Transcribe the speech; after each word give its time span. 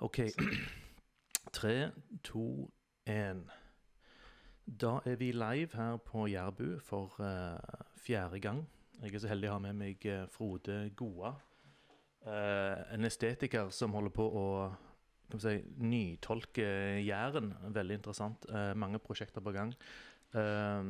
OK. 0.00 0.18
Tre, 1.56 1.90
to, 2.24 2.70
én. 3.08 3.44
Da 4.64 4.98
er 5.04 5.16
vi 5.16 5.32
live 5.32 5.68
her 5.74 5.96
på 5.96 6.26
Jærbu 6.26 6.78
for 6.84 7.16
uh, 7.18 7.58
fjerde 7.96 8.40
gang. 8.40 8.68
Jeg 9.02 9.14
er 9.14 9.22
så 9.22 9.28
heldig 9.28 9.50
å 9.50 9.56
ha 9.56 9.62
med 9.64 9.76
meg 9.80 10.04
eh, 10.04 10.26
Frode 10.28 10.90
Goa. 10.96 11.32
Uh, 12.20 12.76
en 12.92 13.08
estetiker 13.08 13.70
som 13.72 13.94
holder 13.96 14.12
på 14.12 14.26
å 14.28 14.44
si, 15.40 15.54
nytolke 15.80 16.66
Jæren. 17.00 17.54
Veldig 17.72 18.00
interessant. 18.00 18.44
Uh, 18.52 18.72
mange 18.76 19.00
prosjekter 19.00 19.40
på 19.44 19.54
gang. 19.56 19.72
Eh, 20.30 20.84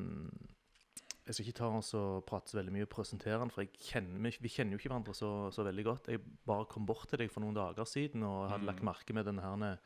jeg 1.31 1.37
skal 1.37 1.47
ikke 1.47 1.59
ta 1.61 1.71
oss 1.79 1.93
og 1.95 2.25
prate 2.27 2.51
så 2.51 2.59
veldig 2.59 2.73
mye 2.75 2.87
og 2.89 2.91
presentere 2.91 3.39
den, 3.39 3.53
for 3.55 3.63
jeg 3.63 3.71
kjenner, 3.87 4.39
vi 4.43 4.51
kjenner 4.51 4.75
jo 4.75 4.81
ikke 4.81 4.91
hverandre 4.91 5.15
så, 5.15 5.31
så 5.55 5.63
veldig 5.67 5.85
godt. 5.87 6.11
Jeg 6.11 6.23
bare 6.51 6.67
kom 6.71 6.89
bort 6.89 7.07
til 7.11 7.23
deg 7.23 7.31
for 7.31 7.45
noen 7.45 7.55
dager 7.55 7.87
siden 7.87 8.25
og 8.27 8.49
hadde 8.51 8.67
lagt 8.67 8.83
merke 8.87 9.15
med 9.15 9.29
denne 9.31 9.45
her 9.45 9.79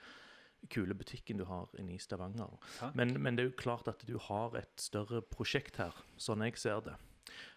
kule 0.72 0.96
butikken 0.96 1.36
du 1.36 1.44
har 1.44 1.68
inne 1.76 1.92
i 1.92 2.00
Stavanger. 2.00 2.54
Men, 2.96 3.12
men 3.20 3.36
det 3.36 3.44
er 3.44 3.50
jo 3.50 3.58
klart 3.60 3.90
at 3.92 4.00
du 4.08 4.16
har 4.30 4.56
et 4.56 4.80
større 4.80 5.20
prosjekt 5.20 5.76
her, 5.82 5.92
sånn 6.16 6.44
jeg 6.46 6.56
ser 6.60 6.80
det. 6.86 6.96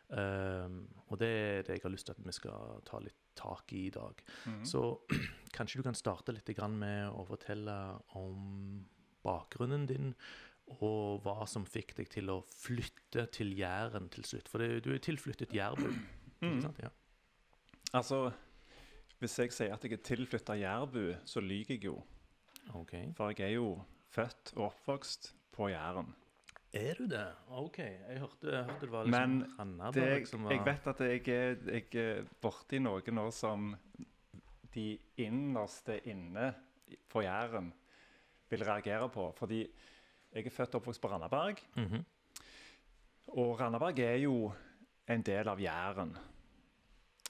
Um, 0.07 0.85
og 1.11 1.19
det 1.19 1.29
er 1.29 1.63
det 1.67 1.77
jeg 1.77 1.83
har 1.83 1.91
lyst 1.91 2.07
til 2.07 2.15
at 2.15 2.23
vi 2.23 2.35
skal 2.35 2.83
ta 2.87 2.99
litt 3.03 3.23
tak 3.37 3.71
i 3.75 3.85
i 3.87 3.93
dag. 3.93 4.19
Så 4.67 4.83
kanskje 5.55 5.79
du 5.79 5.87
kan 5.87 5.97
starte 5.97 6.35
litt 6.35 6.51
med 6.75 7.07
å 7.11 7.23
fortelle 7.27 7.77
om 8.19 8.85
bakgrunnen 9.23 9.87
din, 9.87 10.13
og 10.67 11.23
hva 11.23 11.45
som 11.49 11.65
fikk 11.67 11.95
deg 11.97 12.09
til 12.11 12.31
å 12.33 12.41
flytte 12.51 13.27
til 13.33 13.53
Jæren 13.57 14.09
til 14.13 14.25
slutt. 14.27 14.49
For 14.51 14.61
det, 14.61 14.83
du 14.85 14.91
er 14.93 15.01
tilflyttet 15.03 15.55
Jærbu. 15.55 15.87
Mm. 16.43 16.59
Ja. 16.83 16.91
Altså, 17.97 18.27
hvis 19.21 19.39
jeg 19.39 19.55
sier 19.55 19.73
at 19.73 19.85
jeg 19.87 19.95
er 19.97 20.03
tilflytta 20.05 20.57
Jærbu, 20.59 21.01
så 21.25 21.41
lyver 21.41 21.77
jeg 21.77 21.87
jo. 21.87 21.97
Okay. 22.75 23.07
For 23.15 23.31
jeg 23.31 23.47
er 23.47 23.55
jo 23.55 23.77
født 24.11 24.53
og 24.57 24.67
oppvokst 24.71 25.31
på 25.55 25.71
Jæren. 25.71 26.11
Er 26.75 26.99
du 26.99 27.07
det? 27.09 27.25
OK. 27.47 27.79
Jeg 27.79 28.19
hørte, 28.19 28.51
jeg 28.51 28.63
hørte 28.67 28.81
det 28.81 28.91
var 28.91 29.07
liksom 29.07 29.29
Men 29.29 29.39
det, 29.39 29.49
Randaberg 29.59 30.27
som 30.27 30.43
var 30.43 30.51
jeg 30.53 30.65
vet 30.65 30.87
at 30.91 30.99
jeg 31.07 31.27
er, 31.33 31.55
jeg 31.71 32.01
er 32.03 32.31
borti 32.43 32.79
noe 32.83 33.15
nå 33.15 33.27
som 33.31 33.71
de 34.75 34.87
innerste 35.23 36.01
inne 36.11 36.51
på 37.09 37.23
Jæren 37.23 37.71
vil 38.51 38.65
reagere 38.67 39.07
på. 39.09 39.31
Fordi 39.37 39.63
jeg 40.33 40.45
er 40.45 40.53
født 40.53 40.75
og 40.75 40.81
oppvokst 40.81 41.01
på 41.01 41.09
Randaberg. 41.11 41.61
Mhm. 41.75 42.05
Og 43.27 43.59
Randaberg 43.59 43.99
er 43.99 44.15
jo 44.23 44.51
en 45.07 45.21
del 45.21 45.47
av 45.47 45.59
Jæren. 45.59 46.15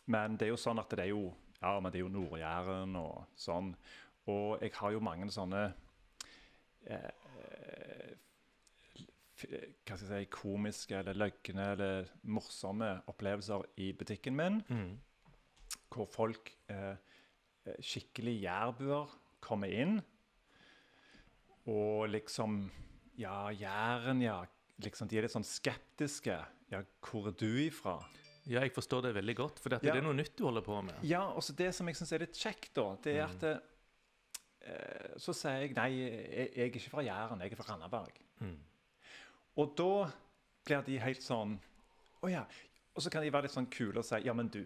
Men 0.05 0.37
det 0.37 0.47
er 0.47 0.53
jo 0.53 0.61
sånn 0.61 0.79
at 0.79 0.89
det 0.95 1.07
er 1.07 1.13
jo 1.15 1.33
Ja, 1.57 1.79
men 1.81 1.89
det 1.91 1.97
er 1.97 2.03
jo 2.03 2.13
Nord-Jæren 2.13 2.91
og 2.99 3.31
sånn. 3.33 3.71
Og 4.29 4.61
jeg 4.61 4.75
har 4.77 4.91
jo 4.93 4.99
mange 5.01 5.25
sånne 5.33 5.63
eh, 6.85 7.09
Hva 9.41 9.97
skal 9.97 10.03
jeg 10.03 10.27
si 10.27 10.29
komiske 10.29 10.99
eller 10.99 11.17
løgne 11.17 11.65
eller 11.73 12.11
morsomme 12.29 12.91
opplevelser 13.09 13.65
i 13.81 13.89
butikken 13.97 14.37
min. 14.37 14.61
Mm. 14.69 14.99
Hvor 15.89 16.05
folk, 16.05 16.53
eh, 16.69 16.93
eh, 17.65 17.81
skikkelig 17.81 18.35
jærbuer, 18.43 19.17
kommer 19.41 19.73
inn. 19.73 19.97
Og 21.65 22.09
liksom 22.09 22.69
Ja, 23.17 23.49
Jæren, 23.51 24.21
ja. 24.21 24.41
Liksom, 24.83 25.09
de 25.09 25.17
er 25.17 25.25
litt 25.25 25.33
sånn 25.33 25.45
skeptiske. 25.47 26.37
Ja, 26.69 26.83
hvor 27.01 27.29
er 27.31 27.35
du 27.39 27.47
ifra? 27.63 27.97
Ja, 28.47 28.61
jeg 28.63 28.71
forstår 28.75 29.07
det 29.07 29.15
veldig 29.17 29.35
godt, 29.35 29.59
for 29.59 29.73
Ja. 29.73 29.79
det 29.81 29.95
er 29.95 30.05
noe 30.05 30.15
nytt 30.15 30.35
du 30.37 30.45
holder 30.45 30.61
på 30.63 30.77
med. 30.85 30.95
Ja, 31.03 31.23
og 31.33 31.43
det 31.57 31.73
som 31.75 31.87
jeg 31.89 31.97
syns 31.97 32.13
er 32.13 32.19
litt 32.23 32.37
kjekt, 32.37 32.73
da, 32.77 32.95
det 33.03 33.15
er 33.17 33.25
at 33.25 33.43
eh, 33.49 35.17
Så 35.17 35.33
sier 35.33 35.63
jeg 35.65 35.73
nei, 35.75 35.89
jeg, 35.97 36.51
jeg 36.55 36.63
er 36.63 36.71
ikke 36.71 36.89
fra 36.93 37.03
Jæren, 37.03 37.41
jeg 37.41 37.51
er 37.51 37.59
fra 37.59 37.73
Randaberg. 37.73 38.21
Mm. 38.39 38.57
Og 39.57 39.73
da 39.75 40.11
blir 40.67 40.83
de 40.85 40.99
helt 41.01 41.23
sånn 41.23 41.57
Å 42.21 42.29
ja. 42.29 42.45
Og 42.93 43.01
så 43.01 43.09
kan 43.09 43.23
de 43.23 43.31
være 43.33 43.47
litt 43.47 43.55
sånn 43.55 43.69
kule 43.69 43.99
og 44.01 44.05
si 44.05 44.19
ja, 44.25 44.33
men 44.33 44.49
du, 44.53 44.61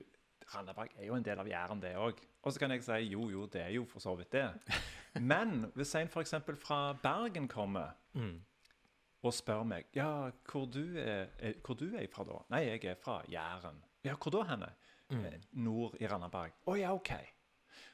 Randaberg 0.54 0.92
er 0.98 1.08
jo 1.08 1.16
en 1.16 1.24
del 1.24 1.40
av 1.40 1.48
Jæren, 1.48 1.80
det 1.82 1.96
òg. 1.96 2.20
Og 2.44 2.52
så 2.54 2.60
kan 2.60 2.72
jeg 2.74 2.84
si 2.84 3.00
jo, 3.14 3.30
jo, 3.32 3.46
det 3.48 3.62
er 3.64 3.74
jo 3.76 3.86
for 3.86 4.04
så 4.04 4.16
vidt 4.20 4.32
det. 4.36 4.46
Men 5.32 5.68
hvis 5.76 5.94
en 6.00 6.08
f.eks. 6.10 6.34
fra 6.64 6.80
Bergen 7.04 7.48
kommer 7.52 7.92
Mm. 8.14 8.42
og 9.24 9.34
spør 9.34 9.62
meg 9.64 9.86
ja, 9.96 10.32
hvor 10.52 10.66
du 10.66 10.98
er, 11.00 11.30
er, 11.40 11.54
hvor 11.64 11.78
du 11.80 11.86
er 11.96 12.08
fra 12.12 12.26
da? 12.28 12.40
Nei, 12.52 12.64
jeg 12.68 12.86
er 12.92 12.98
fra 13.00 13.22
Jæren. 13.32 13.78
Ja, 14.04 14.16
hvor 14.18 14.34
da 14.34 14.42
henne? 14.50 14.72
Eh, 15.12 15.38
Nord 15.52 15.98
i 16.00 16.08
Randaberg. 16.08 16.56
Å 16.66 16.76
ja, 16.80 16.94
OK. 16.96 17.12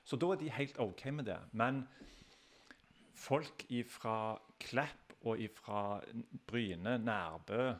Så 0.05 0.19
da 0.21 0.29
er 0.31 0.39
de 0.41 0.51
helt 0.53 0.77
OK 0.79 1.03
med 1.11 1.27
det. 1.27 1.37
Men 1.57 1.81
folk 3.17 3.65
fra 3.89 4.37
Klepp 4.61 5.15
og 5.27 5.41
fra 5.57 5.99
Bryne, 6.47 6.97
Nærbø, 7.01 7.73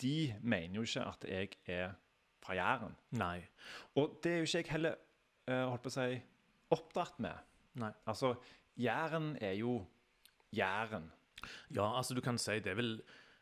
de 0.00 0.34
mener 0.42 0.78
jo 0.78 0.86
ikke 0.86 1.04
at 1.04 1.26
jeg 1.28 1.58
er 1.66 1.96
fra 2.44 2.54
Jæren. 2.54 2.94
Nei. 3.18 3.40
Og 3.96 4.20
det 4.22 4.32
er 4.32 4.38
jo 4.38 4.48
ikke 4.48 4.62
jeg 4.62 4.70
heller 4.70 4.96
eh, 5.48 5.64
holdt 5.66 5.82
på 5.82 5.92
å 5.92 5.96
si, 5.96 6.20
oppdratt 6.76 7.20
med. 7.22 7.44
Nei. 7.82 7.92
Altså, 8.06 8.34
Jæren 8.78 9.34
er 9.42 9.56
jo 9.58 9.80
Jæren. 10.54 11.10
Ja, 11.74 11.90
altså 11.98 12.14
du 12.16 12.20
kan 12.24 12.38
si 12.38 12.58
det 12.60 12.72
er 12.72 12.78
vel 12.80 12.96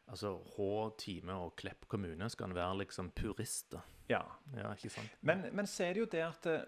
Altså 0.05 0.35
Hå, 0.57 0.67
Time 1.01 1.33
og 1.47 1.55
Klepp 1.57 1.87
kommune 1.89 2.27
skal 2.29 2.51
en 2.51 2.57
være 2.59 2.75
liksom 2.83 3.07
purister. 3.17 3.81
Ja. 4.11 4.19
Ja, 4.53 4.75
ikke 4.77 4.91
sant? 4.93 5.15
Men, 5.25 5.47
men 5.57 5.67
så 5.71 5.87
er 5.87 5.95
det 5.97 6.01
jo 6.03 6.09
det 6.13 6.21
at 6.27 6.49
eh, 6.53 6.65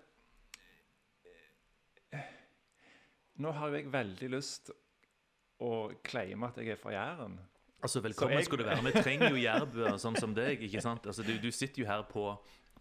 Nå 3.45 3.51
har 3.53 3.69
jo 3.69 3.77
jeg 3.77 3.91
veldig 3.93 4.29
lyst 4.33 4.71
å 5.61 5.71
claime 6.05 6.47
at 6.49 6.57
jeg 6.63 6.69
er 6.73 6.77
fra 6.81 6.93
Jæren. 6.95 7.37
Altså, 7.85 8.01
velkommen 8.01 8.39
jeg- 8.39 8.45
skal 8.49 8.59
du 8.59 8.65
være. 8.65 8.83
Vi 8.89 8.93
trenger 9.03 9.29
jo 9.31 9.37
jærbuer 9.43 9.99
sånn 10.01 10.17
som 10.19 10.33
deg, 10.35 10.63
ikke 10.65 10.81
sant? 10.81 11.05
Altså, 11.07 11.23
du, 11.23 11.37
du 11.39 11.51
sitter 11.53 11.83
jo 11.83 11.87
her 11.91 12.03
på 12.09 12.25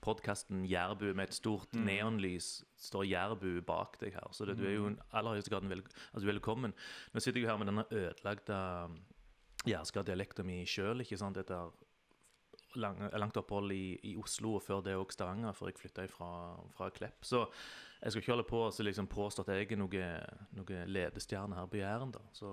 podkasten 0.06 0.64
Jærbu 0.70 1.08
med 1.18 1.28
et 1.30 1.34
stort 1.34 1.74
Mm. 1.74 1.86
neonlys. 1.90 2.64
står 2.78 3.04
Jærbu 3.10 3.62
bak 3.66 3.98
deg 4.00 4.14
her. 4.14 4.28
Så 4.32 4.46
det, 4.46 4.58
du 4.60 4.66
er 4.68 4.76
jo 4.76 4.90
i 4.90 4.96
aller 5.12 5.34
høyeste 5.36 5.50
grad 5.50 5.66
vel, 5.68 5.82
altså, 6.14 6.28
velkommen. 6.30 6.74
Nå 7.14 7.20
sitter 7.24 7.42
jeg 7.42 7.50
her 7.50 7.58
med 7.58 7.68
denne 7.72 7.86
ødelagte 7.92 8.60
jærska 9.66 10.04
dialekten 10.06 10.46
min 10.46 10.66
sjøl? 10.66 11.02
Etter 11.02 11.72
lang, 12.76 13.00
langt 13.18 13.38
opphold 13.40 13.72
i, 13.72 13.98
i 14.04 14.16
Oslo, 14.20 14.56
og 14.60 14.62
før 14.66 14.82
det 14.84 14.96
òg 15.00 15.12
Stavanger, 15.16 15.54
før 15.56 15.70
jeg 15.72 15.80
flytta 15.80 16.08
fra, 16.12 16.30
fra 16.76 16.90
Klepp. 16.92 17.24
Så 17.24 17.46
jeg 18.04 18.12
skal 18.12 18.22
ikke 18.22 18.34
holde 18.36 18.48
på 18.50 18.62
å 18.68 18.84
liksom, 18.84 19.08
påstå 19.08 19.46
at 19.46 19.54
jeg 19.56 19.72
er 19.72 19.78
noe, 19.80 20.10
noe 20.60 20.82
ledestjerne 20.86 21.56
her 21.56 21.66
på 21.72 21.80
Jæren, 21.80 22.12
da. 22.12 22.20
Så 22.36 22.52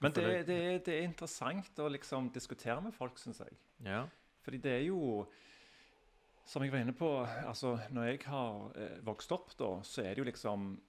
Men 0.00 0.12
det, 0.12 0.46
det, 0.46 0.56
er- 0.56 0.78
det 0.86 0.94
er 0.98 1.04
interessant 1.08 1.78
å 1.78 1.90
liksom 1.90 2.30
diskutere 2.32 2.80
med 2.82 2.94
folk, 2.94 3.18
syns 3.18 3.38
jeg. 3.44 3.52
ja. 3.84 4.06
Fordi 4.42 4.58
det 4.58 4.72
er 4.72 4.80
jo 4.88 5.26
Som 6.44 6.62
jeg 6.64 6.72
var 6.72 6.78
inne 6.82 6.92
på, 6.92 7.08
altså 7.46 7.76
når 7.94 8.02
jeg 8.10 8.20
har 8.26 8.72
eh, 8.76 8.98
vokst 9.06 9.32
opp, 9.32 9.52
da, 9.58 9.68
så 9.86 10.02
er 10.02 10.14
det 10.14 10.18
jo 10.18 10.24
liksom 10.30 10.80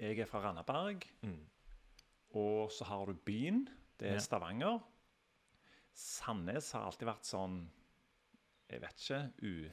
Jeg 0.00 0.18
er 0.18 0.26
fra 0.26 0.40
Randaberg, 0.44 1.04
Mm. 1.22 1.38
og 2.34 2.70
så 2.70 2.84
har 2.84 3.06
du 3.06 3.14
byen. 3.14 3.68
Det 3.98 4.08
er 4.08 4.12
Ja. 4.14 4.18
Stavanger. 4.18 4.78
Sandnes 5.94 6.72
har 6.72 6.84
alltid 6.86 7.08
vært 7.08 7.24
sånn 7.26 7.56
Jeg 8.70 8.80
vet 8.84 9.00
ikke 9.02 9.22
u... 9.42 9.70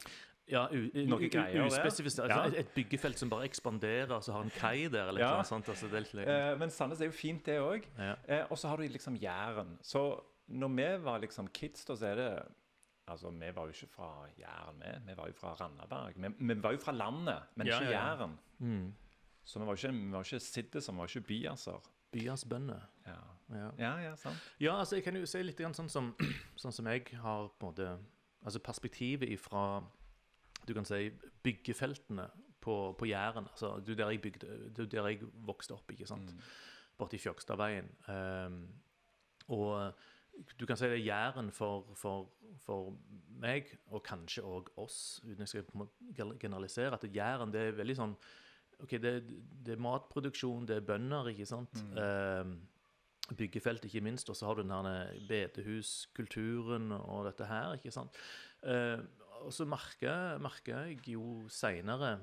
Ja, 0.48 0.68
Noe 0.70 1.26
greier 1.28 1.66
uspesifisert. 1.66 2.30
Ja. 2.30 2.36
Altså, 2.44 2.60
et, 2.60 2.68
et 2.68 2.74
byggefelt 2.76 3.18
som 3.18 3.32
bare 3.32 3.48
ekspanderer, 3.50 4.20
så 4.22 4.32
har 4.36 4.44
en 4.46 4.52
kai 4.54 4.88
der, 4.94 5.08
eller 5.10 5.22
Ja. 5.24 5.32
noe 5.40 5.44
sånt. 5.44 5.66
Altså, 5.68 5.90
Eh, 5.90 6.56
men 6.62 6.70
Sandnes 6.70 7.02
er 7.02 7.06
jo 7.10 7.12
fint, 7.18 7.44
det 7.46 7.58
òg. 7.60 7.84
ja. 7.98 8.14
Eh, 8.28 8.46
og 8.52 8.58
så 8.58 8.68
har 8.70 8.78
du 8.78 8.84
liksom 8.88 9.18
Jæren. 9.18 9.78
Så 9.82 10.22
når 10.48 10.76
vi 10.76 11.04
var 11.04 11.20
liksom 11.20 11.48
kids, 11.52 11.84
da, 11.86 11.94
så 11.96 12.06
er 12.12 12.16
det 12.16 12.46
Altså, 13.08 13.30
vi 13.30 13.50
var 13.56 13.62
jo 13.62 13.68
ikke 13.68 13.88
fra 13.88 14.28
Jæren, 14.40 14.80
vi. 14.82 15.12
Vi 15.12 15.18
var 15.18 15.28
jo 15.28 15.34
fra 15.34 15.54
Randaberg. 15.54 16.14
Vi, 16.16 16.54
vi 16.54 16.64
var 16.64 16.72
jo 16.72 16.78
fra 16.78 16.92
landet, 16.92 17.42
men 17.56 17.68
Ja, 17.68 17.80
ikke 17.80 17.92
ja. 17.92 18.06
Jæren. 18.06 18.40
Mm. 18.58 18.94
Så 19.44 19.60
vi 19.60 19.66
var 19.66 19.74
ikke, 19.74 19.92
vi 19.92 20.12
var 20.12 20.24
ikke 20.24 20.40
siddiser, 20.40 20.94
vi 20.94 20.98
var 20.98 21.06
ikke 21.06 21.22
byaser. 21.22 21.92
Byas 22.12 22.46
bønder. 22.46 22.82
Ja. 23.08 23.22
Ja. 23.50 23.70
ja, 23.78 23.98
ja, 23.98 24.16
sant. 24.16 24.54
ja, 24.60 24.80
altså, 24.80 24.96
jeg 24.96 25.04
kan 25.04 25.16
jo 25.16 25.26
si 25.26 25.42
litt 25.44 25.60
sånn 25.78 25.90
som, 25.90 26.16
sånn 26.62 26.74
som 26.74 26.88
jeg 26.90 27.06
har 27.22 27.50
på 27.60 27.68
en 27.68 27.74
måte 27.74 27.98
Altså 28.46 28.60
perspektivet 28.62 29.30
ifra 29.34 29.82
du 30.68 30.74
kan 30.74 30.86
si 30.86 31.08
byggefeltene 31.44 32.28
på, 32.62 32.96
på 32.98 33.06
Jæren. 33.10 33.48
Altså, 33.50 33.80
det 33.80 33.96
er 33.96 34.04
der 34.04 34.12
jeg 34.14 34.22
bygde, 34.22 34.58
det 34.70 34.84
er 34.86 34.90
der 34.92 35.08
jeg 35.10 35.30
vokste 35.48 35.74
opp, 35.74 35.92
ikke 35.92 36.06
sant. 36.10 36.34
Borti 36.98 37.18
Fjøgstadveien. 37.18 37.90
Um, 38.10 38.60
og 39.48 39.94
du 40.58 40.66
kan 40.68 40.78
si 40.80 40.90
det 40.90 41.00
er 41.00 41.06
Jæren 41.06 41.52
for, 41.56 41.88
for, 41.96 42.30
for 42.66 42.96
meg, 43.42 43.70
og 43.92 44.04
kanskje 44.06 44.44
òg 44.46 44.72
oss, 44.82 45.20
uten 45.26 45.46
jeg 45.46 45.54
skal 45.54 46.34
generalisere, 46.40 46.96
at 46.96 47.08
Jæren 47.16 47.54
det 47.54 47.70
er 47.70 47.80
veldig 47.80 48.00
sånn 48.02 48.18
Ok, 48.84 48.98
det, 49.00 49.12
det 49.64 49.72
er 49.72 49.80
matproduksjon, 49.80 50.66
det 50.68 50.76
er 50.76 50.82
bønder, 50.84 51.30
ikke 51.32 51.46
sant. 51.48 51.80
Um, 51.96 52.58
byggefelt, 53.40 53.86
ikke 53.88 54.02
minst. 54.04 54.28
Og 54.28 54.36
så 54.36 54.50
har 54.50 54.58
du 54.58 54.66
den 54.66 54.74
her 54.76 55.14
bedehuskulturen 55.30 56.92
og 56.98 57.22
dette 57.30 57.48
her, 57.48 57.78
ikke 57.78 57.94
sant. 57.96 58.20
Uh, 58.68 59.00
og 59.46 59.54
så 59.56 59.64
merker, 59.70 60.36
merker 60.44 60.90
jeg 60.90 61.14
jo 61.14 61.46
seinere 61.48 62.18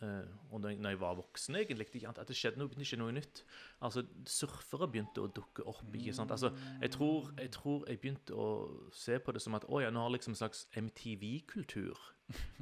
og 0.00 0.60
når 0.62 0.76
jeg, 0.92 0.98
var 1.00 1.16
voksen, 1.18 1.56
egentlig, 1.58 1.88
at 2.06 2.20
det 2.28 2.36
skjedde 2.38 2.60
noe, 2.60 2.70
ikke 2.70 2.98
noe 3.00 3.14
nytt. 3.16 3.40
Altså, 3.82 4.04
Surfere 4.30 4.86
begynte 4.90 5.24
å 5.24 5.30
dukke 5.34 5.64
opp. 5.66 5.82
ikke 5.94 6.14
sant? 6.14 6.30
Altså, 6.30 6.52
Jeg 6.80 6.92
tror 6.94 7.32
jeg, 7.38 7.50
tror 7.54 7.88
jeg 7.88 7.98
begynte 8.02 8.36
å 8.38 8.46
se 8.94 9.18
på 9.18 9.34
det 9.34 9.42
som 9.42 9.56
at 9.58 9.66
å 9.66 9.80
ja, 9.82 9.90
nå 9.90 10.04
har 10.04 10.14
liksom 10.14 10.36
en 10.36 10.42
slags 10.42 10.66
MTV-kultur 10.78 11.98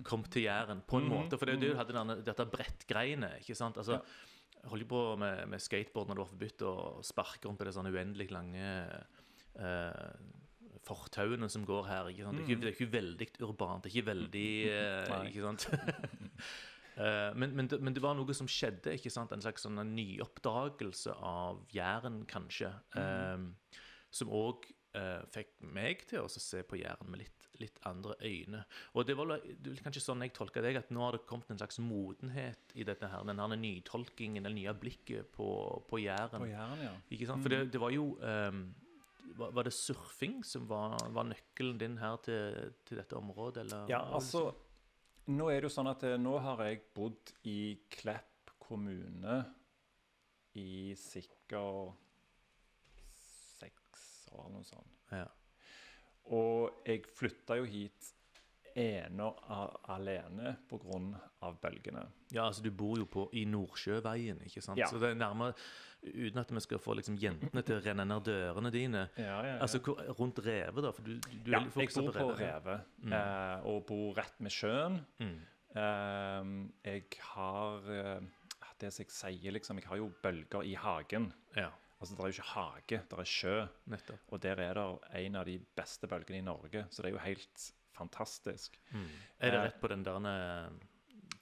kommet 0.06 0.30
til 0.32 0.46
Jæren. 0.46 0.80
På 0.88 1.00
en 1.02 1.10
måte. 1.10 1.36
For 1.36 1.44
det 1.44 1.56
er 1.56 1.60
jo 1.60 1.74
du 1.74 1.80
hadde 1.80 1.96
denne, 1.96 2.16
dette 2.24 2.46
brettgreiene. 2.48 3.34
ikke 3.42 3.58
sant? 3.58 3.76
Altså, 3.82 4.00
Jeg 4.62 4.70
holdt 4.72 4.88
på 4.88 5.02
med, 5.20 5.44
med 5.52 5.60
skateboard 5.62 6.08
når 6.08 6.16
det 6.16 6.24
var 6.24 6.32
forbudt 6.32 6.64
å 6.66 6.74
sparke 7.04 7.48
rundt 7.48 7.60
på 7.60 7.68
det 7.68 7.74
sånn 7.76 7.90
uendelig 7.92 8.30
lange 8.34 8.64
eh, 9.60 10.16
fortauene 10.86 11.50
som 11.52 11.66
går 11.68 11.84
her. 11.90 12.08
ikke 12.10 12.24
sant? 12.24 12.38
Det 12.38 12.46
er 12.46 12.48
ikke, 12.48 12.62
det 12.62 12.70
er 12.70 12.78
ikke 12.78 12.92
veldig 12.96 13.28
urbant. 13.44 13.84
Det 13.84 13.92
er 13.92 13.98
ikke 13.98 14.08
veldig 14.08 14.48
eh, 14.72 15.28
Ikke 15.28 15.44
sant? 15.44 15.68
Eh, 16.96 17.34
men, 17.36 17.52
men, 17.56 17.68
det, 17.68 17.80
men 17.84 17.96
det 17.96 18.02
var 18.04 18.16
noe 18.16 18.36
som 18.36 18.48
skjedde. 18.50 18.94
ikke 18.96 19.12
sant? 19.12 19.34
En 19.34 19.44
slags 19.44 19.66
sånn 19.66 19.80
nyoppdagelse 19.92 21.16
av 21.20 21.64
Jæren, 21.74 22.24
kanskje. 22.30 22.72
eh, 22.96 23.82
som 24.16 24.32
òg 24.32 24.72
fikk 25.28 25.50
meg 25.76 26.06
til 26.08 26.22
å 26.24 26.28
se 26.32 26.62
på 26.64 26.78
Jæren 26.80 27.10
med 27.12 27.20
litt, 27.20 27.42
litt 27.60 27.76
andre 27.84 28.14
øyne. 28.24 28.62
Og 28.96 29.04
det 29.04 29.12
var 29.18 29.28
det 29.44 29.74
var 29.74 29.82
kanskje 29.84 30.00
sånn 30.00 30.24
jeg 30.24 30.32
tolka 30.32 30.62
deg, 30.64 30.78
at 30.80 30.88
nå 30.88 31.02
har 31.04 31.18
det 31.18 31.26
kommet 31.28 31.50
en 31.52 31.60
slags 31.60 31.76
modenhet 31.84 32.72
i 32.72 32.86
dette 32.88 33.10
her. 33.12 33.26
Den 33.28 33.42
her 33.42 33.52
nytolkingen, 33.60 34.48
det 34.48 34.54
nye 34.54 34.72
blikket 34.72 35.28
på, 35.36 35.50
på 35.90 36.00
Jæren. 36.00 36.40
På 36.40 36.48
Jæren, 36.48 36.80
ja. 36.86 36.94
Ikke 37.12 37.28
sant? 37.28 37.44
For 37.44 37.52
det, 37.52 37.66
det 37.74 37.82
var 37.82 37.92
jo 37.92 38.06
um, 38.16 38.62
var, 39.36 39.68
det 39.68 39.74
surfing 39.76 40.40
som 40.48 40.64
var, 40.70 40.96
var 41.12 41.28
nøkkelen 41.28 41.76
din 41.82 42.00
her 42.00 42.16
til, 42.24 42.72
til 42.88 43.02
dette 43.02 43.20
området, 43.20 43.66
eller? 43.66 43.84
Ja, 43.92 44.00
altså 44.16 44.48
Nå 45.26 45.48
er 45.50 45.58
det 45.58 45.66
jo 45.66 45.74
sånn 45.74 45.90
at 45.90 46.04
eh, 46.06 46.18
nå 46.22 46.36
har 46.38 46.60
jeg 46.68 46.84
bodd 46.94 47.32
i 47.50 47.74
Klepp 47.90 48.52
kommune 48.62 49.40
i 50.54 50.94
sikkert 50.98 51.96
seks 53.58 54.04
år, 54.30 54.44
eller 54.44 54.54
noe 54.54 54.68
sånt. 54.68 55.00
Ja. 55.10 55.26
Og 56.36 56.78
jeg 56.86 57.02
flytta 57.10 57.58
jo 57.58 57.66
hit 57.66 58.12
ene 58.76 59.24
og 59.24 59.80
alene 59.88 60.56
pga. 60.68 61.52
bølgene. 61.62 62.02
ja, 62.32 62.46
altså 62.46 62.62
du 62.62 62.70
bor 62.70 62.96
jo 62.98 63.04
på, 63.06 63.28
i 63.32 63.44
Nordsjøveien, 63.44 64.40
ikke 64.46 64.62
sant? 64.62 64.78
Ja. 64.78 64.86
Så 64.90 64.98
det 65.00 65.10
er 65.10 65.14
nærmere 65.20 65.54
Uten 66.06 66.38
at 66.38 66.50
vi 66.52 66.60
skal 66.60 66.78
få 66.78 66.94
liksom 66.94 67.16
jentene 67.18 67.62
til 67.66 67.78
å 67.78 67.82
renne 67.82 68.04
ned 68.06 68.22
dørene 68.28 68.70
dine. 68.70 69.08
Ja, 69.18 69.40
ja. 69.42 69.54
Altså 69.64 69.80
rundt 70.18 70.38
revet, 70.44 70.78
da? 70.84 70.92
For 70.94 71.02
du, 71.02 71.16
du, 71.18 71.50
ja, 71.50 71.58
jeg 71.64 71.90
bor 71.96 72.12
på 72.12 72.28
Revet. 72.36 72.38
Revet, 72.38 72.80
Mm. 73.02 73.12
eh, 73.16 73.64
og 73.66 73.80
bor 73.88 74.14
rett 74.14 74.38
med 74.40 74.52
sjøen. 74.54 75.00
Mm. 75.18 75.40
Eh, 75.74 76.52
jeg 76.84 77.02
har 77.32 77.90
eh, 77.90 78.20
Det 78.78 78.92
som 78.92 79.02
jeg 79.04 79.10
sier, 79.16 79.52
liksom 79.56 79.78
Jeg 79.80 79.88
har 79.88 79.96
jo 80.00 80.10
bølger 80.22 80.62
i 80.68 80.74
hagen. 80.78 81.32
Ja, 81.56 81.70
Altså, 81.98 82.12
Det 82.14 82.20
er 82.20 82.28
jo 82.28 82.36
ikke 82.36 82.52
hage, 82.52 83.00
det 83.08 83.18
er 83.18 83.24
sjø. 83.24 83.66
nettopp. 83.88 84.20
Og 84.28 84.40
der 84.44 84.60
er 84.60 84.74
det 84.74 84.86
en 85.24 85.36
av 85.40 85.46
de 85.48 85.58
beste 85.74 86.06
bølgene 86.06 86.38
i 86.38 86.44
Norge, 86.44 86.84
så 86.90 87.00
det 87.02 87.08
er 87.08 87.14
jo 87.16 87.22
helt 87.24 87.72
fantastisk. 87.96 88.76
Mm. 88.92 89.06
Er 89.40 89.50
det 89.50 89.58
Eh, 89.60 89.64
rett 89.70 89.80
på 89.82 89.88
den 89.92 90.04
der 90.06 90.28
eh, 90.30 90.70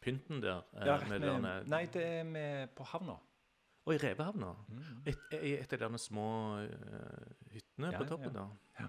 pynten 0.01 0.41
der? 0.43 0.63
eh, 0.79 0.87
Ja, 0.87 0.99
med 1.09 1.21
med, 1.43 1.69
nei, 1.69 1.85
det 1.87 2.03
er 2.21 2.25
med 2.25 2.75
på 2.77 2.85
havna. 2.95 3.19
Og 3.87 3.93
i 3.95 3.99
Revehavna? 4.01 4.55
Mm. 4.69 5.03
Et, 5.07 5.73
av 5.83 5.91
de 5.93 5.99
små 6.01 6.23
uh, 6.57 7.51
hyttene 7.53 7.91
Ja, 7.93 7.99
på 7.99 8.07
toppen 8.09 8.33
ja. 8.33 8.41
der. 8.41 8.55
Ja. 8.81 8.89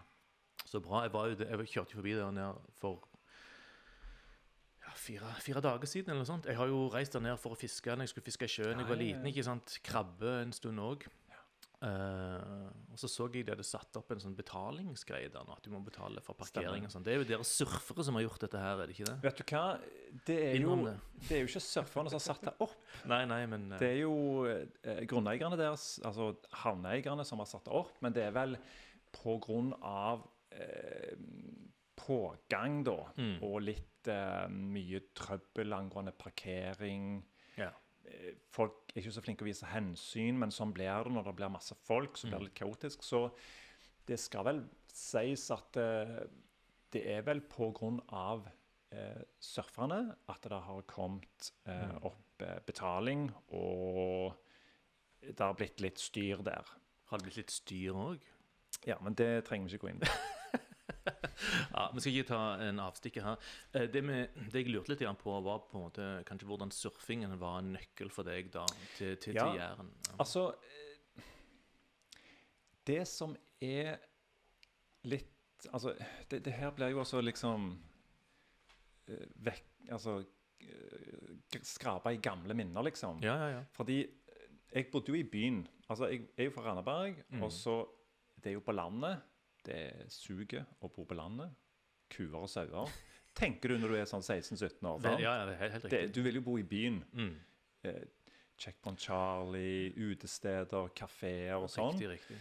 Så 0.65 0.79
bra. 0.79 1.01
Jeg, 1.03 1.12
var 1.13 1.25
jo, 1.27 1.35
jeg 1.35 1.67
kjørte 1.67 1.97
forbi 1.97 2.13
der 2.15 2.31
nede 2.31 2.53
for 2.79 3.03
ja, 4.85 4.94
fire, 4.95 5.33
fire 5.44 5.62
dager 5.65 5.85
siden 5.89 6.09
eller 6.13 6.23
noe 6.23 6.29
sånt. 6.29 6.47
Jeg 6.47 6.56
har 6.56 6.71
jo 6.71 6.85
reist 6.94 7.13
der 7.17 7.25
ned 7.25 7.38
for 7.41 7.56
å 7.56 7.59
fiske 7.59 7.91
når 7.91 8.06
jeg 8.07 8.13
skulle 8.13 8.27
fiske 8.29 8.47
i 8.47 8.53
sjøen. 8.56 8.79
Jeg 8.79 8.85
Ja, 8.85 8.91
var 8.94 9.01
liten, 9.01 9.27
ikke 9.27 9.44
sant. 9.44 9.75
Krabbe 9.83 10.38
en 10.45 10.53
stund 10.56 10.79
òg. 10.79 11.03
Og 11.86 13.00
så 13.00 13.10
så 13.12 13.26
jeg 13.34 13.46
de 13.46 13.52
hadde 13.54 13.66
satt 13.68 13.98
opp 14.00 14.14
en 14.14 14.22
sånn 14.24 14.36
betalingsgreie 14.38 15.30
der 15.34 15.44
nå, 15.46 15.58
at 15.58 15.66
du 15.66 15.72
må 15.74 15.82
betale 15.86 16.24
for 16.24 16.38
parkering 16.40 16.88
og 16.88 16.94
sånn. 16.94 17.04
Det 17.06 17.14
er 17.14 17.20
jo 17.20 17.28
dere 17.28 17.48
surfere 17.48 18.06
som 18.08 18.18
har 18.18 18.26
gjort 18.26 18.46
dette 18.46 18.62
her, 18.62 18.80
er 18.80 18.90
det 18.90 18.96
ikke 18.96 19.10
det? 19.10 19.18
Vet 19.26 19.42
du 19.42 19.44
hva? 19.52 19.64
Det 20.30 20.38
er 20.48 20.58
jo, 20.62 20.78
det. 20.86 20.96
det 21.28 21.38
er 21.38 21.44
jo 21.44 21.52
ikke 21.52 21.64
surferne 21.68 22.14
som 22.14 22.20
har 22.22 22.26
satt 22.26 22.48
det 22.48 22.56
opp. 22.64 22.78
Nei, 23.12 23.22
nei, 23.30 23.42
men 23.52 23.68
uh... 23.74 23.78
Det 23.82 23.92
er 23.92 24.00
jo 24.06 24.16
eh, 24.50 25.04
grunneierne 25.10 25.60
deres, 25.60 25.90
altså 26.08 26.32
havneeierne, 26.64 27.28
som 27.28 27.44
har 27.44 27.52
satt 27.52 27.68
det 27.68 27.76
opp. 27.76 27.92
Men 28.06 28.16
det 28.16 28.26
er 28.30 28.36
vel 28.36 28.58
på 29.16 29.38
grunn 29.44 29.74
av 29.86 30.24
eh, 30.56 31.14
pågang, 32.00 32.82
da. 32.88 32.98
Mm. 33.20 33.36
Og 33.46 33.60
litt 33.64 34.10
eh, 34.12 34.46
mye 34.52 35.04
trøbbel 35.18 35.76
angående 35.76 36.16
parkering. 36.16 37.20
ja. 37.60 37.72
Eh, 38.06 38.34
Folk 38.56 38.85
er 38.95 39.03
ikke 39.03 39.15
så 39.18 39.24
flinke 39.25 39.44
å 39.44 39.50
vise 39.50 39.68
hensyn, 39.68 40.38
men 40.39 40.53
sånn 40.56 40.71
blir 40.75 41.03
det 41.03 41.12
når 41.12 41.27
det 41.27 41.36
blir 41.39 41.51
masse 41.51 41.75
folk. 41.83 42.18
Så 42.18 42.30
blir 42.30 42.39
det 42.39 42.50
litt 42.50 42.59
kaotisk. 42.59 43.03
Så 43.03 43.27
det 44.07 44.18
skal 44.21 44.45
vel 44.47 44.62
sies 44.95 45.50
at 45.51 45.80
eh, 45.81 46.21
det 46.95 47.01
er 47.12 47.25
vel 47.27 47.42
av 48.15 48.45
eh, 48.95 49.21
surferne 49.44 50.15
at 50.31 50.47
det 50.47 50.62
har 50.68 50.88
kommet 50.88 51.51
eh, 51.68 51.97
opp 52.07 52.45
eh, 52.45 52.62
betaling, 52.65 53.27
og 53.51 54.36
det 55.25 55.41
har 55.41 55.57
blitt 55.59 55.83
litt 55.83 56.00
styr 56.00 56.44
der. 56.45 56.63
Har 57.09 57.19
det 57.19 57.27
blitt 57.27 57.41
litt 57.44 57.51
styr 57.51 57.91
òg? 57.91 58.24
Ja, 58.86 58.98
men 59.01 59.15
det 59.18 59.45
trenger 59.48 59.68
vi 59.68 59.75
ikke 59.75 59.88
gå 59.88 59.94
inn 59.94 60.01
på. 60.03 60.12
Ja, 61.06 61.92
Vi 61.94 62.00
skal 62.02 62.13
ikke 62.16 62.28
ta 62.31 62.40
en 62.66 62.80
avstikker 62.80 63.24
her. 63.24 63.38
Eh, 63.74 63.88
Det, 63.92 64.02
med, 64.04 64.30
det 64.52 64.63
jeg 64.66 64.72
lurte 64.74 64.90
litt 64.96 65.04
på, 65.22 65.36
var 65.46 65.60
på 65.69 65.78
en 65.78 65.84
måte 65.88 66.07
kanskje 66.25 66.48
hvordan 66.50 66.72
surfingen 66.72 67.38
var 67.40 67.60
en 67.60 67.74
nøkkel 67.75 68.10
for 68.12 68.24
deg 68.28 68.52
da, 68.54 68.66
til, 68.98 69.16
til, 69.18 69.36
Ja. 69.36 69.46
til 69.52 69.60
Jæren. 69.62 69.92
Ja. 70.10 70.16
Altså 70.19 70.46
eh, 70.56 71.24
Det 72.86 73.02
som 73.07 73.36
er 73.62 73.98
litt 75.04 75.31
Altså, 75.74 75.96
det, 76.30 76.44
det 76.46 76.54
her 76.54 76.69
blir 76.78 76.92
jo 76.94 77.00
også 77.02 77.22
liksom 77.25 77.72
eh, 79.10 79.25
vekk 79.48 79.63
Altså 79.96 80.19
Skrapa 81.66 82.12
i 82.13 82.18
gamle 82.22 82.54
minner, 82.58 82.84
liksom. 82.86 83.19
ja, 83.24 83.34
ja, 83.38 83.48
ja. 83.58 83.62
Fordi 83.74 84.00
jeg 84.75 84.88
bodde 84.92 85.12
jo 85.13 85.16
i 85.19 85.24
byen. 85.30 85.60
Altså, 85.90 86.08
jeg 86.12 86.25
er 86.38 86.48
jo 86.50 86.51
fra 86.56 86.63
Randaberg, 86.66 87.22
Mm. 87.30 87.44
og 87.44 87.51
så 87.51 87.75
Det 88.42 88.50
er 88.51 88.54
jo 88.58 88.60
på 88.66 88.72
landet. 88.75 89.22
Det 89.65 90.06
suger 90.13 90.65
å 90.85 90.89
bo 90.94 91.06
på 91.09 91.17
landet. 91.17 91.53
Kuer 92.13 92.35
og 92.44 92.50
sauer. 92.51 92.91
Tenker 93.35 93.73
du 93.73 93.79
når 93.81 93.91
du 93.91 93.97
er 94.00 94.06
sånn 94.09 94.23
16-17 94.23 94.85
år? 94.88 95.00
Sant? 95.03 95.19
ja, 95.23 95.33
det 95.45 95.56
er 95.56 95.62
helt, 95.63 95.73
helt 95.73 95.88
Det, 95.89 96.01
riktig. 96.06 96.13
du 96.15 96.21
vil 96.23 96.38
jo 96.39 96.44
bo 96.45 96.57
i 96.62 96.63
byen. 96.63 97.01
Mm. 97.17 97.33
Eh, 97.89 98.03
Checkpoint 98.62 99.01
Charlie, 99.03 99.89
utesteder, 100.00 100.88
kafeer 100.95 101.57
og 101.59 101.67
sånn. 101.73 101.98
Riktig, 101.98 102.13
riktig. 102.13 102.38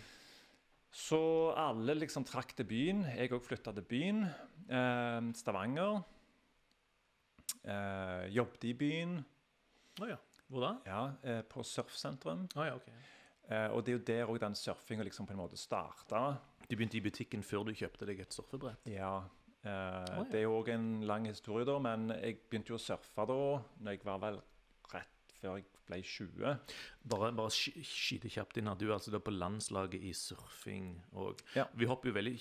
Så 0.94 1.18
alle 1.58 1.96
liksom 1.98 2.22
trakk 2.28 2.52
til 2.54 2.68
byen. 2.70 3.00
Jeg 3.16 3.32
òg 3.34 3.42
flytta 3.42 3.72
til 3.74 3.82
byen. 3.90 4.20
Eh, 4.68 5.32
Stavanger. 5.40 6.04
Eh, 7.64 8.28
jobbet 8.36 8.68
i 8.70 8.74
byen. 8.78 9.16
Å 10.04 10.08
ja. 10.12 10.20
Hvor 10.52 10.62
da? 10.62 10.70
Ja, 10.86 11.00
eh, 11.24 11.40
på 11.48 11.64
surfsentrum. 11.66 12.44
Oh, 12.54 12.64
ja, 12.68 12.76
ok. 12.76 12.86
Eh, 13.50 13.68
og 13.70 13.84
det 13.84 13.92
er 13.92 13.98
jo 13.98 14.04
der 14.08 14.32
òg 14.32 14.40
den 14.40 14.56
surfinga 14.56 15.04
liksom 15.04 15.28
på 15.28 15.34
en 15.36 15.42
måte 15.42 15.58
starta. 15.60 16.24
Du 16.68 16.76
begynte 16.76 16.96
i 16.96 17.04
butikken 17.04 17.44
før 17.44 17.66
du 17.68 17.74
kjøpte 17.76 18.08
deg 18.08 18.22
et 18.24 18.32
surfebrett? 18.32 18.88
Ja. 18.88 19.18
Eh, 19.64 19.68
ja. 19.68 20.24
Det 20.30 20.40
er 20.40 20.46
jo 20.46 20.58
òg 20.60 20.72
en 20.74 20.88
lang 21.08 21.28
historie, 21.28 21.66
da, 21.68 21.78
men 21.82 22.10
jeg 22.16 22.40
begynte 22.48 22.72
jo 22.74 22.80
å 22.80 22.84
surfe 22.84 23.28
da 23.28 23.38
når 23.84 23.96
jeg 23.96 24.04
var 24.06 24.20
vel 24.24 24.40
rett 24.92 25.36
før 25.40 25.58
jeg 25.58 25.68
ble 25.84 25.98
20. 26.00 26.54
Bare, 27.12 27.30
bare 27.36 27.52
skyte 27.84 28.30
kjapt 28.32 28.56
inn 28.60 28.70
her. 28.70 28.78
Du 28.80 28.86
er 28.88 28.96
altså 28.96 29.12
da 29.12 29.20
på 29.20 29.34
landslaget 29.34 30.00
i 30.00 30.14
surfing 30.16 30.94
og 31.12 31.42
Ja. 31.56 31.66
Vi 31.76 31.88
hopper 31.88 32.08
jo 32.08 32.16
veldig 32.16 32.38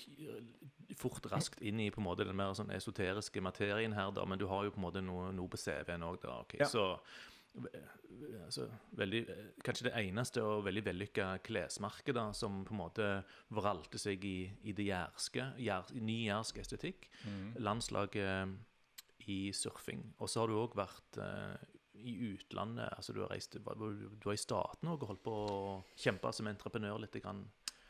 fort 1.00 1.26
raskt 1.32 1.60
inn 1.64 1.80
i 1.80 1.90
på 1.92 2.00
en 2.00 2.08
måte 2.08 2.24
den 2.24 2.36
mer 2.36 2.54
sånn 2.56 2.72
esoteriske 2.72 3.42
materien 3.44 3.92
her, 3.96 4.12
da, 4.14 4.24
men 4.28 4.40
du 4.40 4.46
har 4.48 4.64
jo 4.64 4.72
på 4.72 4.80
en 4.80 4.86
måte 4.86 5.04
noe, 5.04 5.30
noe 5.36 5.50
på 5.50 5.60
CV-en 5.60 6.04
òg, 6.06 6.20
da. 6.22 6.40
ok. 6.44 6.56
Ja. 6.60 6.68
Så 6.70 6.84
altså, 8.44 8.66
veldig, 8.98 9.20
Kanskje 9.64 9.86
det 9.88 9.94
eneste 10.00 10.42
og 10.44 10.64
veldig 10.66 10.82
vellykka 10.88 11.28
klesmerket 11.46 12.14
da, 12.16 12.28
som 12.36 12.62
på 12.66 12.74
en 12.74 12.80
måte 12.82 13.08
vralte 13.54 13.98
seg 14.00 14.24
i, 14.28 14.36
i 14.64 14.72
det 14.76 14.88
jærske, 14.90 15.48
jær, 15.62 15.92
ny 16.00 16.18
jærsk 16.28 16.58
estetikk. 16.64 17.08
Landslaget 17.62 18.56
i 19.30 19.38
surfing. 19.56 20.02
Og 20.20 20.28
så 20.28 20.42
har 20.42 20.50
du 20.52 20.58
òg 20.60 20.74
vært 20.76 21.18
eh, 21.22 21.56
i 22.04 22.16
utlandet. 22.34 22.90
altså 22.96 23.14
Du 23.16 23.22
har 23.22 23.30
reist, 23.32 23.54
du 23.54 23.60
du 23.64 24.24
var 24.26 24.34
i 24.36 24.40
Statene 24.40 24.92
og 24.96 25.06
holdt 25.08 25.22
på 25.24 25.32
å 25.32 25.60
kjempe 25.96 26.32
som 26.36 26.50
entreprenør 26.50 26.98
litt. 27.00 27.16
Grann. 27.24 27.44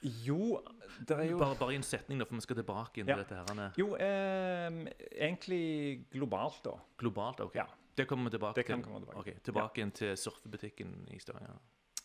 Jo, 0.05 0.61
det 1.09 1.17
er 1.17 1.31
jo 1.31 1.39
Bare, 1.41 1.57
bare 1.57 1.73
i 1.73 1.79
en 1.81 1.87
setning, 1.87 2.21
da, 2.21 2.27
for 2.29 2.37
vi 2.37 2.45
skal 2.45 2.59
tilbake 2.61 3.01
inn 3.01 3.09
Ja. 3.09 3.17
til 3.17 3.25
dette 3.25 3.55
her. 3.57 3.73
Jo, 3.81 3.95
eh, 3.97 4.69
egentlig 5.17 6.11
globalt, 6.13 6.61
da. 6.67 6.77
Globalt, 7.01 7.41
ok. 7.41 7.55
Ja. 7.57 7.67
Det 7.97 8.07
kommer 8.09 8.25
vi 8.31 8.31
tilbake 8.37 8.63
til. 8.63 8.83
tilbake. 8.83 9.17
okay, 9.19 9.35
tilbake 9.45 9.81
ja. 9.81 9.91
til 9.91 10.17
surfebutikken 10.17 11.09
i 11.15 11.19
Stavanger. 11.19 11.59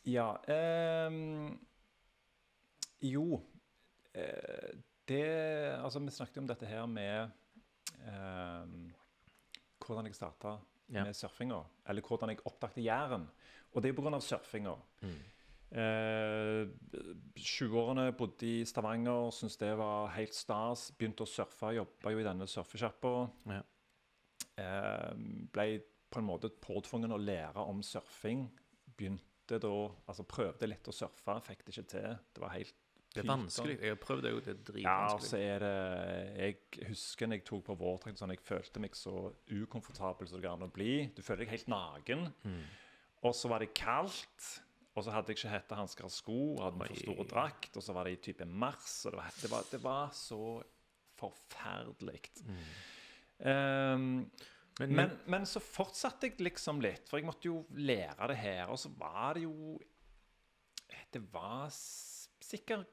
Ja 0.05 0.29
eh, 0.48 1.12
Jo 3.01 3.41
eh, 4.13 4.77
Det 5.08 5.24
Altså, 5.84 6.00
vi 6.00 6.12
snakket 6.12 6.38
om 6.38 6.48
dette 6.48 6.65
her 6.65 6.86
med 6.86 7.29
ehm, 8.08 8.93
hvordan 9.86 10.05
jeg 10.05 10.15
starta 10.15 10.58
Ja. 10.89 11.03
med 11.03 11.13
surfinga. 11.13 11.63
Eller 11.88 12.01
hvordan 12.01 12.29
jeg 12.29 12.39
oppdaget 12.46 12.84
Jæren. 12.84 13.27
Og 13.74 13.84
det 13.84 13.89
er 13.89 13.93
pga. 14.01 14.19
surfinga. 14.19 14.75
Mm. 15.01 15.19
Eh, 15.72 16.67
20-årene 17.38 18.12
bodde 18.17 18.46
i 18.48 18.65
Stavanger, 18.65 19.29
syntes 19.31 19.58
det 19.58 19.77
var 19.77 20.08
helt 20.15 20.34
stas. 20.34 20.91
Begynte 20.98 21.22
å 21.24 21.29
surfe, 21.29 21.75
jobba 21.75 22.12
jo 22.12 22.19
i 22.19 22.24
denne 22.25 22.48
surfesjappa. 22.48 23.29
Ja. 23.46 23.62
Eh, 24.60 25.16
ble 25.56 25.68
på 26.10 26.22
en 26.22 26.28
måte 26.28 26.50
påtvungen 26.62 27.13
å 27.13 27.20
lære 27.22 27.63
om 27.70 27.82
surfing. 27.86 28.48
Begynte 28.98 29.60
da 29.62 29.72
Altså 30.10 30.25
prøvde 30.30 30.68
litt 30.70 30.86
å 30.89 30.94
surfe, 30.94 31.39
fikk 31.48 31.66
det 31.66 31.74
ikke 31.75 31.89
til. 31.96 32.16
Det 32.36 32.44
var 32.44 32.54
helt 32.54 32.75
Det 33.13 33.24
er 33.24 33.30
vanskelig. 33.30 33.80
Jeg 33.82 33.89
har 33.96 34.01
prøvd 34.04 34.22
det, 34.25 34.34
og 34.34 34.44
det 34.46 34.51
er 34.54 34.82
Ja, 34.84 34.98
dritvanskelig. 35.08 35.39
er 35.42 35.60
det 35.60 36.38
Jeg 36.38 36.88
husker 36.89 37.28
når 37.28 37.39
jeg 37.39 37.46
tok 37.46 37.63
på 37.66 37.78
vårtrakt 37.80 38.22
sånn, 38.22 38.30
jeg 38.36 38.44
følte 38.46 38.80
meg 38.84 38.94
så 38.98 39.34
ukomfortabel 39.50 40.28
som 40.30 40.38
det 40.39 40.46
går 40.46 40.54
an 40.54 40.68
å 40.70 40.72
bli. 40.74 41.08
Du 41.16 41.22
føler 41.25 41.46
deg 41.46 41.56
helt 41.56 41.68
naken. 41.68 42.34
Mm. 42.44 42.63
Og 43.24 43.34
så 43.34 43.50
var 43.50 43.60
det 43.60 43.74
kaldt. 43.74 44.62
Og 44.96 45.04
så 45.06 45.12
hadde 45.13 45.32
jeg 45.32 45.38
ikke 45.38 45.54
hettehansker 45.54 46.04
og 46.04 46.12
sko, 46.12 46.38
og 46.58 46.63
hadde 46.66 46.88
for 46.88 46.96
store 47.00 47.16
stor 47.16 47.28
drakt. 47.30 47.78
Og 47.78 47.84
så 47.86 47.94
var 47.94 48.04
det 48.06 48.13
i 48.18 48.22
type 48.30 48.46
mars, 48.46 49.06
og 49.06 49.13
det 49.13 49.20
var, 49.22 49.34
det 49.42 49.51
var, 49.51 49.63
det 49.72 49.84
var 49.84 50.10
så 50.13 50.42
forferdelig. 51.20 52.20
Um, 53.39 54.29
Men, 54.79 54.93
men, 54.96 55.12
men 55.27 55.46
så 55.48 55.60
fortsatte 55.60 56.29
jeg 56.29 56.39
liksom 56.39 56.79
litt, 56.79 57.10
for 57.10 57.19
jeg 57.19 57.27
måtte 57.27 57.50
jo 57.50 57.65
lære 57.75 58.29
det 58.31 58.38
her. 58.39 58.69
Og 58.72 58.79
så 58.79 58.91
var 58.96 59.36
det 59.36 59.43
jo 59.43 59.77
Det 61.12 61.19
var 61.34 61.67
sikkert 61.74 62.88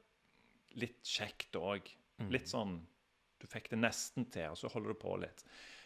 litt 0.75 0.99
kjekt 1.07 1.55
òg. 1.57 1.87
Mm. 2.19 2.31
Litt 2.35 2.51
sånn 2.51 2.81
Du 3.39 3.47
fikk 3.47 3.71
det 3.71 3.79
nesten 3.79 4.27
til, 4.33 4.51
og 4.51 4.59
så 4.59 4.71
holder 4.73 4.95
du 4.95 4.99
på 4.99 5.15
litt. 5.21 5.45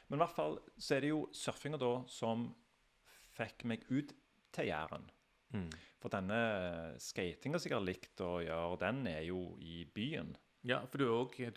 Men 0.09 0.19
i 0.19 0.23
hvert 0.25 0.35
fall 0.37 0.57
så 0.79 0.97
er 0.97 1.05
det 1.05 1.11
jo 1.13 1.25
surfinga 1.37 1.79
da 1.79 1.93
som 2.09 2.49
fikk 3.37 3.65
meg 3.69 3.85
ut 3.91 4.15
til 4.55 4.71
Jæren. 4.71 5.11
mm. 5.53 5.71
For 6.01 6.09
denne 6.09 6.41
skatinga 7.03 7.59
som 7.61 7.69
jeg 7.69 7.77
har 7.77 7.85
likt 7.85 8.23
å 8.25 8.39
gjøre, 8.41 8.79
den 8.81 9.03
er 9.11 9.21
jo 9.29 9.57
i 9.61 9.83
byen. 9.85 10.33
Ja, 10.69 10.83
for 10.85 11.01
du 11.01 11.07
er 11.07 11.15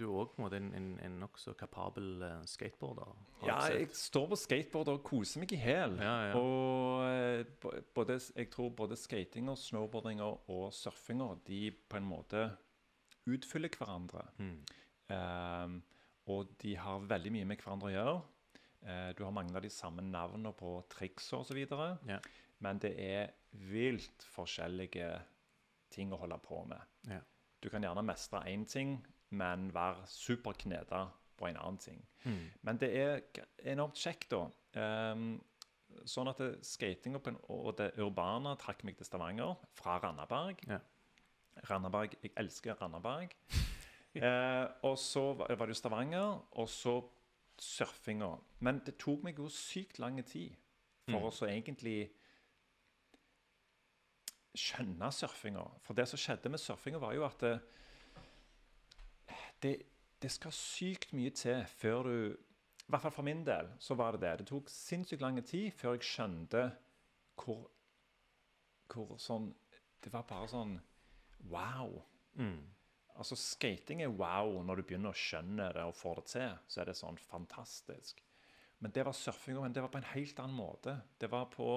òg 0.08 0.54
en 0.56 0.70
en, 0.74 1.00
en, 1.04 1.16
nokså 1.20 1.54
kapabel 1.60 2.22
eh, 2.24 2.44
skateboarder. 2.48 3.10
Ja, 3.44 3.58
jeg 3.68 3.90
står 3.92 4.30
på 4.32 4.36
skateboard 4.40 4.88
og 4.94 5.04
koser 5.04 5.44
meg 5.44 5.52
i 5.52 5.60
hæl. 5.60 5.98
Ja, 6.00 6.14
ja. 6.30 6.38
Og 6.40 7.04
eh, 7.10 7.82
både, 7.94 8.20
jeg 8.36 8.50
tror 8.50 8.70
både 8.70 8.96
skatinga, 8.96 9.56
snowboardinga 9.56 10.30
og 10.48 10.74
surfinga 10.74 11.34
de 11.48 11.72
på 11.72 12.00
en 12.00 12.08
måte 12.08 12.46
utfyller 13.28 13.70
hverandre. 13.76 14.24
Mm. 14.38 14.64
Ehm, 15.12 15.82
og 16.32 16.56
de 16.64 16.76
har 16.80 17.04
veldig 17.10 17.32
mye 17.36 17.50
med 17.50 17.60
hverandre 17.60 17.92
å 17.92 17.94
gjøre. 17.94 18.16
Eh, 18.84 19.10
du 19.18 19.24
har 19.26 19.36
mange 19.36 19.56
av 19.56 19.64
de 19.64 19.72
samme 19.72 20.04
navnene 20.08 20.54
på 20.56 20.78
triks 20.92 21.28
osv. 21.36 21.60
Ja. 22.08 22.20
Men 22.64 22.80
det 22.80 22.96
er 23.00 23.36
vilt 23.52 24.24
forskjellige 24.34 25.12
ting 25.94 26.14
å 26.14 26.20
holde 26.24 26.40
på 26.44 26.64
med. 26.70 26.80
Ja. 27.12 27.20
Du 27.64 27.70
kan 27.72 27.84
gjerne 27.86 28.04
mestre 28.04 28.42
én 28.52 28.66
ting, 28.68 28.98
men 29.32 29.70
være 29.74 30.04
superkneda 30.12 31.06
på 31.40 31.48
en 31.48 31.58
annen 31.58 31.80
ting. 31.82 32.02
Mm. 32.26 32.42
Men 32.62 32.78
det 32.82 32.90
er 33.00 33.22
enormt 33.74 33.98
kjekt, 33.98 34.34
da. 34.34 34.44
Um, 35.14 35.38
sånn 36.10 36.28
at 36.32 36.42
skatinga 36.66 37.20
og 37.54 37.76
det 37.78 37.92
urbane 38.02 38.56
trakk 38.60 38.84
meg 38.84 38.98
til 38.98 39.08
Stavanger 39.08 39.56
fra 39.78 40.00
Randaberg. 40.04 40.64
Ja. 40.68 40.80
Randaberg, 41.70 42.18
Jeg 42.24 42.34
elsker 42.38 42.76
Randaberg. 42.82 43.36
eh, 44.16 44.66
og 44.84 44.98
så 44.98 45.34
var 45.38 45.54
det 45.54 45.76
jo 45.76 45.80
Stavanger, 45.80 46.42
og 46.52 46.70
så 46.70 46.98
surfinga. 47.62 48.32
Men 48.66 48.82
det 48.86 48.98
tok 49.02 49.24
meg 49.24 49.38
jo 49.40 49.48
sykt 49.54 50.00
lang 50.00 50.20
tid 50.26 50.56
for 51.08 51.20
Mm. 51.20 51.26
å 51.28 51.32
så 51.36 51.46
egentlig 51.52 52.10
skjønne 54.54 55.10
surfinga. 55.12 55.64
For 55.86 55.98
det 55.98 56.06
som 56.10 56.20
skjedde 56.22 56.52
med 56.54 56.62
surfinga, 56.62 57.02
var 57.02 57.16
jo 57.18 57.26
at 57.26 57.44
det, 57.44 57.54
det, 59.64 59.74
det 60.22 60.32
skal 60.32 60.54
sykt 60.56 61.14
mye 61.18 61.34
til 61.36 61.64
før 61.80 62.10
du 62.10 62.18
I 62.84 62.92
hvert 62.92 63.06
fall 63.06 63.16
for 63.16 63.26
min 63.26 63.46
del 63.48 63.72
så 63.82 63.98
var 63.98 64.14
det 64.14 64.24
det. 64.26 64.34
Det 64.42 64.50
tok 64.52 64.70
sinnssykt 64.70 65.24
lang 65.24 65.40
tid 65.42 65.72
før 65.78 65.98
jeg 65.98 66.10
skjønte 66.10 66.68
hvor 67.40 67.70
Hvor 68.94 69.16
sånn 69.18 69.50
Det 70.04 70.12
var 70.14 70.28
bare 70.30 70.50
sånn 70.52 70.78
Wow. 71.52 71.98
Mm. 72.40 72.62
Altså, 73.20 73.36
skating 73.36 74.02
er 74.02 74.14
wow 74.16 74.62
når 74.64 74.80
du 74.80 74.84
begynner 74.88 75.12
å 75.12 75.18
skjønne 75.18 75.66
det 75.76 75.84
og 75.84 75.98
får 75.98 76.22
det 76.22 76.30
til. 76.32 76.54
Så 76.72 76.82
er 76.82 76.88
det 76.88 76.96
sånn 76.96 77.20
fantastisk. 77.20 78.24
Men 78.80 78.94
det 78.96 79.04
var 79.06 79.16
surfinga, 79.18 79.66
men 79.66 79.76
det 79.76 79.84
var 79.84 79.92
på 79.92 80.00
en 80.00 80.10
helt 80.14 80.40
annen 80.40 80.56
måte. 80.56 80.96
Det 81.20 81.30
var 81.32 81.50
på 81.52 81.68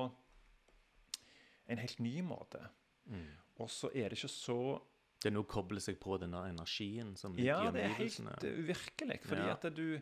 en 1.68 1.78
helt 1.78 1.99
ny 2.00 2.20
måte. 2.23 2.61
Mm. 3.06 3.26
Og 3.58 3.68
så 3.70 3.88
er 3.94 4.08
det 4.11 4.18
ikke 4.18 4.28
så 4.32 4.80
Det 5.23 5.30
er 5.30 5.35
noe 5.35 5.44
å 5.46 5.49
koble 5.49 5.80
seg 5.80 5.96
på 5.99 6.18
denne 6.20 6.42
energien 6.50 7.14
som 7.16 7.37
Ja, 7.38 7.70
det 7.73 7.82
er 7.85 7.94
helt 7.96 8.20
eh, 8.44 8.58
uvirkelig. 8.61 9.20
Fordi 9.25 9.46
Ja. 9.46 9.52
at 9.54 9.62
du 9.75 10.00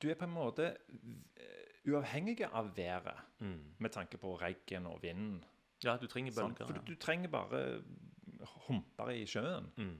Du 0.00 0.10
er 0.10 0.14
på 0.18 0.24
en 0.24 0.34
måte 0.34 0.76
eh, 1.36 1.68
uavhengig 1.86 2.40
av 2.52 2.74
været 2.74 3.20
Mm. 3.40 3.74
med 3.78 3.92
tanke 3.92 4.18
på 4.18 4.38
regn 4.40 4.86
og 4.86 5.00
vind. 5.02 5.44
Ja, 5.84 5.96
du 5.96 6.06
trenger 6.06 6.32
bølger. 6.32 6.66
For 6.66 6.72
du, 6.74 6.80
du 6.80 6.94
trenger 6.96 7.28
bare 7.28 7.82
humper 8.68 9.10
i 9.12 9.24
sjøen. 9.26 9.70
Mm. 9.76 9.96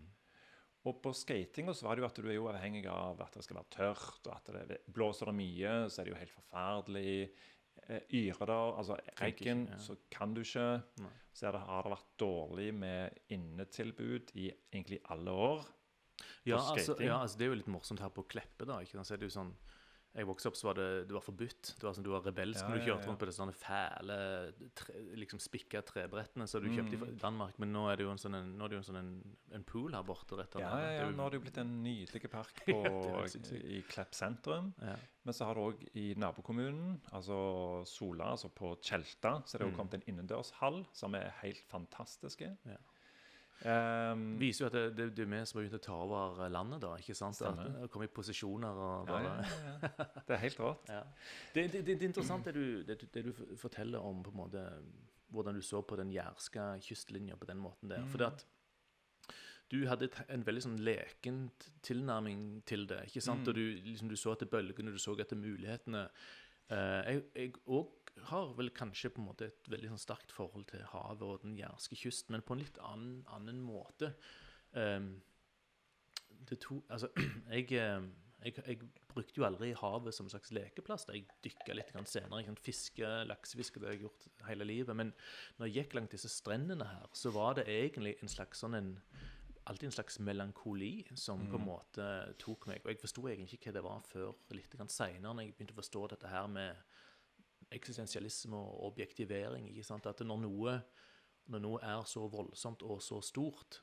Og 0.85 0.99
på 1.03 1.13
skatinga 1.17 1.73
så 1.73 1.87
var 1.87 1.97
det 1.97 2.03
jo 2.03 2.07
at 2.09 2.19
du 2.21 2.29
er 2.29 2.35
jo 2.37 2.49
avhengig 2.51 2.87
av 2.87 3.21
at 3.25 3.33
det 3.39 3.45
skal 3.45 3.57
være 3.57 3.71
tørt, 3.73 4.27
og 4.27 4.35
at 4.37 4.69
det 4.69 4.81
blåser 4.93 5.27
det 5.31 5.35
mye, 5.35 5.75
så 5.89 6.01
er 6.01 6.05
det 6.05 6.13
jo 6.13 6.19
helt 6.21 6.35
forferdelig. 6.35 7.31
Eh, 7.89 8.01
Yrer 8.21 8.47
det, 8.49 8.59
altså 8.81 8.97
Eggen, 9.27 9.67
ja. 9.71 9.79
så 9.83 9.97
kan 10.11 10.35
du 10.35 10.43
ikke. 10.45 10.67
Nei. 11.03 11.13
Så 11.35 11.51
det, 11.51 11.61
har 11.67 11.83
det 11.83 11.91
vært 11.91 12.11
dårlig 12.23 12.69
med 12.79 13.17
innetilbud 13.35 14.31
i 14.39 14.49
egentlig 14.71 15.01
alle 15.11 15.33
år. 15.35 15.65
Ja, 16.47 16.61
altså, 16.61 16.95
ja, 17.03 17.17
altså 17.19 17.41
det 17.41 17.47
er 17.47 17.51
jo 17.51 17.59
litt 17.59 17.73
morsomt 17.73 18.03
her 18.05 18.13
på 18.15 18.23
Kleppe, 18.31 18.67
da. 18.69 18.79
ikke 18.85 19.01
sant? 19.01 19.09
Så 19.09 19.17
er 19.17 19.23
det 19.23 19.31
jo 19.33 19.35
sånn 19.35 19.51
jeg 20.15 20.27
vokste 20.27 20.47
opp, 20.47 20.55
så 20.57 20.67
var 20.69 20.75
det, 20.79 21.09
det 21.09 21.15
var 21.17 21.21
forbudt. 21.27 21.75
Det 21.75 21.83
var 21.83 21.93
sånn, 21.97 22.05
Du 22.05 22.11
var 22.11 22.21
rebelsk 22.23 22.61
Ja, 22.63 22.69
når 22.69 22.79
du 22.79 22.85
kjørte 22.87 23.03
ja. 23.03 23.09
rundt 23.11 23.19
på 23.19 23.27
disse 23.27 23.47
fæle, 23.59 24.19
tre, 24.79 24.95
liksom 25.19 25.41
spikka 25.43 25.83
trebrettene 25.83 26.47
som 26.49 26.63
du 26.63 26.69
kjøpte 26.71 26.99
Mm. 27.01 27.09
i 27.09 27.19
Danmark. 27.19 27.59
Men 27.59 27.73
nå 27.73 27.91
er 27.91 27.97
det 27.97 28.05
jo 28.07 28.11
en 28.13 28.19
sånn, 28.23 28.35
en, 28.39 28.57
nå 28.57 28.65
er 28.65 28.69
det 28.69 28.77
jo 28.77 28.83
en, 28.85 28.89
sånn 28.95 28.99
en, 29.01 29.37
en 29.53 29.65
pool 29.65 29.93
her 29.93 30.03
borte. 30.05 30.37
rett 30.39 30.55
Ja, 30.55 30.61
slett. 30.61 30.71
ja, 30.71 30.77
Det 30.87 30.95
ja, 30.99 31.05
jo- 31.11 31.17
nå 31.17 31.23
har 31.23 31.31
det 31.31 31.41
jo 31.41 31.45
blitt 31.45 31.59
en 31.59 31.83
nydelig 31.83 32.31
park 32.31 32.63
på, 32.67 32.83
det 33.25 33.65
i 33.65 33.83
Klepp 33.83 34.15
sentrum. 34.15 34.73
ja. 34.81 34.97
Men 35.25 35.33
så 35.33 35.47
har 35.47 35.55
du 35.55 35.61
òg 35.61 35.89
i 35.97 36.15
nabokommunen, 36.15 37.01
altså 37.13 37.85
Sola, 37.89 38.25
altså 38.37 38.51
på 38.53 38.77
Tjelta, 38.83 39.43
så 39.47 39.55
er 39.57 39.59
det 39.59 39.67
jo 39.73 39.73
Mm. 39.73 39.77
kommet 39.79 39.95
en 39.95 40.03
innendørshall 40.15 40.87
som 40.93 41.15
er 41.15 41.31
helt 41.43 41.63
fantastiske. 41.67 42.57
Ja. 42.67 42.77
Ehm, 43.63 44.25
viser 44.41 44.65
jo 44.65 44.69
at 44.69 44.75
det, 44.75 44.83
det, 44.99 45.07
det 45.17 45.25
er 45.25 45.31
vi 45.31 45.41
som 45.47 45.59
har 45.59 45.65
begynt 45.65 45.79
å 45.79 45.85
ta 45.87 45.97
over 46.05 46.43
landet, 46.53 46.83
da. 46.83 46.95
ikke 47.01 47.17
sant? 47.17 47.41
At, 47.47 47.91
komme 47.93 48.09
i 48.09 48.13
posisjoner 48.13 48.81
og 48.87 49.09
ja, 49.09 49.15
bare 49.15 49.31
ja, 49.31 49.93
ja. 49.95 50.09
Det 50.27 50.37
er 50.37 50.43
helt. 50.43 50.65
Ja. 50.91 51.03
Det, 51.55 51.67
det, 51.77 51.85
er 51.95 52.09
interessant 52.09 52.49
det 52.51 52.57
du, 52.57 52.83
det, 52.89 52.99
du 53.15 53.33
forteller 53.61 54.05
om 54.05 54.25
på 54.27 54.35
en 54.35 54.41
måte, 54.43 54.65
hvordan 55.33 55.57
du 55.57 55.65
så 55.65 55.81
på 55.87 55.97
den 56.01 56.13
jærske 56.13 56.67
kystlinja 56.85 57.39
på 57.41 57.49
den 57.49 57.63
måten 57.63 57.95
der. 57.95 58.05
For 58.13 58.27
at 58.27 58.45
du 59.73 59.81
hadde 59.89 60.11
en 60.31 60.45
veldig 60.47 60.63
sånn 60.67 60.81
lekent 60.85 61.71
tilnærming 61.87 62.63
til 62.69 62.85
det. 62.91 63.07
ikke 63.09 63.23
sant? 63.25 63.47
Mm. 63.47 63.51
Og 63.51 63.57
du, 63.57 63.63
liksom, 63.89 64.11
du 64.13 64.19
så 64.21 64.35
etter 64.35 64.51
bølgene, 64.51 64.93
du 64.93 65.01
så 65.03 65.17
etter 65.19 65.41
mulighetene. 65.41 66.05
Uh, 66.69 67.01
jeg, 67.09 67.25
jeg 67.37 67.55
òg 67.65 68.04
har 68.31 68.55
vel 68.59 68.71
kanskje 68.75 69.11
på 69.13 69.21
en 69.21 69.29
måte 69.29 69.49
et 69.51 69.71
veldig 69.71 69.93
sånn 69.93 70.03
sterkt 70.03 70.33
forhold 70.35 70.69
til 70.71 70.85
havet 70.93 71.25
og 71.27 71.45
den 71.45 71.57
jærske 71.59 71.99
kysten, 71.99 72.37
men 72.37 72.45
på 72.47 72.57
en 72.57 72.63
litt 72.63 72.79
annen, 72.85 73.23
annen 73.35 73.63
måte. 73.65 74.15
Um, 74.73 75.17
det 76.49 76.61
to, 76.65 76.81
altså, 76.93 77.11
jeg, 77.55 77.69
eh, 77.73 78.07
jeg, 78.45 78.57
jeg 78.67 78.81
brukte 79.11 79.41
jo 79.41 79.47
aldri 79.47 79.73
havet 79.79 80.15
som 80.15 80.27
en 80.27 80.35
slags 80.35 80.53
lekeplass. 80.55 81.07
da 81.09 81.17
Jeg 81.17 81.29
dykka 81.45 81.77
litt 81.77 81.93
senere. 82.11 82.43
Jeg 82.43 82.51
kan 82.51 82.61
fiske, 82.61 83.13
laksefiske, 83.31 83.81
det 83.81 83.89
har 83.89 83.97
jeg 83.97 84.05
gjort 84.07 84.27
hele 84.49 84.67
livet. 84.69 84.97
Men 84.97 85.15
når 85.59 85.71
jeg 85.71 85.77
gikk 85.79 85.97
langt 85.99 86.17
disse 86.17 86.33
strendene 86.33 86.89
her, 86.89 87.07
så 87.17 87.33
var 87.35 87.57
det 87.59 87.69
egentlig 87.71 88.17
en 88.21 88.33
slags 88.33 88.65
sånn 88.65 88.81
en 88.81 88.99
Alltid 89.65 89.87
en 89.87 89.95
slags 89.95 90.19
melankoli 90.21 91.07
som 91.17 91.41
på 91.49 91.57
en 91.57 91.63
måte 91.65 92.07
tok 92.37 92.67
meg. 92.69 92.83
Og 92.85 92.91
jeg 92.93 92.99
forsto 93.01 93.23
egentlig 93.31 93.57
ikke 93.57 93.71
hva 93.71 93.79
det 93.79 93.83
var 93.87 94.03
før 94.05 94.35
litt 94.53 94.75
seinere, 94.93 95.31
når 95.31 95.47
jeg 95.47 95.55
begynte 95.55 95.73
å 95.73 95.79
forstå 95.79 96.03
dette 96.13 96.29
her 96.29 96.51
med 96.53 96.83
eksistensialisme 97.73 98.57
og 98.57 98.85
objektivering. 98.91 99.69
At 100.05 100.21
når 100.27 100.45
noe, 100.45 100.77
når 101.47 101.65
noe 101.65 101.83
er 101.83 102.05
så 102.09 102.29
voldsomt 102.29 102.83
og 102.83 103.03
så 103.03 103.21
stort 103.21 103.83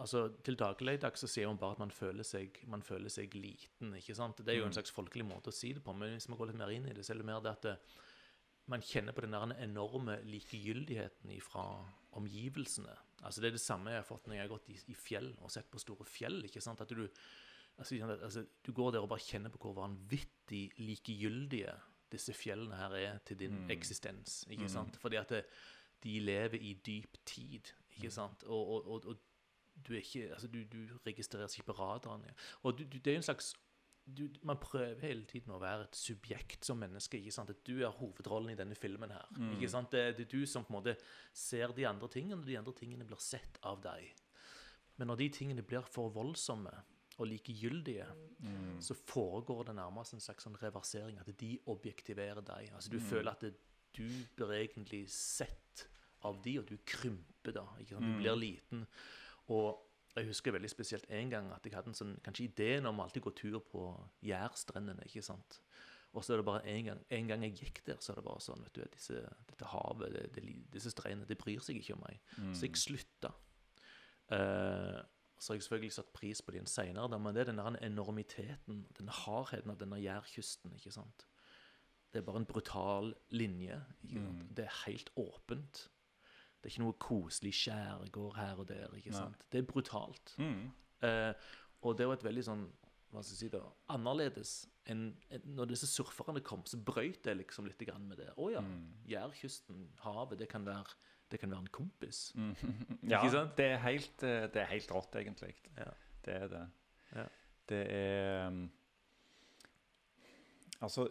Altså, 0.00 0.32
Til 0.44 0.56
dagligdags 0.56 1.20
så 1.20 1.28
sier 1.28 1.46
man 1.50 1.58
bare 1.60 1.76
at 1.76 1.82
man 1.82 1.90
føler, 1.90 2.24
seg, 2.24 2.56
man 2.66 2.82
føler 2.82 3.12
seg 3.12 3.34
liten. 3.36 3.92
ikke 3.94 4.16
sant? 4.16 4.40
Det 4.40 4.54
er 4.54 4.58
jo 4.58 4.64
en 4.66 4.72
slags 4.74 4.90
folkelig 4.90 5.26
måte 5.28 5.52
å 5.52 5.54
si 5.54 5.74
det 5.76 5.82
på, 5.84 5.92
men 5.92 6.14
hvis 6.16 6.30
man 6.32 6.40
går 6.40 6.50
litt 6.50 6.58
mer 6.58 6.72
inn 6.72 6.88
i 6.88 6.94
det, 6.96 7.04
så 7.04 7.12
er 7.12 7.20
det 7.20 7.28
mer 7.28 7.42
det 7.44 7.52
at 7.52 7.66
det, 7.68 7.76
man 8.72 8.84
kjenner 8.86 9.14
på 9.14 9.24
den 9.24 9.34
der 9.36 9.54
enorme 9.60 10.16
likegyldigheten 10.24 11.34
fra 11.44 11.66
omgivelsene. 12.18 12.94
Altså 13.22 13.42
Det 13.42 13.50
er 13.50 13.56
det 13.58 13.62
samme 13.62 13.92
jeg 13.92 14.00
har 14.00 14.08
fått 14.08 14.26
når 14.26 14.38
jeg 14.38 14.44
har 14.46 14.52
gått 14.54 14.72
i, 14.72 14.78
i 14.94 14.96
fjell 14.96 15.32
og 15.42 15.52
sett 15.52 15.70
på 15.70 15.82
store 15.82 16.06
fjell. 16.08 16.40
ikke 16.46 16.62
sant? 16.64 16.80
At 16.80 16.88
du, 16.88 17.04
altså, 17.76 17.98
altså, 18.16 18.46
du 18.64 18.72
går 18.72 18.94
der 18.94 19.04
og 19.04 19.10
bare 19.12 19.26
kjenner 19.26 19.52
på 19.52 19.60
hvor 19.62 19.76
vanvittig 19.82 20.64
likegyldige 20.80 21.74
disse 22.12 22.32
fjellene 22.36 22.76
her 22.76 22.94
er 22.98 23.18
til 23.26 23.38
din 23.40 23.54
Mm. 23.64 23.70
eksistens. 23.70 24.44
ikke 24.50 24.68
sant? 24.68 24.96
Fordi 24.96 25.16
at 25.16 25.28
det, 25.28 25.44
de 26.04 26.18
lever 26.20 26.58
i 26.60 26.72
dyp 26.86 27.16
tid, 27.26 27.72
ikke 27.96 28.10
sant? 28.10 28.44
Og, 28.44 28.68
og, 28.68 28.86
og, 28.88 29.06
og 29.06 29.16
du 29.88 29.94
ikke 29.94 30.28
Altså, 30.32 30.46
du, 30.48 30.62
du 30.64 30.86
registreres 31.06 31.56
ikke 31.58 31.66
på 31.72 31.78
radaren. 31.78 32.22
Ja. 32.26 32.32
Og 32.62 32.78
du, 32.78 32.84
det 32.84 33.06
er 33.06 33.12
jo 33.18 33.22
en 33.24 33.28
slags 33.30 33.54
du, 34.06 34.28
Man 34.42 34.56
prøver 34.58 34.98
hele 35.00 35.24
tiden 35.30 35.52
å 35.54 35.60
være 35.62 35.84
et 35.86 35.96
subjekt 35.96 36.64
som 36.66 36.78
menneske. 36.78 37.18
ikke 37.18 37.30
sant? 37.32 37.50
At 37.50 37.60
du 37.66 37.82
er 37.84 37.90
hovedrollen 37.94 38.50
i 38.50 38.56
denne 38.58 38.74
filmen 38.74 39.10
her. 39.14 39.26
ikke 39.54 39.68
sant? 39.70 39.92
Det, 39.92 40.16
det 40.18 40.26
er 40.26 40.30
du 40.40 40.46
som 40.46 40.64
på 40.64 40.74
en 40.74 40.80
måte 40.82 40.96
ser 41.32 41.72
de 41.72 41.86
andre 41.86 42.08
tingene, 42.08 42.40
og 42.40 42.46
de 42.46 42.58
andre 42.58 42.72
tingene 42.74 43.04
blir 43.06 43.20
sett 43.22 43.58
av 43.62 43.80
deg. 43.82 44.10
Men 44.98 45.06
når 45.08 45.16
de 45.22 45.28
tingene 45.28 45.62
blir 45.62 45.86
for 45.88 46.10
voldsomme 46.10 46.72
og 47.18 47.26
likegyldige, 47.28 48.06
så 48.80 48.94
foregår 48.94 49.64
det 49.68 49.74
nærmest 49.76 50.14
en 50.14 50.20
slags 50.24 50.46
sånn 50.46 50.56
reversering, 50.62 51.18
at 51.20 51.28
de 51.40 51.58
objektiverer 51.66 52.40
deg. 52.40 52.72
Altså 52.74 52.90
Du 52.90 52.98
føler 53.00 53.32
at 53.32 53.40
det, 53.44 53.52
du 53.92 54.06
blir 54.36 54.52
egentlig 54.56 55.04
sett 55.12 55.86
av 56.24 56.40
de, 56.42 56.58
og 56.58 56.66
du 56.70 56.76
krymper 56.86 57.52
da. 57.52 57.66
Du 57.78 57.96
blir 58.18 58.36
liten. 58.38 58.86
Og 59.52 59.78
jeg 60.16 60.28
husker 60.28 60.52
veldig 60.52 60.70
spesielt 60.70 61.06
en 61.10 61.30
gang 61.32 61.52
at 61.52 61.64
jeg 61.64 61.74
hadde 61.74 61.92
en 61.92 61.96
sånn, 61.98 62.16
kanskje 62.24 62.48
ideen 62.50 62.86
om 62.86 63.00
alltid 63.00 63.22
å 63.22 63.30
gå 63.30 63.34
tur 63.36 63.60
på 63.60 63.84
Jærstrendene. 64.28 65.04
ikke 65.08 65.22
sant? 65.24 65.60
Og 66.12 66.24
så 66.24 66.34
er 66.34 66.42
det 66.42 66.44
bare 66.44 66.66
en 66.68 66.84
gang, 66.84 66.98
en 67.08 67.28
gang 67.30 67.44
jeg 67.46 67.54
gikk 67.56 67.80
der, 67.86 67.96
så 68.00 68.12
er 68.12 68.20
det 68.20 68.26
bare 68.26 68.40
sånn 68.44 68.60
vet 68.66 68.74
du, 68.76 68.82
disse, 68.92 69.22
Dette 69.48 69.70
havet, 69.72 70.12
det, 70.12 70.26
det, 70.34 70.42
disse 70.74 70.92
strendene, 70.92 71.28
det 71.28 71.38
bryr 71.40 71.62
seg 71.64 71.78
ikke 71.80 71.96
om 71.96 72.04
meg. 72.04 72.18
Så 72.52 72.66
jeg 72.68 72.76
slutta. 72.76 73.32
Eh, 74.32 74.98
så 75.42 75.50
har 75.50 75.58
jeg 75.58 75.64
selvfølgelig 75.66 75.94
satt 75.96 76.12
pris 76.14 76.42
på 76.46 76.52
dem 76.54 76.66
seinere, 76.70 77.18
men 77.18 77.34
det 77.34 77.42
er 77.42 77.50
den 77.50 77.78
enormiteten, 77.82 78.84
den 78.94 79.08
hardheten 79.10 79.72
av 79.74 79.80
denne 79.80 79.98
jærkysten. 79.98 80.74
ikke 80.78 80.92
sant? 80.94 81.24
Det 82.12 82.20
er 82.20 82.26
bare 82.28 82.42
en 82.44 82.46
brutal 82.46 83.10
linje. 83.34 83.80
sant? 84.06 84.44
Det 84.54 84.68
er 84.68 84.76
helt 84.84 85.10
åpent. 85.18 85.88
Det 86.60 86.68
er 86.68 86.74
ikke 86.76 86.84
noe 86.84 86.98
koselig 87.02 87.54
skjærgård 87.58 88.36
her 88.38 88.60
og 88.62 88.68
der. 88.68 88.94
ikke 88.94 89.16
sant? 89.16 89.42
Det 89.50 89.58
er 89.58 89.66
brutalt. 89.66 90.36
Eh, 91.02 91.32
og 91.82 91.98
det 91.98 92.06
var 92.06 92.20
et 92.20 92.24
veldig 92.28 92.44
sånn 92.46 92.68
hva 93.12 93.20
skal 93.20 93.34
jeg 93.34 93.40
si 93.42 93.48
da, 93.52 93.60
annerledes 93.92 94.52
enn 94.88 95.02
en, 95.34 95.42
når 95.58 95.72
disse 95.74 95.88
surferne 95.90 96.40
kom, 96.40 96.62
så 96.64 96.78
brøyt 96.80 97.20
det 97.26 97.34
liksom 97.42 97.66
litt 97.68 97.82
med 98.00 98.16
det. 98.22 98.30
Å 98.40 98.46
ja, 98.54 98.62
Jærkysten, 99.10 99.90
havet, 100.06 100.38
det 100.40 100.48
kan 100.48 100.64
være, 100.64 100.94
det 101.32 101.40
kan 101.40 101.50
være 101.50 101.64
en 101.64 101.72
kompis. 101.72 102.20
Ja, 103.10 103.22
Ikke 103.22 103.30
sant? 103.32 103.56
det 103.56 103.66
er 103.72 103.80
helt, 103.86 104.22
eh, 104.22 104.46
det 104.52 104.62
er 104.62 104.70
helt 104.70 104.92
rått, 104.92 105.16
egentlig. 105.16 105.54
Ja. 105.78 105.90
Det 106.24 106.34
er 106.34 106.48
det. 106.48 106.66
Ja. 107.14 107.24
Det 107.68 107.82
er 107.94 108.46
um, 108.46 108.70
Altså 110.82 111.08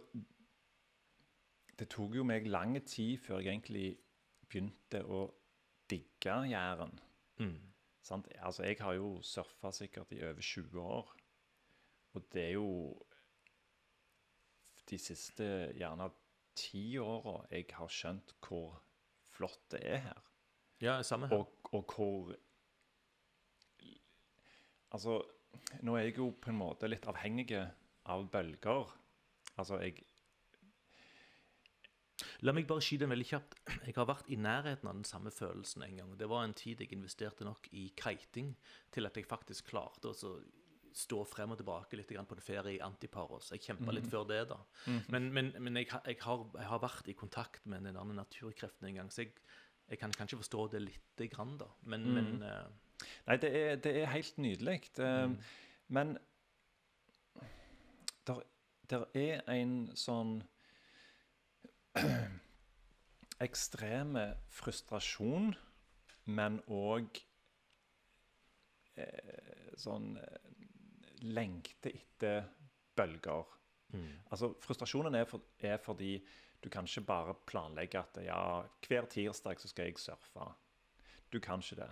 Det 1.80 1.88
tok 1.90 2.16
jo 2.16 2.24
meg 2.28 2.48
lang 2.48 2.76
tid 2.86 3.18
før 3.18 3.40
jeg 3.40 3.56
egentlig 3.56 3.98
begynte 4.46 5.02
å 5.08 5.26
digge 5.90 6.36
Jæren. 6.52 7.00
Mm. 7.40 7.58
Sant? 8.04 8.28
Altså, 8.40 8.64
jeg 8.64 8.78
har 8.80 8.94
jo 8.94 9.22
surfa 9.24 9.72
sikkert 9.72 10.12
i 10.12 10.22
over 10.24 10.42
20 10.42 10.82
år. 10.82 11.16
Og 12.14 12.28
det 12.34 12.44
er 12.44 12.52
jo 12.52 13.02
de 14.90 14.98
siste 15.00 15.48
gjerne 15.78 16.10
ti 16.56 16.98
åra 17.00 17.46
jeg 17.52 17.66
har 17.74 17.92
skjønt 17.92 18.34
hvor 18.44 18.82
flott 19.42 19.62
det 19.74 19.82
er 19.88 20.06
her. 20.06 20.24
Ja, 20.82 21.02
samme 21.06 21.30
her. 21.30 21.42
Og, 21.42 21.74
og 21.74 21.96
hvor 21.96 22.34
Altså, 24.92 25.22
nå 25.88 25.96
er 25.96 26.10
jeg 26.10 26.18
jo 26.18 26.34
på 26.36 26.52
en 26.52 26.58
måte 26.60 26.90
litt 26.90 27.06
avhengig 27.08 27.54
av 27.56 28.26
bølger. 28.32 28.90
Altså, 29.56 29.80
jeg 29.80 30.02
La 32.42 32.54
meg 32.54 32.66
bare 32.70 32.82
skyte 32.82 33.04
den 33.04 33.12
veldig 33.14 33.28
kjapt. 33.30 33.56
Jeg 33.86 33.94
har 33.96 34.08
vært 34.10 34.30
i 34.34 34.38
nærheten 34.38 34.90
av 34.90 34.98
den 34.98 35.06
samme 35.06 35.30
følelsen 35.34 35.86
en 35.86 36.00
gang. 36.00 36.14
Det 36.18 36.30
var 36.30 36.46
en 36.46 36.56
tid 36.58 36.82
jeg 36.82 36.94
investerte 36.96 37.46
nok 37.46 37.68
i 37.78 37.88
kiting 37.98 38.56
til 38.94 39.06
at 39.06 39.18
jeg 39.18 39.30
faktisk 39.30 39.70
klarte 39.70 40.10
å 40.10 40.32
stå 40.98 41.22
frem 41.28 41.54
og 41.54 41.60
tilbake 41.62 41.98
litt 41.98 42.12
på 42.12 42.36
en 42.36 42.44
ferie 42.44 42.76
i 42.76 42.82
Antiparos. 42.84 43.52
Jeg 43.54 43.64
kjempa 43.64 43.94
litt 43.96 44.10
før 44.12 44.26
det, 44.30 44.42
da. 44.50 44.60
Men, 45.14 45.30
men, 45.34 45.52
men 45.60 45.80
jeg, 45.80 45.90
jeg, 46.06 46.20
har, 46.24 46.46
jeg 46.58 46.68
har 46.68 46.84
vært 46.84 47.08
i 47.12 47.18
kontakt 47.18 47.66
med 47.66 47.86
den 47.88 48.00
andre 48.00 48.22
naturkreften 48.22 48.90
en 48.90 49.02
gang, 49.02 49.12
så 49.12 49.26
jeg, 49.26 49.36
jeg 49.92 50.02
kan 50.02 50.14
kanskje 50.16 50.40
forstå 50.42 50.68
det 50.76 50.84
lite 50.86 51.28
grann, 51.32 51.58
da. 51.62 51.70
Men, 51.84 52.08
men 52.16 52.44
uh... 52.44 52.68
Nei, 53.28 53.38
det 53.42 53.50
er, 53.58 53.76
det 53.82 53.96
er 54.02 54.12
helt 54.14 54.38
nydelig. 54.38 54.82
Mm. 55.00 55.38
Men 55.88 56.18
der, 58.28 58.44
der 58.90 59.08
er 59.18 59.42
en 59.50 59.76
sånn 59.98 60.38
ekstreme 63.46 64.28
frustrasjon, 64.54 65.52
men 66.30 66.60
òg 66.70 67.24
eh, 69.02 69.74
sånn 69.82 70.14
eh, 70.22 70.51
lengte 71.22 71.92
etter 71.94 72.46
bølger. 72.98 73.58
Altså, 74.32 74.54
frustrasjonen 74.64 75.16
er, 75.20 75.26
for, 75.28 75.44
er 75.60 75.78
fordi 75.84 76.14
du 76.64 76.70
kan 76.72 76.86
ikke 76.88 77.04
bare 77.08 77.34
planlegge 77.48 78.00
at 78.00 78.22
ja, 78.24 78.62
hver 78.88 79.10
tirsdag 79.12 79.60
så 79.60 79.68
skal 79.68 79.90
jeg 79.90 80.00
surfe. 80.00 80.48
Du 81.34 81.40
kan 81.44 81.60
ikke 81.60 81.82
det. 81.82 81.90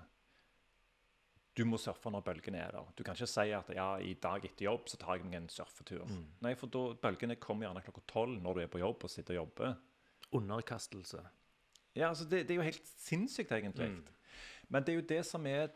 Du 1.58 1.66
må 1.66 1.80
surfe 1.82 2.12
når 2.14 2.24
bølgene 2.24 2.62
er 2.62 2.72
der. 2.72 2.92
Du 2.96 3.04
kan 3.04 3.18
ikke 3.18 3.28
si 3.28 3.52
at 3.52 3.72
ja, 3.76 3.90
i 4.00 4.14
dag 4.14 4.46
etter 4.46 4.66
jobb 4.70 4.88
så 4.88 5.00
tar 5.02 5.18
jeg 5.18 5.26
meg 5.28 5.42
en 5.42 5.50
surfetur. 5.52 6.06
Nei, 6.46 6.54
for 6.56 6.72
da, 6.72 6.86
bølgene 7.02 7.36
kommer 7.42 7.68
gjerne 7.68 7.84
klokka 7.84 8.06
tolv 8.08 8.40
når 8.44 8.56
du 8.56 8.62
er 8.64 8.72
på 8.72 8.80
jobb 8.80 9.04
og 9.04 9.12
sitter 9.12 9.36
og 9.36 9.42
jobber. 9.44 9.76
underkastelse. 10.32 11.24
Ja, 11.96 12.10
altså 12.10 12.24
det, 12.30 12.48
det 12.48 12.54
er 12.54 12.62
jo 12.62 12.70
helt 12.70 12.88
sinnssykt, 13.02 13.52
egentlig. 13.52 13.90
Men 14.70 14.86
det 14.86 14.94
er 14.94 15.00
jo 15.00 15.08
det 15.10 15.24
som 15.26 15.46
er 15.50 15.72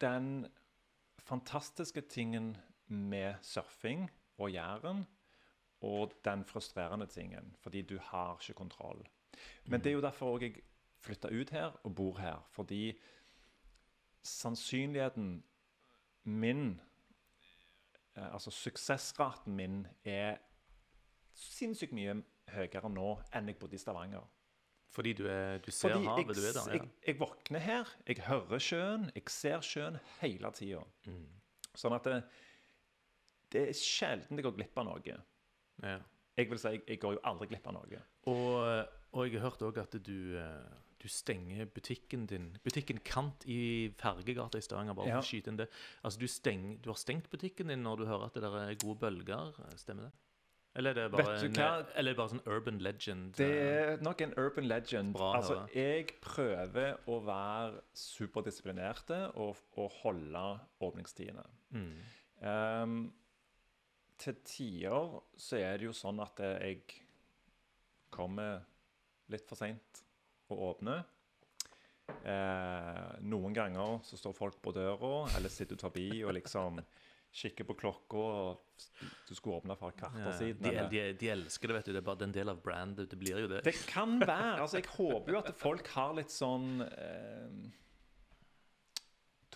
den 0.00 0.46
fantastiske 1.26 2.00
tingen 2.12 2.56
med 2.86 3.34
surfing 3.42 4.10
og 4.38 4.52
Jæren, 4.52 5.04
og 5.80 6.12
den 6.24 6.44
frustrerende 6.44 7.06
tingen, 7.06 7.56
fordi 7.60 7.82
du 7.82 7.98
har 7.98 8.38
ikke 8.40 8.56
kontroll. 8.56 9.06
Men 9.64 9.80
det 9.80 9.90
er 9.90 9.94
jo 9.94 10.00
derfor 10.00 10.38
jeg 10.40 10.56
flytta 10.98 11.28
ut 11.28 11.50
her 11.50 11.76
og 11.84 11.94
bor 11.94 12.18
her, 12.18 12.48
fordi 12.50 12.98
sannsynligheten 14.22 15.44
min 16.24 16.80
eh, 18.16 18.34
Altså 18.34 18.50
suksessraten 18.50 19.54
min 19.54 19.86
er 20.04 20.36
sinnssykt 21.34 21.92
mye 21.92 22.22
høyere 22.48 22.90
nå 22.90 23.10
enn 23.34 23.52
jeg 23.52 23.58
bodde 23.60 23.76
i 23.76 23.78
Stavanger. 23.78 24.24
Fordi 24.96 25.12
du, 25.12 25.26
er, 25.28 25.58
du 25.58 25.70
ser 25.70 25.92
Fordi 25.92 26.06
havet, 26.06 26.26
jeg, 26.26 26.36
du 26.36 26.40
er 26.40 26.52
der. 26.56 26.68
Ja. 26.72 26.78
jeg, 26.78 26.90
jeg 27.06 27.20
våkner 27.20 27.58
her, 27.58 27.96
jeg 28.08 28.18
hører 28.26 28.58
sjøen, 28.58 29.10
jeg 29.14 29.22
ser 29.28 29.60
sjøen 29.60 29.98
hele 30.22 30.50
tida. 30.56 30.82
Mm. 31.06 31.26
Sånn 31.76 31.92
at 31.92 32.08
det, 32.08 32.20
det 33.52 33.68
er 33.70 33.78
sjelden 33.78 34.38
jeg 34.40 34.46
går 34.46 34.56
glipp 34.58 34.78
av 34.82 34.88
noe. 34.88 35.18
Ja. 35.84 35.98
Jeg 36.36 36.50
vil 36.50 36.58
si, 36.60 36.72
jeg, 36.74 36.82
jeg 36.88 37.00
går 37.00 37.16
jo 37.16 37.22
aldri 37.24 37.48
glipp 37.52 37.68
av 37.70 37.76
noe. 37.78 38.02
Og, 38.28 38.56
og 39.16 39.22
jeg 39.24 39.38
har 39.38 39.46
hørt 39.48 39.62
òg 39.64 39.78
at 39.80 39.96
du, 40.04 40.36
eh, 40.36 40.74
du 41.00 41.06
stenger 41.08 41.68
butikken 41.72 42.26
din 42.28 42.50
Butikken 42.64 42.98
Kant 43.06 43.46
i 43.48 43.88
Fergegata 44.00 44.58
i 44.58 44.64
Stavanger. 44.66 44.94
bare 44.98 45.08
Ja. 45.08 45.20
for 45.20 45.24
å 45.24 45.30
skyte 45.30 45.52
inn 45.52 45.60
det. 45.62 45.68
Altså, 46.02 46.20
du, 46.20 46.26
steng, 46.28 46.68
du 46.82 46.90
har 46.90 47.00
stengt 47.00 47.30
butikken 47.32 47.72
din 47.72 47.82
når 47.86 48.02
du 48.02 48.06
hører 48.10 48.26
at 48.28 48.34
det 48.34 48.42
der 48.42 48.58
er 48.66 48.74
gode 48.82 48.98
bølger. 49.00 49.56
Stemmer 49.76 50.10
det? 50.10 50.12
Eller 50.76 50.90
er 50.90 50.94
det 50.94 51.12
bare, 51.12 51.38
en, 51.40 51.86
eller 51.96 52.12
er 52.12 52.16
bare 52.18 52.28
sånn 52.34 52.42
urban 52.52 52.82
legend? 52.84 53.30
Det 53.38 53.46
eh, 53.48 53.92
er 53.94 54.02
nok 54.04 54.20
en 54.20 54.34
urban 54.36 54.66
legend. 54.68 55.14
Bra 55.16 55.30
altså, 55.38 55.62
jeg 55.72 56.10
prøver 56.20 56.98
å 57.08 57.16
være 57.24 57.80
superdisiplinerte 57.96 59.22
og, 59.40 59.56
og 59.80 59.94
holde 60.02 60.42
åpningstidene. 60.84 61.46
mm. 61.72 61.94
Ehm, 62.44 62.98
til 64.18 64.38
tider 64.46 65.18
så 65.36 65.58
er 65.60 65.76
det 65.78 65.88
jo 65.90 65.92
sånn 65.96 66.20
at 66.24 66.38
jeg 66.40 66.80
kommer 68.14 68.62
litt 69.32 69.44
for 69.48 69.58
seint 69.60 70.02
og 70.52 70.62
åpner. 70.70 71.02
Eh, 72.22 73.16
noen 73.26 73.54
ganger 73.56 73.98
så 74.06 74.16
står 74.18 74.34
folk 74.38 74.60
på 74.62 74.72
døra 74.76 75.26
eller 75.36 75.50
sitter 75.50 75.74
ut 75.76 75.82
forbi 75.88 76.08
og 76.24 76.36
liksom 76.38 76.78
kikker 77.36 77.66
på 77.68 77.74
klokka. 77.76 78.16
og 78.16 78.78
Du 79.28 79.34
skulle 79.34 79.58
åpne 79.58 79.76
for 79.76 79.90
et 79.92 79.98
kvarter 80.00 80.22
Ja, 80.30 80.32
siden. 80.38 80.62
de, 80.62 80.84
de, 80.94 81.02
de 81.20 81.30
elsker 81.34 81.68
det, 81.68 81.76
vet 81.80 81.88
du. 81.90 81.92
Det 81.92 82.00
er 82.00 82.06
bare 82.06 82.22
den 82.22 82.32
del 82.32 82.48
av 82.54 82.62
brandet. 82.64 83.10
Det 83.10 83.18
blir 83.20 83.42
jo 83.42 83.50
det. 83.50 83.64
Det 83.66 83.74
kan 83.90 84.16
være. 84.22 84.60
altså 84.62 84.78
Jeg 84.80 84.88
håper 84.94 85.34
jo 85.34 85.42
at 85.42 85.50
folk 85.60 85.90
har 85.96 86.14
litt 86.16 86.32
sånn 86.32 86.80
eh, 86.86 87.66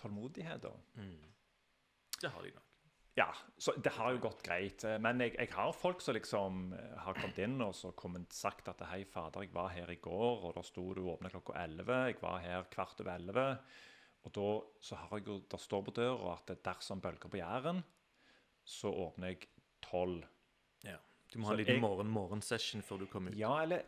tålmodighet, 0.01 0.61
da. 0.67 0.75
Det 2.21 2.29
har 2.35 2.43
de 2.45 2.51
nok. 2.53 2.67
Ja, 3.17 3.27
så 3.59 3.73
det 3.83 3.91
har 3.97 4.13
jo 4.13 4.21
gått 4.23 4.41
greit. 4.45 4.83
eh, 4.87 4.97
Men 5.03 5.19
jeg, 5.19 5.33
jeg 5.37 5.49
har 5.51 5.73
folk 5.75 5.99
som 6.01 6.15
liksom 6.15 6.73
eh, 6.73 6.97
har 7.03 7.13
kommet 7.17 7.37
inn 7.43 7.57
og 7.61 7.73
så 7.75 7.91
kommet 7.97 8.31
sagt 8.33 8.69
at 8.71 8.79
hei, 8.87 9.03
fader, 9.03 9.41
jeg 9.43 9.51
var 9.53 9.67
her 9.75 9.91
i 9.91 9.97
går, 9.99 10.45
og 10.47 10.55
da 10.55 10.61
sto 10.63 10.93
du 10.95 11.01
åpna 11.11 11.29
klokka 11.33 11.53
11. 11.59 11.97
Jeg 12.13 12.21
var 12.21 12.39
her 12.39 12.63
kvart 12.71 13.01
over 13.03 13.11
11. 13.17 13.57
Og 14.23 14.31
da 14.37 14.47
så 14.85 14.95
har 14.95 15.17
jeg 15.19 15.41
der 15.49 15.57
står 15.57 15.83
på 15.89 15.91
døra 15.97 16.37
at 16.37 16.55
dersom 16.63 17.01
bølger 17.01 17.27
på 17.33 17.37
Jæren, 17.41 17.83
så 18.63 18.91
åpner 18.93 19.33
jeg 19.33 19.47
12. 19.81 20.23
Ja. 20.85 20.97
Du 21.33 21.39
må 21.39 21.47
ha 21.47 21.53
en 21.53 21.57
liten 21.59 21.73
jeg- 21.75 21.81
morgen 21.81 22.07
morgensession 22.11 22.81
før 22.85 22.99
du 22.99 23.05
kommer 23.07 23.31
ut. 23.31 23.37
Ja, 23.37 23.57
eller 23.63 23.81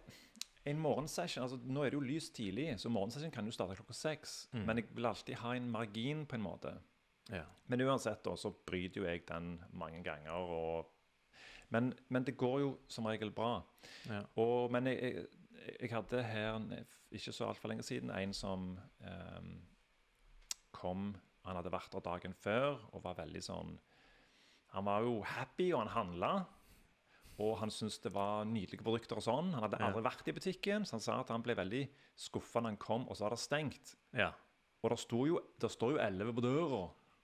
en 0.65 0.79
morgensession 0.79 1.43
altså 1.43 1.59
Nå 1.63 1.83
er 1.83 1.91
det 1.91 1.99
jo 1.99 2.07
lys 2.07 2.29
tidlig, 2.31 2.73
så 2.79 2.89
morgensession 2.89 3.31
kan 3.31 3.45
jo 3.45 3.51
starte 3.51 3.75
klokka 3.75 3.93
seks. 3.93 4.47
Mm. 4.53 4.65
Men 4.65 4.77
jeg 4.77 4.85
vil 4.95 5.05
alltid 5.05 5.35
ha 5.35 5.53
en 5.55 5.69
margin, 5.71 6.25
på 6.25 6.35
en 6.35 6.41
måte. 6.41 6.73
Ja. 7.31 7.45
Men 7.67 7.81
uansett, 7.81 8.23
da, 8.25 8.35
så 8.35 8.51
bryter 8.67 9.01
jo 9.01 9.07
jeg 9.07 9.23
den 9.27 9.53
mange 9.71 10.01
ganger. 10.03 10.31
Og, 10.33 10.89
men, 11.69 11.93
men 12.09 12.23
det 12.27 12.35
går 12.37 12.59
jo 12.61 12.73
som 12.91 13.05
regel 13.07 13.31
bra. 13.31 13.61
Ja. 14.09 14.23
Og, 14.35 14.71
men 14.71 14.87
jeg, 14.91 14.99
jeg, 15.01 15.77
jeg 15.79 15.93
hadde 15.93 16.23
her 16.23 16.59
ikke 17.13 17.31
så 17.31 17.47
altfor 17.47 17.69
lenge 17.71 17.83
siden 17.85 18.09
en 18.11 18.33
som 18.33 18.73
ehm, 19.05 19.53
kom 20.73 21.13
Han 21.45 21.55
hadde 21.59 21.71
vært 21.73 21.91
der 21.93 22.01
dagen 22.05 22.33
før 22.33 22.79
og 22.93 23.03
var 23.03 23.17
veldig 23.19 23.41
sånn 23.43 23.73
Han 24.73 24.85
var 24.87 25.03
jo 25.05 25.19
happy, 25.21 25.67
og 25.75 25.83
han 25.83 25.91
handla. 25.93 26.31
Og 27.43 27.57
han 27.59 27.69
syntes 27.73 27.99
det 28.01 28.11
var 28.13 28.43
nydelige 28.45 28.81
produkter 28.85 29.19
og 29.19 29.25
sånn. 29.25 29.51
Han 29.53 29.61
hadde 29.65 29.77
Ja. 29.79 29.87
aldri 29.91 30.01
vært 30.05 30.27
i 30.27 30.33
butikken, 30.33 30.85
så 30.85 30.95
han 30.97 31.03
sa 31.05 31.19
at 31.21 31.29
han 31.29 31.41
ble 31.45 31.53
veldig 31.57 31.83
skuffa 32.17 32.61
når 32.61 32.73
han 32.73 32.77
kom, 32.81 33.05
og 33.07 33.15
så 33.17 33.25
var 33.27 33.35
det 33.37 33.39
stengt. 33.43 33.95
ja. 34.13 34.31
Og 34.83 34.89
det 34.91 34.97
sto 34.99 35.21
jo, 35.25 35.37
det 35.61 35.69
står 35.71 35.91
jo 35.93 35.99
11 36.03 36.33
på 36.35 36.41
døra. 36.43 36.81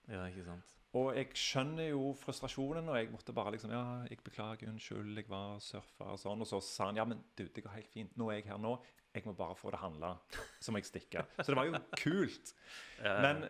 Ja, 0.09 0.25
ikke 0.29 0.45
sant. 0.47 0.75
Og 0.97 1.11
jeg 1.13 1.35
skjønner 1.37 1.91
jo 1.91 2.13
frustrasjonen, 2.17 2.87
og 2.89 2.97
jeg 2.97 3.11
måtte 3.13 3.33
bare 3.37 3.53
liksom 3.53 3.73
Ja, 3.75 3.83
jeg 4.09 4.23
beklager, 4.25 4.71
unnskyld, 4.71 5.11
jeg 5.21 5.29
var 5.29 5.59
surfer 5.61 6.15
og 6.15 6.21
sånn. 6.21 6.41
Og 6.41 6.49
så 6.49 6.61
sa 6.65 6.89
han 6.89 6.97
ja, 6.97 7.05
men 7.05 7.21
du, 7.37 7.45
det 7.45 7.63
går 7.65 7.75
helt 7.75 7.91
fint. 7.93 8.15
Nå 8.17 8.31
er 8.31 8.39
jeg 8.39 8.49
her 8.49 8.61
nå. 8.61 8.73
Jeg 9.13 9.25
må 9.25 9.35
bare 9.37 9.57
få 9.57 9.71
det 9.73 9.81
handla. 9.81 10.15
Så 10.61 10.73
må 10.73 10.81
jeg 10.81 10.89
stikke. 10.89 11.25
Så 11.41 11.51
det 11.51 11.57
var 11.57 11.69
jo 11.69 11.81
kult. 11.97 12.53
Men 13.25 13.47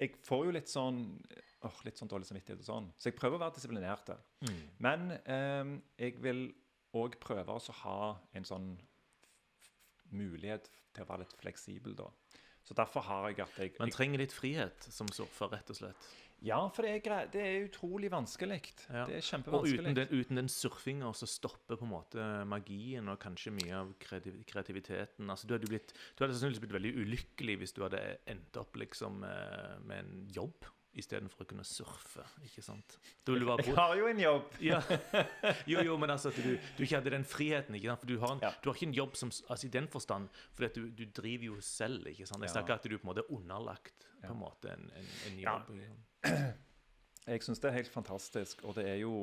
jeg 0.00 0.16
får 0.26 0.46
jo 0.48 0.54
litt 0.56 0.70
sånn 0.70 1.02
åh, 1.66 1.80
litt 1.86 2.00
sånn 2.00 2.10
dårlig 2.10 2.26
samvittighet 2.26 2.62
og 2.62 2.66
sånn. 2.66 2.88
Så 2.98 3.10
jeg 3.10 3.18
prøver 3.18 3.38
å 3.38 3.42
være 3.44 3.56
disiplinert. 3.58 4.10
mm. 4.46 4.60
Men 4.82 5.12
eh, 5.20 5.74
jeg 6.00 6.18
vil 6.24 6.46
òg 6.98 7.18
prøve 7.22 7.54
å 7.54 7.76
ha 7.84 7.98
en 8.34 8.46
sånn 8.48 8.72
mulighet 10.10 10.66
til 10.94 11.04
å 11.04 11.10
være 11.10 11.24
litt 11.24 11.36
fleksibel, 11.38 11.94
da. 11.98 12.08
Så 12.64 12.74
derfor 12.78 13.02
har 13.06 13.28
jeg 13.30 13.40
at 13.40 13.58
jeg, 13.58 13.72
Man 13.80 13.90
trenger 13.90 14.22
litt 14.22 14.32
frihet 14.36 14.86
som 14.92 15.08
surfer, 15.14 15.50
rett 15.54 15.70
og 15.72 15.76
slett. 15.80 16.10
Ja, 16.40 16.56
for 16.72 16.86
det 16.86 17.04
er, 17.04 17.26
det 17.28 17.40
er 17.44 17.66
utrolig 17.66 18.08
vanskelig. 18.12 18.60
Ja. 18.88 19.02
Det 19.08 19.18
er 19.18 19.20
Og 19.20 19.26
kjempevanskelig. 19.26 19.82
uten 19.82 19.96
den, 19.98 20.08
uten 20.22 20.40
den 20.40 20.48
surfinga 20.48 21.10
så 21.12 21.28
stopper 21.28 21.76
på 21.76 21.84
en 21.84 21.92
måte 21.92 22.28
magien 22.48 23.10
og 23.12 23.18
kanskje 23.20 23.52
mye 23.52 23.74
av 23.76 23.90
kreativiteten. 24.00 25.28
Altså, 25.28 25.46
du 25.50 25.54
hadde 25.56 25.68
blitt, 25.68 25.92
du 26.16 26.24
hadde 26.24 26.36
sannsynligvis 26.38 26.62
blitt 26.64 26.76
veldig 26.78 26.94
ulykkelig 27.02 27.58
hvis 27.60 27.76
du 27.76 27.82
hadde 27.84 28.00
endt 28.32 28.56
opp 28.62 28.78
liksom 28.80 29.20
eh, 29.28 29.74
med 29.84 30.04
en 30.06 30.28
jobb 30.32 30.70
istedenfor 30.98 31.44
å 31.44 31.46
kunne 31.46 31.64
surfe. 31.64 32.24
ikke 32.44 32.62
sant? 32.62 32.96
Jeg 33.26 33.74
har 33.76 33.94
jo 33.96 34.06
en 34.10 34.18
jobb. 34.20 34.56
ja. 34.70 34.80
Jo, 35.66 35.84
jo, 35.86 35.96
men 35.96 36.10
altså 36.10 36.30
du, 36.34 36.56
du 36.76 36.82
ikke 36.82 36.96
hadde 36.98 37.10
den 37.14 37.24
friheten. 37.24 37.74
ikke 37.78 37.88
sant? 37.92 38.00
For 38.00 38.06
du 38.10 38.18
har, 38.18 38.32
en, 38.34 38.40
Ja. 38.42 38.50
du 38.62 38.68
har 38.70 38.74
ikke 38.74 38.88
en 38.88 38.94
jobb 38.98 39.14
som, 39.16 39.30
altså 39.48 39.66
i 39.66 39.70
den 39.70 39.86
forstand, 39.88 40.28
for 40.54 40.66
du, 40.74 40.88
du 40.90 41.04
driver 41.14 41.44
jo 41.44 41.60
selv. 41.60 42.06
ikke 42.10 42.26
sant? 42.26 42.42
Jeg 42.42 42.50
Ja. 42.50 42.56
snakker 42.58 42.74
at 42.74 42.82
du 42.90 42.96
på 42.98 43.04
en 43.06 43.10
måte 43.14 43.22
er 43.22 43.30
underlagt 43.36 44.08
på 44.24 44.32
en 44.34 44.40
måte 44.42 44.72
en, 44.74 44.90
en, 44.96 45.08
en 45.30 45.38
jobb. 45.38 45.70
Jeg 47.30 47.42
syns 47.44 47.60
det 47.60 47.68
er 47.70 47.74
helt 47.76 47.90
fantastisk, 47.92 48.62
og 48.64 48.74
det 48.74 48.88
er 48.88 48.96
jo 49.04 49.14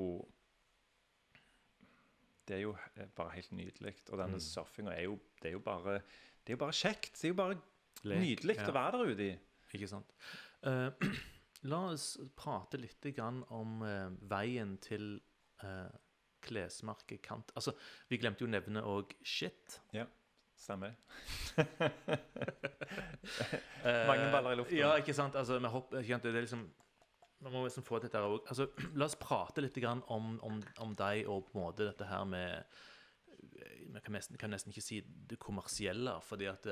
Det 2.47 2.55
er 2.55 2.61
jo 2.63 2.75
eh, 2.95 3.07
bare 3.15 3.33
helt 3.35 3.51
nydelig. 3.51 3.95
Og 4.11 4.17
denne 4.21 4.37
Mm. 4.37 4.43
surfinga 4.45 4.91
er 4.95 5.17
Det 5.41 5.49
er 5.49 5.51
jo 5.51 5.59
bare 5.59 5.97
Det 6.45 6.53
er 6.53 6.55
jo 6.55 6.57
bare 6.57 6.71
kjekt. 6.71 7.13
Det 7.19 7.25
er 7.25 7.33
jo 7.33 7.33
bare 7.33 7.57
Lek, 8.03 8.19
nydelig 8.21 8.55
ja. 8.55 8.67
å 8.69 8.73
være 8.73 8.91
der 8.91 9.11
ute 9.11 9.23
i. 9.25 9.39
Ikke 9.73 9.87
sant. 9.89 10.13
Eh, 10.63 10.91
la 11.67 11.83
oss 11.91 12.15
prate 12.37 12.79
litt 12.79 13.05
grann 13.15 13.43
om 13.53 13.81
eh, 13.85 14.09
veien 14.29 14.77
til 14.83 15.17
uh, 15.63 15.89
klesmerket 16.43 17.21
Kant. 17.25 17.51
Altså, 17.57 17.73
vi 18.09 18.19
glemte 18.21 18.43
jo 18.45 18.49
å 18.49 18.53
nevne 18.53 18.83
òg 18.87 19.13
Shit. 19.25 19.81
Stemmer. 20.57 20.95
Eh, 23.87 24.07
Mange 24.07 24.31
baller 24.31 24.55
i 24.55 24.57
lufta. 24.57 24.75
Ja, 24.75 24.89
ikke 24.99 25.13
sant. 25.15 25.35
Altså, 25.37 25.57
vi 25.61 25.69
hopper, 25.71 25.99
ikke 26.01 26.15
sant? 26.15 26.23
Det 26.25 26.31
er 26.39 26.43
liksom 26.43 26.63
Man 27.43 27.53
må 27.53 27.61
liksom 27.65 27.85
få 27.85 27.99
dette 28.01 28.19
òg. 28.19 28.47
Altså, 28.49 28.65
la 28.99 29.05
oss 29.05 29.15
prate 29.19 29.61
litt 29.61 29.77
grann 29.83 30.01
om, 30.11 30.37
om, 30.43 30.57
om 30.83 30.95
deg 30.97 31.27
og 31.29 31.45
på 31.47 31.59
en 31.59 31.65
måte 31.67 31.85
dette 31.87 32.07
her 32.09 32.25
med 32.27 32.79
Vi 33.93 34.01
kan 34.03 34.17
kan 34.39 34.51
nesten 34.53 34.73
ikke 34.73 34.83
si 34.83 35.01
det 35.05 35.39
kommersielle, 35.39 36.17
fordi 36.25 36.49
at 36.49 36.67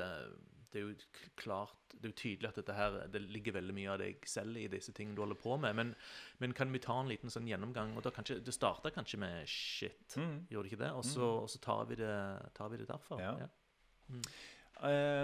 det, 0.72 0.80
er 0.80 0.86
jo 0.88 0.94
klart 1.36 1.74
Det 1.92 2.04
er 2.04 2.08
jo 2.12 2.16
tydelig 2.20 2.48
at 2.48 2.56
dette 2.60 2.74
her 2.76 2.96
Det 3.12 3.20
ligger 3.22 3.52
veldig 3.56 3.74
mye 3.74 3.90
av 3.92 3.98
deg 4.02 4.26
selv 4.28 4.56
i 4.60 4.66
disse 4.68 4.92
tingene 4.92 5.14
du 5.16 5.22
holder 5.22 5.38
på 5.40 5.56
med. 5.60 5.74
Men, 5.76 5.94
men 6.38 6.52
kan 6.52 6.72
vi 6.72 6.78
ta 6.78 6.98
en 7.00 7.08
liten 7.08 7.30
sånn 7.30 7.46
gjennomgang? 7.48 7.96
og 7.96 8.02
da 8.04 8.10
kanskje, 8.10 8.40
Det 8.44 8.54
starta 8.54 8.90
kanskje 8.90 9.18
med 9.18 9.46
shit, 9.48 10.16
Mm. 10.16 10.46
gjorde 10.50 10.68
det 10.68 10.72
ikke 10.72 10.84
det? 10.84 10.92
Og 10.92 11.04
så, 11.04 11.28
og 11.42 11.48
så 11.50 11.58
tar, 11.60 11.84
vi 11.86 11.94
det, 11.94 12.12
tar 12.54 12.68
vi 12.68 12.76
det 12.76 12.88
derfra. 12.88 13.20
Ja. 13.20 13.48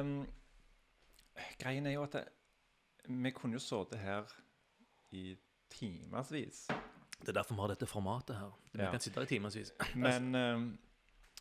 Um, 0.01 0.27
greien 1.61 1.87
er 1.87 1.93
jo 1.97 2.03
at 2.07 2.13
det, 2.17 2.25
vi 3.09 3.31
kunne 3.35 3.59
jo 3.59 3.63
sittet 3.63 3.99
her 4.01 4.31
i 5.13 5.37
timevis. 5.73 6.67
Det 7.23 7.29
er 7.31 7.37
derfor 7.39 7.55
vi 7.55 7.61
har 7.61 7.69
dette 7.75 7.87
formatet 7.87 8.37
her. 8.39 8.53
Vi 8.73 8.83
Ja. 8.83 8.91
kan 8.91 9.01
sitte 9.01 9.21
her 9.21 9.27
i 9.27 9.31
timevis. 9.31 9.73
Men 9.95 10.35
um, 10.35 10.79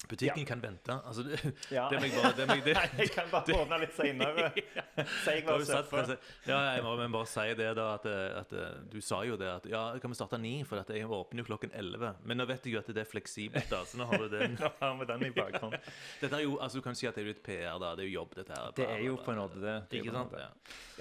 Butikken 0.09 0.45
kan 0.45 0.61
vente. 0.63 0.95
Altså, 1.07 1.23
det, 1.23 1.37
ja. 1.71 1.85
det 1.91 1.99
må 2.01 2.07
jeg 2.09 2.15
bare 2.17 2.31
det 2.35 2.45
må 2.49 2.55
jeg, 2.57 2.63
det, 2.65 2.73
Jeg 3.01 3.11
kan 3.13 3.27
bare 3.31 3.53
ordne 3.55 3.77
litt 3.83 3.93
seinere. 3.95 4.47
Si 4.55 5.33
jeg 5.37 5.45
var 5.47 5.63
surfer. 5.67 6.13
ja, 6.49 6.57
jeg 6.75 6.83
må 6.83 6.95
men 6.99 7.13
bare 7.13 7.29
si 7.29 7.45
det, 7.59 7.67
da, 7.77 7.85
at, 7.95 8.07
at 8.41 8.55
Du 8.91 8.97
sa 9.05 9.21
jo 9.27 9.37
det 9.39 9.47
at 9.51 9.67
ja, 9.71 9.83
kan 10.01 10.11
vi 10.11 10.17
starte 10.19 10.39
ni, 10.41 10.53
for 10.67 10.81
jeg 10.91 11.05
åpner 11.07 11.43
jo 11.43 11.47
klokken 11.51 11.71
elleve. 11.77 12.13
Men 12.27 12.41
nå 12.41 12.47
vet 12.49 12.65
jeg 12.67 12.75
jo 12.75 12.81
at 12.81 12.89
det 12.91 13.03
er 13.05 13.09
fleksibelt, 13.11 13.69
da, 13.71 13.83
så 13.87 14.01
nå 14.01 14.07
har 14.11 14.25
du 14.25 14.29
den. 14.35 14.57
Nå 14.59 14.71
har 14.81 14.95
vi 14.99 15.09
den 15.13 15.27
i 15.29 15.31
bakhånd. 15.37 15.77
Dette 16.21 16.39
er 16.41 16.45
jo, 16.47 16.57
altså 16.59 16.81
Du 16.81 16.85
kan 16.89 16.97
si 16.97 17.07
at 17.09 17.15
det 17.19 17.23
er 17.25 17.29
litt 17.31 17.43
PR, 17.45 17.77
da. 17.81 17.93
Det 17.99 18.05
er 18.07 18.11
jo 18.11 18.17
jobb, 18.19 18.35
dette 18.41 18.57
her. 18.57 18.71
Det 18.81 18.87
er 18.97 19.03
jo 19.05 19.17
på 19.21 19.35
en 19.35 19.41
måte 19.43 19.61
det. 19.63 19.77
Ikke 20.01 20.15
sant? 20.17 20.35
Ja. 20.39 20.49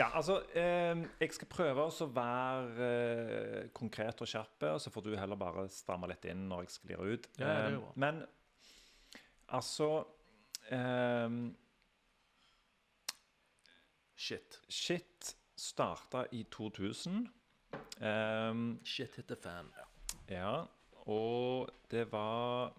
Ja, 0.00 0.10
altså 0.16 0.38
eh, 0.56 1.00
Jeg 1.20 1.34
skal 1.36 1.48
prøve 1.52 1.82
også 1.90 2.06
å 2.08 2.12
være 2.16 2.90
eh, 2.90 3.64
konkret 3.76 4.20
og 4.22 4.28
skjerpe, 4.30 4.74
og 4.76 4.80
så 4.84 4.92
får 4.94 5.08
du 5.08 5.14
heller 5.18 5.40
bare 5.40 5.66
stramme 5.72 6.08
litt 6.12 6.24
inn 6.30 6.46
når 6.50 6.66
jeg 6.68 6.76
sklir 6.78 7.02
ut. 7.16 7.30
Ja, 7.40 7.44
det 7.44 7.48
er 7.50 7.66
Eh, 7.70 7.74
jo 7.74 7.80
bra. 7.84 7.92
men 8.00 8.22
altså 9.50 10.04
um, 10.72 11.56
Shit. 14.16 14.60
Shit 14.68 15.36
starta 15.56 16.24
i 16.32 16.42
2000. 16.50 17.28
Um, 18.00 18.80
Shit 18.84 19.16
hit 19.16 19.26
the 19.26 19.36
fan. 19.36 19.70
ja, 20.28 20.64
og 20.92 21.68
det 21.90 22.12
var 22.12 22.72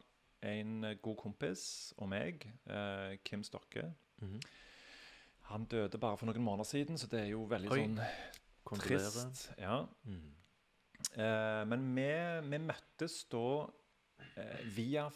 en 0.44 0.86
god 1.02 1.16
kompis 1.18 1.94
og 1.98 2.10
meg, 2.10 2.46
uh, 2.70 3.18
Kim 3.26 3.44
Stokke. 3.44 3.94
Mhm. 4.18 4.42
Han 5.52 5.66
døde 5.66 5.98
bare 5.98 6.18
for 6.18 6.26
noen 6.26 6.44
måneder 6.44 6.64
siden, 6.64 6.98
så 6.98 7.08
det 7.12 7.20
er 7.20 7.26
jo 7.34 7.42
veldig 7.50 7.72
Oi. 7.72 7.82
sånn 7.84 8.00
trist. 8.80 9.50
Ja. 9.60 9.82
Mm. 10.08 10.30
Uh, 11.18 11.64
men 11.68 11.90
vi, 11.96 12.08
vi 12.54 12.60
møttes 12.64 13.18
da 13.34 13.44
uh, 13.66 14.62
via 14.76 15.10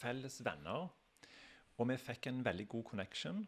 felles 0.00 0.40
venner, 0.44 0.90
og 1.80 1.88
vi 1.88 1.96
fikk 2.00 2.28
en 2.30 2.44
veldig 2.44 2.68
god 2.68 2.84
connection. 2.92 3.44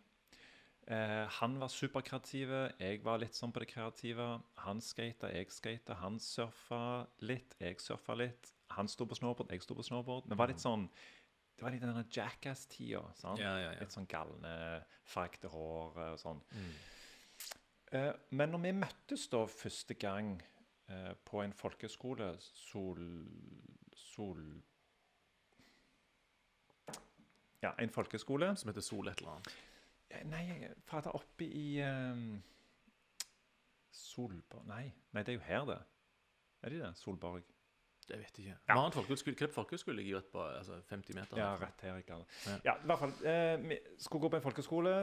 Eh, 0.90 1.26
han 1.38 1.58
var 1.60 1.70
superkreativ, 1.70 2.50
jeg 2.80 3.02
var 3.04 3.20
litt 3.22 3.36
sånn 3.38 3.52
på 3.54 3.62
det 3.62 3.68
kreative. 3.70 4.28
Han 4.64 4.80
skata, 4.82 5.30
jeg 5.30 5.52
skata. 5.54 5.98
Han 6.00 6.18
surfa 6.22 7.06
litt, 7.22 7.54
jeg 7.62 7.78
surfa 7.82 8.16
litt. 8.18 8.50
Han 8.76 8.88
sto 8.90 9.06
på 9.06 9.18
snowboard, 9.18 9.52
jeg 9.52 9.62
sto 9.62 9.76
på 9.78 9.84
snowboard. 9.86 10.30
Vi 10.30 10.38
var 10.38 10.50
litt 10.50 10.62
sånn 10.62 10.88
Det 11.52 11.66
var 11.66 11.74
litt 11.74 11.82
denne 11.84 12.06
jackass-tida. 12.10 13.02
Ja, 13.22 13.34
ja, 13.38 13.50
ja. 13.60 13.72
Litt 13.78 13.92
sånn 13.94 14.08
galne, 14.10 14.52
fargete 15.06 15.50
hår 15.52 15.98
og 16.08 16.18
sånn. 16.18 16.40
Mm. 16.56 16.72
Eh, 17.92 18.12
men 18.32 18.50
når 18.54 18.62
vi 18.64 18.72
møttes 18.80 19.28
da 19.30 19.44
første 19.46 19.94
gang 20.00 20.32
eh, 20.88 21.12
på 21.28 21.42
en 21.44 21.54
folkeskole 21.54 22.32
Sol... 22.40 23.04
Sol... 23.94 24.40
Ja, 27.62 27.72
en 27.78 27.90
folkeskole. 27.94 28.52
Som 28.56 28.72
heter 28.72 28.84
Sol 28.84 29.08
et 29.08 29.22
eller 29.22 29.36
annet. 29.36 29.52
Nei, 30.28 30.68
fra 30.84 31.00
der 31.00 31.14
oppe 31.16 31.46
i 31.46 31.80
um, 31.80 32.42
Solborg 33.96 34.66
Nei. 34.68 34.84
Nei, 35.16 35.22
det 35.24 35.32
er 35.34 35.38
jo 35.38 35.44
her, 35.46 35.64
det. 35.70 35.78
Er 36.62 36.74
det 36.74 36.82
det? 36.82 36.92
Solborg. 37.00 37.42
Det 38.08 38.18
vet 38.18 38.38
jeg 38.38 38.46
ikke. 38.46 38.58
Ja. 38.68 38.74
Vi 38.74 38.78
har 38.78 38.86
en 38.86 38.92
folkehøyskole. 38.92 39.34
Hvilken 39.36 39.54
folkehøyskole 39.54 39.96
ligger 39.96 40.18
rett 40.18 40.30
på 40.32 40.42
altså 40.44 40.78
50 40.90 41.16
meter? 41.16 41.38
Ja, 41.38 41.52
rett 41.60 41.84
her. 41.86 41.96
Ikke 42.02 42.18
Ja. 42.46 42.56
Ja, 42.64 42.74
i 42.76 42.86
hvert 42.90 42.98
fall. 42.98 43.12
Eh, 43.24 43.68
vi 43.68 43.78
skulle 43.98 44.22
gå 44.26 44.28
på 44.28 44.36
en 44.40 44.42
folkeskole. 44.42 44.94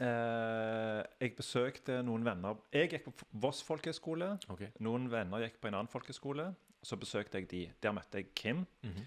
Eh, 0.00 1.02
jeg 1.20 1.36
besøkte 1.38 2.00
noen 2.02 2.24
venner 2.26 2.56
Jeg 2.74 2.88
gikk 2.90 3.04
på 3.06 3.28
Voss 3.44 3.62
folkehøgskole. 3.62 4.32
Okay. 4.50 4.72
Noen 4.82 5.06
venner 5.12 5.44
gikk 5.44 5.60
på 5.60 5.70
en 5.70 5.76
annen 5.78 5.92
folkeskole. 5.92 6.48
Så 6.84 6.96
besøkte 7.00 7.38
jeg 7.38 7.50
de. 7.52 7.62
Der 7.82 7.94
møtte 7.96 8.18
jeg 8.18 8.32
Kim. 8.34 8.66
Mhm. 8.82 9.04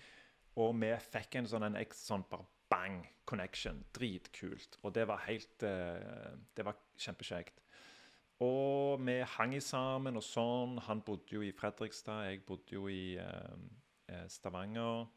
Og 0.57 0.73
vi 0.81 0.89
fikk 1.11 1.37
en 1.37 1.49
sånn, 1.49 1.67
en 1.69 1.77
sånn 1.93 2.25
bang 2.71 3.01
connection. 3.29 3.83
Dritkult. 3.93 4.79
Og 4.83 4.93
det 4.95 5.05
var 5.09 5.25
helt 5.27 5.63
eh, 5.63 6.33
Det 6.55 6.65
var 6.65 6.79
kjempekjekt. 6.97 7.61
Og 8.45 9.01
vi 9.01 9.17
hang 9.25 9.55
i 9.57 9.61
sammen 9.63 10.19
og 10.19 10.25
sånn. 10.25 10.77
Han 10.85 11.01
bodde 11.05 11.39
jo 11.39 11.41
i 11.45 11.53
Fredrikstad, 11.57 12.27
jeg 12.29 12.43
bodde 12.45 12.75
jo 12.75 12.85
i, 12.89 13.17
eh, 13.17 13.55
eh, 14.13 14.27
Stavanger. 14.29 15.07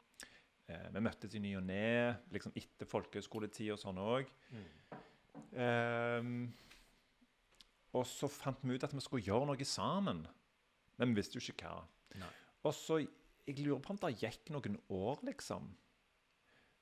Eh, 0.68 0.88
vi 0.94 1.02
møttes 1.04 1.34
i 1.34 1.42
ny 1.42 1.56
og 1.58 1.66
ne, 1.66 2.16
liksom 2.32 2.54
etter 2.56 2.88
folkehøyskoletid 2.88 3.72
og 3.74 3.80
sånn 3.82 4.00
òg. 4.00 4.32
og 7.90 8.06
så 8.06 8.28
fant 8.30 8.60
vi 8.62 8.74
ut 8.74 8.84
at 8.86 8.94
vi 8.94 9.00
skulle 9.02 9.26
gjøre 9.26 9.46
noe 9.50 9.64
sammen. 9.66 10.26
Men 10.96 11.10
vi 11.10 11.20
visste 11.20 11.36
jo 11.36 11.44
ikke 11.44 11.66
hva. 11.66 11.84
Nei. 12.20 12.30
Og 12.64 12.72
så 12.76 13.00
Jeg 13.48 13.58
lurer 13.64 13.80
på 13.82 13.94
om 13.94 14.00
det 14.02 14.12
gikk 14.20 14.50
noen 14.54 14.76
år, 14.88 15.22
liksom. 15.26 15.70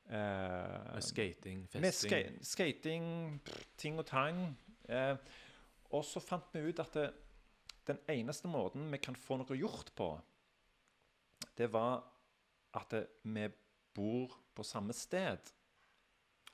Uh, 0.09 0.95
Med 0.95 1.05
skating, 1.05 1.67
festing 1.69 1.85
med 1.85 1.95
ska 1.95 2.21
skating, 2.55 3.09
ting 3.77 3.99
og 4.01 4.07
tang. 4.09 4.41
Uh, 4.89 5.21
og 5.93 6.05
så 6.05 6.21
fant 6.25 6.49
vi 6.55 6.63
ut 6.65 6.81
at 6.81 6.97
det, 6.97 7.11
den 7.89 8.01
eneste 8.09 8.49
måten 8.49 8.89
vi 8.93 9.01
kan 9.05 9.17
få 9.17 9.37
noe 9.41 9.57
gjort 9.57 9.93
på, 9.97 10.09
det 11.61 11.69
var 11.73 12.03
at 12.77 12.89
det, 12.93 13.05
vi 13.23 13.49
bor 13.97 14.33
på 14.57 14.65
samme 14.65 14.97
sted. 14.97 15.53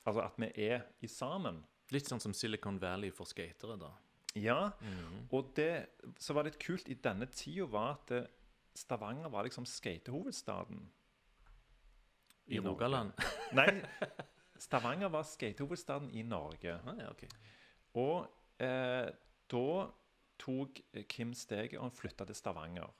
Altså 0.05 0.21
at 0.25 0.39
vi 0.41 0.51
er 0.67 0.83
i 1.01 1.09
sammen. 1.09 1.63
Litt 1.93 2.09
sånn 2.09 2.21
som 2.21 2.33
Silicon 2.35 2.79
Valley 2.81 3.11
for 3.13 3.29
skatere, 3.29 3.77
da. 3.79 3.91
Ja, 4.35 4.73
og 5.31 5.53
det 5.55 5.87
som 6.19 6.35
var 6.35 6.43
litt 6.43 6.57
kult 6.59 6.89
i 6.91 6.97
denne 6.99 7.27
tida, 7.31 7.69
var 7.71 7.93
at 7.93 8.09
det, 8.11 8.25
Stavanger 8.75 9.29
var 9.31 9.47
liksom 9.47 9.65
skatehovedstaden. 9.65 10.91
I 12.45 12.59
Norge. 12.59 12.69
Rogaland. 12.69 13.11
Nei, 13.57 13.69
Stavanger 14.59 15.09
var 15.09 15.23
skatehovedstaden 15.23 16.11
i 16.13 16.21
Norge. 16.23 16.79
ah, 16.85 16.99
ja, 16.99 17.09
okay. 17.09 17.29
Og 17.95 18.27
eh, 18.61 19.07
da 19.51 19.69
tok 20.37 20.81
Kim 21.09 21.33
steget, 21.33 21.77
og 21.79 21.87
han 21.87 21.95
flytta 21.95 22.27
til 22.27 22.35
Stavanger. 22.35 22.91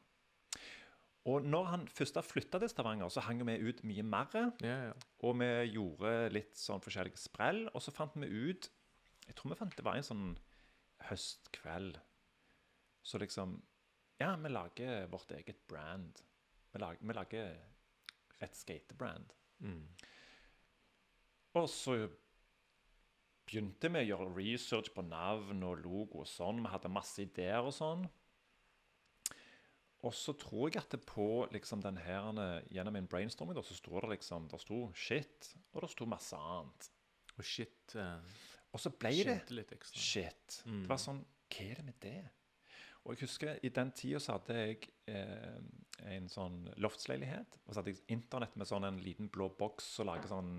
Og 1.26 1.42
når 1.42 1.64
han 1.72 1.88
først 1.90 2.18
flytta 2.24 2.60
til 2.62 2.70
Stavanger, 2.70 3.10
så 3.10 3.24
hang 3.26 3.42
vi 3.48 3.58
ut 3.70 3.84
mye 3.84 4.04
mer. 4.06 4.52
Ja, 4.62 4.76
ja. 4.90 4.92
Og 5.26 5.40
vi 5.40 5.48
gjorde 5.74 6.30
litt 6.30 6.54
sånn 6.60 6.84
forskjellige 6.86 7.18
sprell. 7.18 7.64
Og 7.74 7.82
så 7.82 7.94
fant 7.94 8.14
vi 8.16 8.30
ut 8.30 8.70
Jeg 9.26 9.34
tror 9.36 9.50
vi 9.50 9.58
fant 9.58 9.74
det 9.74 9.86
var 9.86 9.98
en 9.98 10.06
sånn 10.06 10.28
høstkveld. 11.10 11.98
Så 13.02 13.18
liksom 13.18 13.58
Ja, 14.22 14.36
vi 14.40 14.50
lager 14.50 15.08
vårt 15.12 15.32
eget 15.36 15.68
brand. 15.68 16.22
Vi 16.72 16.80
lager, 16.80 17.02
vi 17.02 17.16
lager 17.18 17.56
et 18.44 18.56
skatebrand. 18.56 19.34
Mm. 19.60 19.88
Og 21.56 21.68
så 21.72 21.98
begynte 23.46 23.92
vi 23.92 24.02
å 24.02 24.08
gjøre 24.10 24.32
research 24.36 24.92
på 24.96 25.04
navn 25.06 25.64
og 25.68 25.84
logo 25.84 26.24
og 26.24 26.30
sånn. 26.30 26.64
Vi 26.64 26.72
hadde 26.72 26.92
masse 26.92 27.24
ideer 27.24 27.64
og 27.64 27.76
sånn. 27.76 28.08
Og 30.06 30.14
så 30.14 30.36
tror 30.38 30.70
jeg 30.70 30.84
at 30.84 30.92
det 30.94 31.02
på 31.08 31.46
liksom 31.54 31.82
den 31.82 31.98
her, 31.98 32.28
gjennom 32.74 32.98
en 33.00 33.08
brainstorming 33.10 33.58
da, 33.58 33.64
så 33.66 33.78
sto 33.78 33.98
det 34.04 34.12
liksom 34.12 34.50
Det 34.52 34.60
sto 34.62 34.82
shit, 34.94 35.54
og 35.74 35.82
det 35.82 35.90
sto 35.96 36.06
masse 36.10 36.38
annet. 36.38 36.90
Og 37.36 37.48
shit 37.48 37.96
uh, 37.98 38.22
Og 38.72 38.80
så 38.80 38.92
ble 38.94 39.12
det 39.28 39.40
litt 39.52 39.74
ekstra. 39.76 40.02
shit. 40.02 40.60
Mm. 40.70 40.84
Det 40.84 40.92
var 40.92 41.02
sånn 41.02 41.24
Hva 41.50 41.66
er 41.66 41.80
det 41.82 41.88
med 41.88 41.98
det? 42.04 42.20
Og 43.06 43.14
jeg 43.16 43.28
husker 43.28 43.60
I 43.64 43.70
den 43.70 43.92
tida 43.94 44.20
så 44.20 44.36
hadde 44.40 44.56
jeg 44.58 44.90
eh, 45.08 45.60
en 46.16 46.28
sånn 46.30 46.64
loftsleilighet. 46.82 47.60
Og 47.66 47.74
så 47.76 47.80
hadde 47.82 47.94
jeg 47.94 48.02
internett 48.16 48.56
med 48.58 48.68
sånn 48.70 48.84
en 48.88 48.98
liten 49.04 49.30
blå 49.30 49.50
boks 49.60 49.92
og 50.02 50.10
lage 50.10 50.28
sånn 50.32 50.56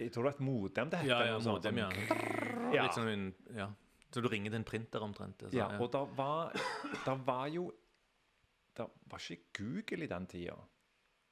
Jeg 0.00 0.12
tror 0.12 0.26
det 0.26 0.32
var 0.32 0.36
et 0.36 0.44
modem 0.44 0.90
det 0.92 0.98
het. 1.00 1.08
Ja, 1.08 1.20
ja, 1.30 1.36
sånn, 1.40 1.56
modem, 1.56 1.78
ja. 1.80 1.88
sånn- 1.90 2.74
ja. 2.74 2.82
Litt 2.84 2.96
sånn 2.98 3.08
en, 3.12 3.26
ja. 3.56 3.68
Så 4.12 4.20
du 4.22 4.28
ringer 4.28 4.50
til 4.52 4.58
en 4.60 4.64
printer 4.68 5.02
omtrent? 5.04 5.40
Så, 5.46 5.54
Ja, 5.56 5.68
og 5.80 5.90
da 5.92 6.04
var, 6.04 6.52
da 7.04 7.14
var 7.14 7.46
jo 7.52 7.70
Det 8.76 8.84
var 9.08 9.18
ikke 9.18 9.52
Google 9.56 10.04
i 10.04 10.08
den 10.10 10.26
tida. 10.28 10.56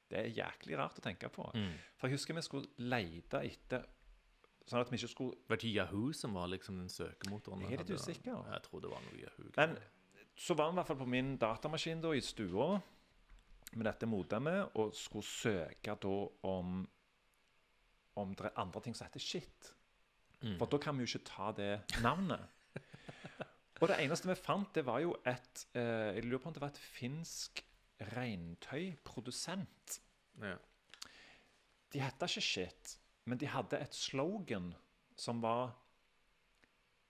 Det 0.09 0.17
er 0.19 0.31
jæklig 0.33 0.79
rart 0.79 0.97
å 0.97 1.03
tenke 1.05 1.29
på. 1.29 1.45
Mm. 1.55 1.75
For 1.99 2.09
jeg 2.09 2.17
husker 2.17 2.35
vi 2.39 2.41
skulle 2.47 2.69
lete 2.79 3.43
etter 3.45 3.85
Sånn 4.65 4.81
at 4.81 4.89
vi 4.89 4.97
ikke 4.97 5.11
skulle 5.13 5.37
Var 5.51 5.61
det 5.61 5.71
Yahoo 5.75 6.13
som 6.17 6.37
var 6.39 6.49
liksom 6.49 6.79
den 6.81 6.89
søkemotoren? 6.93 7.67
Jeg 7.67 7.77
er 7.77 7.85
litt 7.85 7.95
usikker. 8.01 8.47
Jeg 8.55 8.65
tror 8.65 8.85
det 8.85 8.91
var 8.93 9.05
noe 9.05 9.21
Yahoo. 9.21 9.51
Men 9.59 9.77
så 10.35 10.57
var 10.59 10.71
vi 10.71 10.75
i 10.75 10.79
hvert 10.81 10.91
fall 10.91 11.01
på 11.03 11.11
min 11.13 11.37
datamaskin 11.39 12.01
da, 12.03 12.11
i 12.17 12.23
stua 12.25 12.69
med 13.75 13.87
dette 13.89 14.07
modemet 14.09 14.77
og 14.81 14.95
skulle 14.97 15.27
søke 15.27 15.97
da 16.01 16.17
om 16.51 16.83
om 18.15 18.35
det 18.39 18.47
er 18.47 18.61
andre 18.63 18.81
ting 18.83 18.95
som 18.95 19.09
heter 19.09 19.23
shit. 19.23 19.73
Mm. 20.41 20.57
For 20.61 20.71
da 20.71 20.79
kan 20.79 20.95
vi 20.95 21.03
jo 21.03 21.11
ikke 21.11 21.27
ta 21.27 21.49
det 21.57 22.01
navnet. 22.05 22.45
Og 23.83 23.89
det 23.91 23.97
eneste 24.05 24.29
vi 24.31 24.37
fant, 24.39 24.69
det 24.77 24.85
var 24.87 25.01
jo 25.03 25.17
et 25.27 25.65
eh, 25.75 26.15
Jeg 26.15 26.25
lurer 26.29 26.43
på 26.45 26.49
om 26.49 26.55
det 26.55 26.63
var 26.63 26.71
et 26.71 26.79
finsk 26.79 27.65
reintøyprodusent. 28.15 29.99
ja. 30.43 30.57
De 31.95 32.01
heter 32.03 32.27
ikke 32.27 32.43
Shit, 32.43 32.97
men 33.25 33.41
de 33.41 33.49
hadde 33.49 33.81
et 33.81 33.97
slogan 33.97 34.73
som 35.17 35.41
var 35.45 35.75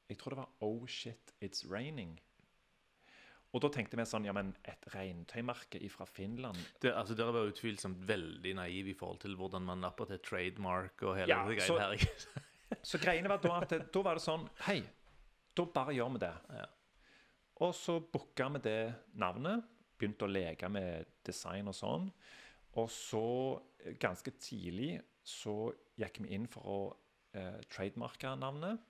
Jeg 0.08 0.18
tror 0.20 0.34
det 0.34 0.42
var 0.42 0.50
Oh 0.60 0.86
shit, 0.86 1.32
it's 1.40 1.64
raining. 1.70 2.20
Og 3.54 3.62
da 3.62 3.70
tenkte 3.72 3.96
vi 3.96 4.06
sånn 4.06 4.26
Ja, 4.26 4.34
men 4.36 4.52
et 4.66 4.88
regntøymerke 4.94 5.80
fra 5.92 6.06
Finland 6.10 6.58
det, 6.82 6.92
altså, 6.92 7.16
Dere 7.18 7.34
var 7.34 7.50
utvilsomt 7.50 8.02
veldig 8.08 8.56
naive 8.58 8.92
i 8.92 8.98
forhold 8.98 9.22
til 9.24 9.36
hvordan 9.38 9.64
man 9.66 9.82
napper 9.84 10.10
til 10.10 10.22
trademark 10.24 11.06
og 11.06 11.18
hele 11.20 11.30
Ja, 11.32 11.44
det 11.48 11.60
greiene 11.62 11.78
greia 11.78 11.94
her. 11.94 12.42
Så 12.82 12.98
greiene 12.98 13.30
var 13.30 13.42
da 13.42 13.58
at 13.60 13.70
det, 13.70 13.80
da 13.94 14.02
var 14.02 14.18
det 14.18 14.24
sånn 14.24 14.48
Hei, 14.66 14.80
da 15.54 15.66
bare 15.70 15.94
gjør 15.94 16.16
vi 16.16 16.24
det. 16.24 16.32
Ja. 16.58 16.64
Og 17.62 17.74
så 17.78 18.00
booka 18.00 18.48
vi 18.56 18.62
det 18.64 18.80
navnet. 19.20 19.62
Begynte 19.94 20.26
å 20.26 20.32
leke 20.32 20.68
med 20.72 21.12
design 21.26 21.70
og 21.70 21.76
sånn. 21.78 22.08
Og 22.82 22.88
så, 22.90 23.26
eh, 23.78 23.94
ganske 24.00 24.32
tidlig, 24.42 24.96
så 25.22 25.70
gikk 26.00 26.20
vi 26.24 26.34
inn 26.36 26.48
for 26.50 26.66
å 26.70 26.78
eh, 27.36 27.60
trademarke 27.72 28.34
navnet. 28.40 28.82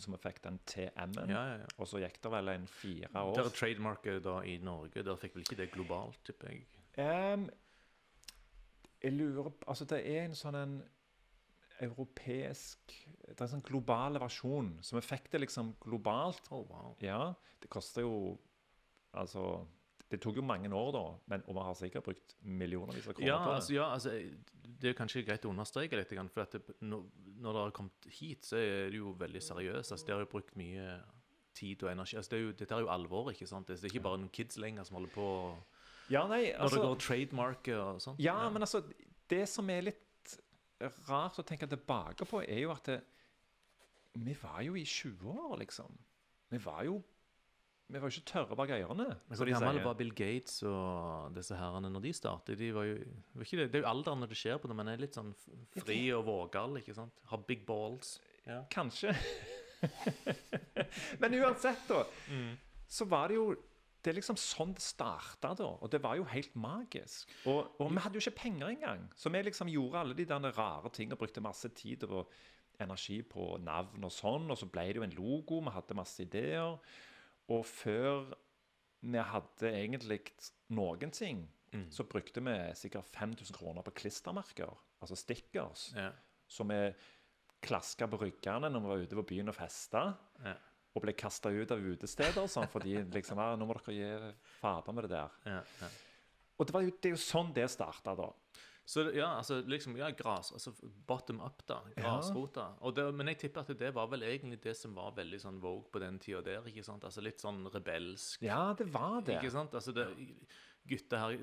Så 0.00 0.10
vi 0.10 0.18
fikk 0.22 0.40
den 0.44 0.58
TM-en. 0.66 1.28
Mm. 1.28 1.30
Ja, 1.30 1.40
ja, 1.50 1.56
ja. 1.60 1.66
Og 1.76 1.88
så 1.90 2.00
gikk 2.00 2.16
det 2.24 2.30
vel 2.32 2.50
en 2.54 2.66
fire 2.72 3.10
år. 3.20 3.34
Dere 3.36 3.54
trademarket 3.54 4.22
da 4.24 4.38
i 4.48 4.56
Norge. 4.64 5.02
Dere 5.02 5.16
fikk 5.20 5.36
vel 5.36 5.44
ikke 5.44 5.58
det 5.60 5.70
globalt, 5.74 6.20
tipper 6.26 6.54
jeg? 6.54 6.62
Um, 6.98 7.44
jeg 9.02 9.14
lurer 9.14 9.52
på 9.52 9.68
Altså, 9.70 9.86
det 9.86 10.00
er 10.08 10.24
en 10.24 10.34
sånn 10.34 10.56
en 10.58 10.78
europeisk 11.84 12.90
Det 12.96 13.36
er 13.36 13.44
en 13.44 13.52
sånn 13.52 13.66
global 13.68 14.18
versjon. 14.22 14.72
Så 14.82 14.96
vi 14.96 15.04
fikk 15.04 15.28
det 15.34 15.44
liksom 15.44 15.74
globalt. 15.84 16.48
Oh, 16.50 16.64
wow. 16.70 16.96
Ja, 17.04 17.34
det 17.60 17.70
koster 17.72 18.06
jo 18.06 18.14
Altså 19.18 19.66
Det 20.08 20.20
tok 20.24 20.38
jo 20.40 20.42
mange 20.46 20.70
år, 20.72 20.90
da, 20.94 21.02
men, 21.28 21.42
og 21.46 21.56
vi 21.58 21.64
har 21.66 21.74
sikkert 21.76 22.06
brukt 22.06 22.36
millionervis 22.42 23.08
av 23.10 23.14
kroner 23.18 23.28
Ja, 23.28 23.38
på 23.42 23.50
det. 23.50 23.56
altså, 23.58 23.74
ja, 23.74 23.88
altså, 23.92 24.14
det 24.80 24.88
er 24.90 24.96
kanskje 24.96 25.24
greit 25.26 25.44
å 25.44 25.50
understreke 25.52 25.98
litt, 25.98 26.14
for 26.32 26.48
det, 26.54 26.76
når, 26.80 27.02
når 27.42 27.52
dere 27.58 27.64
har 27.66 27.74
kommet 27.76 28.08
hit, 28.20 28.46
så 28.48 28.56
er 28.56 28.88
det 28.94 29.00
jo 29.02 29.12
veldig 29.20 29.42
seriøst. 29.44 29.92
Altså, 29.92 30.06
dere 30.06 30.20
har 30.20 30.24
jo 30.24 30.30
brukt 30.32 30.54
mye 30.56 30.86
tid 31.58 31.82
og 31.84 31.90
energi. 31.92 32.16
Altså, 32.16 32.30
det 32.32 32.38
er 32.38 32.44
jo, 32.46 32.54
dette 32.62 32.74
er 32.78 32.86
jo 32.86 32.90
alvor, 32.94 33.28
ikke 33.34 33.48
sant? 33.50 33.68
Det 33.68 33.76
er 33.82 33.90
ikke 33.90 34.04
bare 34.06 34.22
noen 34.22 34.32
kids 34.32 34.56
lenger 34.62 34.86
som 34.88 34.96
holder 35.00 35.12
på 35.12 35.28
ja, 36.08 36.22
nei, 36.30 36.54
Når 36.54 36.62
altså, 36.64 36.78
det 36.78 36.86
går 36.86 37.00
trademarket 37.04 37.76
og 37.76 38.00
sånt. 38.00 38.20
ja, 38.24 38.38
men 38.48 38.64
altså 38.64 38.80
Det 39.28 39.42
som 39.50 39.68
er 39.68 39.82
litt 39.90 40.36
rart 41.08 41.36
å 41.42 41.44
tenke 41.44 41.66
tilbake 41.68 42.24
på, 42.24 42.40
er 42.46 42.62
jo 42.62 42.70
at 42.72 42.88
det, 42.94 43.00
vi 44.18 44.32
var 44.40 44.62
jo 44.64 44.76
i 44.78 44.84
20 44.88 45.28
år, 45.28 45.56
liksom. 45.60 45.92
Vi 46.48 46.58
var 46.64 46.80
jo 46.86 46.96
Vi 47.88 47.96
var 47.96 48.04
jo 48.04 48.20
ikke 48.20 48.28
tørre 48.28 48.56
bak 48.56 48.70
øyrene. 48.76 49.06
Men 49.28 49.38
Hvor 49.38 49.48
gammel 49.48 49.78
var 49.80 49.94
Bill 49.96 50.10
Gates 50.12 50.58
og 50.68 51.32
disse 51.36 51.56
herrene 51.56 51.88
når 51.88 52.02
de 52.04 52.12
startet? 52.12 52.58
De 52.60 52.68
var 52.76 52.84
jo, 52.84 52.98
var 53.32 53.48
det, 53.48 53.68
det 53.72 53.78
er 53.80 53.84
jo 53.86 53.88
alderen 53.88 54.20
når 54.20 54.28
det 54.32 54.36
skjer 54.36 54.58
på 54.60 54.68
det, 54.68 54.76
men 54.76 54.90
er 54.92 55.00
litt 55.00 55.16
sånn 55.16 55.30
fri 55.78 56.02
og 56.12 56.26
vågal, 56.26 56.76
ikke 56.82 56.96
sant? 56.98 57.22
Har 57.30 57.40
big 57.48 57.64
balls. 57.68 58.18
Ja. 58.44 58.60
Kanskje. 58.72 59.14
Men 61.22 61.34
uansett, 61.38 61.88
da, 61.88 62.02
så 62.88 63.06
var 63.08 63.28
det 63.30 63.36
jo 63.38 63.48
Det 63.98 64.12
er 64.12 64.16
liksom 64.16 64.38
sånn 64.38 64.70
det 64.76 64.82
starta, 64.82 65.50
da. 65.58 65.72
Og 65.82 65.90
det 65.90 65.98
var 66.00 66.16
jo 66.16 66.24
helt 66.30 66.54
magisk. 66.56 67.32
Og, 67.50 67.74
og 67.82 67.90
vi 67.90 67.98
hadde 68.04 68.16
jo 68.16 68.22
ikke 68.22 68.38
penger 68.44 68.70
engang. 68.70 69.08
Så 69.18 69.28
vi 69.34 69.40
liksom 69.42 69.68
gjorde 69.72 70.04
alle 70.04 70.14
de 70.16 70.24
der 70.28 70.52
rare 70.54 70.92
tingene 70.94 71.16
og 71.16 71.24
brukte 71.24 71.42
masse 71.44 71.68
tid 71.76 72.06
og 72.06 72.30
energi 72.78 73.18
på 73.26 73.56
navn 73.60 74.06
og 74.06 74.14
sånn. 74.14 74.46
Og 74.54 74.60
så 74.60 74.68
ble 74.70 74.86
det 74.86 75.00
jo 75.00 75.04
en 75.08 75.16
logo, 75.18 75.58
vi 75.66 75.74
hadde 75.74 75.98
masse 75.98 76.22
ideer. 76.24 76.78
Og 77.54 77.64
før 77.66 78.32
vi 79.00 79.18
hadde 79.22 79.70
egentlig 79.72 80.20
noen 80.74 81.10
ting, 81.14 81.44
så 81.92 82.04
brukte 82.08 82.40
vi 82.40 82.54
sikkert 82.74 83.06
5000 83.12 83.54
kroner 83.56 83.84
på 83.84 83.92
klistremerker, 84.00 84.72
altså 85.00 85.16
stickers 85.20 85.92
Ja. 85.94 86.10
som 86.48 86.68
vi 86.72 86.94
klaska 87.62 88.06
på 88.08 88.16
ryggene 88.22 88.70
når 88.72 88.80
vi 88.80 88.88
var 88.88 89.02
ute 89.04 89.18
på 89.18 89.26
byen 89.34 89.48
og 89.52 89.54
festa. 89.54 90.16
Ja. 90.44 90.54
Og 90.96 91.02
ble 91.04 91.12
kasta 91.12 91.50
ut 91.52 91.70
av 91.70 91.78
utesteder 91.84 92.46
sånn, 92.48 92.66
fordi 92.72 92.96
liksom, 93.12 93.38
ja, 93.38 93.54
nå 93.56 93.66
må 93.68 93.76
dere 93.76 93.94
gi 93.94 94.32
fader 94.60 94.92
med 94.96 95.04
det 95.04 95.10
der. 95.12 95.30
Ja, 95.44 95.60
ja. 95.82 95.90
Og 96.58 96.66
det, 96.66 96.74
var 96.74 96.82
jo, 96.82 96.90
det 96.90 97.10
er 97.10 97.14
jo 97.14 97.20
sånn 97.22 97.52
det 97.54 97.68
starta, 97.70 98.14
da. 98.18 98.30
Så 98.88 99.02
ja, 99.12 99.26
altså 99.36 99.58
liksom, 99.68 99.98
ja, 100.00 100.06
gras, 100.16 100.48
altså 100.56 100.72
bottom 101.06 101.42
up 101.44 101.60
da, 101.68 101.82
grasrota. 101.98 102.70
Det, 102.96 103.04
men 103.14 103.28
jeg 103.34 103.38
tipper 103.42 103.60
at 103.66 103.74
det 103.82 103.90
var 103.92 104.06
vel 104.08 104.22
egentlig 104.24 104.62
det 104.64 104.72
som 104.78 104.94
var 104.96 105.12
veldig 105.18 105.40
sånn 105.42 105.58
vogue 105.60 105.90
på 105.92 106.00
den 106.00 106.16
tida 106.24 106.40
der, 106.46 106.64
ikke 106.70 106.86
sant? 106.86 107.04
Altså 107.04 107.20
litt 107.20 107.44
sånn 107.44 107.66
rebelsk. 107.74 108.40
Ja, 108.48 108.70
det 108.78 108.88
var 108.94 109.20
det. 109.26 109.36
Ikke 109.42 109.52
sant? 109.52 109.76
Altså 109.76 109.92
det, 109.92 110.06
gutter 110.88 111.20
her 111.20 111.36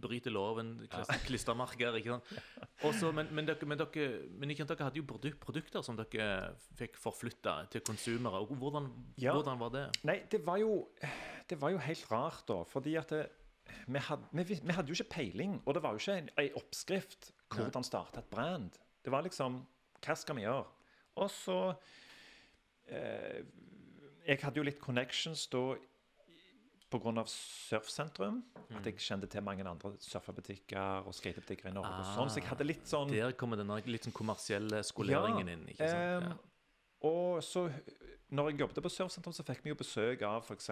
bryter 0.00 0.32
loven, 0.32 0.70
klis- 0.88 1.24
klistremerker, 1.26 1.98
ikke 2.00 2.14
sant. 2.16 2.30
Også, 2.88 3.10
men, 3.12 3.28
men, 3.36 3.44
dere, 3.48 3.68
men, 3.68 3.78
dere, 3.82 4.06
men 4.40 4.52
ikke 4.54 4.64
sant, 4.64 4.72
dere 4.72 4.88
hadde 4.88 5.02
jo 5.02 5.06
produ 5.12 5.28
produkter 5.42 5.84
som 5.84 5.98
dere 6.00 6.54
fikk 6.80 6.96
forflytta 7.00 7.58
til 7.74 7.84
konsumere. 7.84 8.40
Hvordan, 8.48 8.88
Ja. 9.20 9.34
hvordan 9.36 9.60
var 9.60 9.74
det? 9.76 9.84
Nei, 10.08 10.22
det 10.32 10.40
var 10.46 10.56
jo, 10.62 10.86
det 11.52 11.60
var 11.60 11.76
jo 11.76 11.84
helt 11.84 12.08
rart, 12.10 12.46
da. 12.48 12.62
Fordi 12.72 12.96
at 12.96 13.12
det, 13.12 13.26
vi, 13.86 13.98
hadde, 14.08 14.28
vi, 14.32 14.60
vi 14.62 14.72
hadde 14.76 14.92
jo 14.92 14.96
ikke 14.98 15.10
peiling. 15.16 15.58
Og 15.66 15.74
det 15.76 15.82
var 15.84 15.96
jo 15.96 16.02
ikke 16.02 16.18
en, 16.22 16.30
en 16.42 16.56
oppskrift 16.60 17.32
hvordan 17.54 17.84
starte 17.86 18.18
et 18.22 18.30
brand. 18.30 18.78
Det 19.04 19.12
var 19.14 19.22
liksom 19.26 19.60
Hva 20.02 20.14
skal 20.18 20.36
vi 20.36 20.42
gjøre? 20.46 20.64
Og 21.22 21.30
så 21.32 21.58
eh, 22.88 23.42
Jeg 24.26 24.40
hadde 24.42 24.58
jo 24.60 24.66
litt 24.66 24.80
connections 24.82 25.46
da 25.52 25.62
pga. 26.90 27.24
Surfsentrum. 27.26 28.42
At 28.76 28.86
jeg 28.86 28.98
kjente 29.02 29.28
til 29.30 29.42
mange 29.46 29.64
andre 29.66 29.92
surfebutikker 30.02 31.06
og 31.06 31.14
skatebutikker 31.14 31.70
i 31.70 31.74
Norge. 31.74 31.92
og 32.02 32.12
sånn, 32.16 32.30
Så 32.30 32.40
jeg 32.40 32.48
hadde 32.50 32.66
litt 32.66 32.86
sånn 32.88 33.10
Der 33.12 33.32
kommer 33.38 33.58
den 33.60 33.70
litt 33.86 34.06
sånn 34.06 34.14
kommersielle 34.16 34.82
skoleringen 34.86 35.48
inn. 35.48 35.64
ikke 35.70 35.88
sant? 35.88 36.30
ehm, 36.32 36.38
Og 37.04 37.42
så, 37.44 37.66
når 38.32 38.50
jeg 38.50 38.60
jobbet 38.60 38.82
på 38.82 38.92
Surfsentrum, 38.92 39.34
så 39.36 39.44
fikk 39.44 39.64
vi 39.64 39.72
jo 39.72 39.78
besøk 39.78 40.22
av 40.26 40.46
f.eks. 40.46 40.70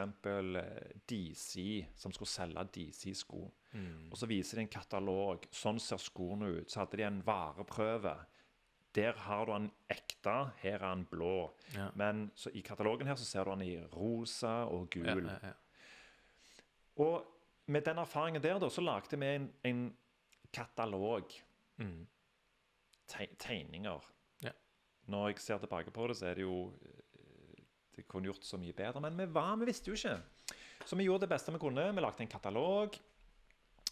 DC, 1.10 1.64
som 2.00 2.14
skulle 2.14 2.30
selge 2.30 2.64
DC-sko. 2.76 3.42
Mm. 3.74 4.06
Og 4.10 4.16
så 4.18 4.28
viser 4.30 4.58
de 4.58 4.64
en 4.64 4.72
katalog. 4.72 5.44
Sånn 5.54 5.80
ser 5.82 6.00
skoene 6.00 6.48
ut. 6.60 6.70
Så 6.70 6.80
hadde 6.80 7.00
de 7.00 7.06
en 7.08 7.20
vareprøve. 7.26 8.14
Der 8.94 9.18
har 9.26 9.46
du 9.46 9.52
den 9.52 9.68
ekte, 9.90 10.36
her 10.62 10.78
er 10.78 10.86
den 10.86 11.04
blå. 11.10 11.50
Ja. 11.74 11.90
Men 11.98 12.28
så 12.38 12.52
i 12.54 12.62
katalogen 12.62 13.10
her 13.10 13.18
så 13.18 13.26
ser 13.26 13.44
du 13.44 13.50
den 13.56 13.66
i 13.66 13.76
rosa 13.92 14.62
og 14.70 14.88
gul. 14.94 15.26
ja, 15.26 15.38
ja. 15.50 15.54
Og 17.02 17.24
med 17.66 17.82
den 17.82 17.98
erfaringen 17.98 18.42
der, 18.42 18.58
da, 18.62 18.68
så 18.70 18.80
lagde 18.84 19.18
vi 19.18 19.26
en, 19.26 19.48
en 19.66 19.96
katalog. 20.54 21.32
Mm. 21.76 22.06
Te 23.10 23.26
tegninger. 23.38 24.13
Når 25.10 25.22
jeg 25.28 25.38
ser 25.44 25.58
tilbake 25.60 25.90
på 25.94 26.02
det, 26.08 26.16
så 26.18 26.24
er 26.30 26.34
det 26.38 26.44
jo 26.46 26.56
eh, 26.82 27.58
Det 27.96 28.04
kunne 28.10 28.28
gjort 28.30 28.46
så 28.46 28.56
mye 28.58 28.76
bedre, 28.76 29.00
men 29.04 29.14
vi 29.18 29.26
var, 29.32 29.52
vi 29.60 29.68
visste 29.68 29.90
jo 29.90 29.96
ikke. 29.98 30.16
Så 30.84 30.92
vi 30.98 31.06
gjorde 31.06 31.24
det 31.24 31.34
beste 31.34 31.52
vi 31.54 31.62
kunne. 31.62 31.92
Vi 31.94 32.00
lagde 32.02 32.22
en 32.24 32.32
katalog. 32.32 32.88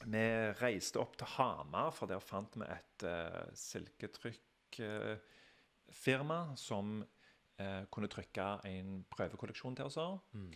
Vi 0.02 0.26
reiste 0.58 0.98
opp 0.98 1.14
til 1.16 1.28
Hamar, 1.36 1.90
for 1.94 2.06
der 2.10 2.20
fant 2.20 2.56
vi 2.58 2.64
et 2.66 3.02
uh, 3.06 3.44
silketrykkfirma 3.54 6.40
som 6.58 7.04
uh, 7.04 7.82
kunne 7.86 8.08
trykke 8.10 8.58
en 8.66 9.04
prøvekolleksjon 9.12 9.76
til 9.78 9.86
oss. 9.86 9.98
Mm. 10.34 10.50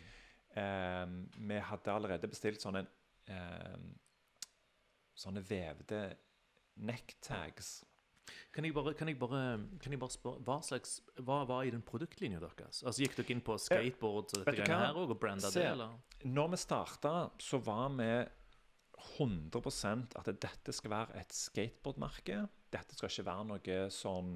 Vi 1.36 1.56
hadde 1.68 1.92
allerede 1.92 2.32
bestilt 2.32 2.60
sånne 2.64 2.80
Sånne 5.16 5.40
vevde 5.44 6.16
necktags. 6.76 7.80
Kan 8.54 8.64
jeg 8.66 8.74
bare, 8.74 8.94
kan 8.98 9.08
jeg 9.10 9.18
bare, 9.20 9.40
kan 9.82 9.92
jeg 9.92 10.00
bare 10.00 10.14
spørre, 10.14 10.40
hva 10.46 10.56
slags, 10.64 10.90
hva 11.22 11.38
var 11.48 11.62
i 11.66 11.70
den 11.74 11.82
produktlinja 11.86 12.40
deres? 12.42 12.76
Altså 12.82 13.02
Gikk 13.04 13.14
dere 13.20 13.32
inn 13.36 13.44
på 13.46 13.54
skateboard 13.60 14.24
og 14.24 14.28
dette 14.40 14.56
greiene 14.56 14.80
her 14.82 14.94
og 15.02 15.14
branda 15.20 15.48
det, 15.52 15.66
eller? 15.74 15.90
Når 16.26 16.46
vi 16.54 16.58
starta, 16.62 17.12
så 17.38 17.56
var 17.62 17.88
vi 17.98 18.10
100% 19.18 20.16
at 20.18 20.26
dette 20.42 20.70
skal 20.74 20.90
være 20.90 21.20
et 21.20 21.32
skateboardmerke. 21.36 22.36
Dette 22.72 22.92
skal 22.96 23.10
ikke 23.12 23.28
være 23.28 23.44
noe 23.52 23.76
sånn 23.94 24.30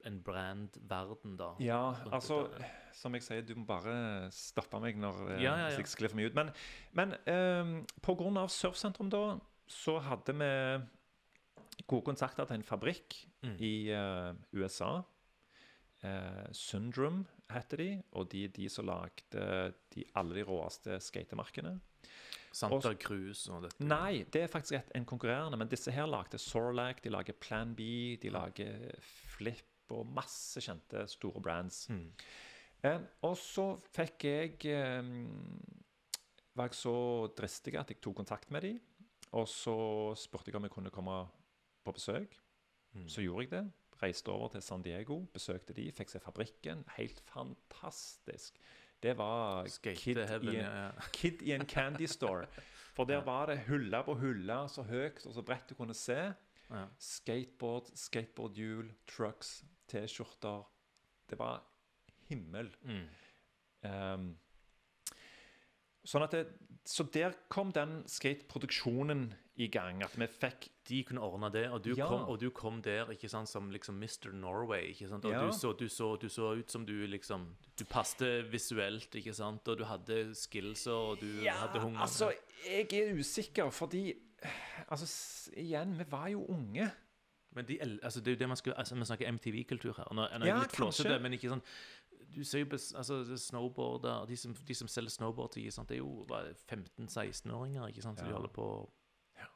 en, 0.06 0.22
brandverden, 0.24 1.36
da. 1.38 1.52
Ja, 1.62 1.94
altså. 2.12 2.50
Som 2.98 3.14
jeg 3.14 3.24
sier, 3.24 3.44
du 3.46 3.54
må 3.56 3.66
bare 3.70 3.94
stoppe 4.34 4.80
meg 4.82 4.98
når 5.00 5.20
eh, 5.36 5.44
Ja, 5.44 5.54
ja, 5.54 5.68
ja. 5.70 5.78
jeg 5.78 5.88
sklir 5.92 6.10
for 6.10 6.18
mye 6.20 6.32
ut. 6.32 6.36
Men, 6.36 6.50
men 6.98 7.14
um, 7.30 7.76
på 8.02 8.16
grunn 8.20 8.40
av 8.42 8.50
Surfsentrum, 8.50 9.12
da, 9.14 9.22
så 9.70 10.00
hadde 10.02 10.34
vi 10.34 10.50
gode 11.88 12.04
kontakter 12.12 12.46
til 12.46 12.60
en 12.60 12.64
fabrikk 12.64 13.26
Mm. 13.44 13.56
i 13.64 13.74
uh, 13.96 14.36
USA. 14.54 15.02
Uh, 16.04 16.48
Sundrum 16.52 17.26
heter 17.52 17.78
de, 17.78 18.04
og 18.12 18.30
de 18.32 18.44
er 18.46 18.52
de 18.56 18.70
som 18.70 18.86
lagde 18.86 19.46
de, 19.96 20.04
alle 20.16 20.36
de 20.36 20.44
råeste 20.44 21.00
skatemarkene. 21.00 21.80
Santa 22.52 22.94
Cruz 23.00 23.48
og 23.48 23.64
dette. 23.64 23.84
Nei, 23.86 24.24
det 24.34 24.42
er 24.44 24.48
faktisk 24.52 24.74
et, 24.80 24.92
en 24.96 25.06
konkurrerende, 25.06 25.58
men 25.58 25.70
disse 25.70 25.92
her 25.92 26.08
lagde 26.10 26.38
Sorlac, 26.42 27.00
de 27.04 27.10
lager 27.14 27.34
Plan 27.40 27.76
B, 27.76 28.18
de 28.22 28.30
lager 28.34 28.92
Flip 29.36 29.92
og 29.94 30.06
masse 30.06 30.60
kjente 30.62 31.06
store 31.08 31.42
brands. 31.42 31.84
Mm. 31.90 32.12
Eh, 32.84 33.00
og 33.28 33.36
så 33.38 33.74
fikk 33.92 34.24
jeg 34.24 34.66
eh, 34.72 35.10
Var 36.56 36.70
jeg 36.70 36.78
så 36.80 36.94
dristig 37.38 37.76
at 37.80 37.90
jeg 37.92 38.00
tok 38.02 38.16
kontakt 38.22 38.52
med 38.52 38.62
dem. 38.62 38.80
Og 39.38 39.46
så 39.48 39.76
spurte 40.18 40.50
jeg 40.50 40.56
om 40.58 40.64
jeg 40.66 40.72
kunne 40.74 40.90
komme 40.94 41.20
på 41.84 41.94
besøk. 41.96 42.40
Mm. 42.94 43.08
Så 43.10 43.22
gjorde 43.22 43.46
jeg 43.46 43.52
det. 43.52 43.72
Reiste 44.04 44.32
over 44.32 44.48
til 44.48 44.62
San 44.64 44.82
Diego, 44.82 45.26
besøkte 45.34 45.74
de, 45.76 45.90
fikk 45.92 46.10
se 46.10 46.20
fabrikken. 46.24 46.86
Helt 46.96 47.20
fantastisk. 47.28 48.60
Det 49.04 49.18
var 49.18 49.68
kid 49.84 50.18
i, 50.18 50.24
en, 50.24 50.54
ja, 50.54 50.90
kid 51.16 51.42
i 51.42 51.52
en 51.56 51.66
candy 51.68 52.08
store. 52.08 52.48
For 52.96 53.08
der 53.08 53.24
var 53.24 53.46
det 53.46 53.60
hylle 53.68 54.04
på 54.04 54.16
hylle, 54.20 54.58
så 54.70 54.84
høyt 54.84 55.26
og 55.26 55.34
så 55.34 55.44
bredt 55.46 55.70
du 55.70 55.76
kunne 55.76 55.96
se. 55.96 56.34
ja. 56.70 56.86
Skateboard, 57.00 57.92
skateboardhjul, 57.96 58.92
trucks, 59.08 59.64
T-skjorter. 59.88 60.64
Det 61.30 61.40
var 61.40 61.64
himmel. 62.28 62.76
Mm. 62.82 63.08
Ehm, 63.90 64.38
sånn 66.10 66.26
at 66.26 66.34
det, 66.34 66.44
så 66.90 67.06
der 67.14 67.36
kom 67.54 67.70
den 67.76 68.00
skateproduksjonen 68.10 69.28
i 69.60 69.68
gang. 69.68 70.02
At 70.04 70.16
vi 70.18 70.28
fikk 70.32 70.70
De 70.90 71.04
kunne 71.06 71.22
ordne 71.22 71.52
det, 71.54 71.68
og 71.70 71.84
du, 71.86 71.92
Ja. 71.94 72.08
kom, 72.08 72.24
og 72.32 72.40
du 72.42 72.50
kom 72.50 72.80
der 72.82 73.12
ikke 73.14 73.30
sant, 73.30 73.48
som 73.52 73.68
liksom 73.70 74.00
Mr. 74.02 74.32
Norway. 74.34 74.88
ikke 74.94 75.08
sant? 75.12 75.26
Og 75.26 75.32
Ja. 75.34 75.44
du, 75.46 75.52
så, 75.54 75.74
du, 75.78 75.88
så, 75.88 76.16
du 76.20 76.28
så 76.30 76.56
ut 76.58 76.72
som 76.72 76.86
du 76.86 77.06
liksom 77.08 77.56
Du 77.78 77.84
passte 77.86 78.42
visuelt, 78.50 79.14
ikke 79.14 79.34
sant? 79.36 79.68
Og 79.68 79.78
du 79.78 79.84
hadde 79.86 80.34
skillser, 80.34 80.92
og 80.92 81.20
du 81.22 81.28
hadde 81.46 81.80
hunger. 81.80 82.00
altså, 82.02 82.32
jeg 82.66 82.88
er 82.94 83.14
usikker, 83.20 83.70
fordi 83.70 84.14
Altså, 84.90 85.52
igjen, 85.58 85.98
vi 86.00 86.06
var 86.10 86.28
jo 86.30 86.46
unge. 86.46 86.90
Men 87.52 87.66
de, 87.66 87.78
altså, 88.04 88.20
det 88.22 88.28
er 88.28 88.36
jo 88.36 88.40
det 88.40 88.48
man 88.48 88.58
skal 88.58 88.74
altså, 88.78 88.96
Vi 88.96 89.06
snakker 89.06 89.32
MTV-kultur 89.32 89.94
her. 89.98 90.08
Nå, 90.14 90.28
nå 90.40 90.46
Ja, 90.46 90.60
litt 90.62 90.72
flåsete, 90.72 91.20
men 91.22 91.34
ikke 91.34 91.50
sånn 91.50 91.62
Du 92.36 92.44
ser 92.44 92.60
jo 92.64 92.68
altså, 92.72 93.24
snowboarder 93.38 94.26
De 94.30 94.36
som, 94.38 94.54
de 94.54 94.76
som 94.76 94.88
selger 94.88 95.10
snowboard, 95.10 95.52
til 95.52 95.72
sant? 95.72 95.90
det 95.90 95.96
er 95.98 96.04
jo 96.04 96.26
hva 96.30 96.44
er 96.44 96.52
det, 96.54 96.58
15-16-åringer 96.70 97.88
ikke 97.90 98.02
sant? 98.06 98.20
Så 98.20 98.26
de 98.26 98.32
holder 98.36 98.50
på 98.54 98.68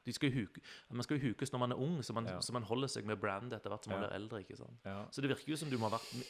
de 0.05 0.13
skal 0.15 0.31
huke, 0.31 0.61
Man 0.89 1.03
skal 1.03 1.17
jo 1.19 1.29
hukes 1.29 1.51
når 1.51 1.59
man 1.59 1.71
er 1.71 1.75
ung, 1.75 1.97
så 2.03 2.13
man, 2.15 2.25
Ja. 2.27 2.39
så 2.41 2.53
man 2.55 2.63
holder 2.63 2.87
seg 2.87 3.05
med 3.05 3.17
brand 3.19 3.51
etter 3.53 3.69
hvert 3.69 3.83
som 3.83 3.91
man 3.93 3.99
blir 4.05 4.13
eldre. 4.15 4.39
ikke 4.39 4.55
sant? 4.57 4.79
Ja. 4.85 5.05
Så 5.11 5.21
det 5.21 5.29
virker 5.29 5.49
jo 5.51 5.57
som 5.59 5.69
du 5.69 5.77
må 5.77 5.89
ha 5.89 5.97
vært 5.97 6.25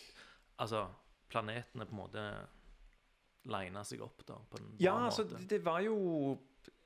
Altså, 0.59 0.87
planetene 1.29 1.85
på 1.85 1.93
en 1.93 1.97
måte 2.01 2.47
lina 3.45 3.83
seg 3.83 4.01
opp 4.05 4.23
da, 4.25 4.37
på 4.49 4.57
en 4.59 4.69
bra 4.71 4.83
Ja, 4.85 4.95
altså, 5.05 5.23
måte. 5.25 5.37
det, 5.41 5.49
det 5.49 5.65
var 5.65 5.79
jo 5.85 5.97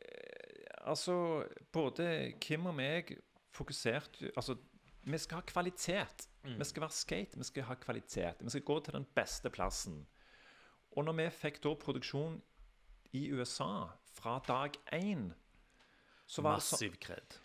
eh, 0.02 0.88
Altså, 0.88 1.44
både 1.74 2.34
Kim 2.42 2.66
og 2.70 2.76
meg 2.76 3.16
fokuserte 3.56 4.32
Altså, 4.36 4.58
vi 5.08 5.18
skal 5.24 5.40
ha 5.42 5.46
kvalitet. 5.48 6.28
Mm. 6.44 6.58
Vi 6.60 6.66
skal 6.68 6.84
være 6.86 6.96
skate, 6.96 7.38
vi 7.40 7.44
skal 7.48 7.64
ha 7.70 7.76
kvalitet. 7.80 8.44
Vi 8.44 8.50
skal 8.54 8.66
gå 8.68 8.80
til 8.86 8.94
den 8.98 9.06
beste 9.16 9.50
plassen. 9.54 10.02
Og 10.98 11.06
når 11.08 11.18
vi 11.20 11.28
fikk 11.36 11.62
da 11.64 11.74
produksjon 11.80 12.40
i 13.16 13.28
USA 13.32 13.88
fra 14.18 14.38
dag 14.48 14.76
én, 14.96 15.30
så 16.28 16.42
var 16.44 16.58
det 16.58 16.64
Massiv 16.66 16.98
kred. 17.00 17.38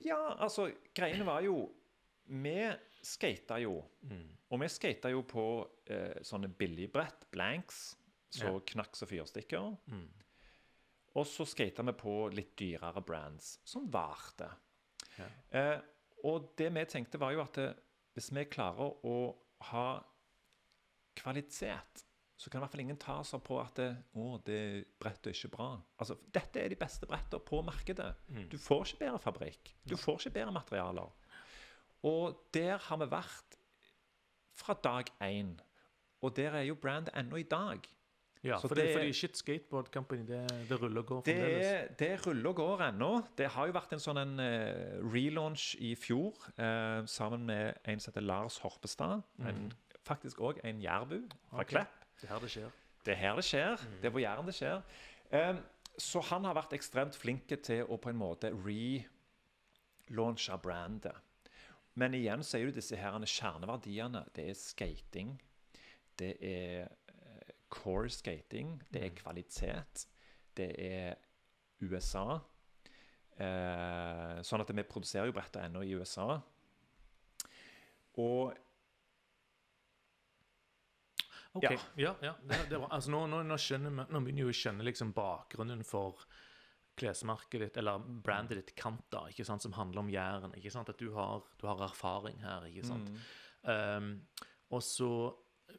Ja, 0.00 0.20
altså, 0.40 0.70
greiene 0.96 1.26
var 1.28 1.42
jo 1.44 1.68
Vi 2.30 2.70
skata 3.02 3.56
jo. 3.58 3.80
Og 4.50 4.60
vi 4.60 4.68
skata 4.70 5.10
jo 5.10 5.22
på 5.26 5.42
eh, 5.90 6.20
sånne 6.22 6.48
billigbrett, 6.48 7.24
blanks, 7.32 7.96
så 8.30 8.52
Ja. 8.54 8.60
knakk 8.60 8.94
som 8.96 9.08
fyrstikker. 9.08 9.76
Og 11.18 11.26
så 11.26 11.44
skata 11.44 11.82
vi 11.82 11.92
på 11.92 12.14
litt 12.32 12.52
dyrere 12.56 13.02
brands, 13.02 13.58
som 13.64 13.88
varte. 13.90 14.46
Ja. 15.18 15.26
Eh, 15.50 15.80
og 16.26 16.52
det 16.58 16.68
vi 16.74 16.84
tenkte, 16.88 17.20
var 17.20 17.34
jo 17.34 17.42
at 17.44 17.58
hvis 18.16 18.30
vi 18.34 18.44
klarer 18.50 18.94
å 19.06 19.16
ha 19.70 19.88
kvalitet, 21.18 22.04
så 22.40 22.48
kan 22.48 22.60
i 22.60 22.64
hvert 22.64 22.72
fall 22.72 22.82
ingen 22.86 23.00
ta 23.00 23.18
seg 23.26 23.42
på 23.44 23.58
at 23.60 23.76
det, 23.76 23.88
å, 24.16 24.38
det 24.46 24.60
brettet 25.00 25.28
er 25.28 25.36
ikke 25.36 25.52
bra. 25.58 25.70
Altså, 26.00 26.16
dette 26.32 26.62
er 26.62 26.72
de 26.72 26.78
beste 26.80 27.08
brettene 27.08 27.42
på 27.44 27.60
markedet. 27.66 28.08
Du 28.48 28.56
får 28.60 28.86
ikke 28.86 29.02
bedre 29.02 29.20
fabrikk. 29.20 29.72
Du 29.84 29.96
får 30.00 30.22
ikke 30.22 30.38
bedre 30.38 30.54
materialer. 30.56 31.10
Og 32.08 32.38
der 32.56 32.80
har 32.80 33.00
vi 33.02 33.10
vært 33.12 33.58
fra 34.56 34.76
dag 34.80 35.12
én. 35.20 35.52
Og 36.24 36.32
der 36.36 36.56
er 36.56 36.64
jo 36.68 36.78
brandet 36.80 37.12
ennå 37.16 37.42
i 37.42 37.48
dag. 37.48 37.84
Ja, 38.42 38.56
for 38.56 38.68
det, 38.72 38.84
det- 38.84 38.96
fordi 38.96 39.12
Shit 39.12 39.36
Skateboard 39.36 39.90
Company, 39.92 40.22
det, 40.28 40.68
det 40.68 40.82
ruller 40.82 41.00
og 41.02 41.06
går 41.06 41.20
fremdeles. 41.26 41.66
Det, 41.88 41.98
det 41.98 42.26
ruller 42.26 42.48
og 42.48 42.56
går 42.56 42.80
ennå. 42.88 43.22
Det 43.38 43.48
har 43.52 43.66
jo 43.66 43.72
vært 43.76 43.92
en 43.92 44.00
sånn 44.00 44.16
en, 44.22 44.38
uh, 44.40 45.12
relaunch 45.12 45.74
i 45.78 45.94
fjor 45.94 46.32
uh, 46.56 47.06
sammen 47.06 47.44
med 47.46 47.74
en 47.84 48.00
som 48.00 48.12
heter 48.12 48.24
Lars 48.24 48.58
Horpestad. 48.64 49.20
En, 49.44 49.72
faktisk 50.08 50.40
òg 50.40 50.60
en 50.64 50.80
jærbu 50.80 51.18
fra 51.50 51.60
okay. 51.60 51.64
Klepp. 51.74 51.94
Det 52.20 52.28
er 52.28 52.32
her 52.32 52.40
det 52.40 52.50
skjer. 52.50 52.70
Det 53.04 53.12
er 53.12 53.20
her 53.20 53.34
det 53.36 53.44
skjer. 53.44 53.76
Det 54.00 54.08
er 54.08 54.14
på 54.16 54.24
Jæren 54.24 54.46
det 54.48 54.56
skjer. 54.56 54.80
Um, 55.32 55.58
så 56.00 56.20
han 56.30 56.44
har 56.48 56.54
vært 56.56 56.72
ekstremt 56.72 57.16
flink 57.16 57.44
til 57.60 57.84
å 57.84 57.96
på 58.00 58.08
en 58.08 58.16
måte 58.20 58.48
relaunche 60.08 60.56
brandet. 60.62 61.16
Men 62.00 62.14
igjen 62.16 62.42
så 62.46 62.56
er 62.56 62.62
jo 62.64 62.72
disse 62.72 62.96
her 62.96 63.12
kjerneverdiene 63.20 64.24
Det 64.32 64.48
er 64.48 64.54
skating. 64.56 65.40
Det 66.16 66.36
er 66.40 66.88
core 67.70 68.10
skating. 68.12 68.76
Det 68.92 69.04
er 69.06 69.14
kvalitet. 69.16 70.06
Det 70.58 70.70
er 70.82 71.14
USA. 71.80 72.40
Eh, 73.40 74.40
sånn 74.44 74.60
at 74.64 74.72
vi 74.76 74.84
produserer 74.84 75.30
jo 75.30 75.36
brettet 75.36 75.62
ennå 75.64 75.84
i 75.86 75.94
USA. 75.96 76.40
Og 78.20 78.58
Ok, 81.52 81.64
Ja. 81.64 81.78
ja, 81.98 82.12
ja, 82.22 82.34
det, 82.46 82.58
det 82.70 82.76
er 82.76 82.78
bra. 82.78 82.88
Altså, 82.94 83.10
nå, 83.10 83.24
nå, 83.26 83.40
nå, 83.42 83.56
skjønner 83.58 83.90
vi, 83.90 84.04
nå 84.14 84.20
begynner 84.22 84.46
vi 84.46 84.52
å 84.52 84.54
skjønne 84.54 84.84
liksom 84.86 85.10
bakgrunnen 85.16 85.80
for 85.82 86.20
klesmerket 87.00 87.64
ditt, 87.64 87.78
eller 87.80 87.98
brandet 88.22 88.60
ditt 88.60 88.70
Kanta, 88.78 89.24
ikke 89.32 89.46
sant, 89.48 89.64
som 89.64 89.74
handler 89.74 90.04
om 90.04 90.10
Jæren. 90.12 90.54
ikke 90.54 90.70
sant, 90.70 90.92
At 90.92 91.00
du 91.02 91.08
har, 91.16 91.42
du 91.58 91.66
har 91.66 91.82
erfaring 91.88 92.38
her. 92.44 92.68
ikke 92.68 92.86
sant? 92.86 93.10
Um, 93.64 94.12
og 94.70 94.82
så 94.86 95.10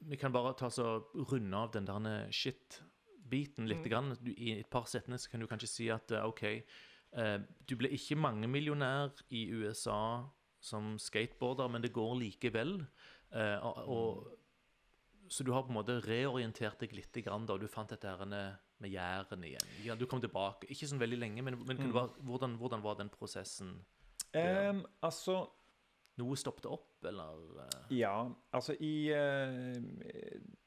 Vi 0.02 0.18
kan 0.20 0.34
bare 0.34 0.54
ta 0.58 0.70
så 0.70 1.02
runde 1.14 1.58
av 1.58 1.72
den 1.76 1.88
der 1.90 2.32
shit-biten 2.36 3.70
litt. 3.70 3.86
Grann. 3.90 4.16
Du, 4.22 4.32
I 4.34 4.60
et 4.60 4.70
par 4.72 4.88
setninger 4.90 5.30
kan 5.32 5.42
du 5.42 5.50
kanskje 5.50 5.72
si 5.72 5.90
at 5.94 6.12
eh, 6.12 6.26
OK, 6.28 6.44
eh, 6.48 7.38
du 7.68 7.76
ble 7.80 7.92
ikke 7.96 8.20
mangemillionær 8.20 9.24
i 9.30 9.48
USA 9.52 10.28
som 10.62 10.96
skateboarder, 11.02 11.72
men 11.74 11.84
det 11.84 11.94
går 11.96 12.18
likevel. 12.20 12.78
Eh, 13.34 13.58
og, 13.66 13.82
og 13.88 15.32
så 15.32 15.46
du 15.48 15.54
har 15.56 15.64
på 15.64 15.72
en 15.72 15.80
måte 15.80 16.02
reorientert 16.04 16.82
deg 16.84 16.94
litt, 16.98 17.24
grann, 17.24 17.48
da, 17.48 17.56
du 17.58 17.70
fant 17.72 17.90
dette 17.90 18.10
her 18.10 18.28
med 18.28 18.92
Jæren 18.92 19.46
igjen. 19.48 19.74
Ja, 19.86 19.96
du 19.96 20.04
kom 20.10 20.22
tilbake, 20.22 20.68
ikke 20.74 20.90
sånn 20.90 21.02
veldig 21.02 21.20
lenge, 21.22 21.46
men, 21.46 21.56
men 21.68 21.80
du 21.80 21.94
bare, 21.96 22.12
hvordan, 22.28 22.58
hvordan 22.60 22.84
var 22.84 22.98
den 23.00 23.12
prosessen? 23.14 23.78
Um, 24.36 24.86
Altså 25.04 25.44
Noe 26.22 26.38
stoppet 26.40 26.68
opp, 26.70 26.90
eller? 27.10 27.42
eh? 27.66 27.78
Ja, 27.98 28.16
altså 28.54 28.76
i 28.80 29.10
eh, 29.16 29.78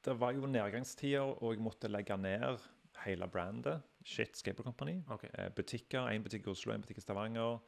Det 0.05 0.17
var 0.21 0.35
jo 0.37 0.51
nedgangstider, 0.51 1.23
og 1.39 1.55
jeg 1.55 1.63
måtte 1.65 1.91
legge 1.93 2.17
ned 2.21 2.59
hele 3.05 3.29
brandet. 3.31 3.83
Shit 4.05 4.37
Skateboard 4.39 4.69
Company. 4.73 4.99
Ok. 5.15 5.25
Eh, 5.31 5.49
butikker. 5.55 6.11
Én 6.13 6.25
butikk 6.27 6.49
i 6.49 6.53
Oslo, 6.53 6.75
én 6.75 6.85
butikk 6.85 7.01
i 7.01 7.05
Stavanger. 7.05 7.59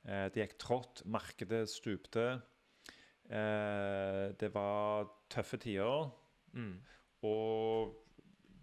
Det 0.00 0.40
gikk 0.40 0.54
trått. 0.62 1.02
Markedet 1.12 1.66
stupte. 1.68 2.22
Det 3.28 4.48
var 4.54 5.10
tøffe 5.28 5.58
tider. 5.60 6.08
Mm. 6.56 6.78
Og 7.28 7.92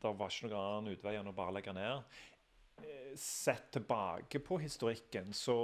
det 0.01 0.13
var 0.17 0.33
ikke 0.33 0.49
noen 0.49 0.57
annen 0.57 0.95
utvei 0.95 1.13
enn 1.19 1.29
å 1.29 1.35
bare 1.37 1.53
legge 1.59 1.75
ned. 1.77 2.17
Sett 3.21 3.69
tilbake 3.77 4.41
på 4.45 4.57
historikken, 4.61 5.29
så 5.33 5.59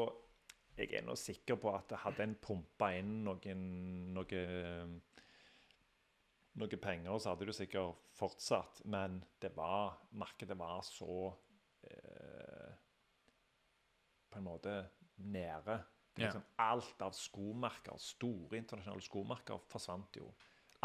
jeg 0.77 0.89
er 0.97 1.03
nå 1.05 1.15
sikker 1.19 1.59
på 1.61 1.71
at 1.73 1.93
hadde 2.01 2.25
en 2.25 2.35
pumpa 2.41 2.89
inn 2.97 3.19
noen 3.27 3.63
noen, 4.15 4.95
noen 6.57 6.81
penger, 6.81 7.17
så 7.21 7.33
hadde 7.33 7.47
du 7.49 7.53
sikkert 7.53 8.01
fortsatt. 8.17 8.81
Men 8.89 9.19
det 9.41 9.53
var, 9.57 9.99
markedet 10.17 10.57
var 10.57 10.81
så 10.87 11.29
eh, 11.89 12.71
På 14.33 14.41
en 14.41 14.47
måte 14.47 14.77
nede. 15.21 15.77
Ja. 16.17 16.25
Liksom, 16.25 16.45
Alt 16.61 17.01
av 17.05 17.13
skomerker, 17.17 17.97
store 18.01 18.57
internasjonale 18.57 19.05
skomerker, 19.05 19.61
forsvant 19.69 20.17
jo. 20.17 20.31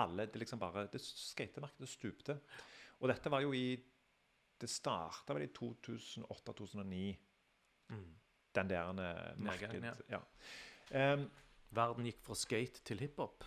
Alle, 0.00 0.28
det 0.28 0.40
liksom 0.40 0.60
bare, 0.60 0.86
det 0.92 1.00
Skatemarkedet 1.02 1.88
stupte. 1.90 2.38
Og 3.00 3.08
dette 3.10 3.30
var 3.32 3.44
jo 3.44 3.54
i 3.56 3.78
Det 4.58 4.66
starta 4.66 5.34
vel 5.36 5.44
i 5.46 5.52
2008-2009, 5.54 7.16
Mm. 7.88 8.18
Den 8.56 8.70
der 8.70 8.92
markedet. 9.36 10.00
Ja. 10.08 10.20
Ja. 10.90 11.12
Um, 11.14 11.28
Verden 11.74 12.08
gikk 12.08 12.20
fra 12.24 12.36
skate 12.38 12.80
til 12.86 13.02
hiphop. 13.04 13.44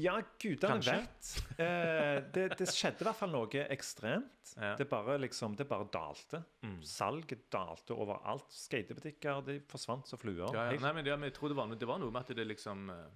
ja, 0.00 0.16
gudene 0.40 0.80
vet. 0.82 1.28
Eh, 1.60 2.16
det, 2.32 2.46
det 2.58 2.66
skjedde 2.72 3.04
i 3.04 3.06
hvert 3.06 3.18
fall 3.18 3.30
noe 3.30 3.64
ekstremt. 3.70 4.54
Ja. 4.56 4.72
Det 4.78 4.86
bare 4.90 5.18
liksom, 5.20 5.54
det 5.56 5.66
bare 5.68 5.86
dalte. 5.92 6.40
Mm. 6.64 6.80
Salget 6.82 7.44
dalte 7.52 7.94
overalt. 7.94 8.48
Skatebutikker 8.50 9.44
de 9.46 9.58
forsvant 9.70 10.08
som 10.08 10.18
fluer. 10.18 10.48
Ja, 10.48 10.70
ja. 10.72 10.80
Nei, 10.80 10.94
men, 10.96 11.06
ja, 11.06 11.18
men 11.20 11.30
jeg 11.30 11.36
tror 11.38 11.52
det 11.52 11.58
var, 11.60 11.74
det 11.76 11.88
var 11.88 12.00
noe 12.02 12.10
med 12.10 12.24
at 12.24 12.34
det 12.34 12.48
liksom 12.48 12.88
eh, 12.90 13.10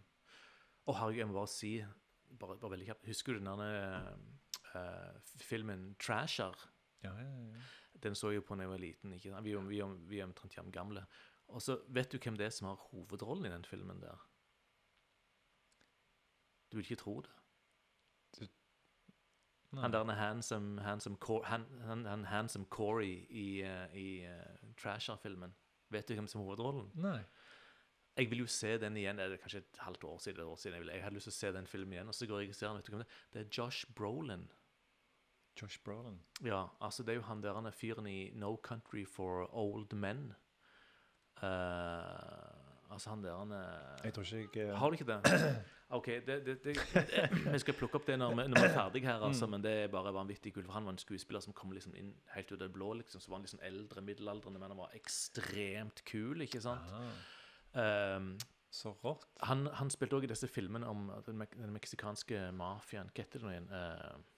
oh, 0.86 0.98
herregud, 1.00 1.22
jeg 1.24 1.30
må 1.32 1.38
bare 1.40 1.52
si 1.56 1.72
bare, 2.36 2.58
bare 2.60 2.74
veldig 2.76 2.90
kjapt 2.92 3.10
Husker 3.10 3.36
du 3.36 3.42
den 3.42 3.64
der 3.64 4.06
uh, 4.76 5.34
filmen 5.40 5.94
'Trasher'? 5.98 6.68
ja, 7.06 7.12
ja, 7.16 7.32
ja. 7.50 7.66
Den 8.02 8.14
så 8.14 8.30
jeg 8.30 8.40
jo 8.40 8.46
på 8.48 8.56
da 8.56 8.66
jeg 8.66 8.70
var 8.70 8.82
liten. 8.82 9.12
ikke 9.12 9.30
sant? 9.30 9.44
Vi 9.44 9.54
vi 9.56 9.82
vi 10.08 10.20
er 10.20 10.24
omtrent 10.24 10.72
gamle. 10.72 11.06
Og 11.48 11.62
så 11.62 11.78
vet 11.88 12.12
du 12.12 12.18
hvem 12.18 12.36
det 12.36 12.46
er 12.46 12.50
som 12.50 12.68
har 12.68 12.80
hovedrollen 12.90 13.46
i 13.46 13.54
den 13.54 13.64
filmen 13.64 14.00
der? 14.02 14.18
Du 16.70 16.76
vil 16.76 16.84
ikke 16.84 17.02
tro 17.02 17.20
det. 17.20 17.30
Nei. 19.76 19.82
Han 19.82 19.92
der 19.92 20.04
er 20.04 20.14
handsome, 20.14 20.80
handsome, 20.80 21.16
han, 21.44 21.64
han, 21.84 22.04
han 22.04 22.24
handsome 22.24 22.64
Corey 22.70 23.26
i, 23.30 23.62
uh, 23.62 23.96
i 23.96 24.24
uh, 24.24 24.74
Trasher-filmen. 24.78 25.54
Vet 25.90 26.08
du 26.08 26.14
hvem 26.14 26.26
som 26.26 26.40
har 26.40 26.46
hovedrollen? 26.46 26.90
Nei. 26.94 27.18
Jeg 28.16 28.30
vil 28.30 28.38
jo 28.38 28.46
se 28.46 28.78
den 28.80 28.96
igjen. 28.96 29.18
Det 29.18 29.26
er 29.36 29.42
kanskje 29.42 29.58
et 29.58 29.80
halvt 29.84 30.04
år 30.04 30.18
siden. 30.18 30.40
et 30.40 30.46
år 30.46 30.56
siden. 30.56 30.74
Jeg, 30.74 30.84
vil, 30.84 30.92
jeg 30.94 31.02
hadde 31.04 31.18
lyst 31.18 31.28
til 31.28 31.34
å 31.34 31.38
se 31.38 31.52
den 31.52 31.66
filmen 31.66 31.92
igjen. 31.92 32.08
Og 32.08 32.16
så 32.16 32.28
går 32.30 32.40
jeg 32.40 32.54
og 32.54 32.56
ser 32.56 32.68
den. 32.68 32.78
Vet 32.78 32.86
du 32.86 32.94
hvem 32.94 33.02
det 33.02 33.08
er? 33.08 33.18
Det 33.32 33.42
er 33.42 33.50
Josh 33.58 33.92
Brolin. 33.94 34.46
Josh 35.56 35.80
Brolin. 35.84 36.20
Ja, 36.44 36.66
altså 36.80 37.02
det 37.02 37.14
er 37.14 37.20
jo 37.20 37.28
han 37.28 37.42
der 37.42 37.54
han 37.54 37.66
er 37.66 37.74
fyren 37.76 38.06
i 38.06 38.30
No 38.34 38.56
Country 38.62 39.06
for 39.08 39.48
Old 39.56 39.94
Men. 39.94 40.34
Uh, 41.36 42.92
altså 42.92 43.10
han 43.10 43.24
der 43.24 43.36
han 43.38 43.52
er 43.52 44.04
Jeg 44.04 44.14
tror 44.14 44.22
ikke 44.22 44.60
jeg 44.60 44.72
uh... 44.72 44.78
Har 44.78 44.90
du 44.90 44.96
ikke 44.96 45.12
det? 45.12 45.20
OK, 45.88 46.06
det, 46.06 46.46
det, 46.46 46.64
det, 46.64 46.74
det, 46.74 47.52
vi 47.52 47.58
skal 47.62 47.74
plukke 47.78 48.00
opp 48.00 48.06
det 48.08 48.16
når 48.18 48.32
vi, 48.34 48.46
når 48.50 48.58
vi 48.58 48.66
er 48.66 48.72
ferdig 48.74 49.02
her, 49.04 49.22
altså, 49.22 49.46
men 49.46 49.62
det 49.62 49.70
er 49.84 49.92
bare 49.92 50.10
vanvittig 50.14 50.50
kult. 50.54 50.66
For 50.66 50.74
han 50.74 50.84
var 50.88 50.96
en 50.96 50.98
skuespiller 50.98 51.44
som 51.44 51.54
kom 51.54 51.70
liksom 51.76 51.94
inn 51.94 52.08
helt 52.34 52.50
ut 52.50 52.56
av 52.56 52.64
det 52.64 52.72
blå. 52.74 52.88
liksom, 52.98 53.20
Så 53.22 53.30
var 53.30 53.38
han 53.38 53.46
liksom 53.46 53.62
eldre, 53.62 54.02
middelaldrende, 54.02 54.58
men 54.58 54.74
han 54.74 54.80
var 54.80 54.96
ekstremt 54.98 56.02
kul, 56.10 56.42
ikke 56.42 56.60
sant? 56.64 56.90
Um, 57.72 58.32
Så 58.70 58.96
rått. 59.04 59.28
han, 59.46 59.68
han 59.78 59.90
spilte 59.94 60.18
òg 60.18 60.26
i 60.26 60.32
disse 60.32 60.48
filmene 60.50 60.90
om 60.90 61.06
den, 61.28 61.38
mek 61.38 61.54
den 61.54 61.70
meksikanske 61.76 62.48
mafiaen. 62.52 63.12
Hva 63.14 63.22
heter 63.22 63.44
det 63.44 63.46
nå 63.46 63.54
igjen? 63.54 63.70
Uh, 63.70 64.35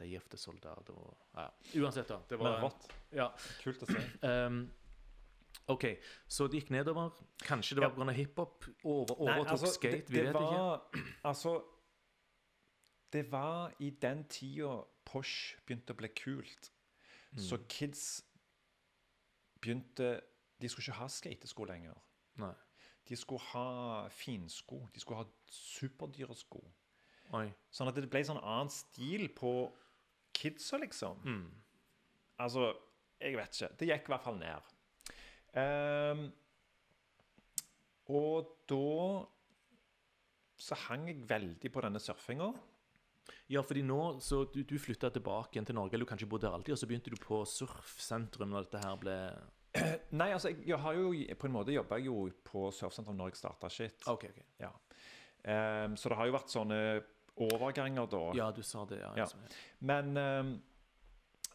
de 0.00 0.08
gifte 0.08 0.38
soldater 0.40 0.96
og 0.96 1.16
ja. 1.36 1.46
Uansett, 1.82 2.08
da. 2.08 2.20
Det 2.28 2.38
Men 2.38 2.46
var 2.46 2.62
rått. 2.64 2.86
Ja. 3.12 3.26
Kult 3.62 3.82
å 3.84 3.88
se. 3.90 4.04
Um, 4.24 4.62
OK, 5.70 5.84
så 6.28 6.46
det 6.50 6.62
gikk 6.62 6.70
nedover. 6.74 7.10
Kanskje 7.44 7.76
det 7.78 7.84
var 7.84 7.94
pga. 7.94 8.14
hiphop? 8.16 8.64
Over, 8.84 9.14
overtok 9.20 9.50
altså, 9.50 9.72
skate? 9.74 10.00
det, 10.06 10.10
Vi 10.10 10.18
det 10.18 10.24
vet 10.26 10.40
ikke. 10.40 11.04
Altså 11.24 11.62
Det 13.12 13.32
var 13.32 13.74
i 13.78 13.90
den 13.90 14.24
tida 14.28 14.80
Posh 15.04 15.56
begynte 15.66 15.94
å 15.94 15.98
bli 15.98 16.08
kult. 16.14 16.72
Mm. 17.32 17.42
Så 17.42 17.58
kids 17.68 18.24
begynte 19.60 20.20
De 20.60 20.68
skulle 20.68 20.84
ikke 20.84 21.00
ha 21.00 21.08
skatesko 21.08 21.64
lenger. 21.64 21.96
Nei. 22.40 22.54
De 23.08 23.16
skulle 23.16 23.42
ha 23.52 24.08
finsko. 24.08 24.86
De 24.94 25.00
skulle 25.00 25.24
ha 25.24 25.26
superdyre 25.50 26.34
sko. 26.36 26.60
Oi. 27.34 27.46
Sånn 27.70 27.88
at 27.90 27.96
det 27.98 28.10
ble 28.10 28.22
sånn 28.26 28.42
annen 28.42 28.70
stil 28.70 29.28
på 29.34 29.70
kidsa, 30.36 30.80
liksom. 30.82 31.20
Mm. 31.24 31.48
Altså, 32.40 32.70
jeg 33.20 33.36
vet 33.36 33.56
ikke. 33.56 33.74
Det 33.78 33.90
gikk 33.90 34.08
i 34.08 34.14
hvert 34.14 34.26
fall 34.26 34.40
ned. 34.40 34.70
Um, 35.50 36.24
og 38.10 38.50
da 38.70 38.86
så 40.60 40.76
hang 40.86 41.08
jeg 41.08 41.22
veldig 41.28 41.70
på 41.72 41.82
denne 41.84 42.02
surfinga. 42.02 42.50
Ja, 43.50 43.62
fordi 43.66 43.82
nå 43.86 44.00
så 44.22 44.44
du, 44.52 44.60
du 44.66 44.76
flytta 44.78 45.10
tilbake 45.14 45.56
igjen 45.56 45.66
til 45.68 45.76
Norge, 45.78 45.96
eller 45.96 46.06
du 46.06 46.10
kanskje 46.10 46.28
bodde 46.30 46.46
der 46.46 46.56
alltid, 46.56 46.74
og 46.74 46.80
så 46.80 46.88
begynte 46.90 47.12
du 47.12 47.18
på 47.20 47.40
surfsentrum 47.48 48.52
når 48.52 48.68
dette 48.68 48.82
her 48.84 49.00
ble 49.00 49.16
Nei, 50.18 50.32
altså, 50.34 50.50
jeg, 50.50 50.64
jeg 50.66 50.78
har 50.82 50.96
jo 50.98 51.12
på 51.38 51.46
en 51.46 51.54
måte 51.54 51.74
jobba 51.74 51.98
jo 52.02 52.24
på 52.46 52.68
surfsenteret 52.74 53.18
når 53.18 53.32
jeg 53.32 53.40
starta 53.40 53.70
Shit. 53.70 54.06
Okay, 54.10 54.32
okay. 54.34 54.46
Ja. 54.62 54.72
Um, 55.40 55.96
så 55.96 56.10
det 56.10 56.18
har 56.18 56.28
jo 56.28 56.36
vært 56.36 56.52
sånne 56.52 56.80
overganger 57.40 58.06
da. 58.12 58.20
Ja, 58.36 58.50
du 58.52 58.62
sa 58.62 58.84
det, 58.90 58.98
ja. 59.00 59.12
Ja. 59.16 59.26
Men 59.80 60.16
ehm, 60.16 60.52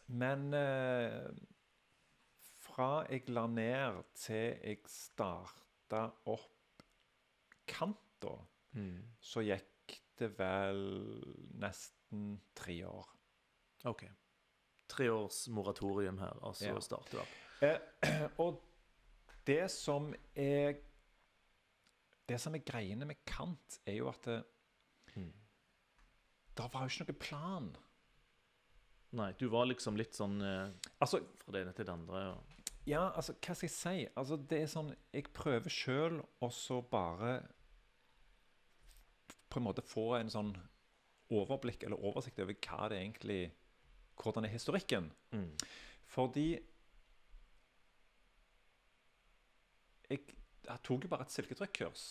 Men 0.08 0.54
eh, 0.54 1.30
fra 2.62 3.04
jeg 3.10 3.24
la 3.34 3.46
ned 3.50 4.02
til 4.14 4.52
jeg 4.62 4.78
starta 4.86 6.04
opp 6.26 6.84
Kanta, 7.66 8.36
Mm. 8.76 9.02
så 9.20 9.40
gikk 9.42 9.94
det 10.18 10.28
vel 10.38 10.82
nesten 11.58 12.40
tre 12.54 12.74
år. 12.86 13.06
OK. 13.88 14.04
Tre 14.88 15.08
års 15.10 15.48
moratorium 15.48 16.18
her, 16.18 16.36
og 16.42 16.54
så 16.56 16.66
Ja. 16.74 16.80
starter 16.80 17.10
du 17.10 17.18
opp. 17.22 17.34
Eh, 17.62 17.78
og 18.38 18.60
det 19.46 19.70
som 19.70 20.14
er 20.34 20.76
Det 22.28 22.40
som 22.40 22.54
er 22.54 22.58
greiene 22.66 23.06
med 23.06 23.24
Kant, 23.24 23.80
er 23.86 23.94
jo 24.00 24.08
at 24.08 24.22
det, 24.24 24.44
Mm. 25.16 25.32
Det 26.56 26.68
var 26.72 26.86
jo 26.86 26.92
ikke 26.92 27.06
noe 27.06 27.20
plan. 27.20 27.66
Nei, 29.16 29.30
du 29.38 29.46
var 29.52 29.68
liksom 29.68 29.96
litt 29.96 30.16
sånn 30.16 30.40
eh, 30.44 30.92
Altså, 31.04 31.20
fra 31.40 31.54
det 31.54 31.62
ene 31.62 31.74
til 31.76 31.86
det 31.88 31.94
andre. 31.94 32.22
Og... 32.32 32.72
Ja, 32.88 33.08
altså, 33.16 33.36
hva 33.38 33.54
skal 33.56 33.68
jeg 33.68 33.74
si? 33.74 34.06
Altså, 34.18 34.38
det 34.50 34.62
er 34.62 34.70
sånn 34.70 34.90
Jeg 35.14 35.30
prøver 35.36 35.72
sjøl 35.72 36.18
og 36.44 36.52
så 36.54 36.80
bare 36.90 37.38
på 39.46 39.60
en 39.60 39.66
måte 39.68 39.84
få 39.86 40.10
en 40.18 40.30
sånn 40.32 40.50
overblikk 41.32 41.86
eller 41.86 42.02
oversikt 42.02 42.42
over 42.42 42.58
hva 42.66 42.90
det 42.92 43.00
egentlig 43.00 43.40
Hvordan 44.16 44.46
er 44.46 44.52
historikken? 44.54 45.10
Mm. 45.34 45.50
Fordi 46.08 46.48
jeg, 50.08 50.22
jeg 50.66 50.82
tok 50.86 51.04
jo 51.04 51.10
bare 51.12 51.26
et 51.26 51.34
silketrykkurs 51.34 52.06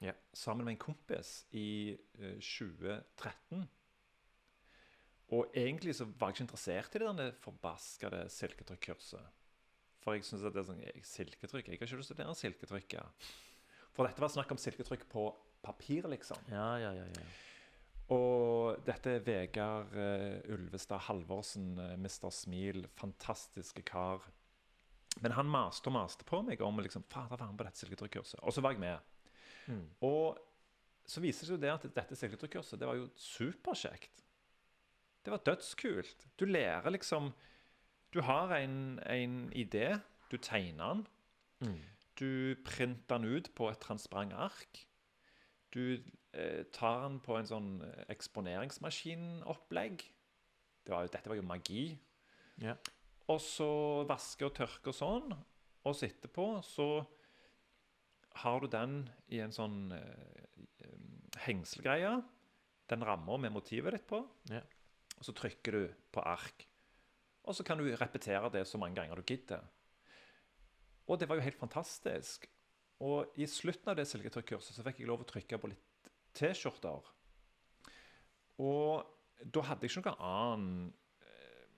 Ja. 0.00 0.14
sammen 0.32 0.64
med 0.64 0.72
en 0.76 0.80
kompis 0.80 1.44
i 1.52 1.96
eh, 2.18 2.38
2013. 2.40 3.66
Og 5.36 5.52
egentlig 5.54 5.94
så 5.94 6.06
var 6.08 6.30
jeg 6.30 6.40
ikke 6.40 6.46
interessert 6.48 6.94
i 6.96 7.02
det 7.02 7.06
denne 7.06 7.28
forbaskede 7.44 8.24
silketrykkurset. 8.32 9.36
For 10.00 10.16
jeg 10.16 10.24
synes 10.24 10.46
at 10.48 10.56
det 10.56 10.62
er 10.62 10.68
sånn 10.70 10.82
jeg, 10.82 11.04
Silketrykk? 11.04 11.68
Jeg 11.68 11.76
har 11.76 11.78
ikke 11.78 12.00
lyst 12.00 12.10
til 12.10 12.16
å 12.16 12.16
studere 12.16 12.38
silketrykk. 12.38 12.96
ja. 12.96 13.04
For 13.94 14.08
dette 14.08 14.22
var 14.22 14.32
snakk 14.32 14.50
om 14.54 14.60
silketrykk 14.60 15.06
på 15.12 15.28
papir, 15.62 16.08
liksom. 16.08 16.40
Ja, 16.48 16.72
ja, 16.80 16.92
ja. 16.96 17.04
ja. 17.04 17.28
Og 18.10 18.80
dette 18.86 19.18
er 19.18 19.24
Vegard 19.26 19.94
eh, 19.94 20.40
Ulvestad 20.50 21.04
Halvorsen, 21.06 21.76
uh, 21.78 21.92
Mr. 21.94 22.30
Smil, 22.34 22.88
fantastiske 22.98 23.84
kar. 23.86 24.24
Men 25.22 25.36
han 25.36 25.50
maste 25.50 25.90
og 25.90 25.94
maste 25.94 26.26
på 26.26 26.40
meg 26.46 26.62
om 26.64 26.80
liksom, 26.82 27.04
fader 27.10 27.36
være 27.36 27.52
med 27.52 27.60
på 27.60 27.68
dette 27.68 27.82
silketrykkurset. 27.84 28.40
Og 28.42 28.54
så 28.56 28.64
var 28.64 28.74
jeg 28.74 28.82
med. 28.82 29.09
Mm. 29.70 29.84
Og 30.06 30.38
så 31.10 31.22
viser 31.22 31.46
det 31.46 31.52
seg 31.54 31.62
det 31.62 31.70
at 31.72 31.86
dette 31.96 32.16
silketrykkurset 32.18 32.78
det 32.80 32.88
var 32.88 32.98
jo 32.98 33.08
superkjekt. 33.18 34.24
Det 35.24 35.32
var 35.34 35.42
dødskult. 35.46 36.26
Du 36.40 36.44
lærer 36.48 36.90
liksom 36.94 37.32
Du 38.12 38.20
har 38.26 38.50
en, 38.56 38.98
en 39.06 39.34
idé, 39.54 40.00
du 40.30 40.36
tegner 40.42 40.94
den. 40.94 41.02
Mm. 41.60 41.80
Du 42.18 42.56
printer 42.66 43.18
den 43.20 43.24
ut 43.36 43.50
på 43.54 43.68
et 43.70 43.78
transparent 43.80 44.32
ark. 44.34 44.80
Du 45.70 46.00
eh, 46.34 46.64
tar 46.74 47.04
den 47.06 47.20
på 47.22 47.36
en 47.38 47.46
sånn 47.46 47.68
eh, 47.86 48.04
eksponeringsmaskinopplegg. 48.10 50.02
Det 50.84 50.92
var, 50.92 51.04
jo- 51.06 51.12
dette 51.14 51.30
var 51.30 51.36
jo 51.38 51.46
magi. 51.46 51.84
Ja. 52.60 52.74
Og 53.30 53.38
så 53.40 53.70
vaske 54.10 54.48
og 54.48 54.54
tørke 54.58 54.90
og 54.90 54.96
sånn. 54.96 55.30
Og 55.86 55.94
så 55.96 56.08
etterpå 56.10 56.48
så 56.66 56.88
har 58.38 58.60
du 58.62 58.68
den 58.70 59.00
i 59.32 59.40
en 59.42 59.54
sånn 59.54 59.90
eh, 59.96 60.90
hengselgreie. 61.46 62.12
Den 62.90 63.04
rammer 63.06 63.40
med 63.42 63.54
motivet 63.54 63.96
ditt 63.96 64.06
på. 64.10 64.22
Ja. 64.50 64.62
Og 65.18 65.26
så 65.26 65.34
trykker 65.36 65.76
du 65.76 65.82
på 66.14 66.24
ark. 66.24 66.66
Og 67.48 67.56
så 67.56 67.64
kan 67.66 67.80
du 67.80 67.88
repetere 67.96 68.50
det 68.52 68.66
så 68.68 68.78
mange 68.80 68.98
ganger 69.00 69.20
du 69.20 69.26
gidder. 69.26 69.64
Og 71.10 71.18
det 71.18 71.28
var 71.28 71.38
jo 71.38 71.46
helt 71.46 71.58
fantastisk. 71.58 72.46
Og 73.00 73.32
i 73.40 73.46
slutten 73.48 73.90
av 73.90 73.96
det 73.98 74.06
silketrykkurset 74.08 74.76
så 74.76 74.84
fikk 74.86 75.00
jeg 75.00 75.08
lov 75.08 75.24
å 75.24 75.28
trykke 75.28 75.58
på 75.58 75.70
litt 75.72 76.10
T-skjorter. 76.36 77.08
Og 78.60 79.06
da 79.40 79.62
hadde 79.66 79.86
jeg 79.86 79.94
ikke 79.94 80.12
noen 80.12 80.26
annen 80.30 80.90
eh, 81.24 81.70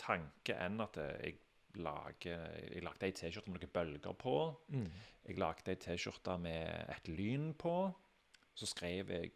tanke 0.00 0.56
enn 0.62 0.78
at 0.84 1.00
jeg 1.02 1.40
lager 1.80 2.46
Jeg 2.70 2.82
lagde 2.84 3.08
ei 3.08 3.14
T-skjorte 3.16 3.50
med 3.50 3.62
noen 3.62 3.74
bølger 3.74 4.16
på. 4.18 4.36
Mm. 4.74 4.88
Jeg 5.26 5.38
lagde 5.40 5.74
ei 5.74 5.80
T-skjorte 5.80 6.38
med 6.42 6.90
et 6.94 7.10
lyn 7.10 7.52
på. 7.58 7.76
Så 8.54 8.68
skrev 8.70 9.10
jeg 9.10 9.32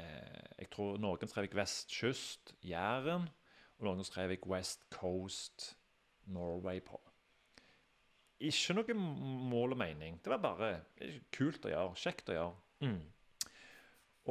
eh, 0.00 0.52
Jeg 0.58 0.70
tror 0.72 1.00
noen 1.02 1.30
skrev 1.30 1.48
jeg 1.48 1.58
Vestkyst, 1.58 2.54
Jæren. 2.64 3.28
Og 3.78 3.88
noen 3.88 4.06
skrev 4.06 4.32
jeg 4.32 4.46
West 4.48 4.86
Coast, 4.94 5.74
Norway 6.30 6.80
på. 6.84 7.00
Ikke 8.44 8.76
noe 8.76 8.96
mål 8.96 9.74
og 9.74 9.80
mening. 9.80 10.18
Det 10.22 10.32
var 10.32 10.42
bare 10.42 10.70
kult 11.34 11.66
å 11.66 11.72
gjøre. 11.72 11.98
Kjekt 12.00 12.32
å 12.32 12.38
gjøre. 12.38 12.54
Mm. 12.84 13.02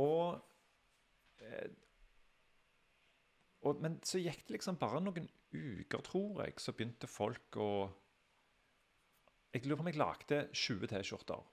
Og, 0.02 0.42
eh, 1.42 1.70
og 3.64 3.82
Men 3.82 4.00
så 4.04 4.20
gikk 4.20 4.48
det 4.48 4.58
liksom 4.58 4.78
bare 4.82 5.02
noen 5.02 5.30
uker, 5.54 6.02
tror 6.06 6.44
jeg, 6.44 6.58
så 6.58 6.74
begynte 6.74 7.10
folk 7.10 7.60
å 7.62 7.74
Jeg 9.54 9.68
lurer 9.68 9.78
på 9.78 9.86
om 9.86 9.92
jeg 9.92 10.02
lagde 10.02 10.40
20 10.50 10.90
T-skjorter. 10.90 11.46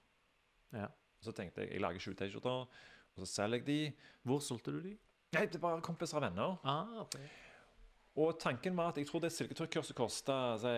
Ja. 0.73 0.87
Så 1.21 1.33
tenkte 1.37 1.61
jeg 1.61 1.75
jeg 1.75 1.83
lager 1.83 2.01
20 2.01 2.17
T-skjorter, 2.17 2.65
og 3.11 3.21
så 3.21 3.29
selger 3.29 3.61
jeg 3.61 3.67
de. 3.67 4.09
Hvor 4.25 4.41
solgte 4.41 4.73
du 4.73 4.81
de? 4.81 4.95
Nei, 5.35 5.45
det 5.47 5.61
var 5.61 5.83
kompiser 5.85 6.17
og 6.17 6.25
venner. 6.25 6.57
Ah, 6.67 7.03
okay. 7.03 7.27
Og 8.19 8.35
tanken 8.41 8.75
var 8.75 8.91
at 8.91 8.97
jeg 8.99 9.07
tror 9.07 9.21
det 9.23 9.31
silketrykkurset 9.31 9.95
kosta 9.95 10.37
si 10.59 10.73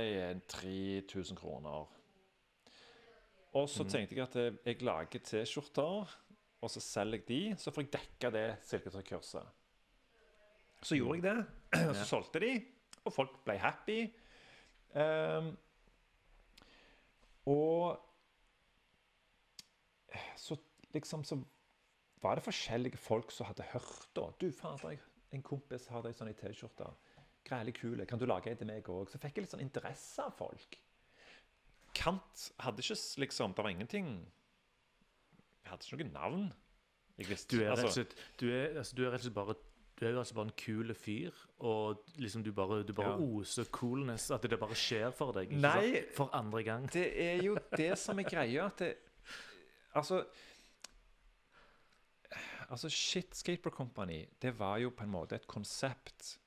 3000 0.53 1.39
kroner. 1.39 1.87
Og 3.53 3.69
så 3.69 3.85
tenkte 3.85 4.17
jeg 4.17 4.25
at 4.25 4.37
eh, 4.41 4.59
jeg 4.65 4.85
lager 4.85 5.21
T-skjorter, 5.25 6.13
og 6.63 6.71
så 6.71 6.81
selger 6.81 7.21
jeg 7.21 7.27
de, 7.27 7.41
så 7.57 7.73
får 7.73 7.85
jeg 7.85 7.93
dekka 7.95 8.31
det 8.33 8.45
silketrykkurset. 8.65 9.49
Så 10.83 10.97
gjorde 10.99 11.19
jeg 11.19 11.25
det, 11.25 11.45
så 11.99 12.07
solgte 12.09 12.41
de, 12.43 12.53
og 13.05 13.13
folk 13.13 13.37
ble 13.45 13.57
happy. 13.59 13.99
Um, 14.93 15.53
og 17.49 17.99
så 20.39 20.57
liksom 20.93 21.23
så 21.27 21.39
var 22.23 22.37
det 22.37 22.45
forskjellige 22.45 22.97
folk 22.97 23.31
som 23.31 23.49
hadde 23.49 23.65
hørt 23.73 24.07
da. 24.15 24.29
Du, 24.39 24.51
fader, 24.51 25.01
en 25.33 25.43
kompis 25.43 25.89
har 25.91 26.05
ei 26.07 26.15
sånn 26.15 26.31
i 26.31 26.37
T-skjorte. 26.37 26.87
Grælig 27.43 27.73
kule. 27.81 28.05
Kan 28.07 28.21
du 28.21 28.25
lage 28.29 28.51
ei 28.51 28.55
til 28.59 28.69
meg 28.69 28.87
òg? 28.87 29.09
Så 29.11 29.19
fikk 29.19 29.37
jeg 29.37 29.47
litt 29.47 29.55
sånn 29.55 29.65
interesse 29.65 30.23
av 30.23 30.35
folk. 30.37 30.77
Kant 31.97 32.47
hadde 32.63 32.81
ikke 32.81 32.95
liksom 33.21 33.51
Det 33.53 33.61
var 33.61 33.69
ingenting 33.69 34.07
Jeg 35.61 35.69
hadde 35.69 35.85
ikke 35.85 36.07
noe 36.07 36.13
navn. 36.13 36.47
Jeg 37.19 37.29
visste, 37.29 37.53
Du 37.53 37.61
er 37.61 37.69
rett 37.69 37.83
og 37.83 37.89
altså, 37.89 38.01
slett, 38.01 38.15
du 38.39 38.47
er, 38.49 38.77
altså, 38.81 38.95
du 38.97 39.03
er 39.03 39.11
rett 39.13 39.21
og 39.21 39.27
slett 39.27 39.35
bare 39.37 39.55
du 39.99 40.05
er 40.07 40.11
jo 40.11 40.19
altså 40.19 40.33
bare 40.35 40.45
en 40.49 40.55
kul 40.57 40.93
fyr, 40.97 41.31
og 41.59 42.03
liksom 42.17 42.43
du 42.43 42.51
bare, 42.51 42.83
du 42.83 42.93
bare 42.93 43.13
Ja. 43.13 43.17
oser 43.39 43.65
coolness. 43.71 44.31
At 44.31 44.41
det 44.41 44.59
bare 44.59 44.75
skjer 44.75 45.11
for 45.13 45.31
deg. 45.33 45.51
Ikke 45.51 45.61
Nei. 45.61 46.03
For 46.15 46.29
andre 46.33 46.63
gang. 46.63 46.87
Det 46.91 47.05
er 47.21 47.43
jo 47.43 47.55
det 47.77 47.97
som 47.97 48.19
er 48.19 48.23
greia. 48.23 48.65
At 48.65 48.77
det 48.79 48.95
Altså 49.95 50.23
Altså, 52.71 52.89
Shit 52.89 53.35
Skateboard 53.35 53.75
Company, 53.75 54.25
det 54.41 54.55
var 54.59 54.77
jo 54.81 54.89
på 54.89 55.03
en 55.03 55.11
måte 55.13 55.35
et 55.35 55.47
konsept. 55.47 56.39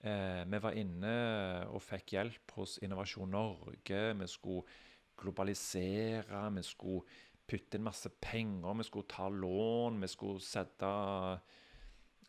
Eh, 0.00 0.44
vi 0.48 0.60
var 0.62 0.72
inne 0.78 1.66
og 1.68 1.82
fikk 1.82 2.14
hjelp 2.14 2.54
hos 2.56 2.78
Innovasjon 2.82 3.28
Norge. 3.34 4.14
Vi 4.20 4.26
skulle 4.30 4.62
globalisere, 5.20 6.40
vi 6.54 6.62
skulle 6.62 7.02
putte 7.46 7.76
inn 7.76 7.84
masse 7.84 8.08
penger, 8.22 8.72
vi 8.78 8.86
skulle 8.88 9.08
ta 9.10 9.28
lån, 9.28 10.00
vi 10.00 10.08
skulle 10.08 10.40
sette 10.40 10.92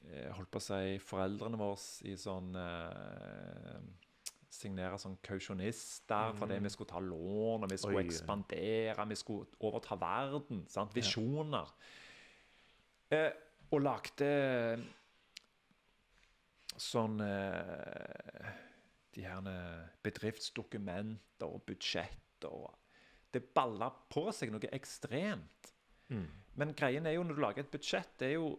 Holdt 0.08 0.52
på 0.54 0.60
å 0.62 0.64
si 0.64 0.98
foreldrene 1.04 1.60
våre 1.60 1.80
i 2.08 2.16
sånn 2.20 2.54
eh, 2.60 3.80
Signere 4.58 4.98
sånn 4.98 5.18
kausjonister 5.22 6.32
fordi 6.38 6.56
vi 6.64 6.70
skulle 6.74 6.90
ta 6.90 7.02
lån, 7.04 7.66
og 7.66 7.70
vi 7.70 7.78
skulle 7.78 8.00
Oi. 8.00 8.06
ekspandere, 8.08 9.06
vi 9.12 9.18
skulle 9.20 9.60
overta 9.68 9.98
verden. 10.02 10.64
sant? 10.72 10.96
Visjoner. 10.96 11.74
Eh, 13.14 13.30
og 13.70 13.84
lagde 13.84 14.30
sånn 16.80 17.22
eh, 17.22 18.50
de 19.14 19.28
her 19.28 19.52
bedriftsdokumenter 20.06 21.52
og 21.52 21.66
budsjett 21.68 22.48
og 22.50 22.72
Det 23.34 23.44
baller 23.54 23.92
på 24.10 24.30
seg 24.34 24.50
noe 24.54 24.70
ekstremt. 24.74 25.74
Mm. 26.08 26.28
Men 26.58 26.74
greien 26.78 27.06
er 27.06 27.18
jo 27.18 27.26
når 27.28 27.38
du 27.38 27.42
lager 27.44 27.66
et 27.66 27.74
budsjett, 27.74 28.14
det 28.18 28.32
er 28.32 28.38
jo 28.38 28.56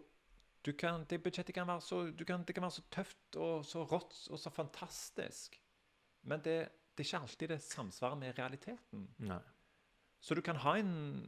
kan, 0.76 1.04
det 1.08 1.20
budsjettet 1.22 1.54
kan 1.54 1.68
være 1.68 1.84
så, 1.84 2.02
du 2.10 2.24
kan, 2.28 2.42
det 2.44 2.54
kan 2.56 2.64
være 2.66 2.76
så 2.78 2.84
tøft 2.90 3.38
og 3.38 3.64
så 3.66 3.84
rått 3.88 4.16
og 4.30 4.40
så 4.40 4.50
fantastisk. 4.52 5.60
Men 6.28 6.42
det, 6.44 6.56
det 6.94 7.04
er 7.04 7.08
ikke 7.08 7.22
alltid 7.22 7.52
det 7.54 7.60
samsvarer 7.62 8.18
med 8.18 8.38
realiteten. 8.38 9.06
Nei. 9.22 9.40
Så 10.20 10.34
du 10.34 10.42
kan 10.42 10.58
ha 10.64 10.74
en, 10.80 11.22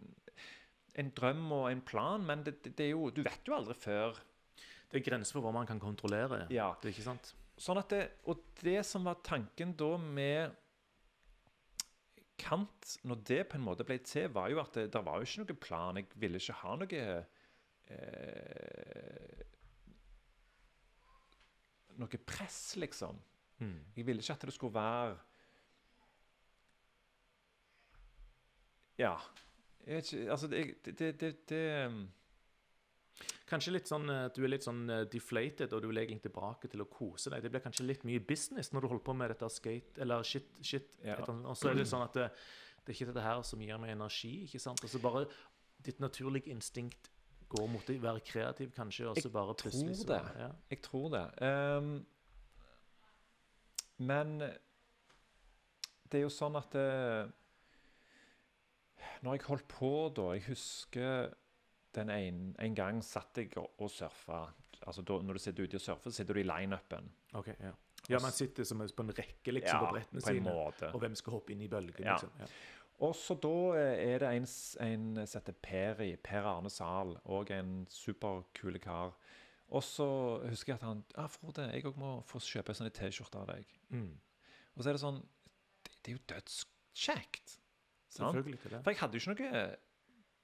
en 0.99 1.13
drøm 1.15 1.45
og 1.55 1.69
en 1.71 1.83
plan, 1.87 2.25
men 2.27 2.43
det, 2.47 2.59
det, 2.67 2.89
er 2.89 2.95
jo, 2.97 3.11
du 3.15 3.23
vet 3.23 3.47
jo 3.47 3.55
aldri 3.55 3.77
før. 3.79 4.19
Det 4.91 4.99
er 4.99 5.07
grenser 5.07 5.39
for 5.39 5.47
hva 5.47 5.55
man 5.55 5.69
kan 5.69 5.81
kontrollere. 5.83 6.49
Ja. 6.51 6.73
Det 6.83 6.91
er 6.91 6.97
ikke 6.97 7.07
sant? 7.07 7.35
Sånn 7.61 7.79
at 7.79 7.93
det, 7.93 8.03
og 8.27 8.43
det 8.65 8.81
som 8.89 9.07
var 9.07 9.23
tanken 9.25 9.77
da 9.79 9.95
med 10.01 10.59
Kant, 12.41 12.95
når 13.05 13.19
det 13.29 13.43
på 13.51 13.59
en 13.59 13.67
måte 13.67 13.85
ble 13.85 13.99
til, 14.01 14.31
var 14.33 14.49
jo 14.49 14.63
at 14.63 14.73
det, 14.73 14.87
det 14.95 15.03
var 15.05 15.21
jo 15.21 15.29
ikke 15.29 15.43
noe 15.43 15.57
plan. 15.61 15.99
Jeg 16.01 16.09
ville 16.23 16.41
ikke 16.41 16.57
ha 16.63 16.77
noe 16.81 17.01
eh, 17.91 19.47
Noe 22.01 22.21
press, 22.25 22.77
liksom. 22.81 23.19
Mm. 23.61 23.77
Jeg 23.97 24.07
ville 24.07 24.23
ikke 24.25 24.39
at 24.39 24.47
det 24.49 24.55
skulle 24.57 24.75
være 24.75 25.19
Ja. 29.01 29.17
Jeg 29.87 29.97
vet 29.97 30.13
ikke 30.13 30.31
Altså, 30.33 30.49
det, 30.49 30.65
det, 30.85 31.21
det, 31.21 31.49
det, 31.49 31.87
um, 31.87 32.09
Kanskje 33.51 33.75
litt 33.75 33.91
sånn, 33.91 34.09
eh, 34.13 34.29
du 34.33 34.45
er 34.45 34.53
litt 34.53 34.65
sånn 34.65 34.85
eh, 34.89 35.05
deflated, 35.11 35.73
og 35.75 35.83
du 35.83 35.89
vil 35.91 35.99
egentlig 36.05 36.23
tilbake 36.29 36.69
til 36.71 36.85
å 36.85 36.89
kose 36.89 37.33
deg. 37.33 37.43
Det 37.43 37.51
blir 37.51 37.65
kanskje 37.65 37.87
litt 37.89 38.05
mye 38.07 38.23
business 38.23 38.71
når 38.71 38.85
du 38.85 38.89
holder 38.93 39.07
på 39.09 39.15
med 39.19 39.33
dette 39.33 39.49
skate, 39.51 39.99
eller 40.05 40.23
shit, 40.27 40.53
shit. 40.63 40.95
Ja. 41.03 41.17
Og 41.27 41.57
så 41.59 41.73
er 41.73 41.81
det 41.81 41.89
sånn 41.91 42.05
at 42.05 42.15
det, 42.15 42.29
det 42.79 42.93
er 42.93 42.97
ikke 42.97 43.09
dette 43.11 43.25
her 43.25 43.43
som 43.49 43.65
gir 43.65 43.81
meg 43.83 43.97
energi, 43.97 44.31
ikke 44.47 44.63
sant? 44.63 44.85
Og 44.87 44.93
så 44.93 45.03
bare 45.03 45.25
ditt 45.83 45.99
naturlige 45.99 46.55
instinkt 46.55 47.11
går 47.51 47.67
mot 47.73 47.91
å 47.91 47.97
være 48.03 48.23
kreativ, 48.27 48.71
kanskje, 48.77 49.09
og 49.11 49.19
så 49.19 49.31
bare 49.35 49.57
plutselig 49.59 49.97
tror 50.01 50.13
det. 50.13 50.23
Ja. 50.45 50.49
Jeg 50.71 50.83
tror 50.87 51.09
det. 51.15 51.27
Um, 51.43 51.93
men 54.01 54.37
det 56.11 56.19
er 56.21 56.25
jo 56.25 56.33
sånn 56.33 56.57
at 56.59 56.73
det, 56.73 56.87
Når 59.21 59.37
jeg 59.37 59.45
holdt 59.51 59.67
på 59.69 59.91
da 60.17 60.31
Jeg 60.33 60.47
husker 60.49 61.35
den 61.95 62.11
en, 62.15 62.41
en 62.63 62.75
gang 62.79 63.03
satt 63.05 63.37
jeg 63.37 63.51
og, 63.59 63.73
og 63.83 63.91
surfa. 63.91 64.45
Altså 64.87 65.03
da, 65.03 65.17
når 65.27 65.37
du 65.37 65.43
sitter 65.43 65.67
ute 65.67 65.81
og 65.81 65.83
surfer, 65.83 66.15
sitter 66.15 66.39
du 66.39 66.41
i 66.41 66.47
lineupen. 66.47 67.09
Ok, 67.37 67.49
ja. 67.59 67.73
ja, 68.09 68.21
man 68.23 68.33
sitter 68.33 68.65
som 68.65 68.79
på 68.79 69.03
en 69.05 69.11
rekke 69.17 69.55
liksom, 69.57 69.83
på 69.83 69.97
brettene 69.97 70.23
på 70.23 70.29
sine, 70.29 70.55
måte. 70.55 70.93
og 70.95 71.03
hvem 71.03 71.19
skal 71.19 71.35
hoppe 71.35 71.53
inn 71.53 71.65
i 71.67 71.69
bølgen, 71.73 72.07
Ja. 72.07 72.15
liksom. 72.15 72.31
Ja. 72.39 72.47
Og 73.01 73.15
så 73.17 73.37
da 73.41 73.53
eh, 73.81 74.13
er 74.13 74.23
det 74.23 74.31
en, 74.37 74.49
en 74.85 75.05
som 75.25 75.41
heter 75.41 75.57
Peri, 75.65 76.11
Per 76.21 76.49
Arne 76.49 76.71
Zahl, 76.73 77.15
og 77.25 77.53
en 77.55 77.87
superkule 77.91 78.81
kar. 78.83 79.15
Og 79.71 79.85
så 79.87 80.07
husker 80.51 80.75
jeg 80.75 80.81
at 80.81 80.87
han 80.89 81.05
Ja, 81.15 81.29
Frode, 81.31 81.69
jeg 81.71 81.87
òg 81.87 81.99
må 82.01 82.17
få 82.27 82.41
kjøpe 82.43 82.75
sånn 82.75 82.91
T-skjorte 82.93 83.41
av 83.41 83.53
deg. 83.53 83.71
Mm. 83.95 84.13
Og 84.75 84.83
så 84.83 84.91
er 84.91 84.99
det 84.99 85.05
sånn 85.05 85.21
Det, 85.87 85.95
det 85.95 86.13
er 86.13 86.17
jo 86.19 86.25
dødskjekt. 86.35 87.57
Selvfølgelig 88.11 88.59
det. 88.65 88.83
For 88.83 88.91
jeg 88.91 89.01
hadde 89.01 89.17
jo 89.17 89.23
ikke 89.23 89.47
noe 89.47 89.65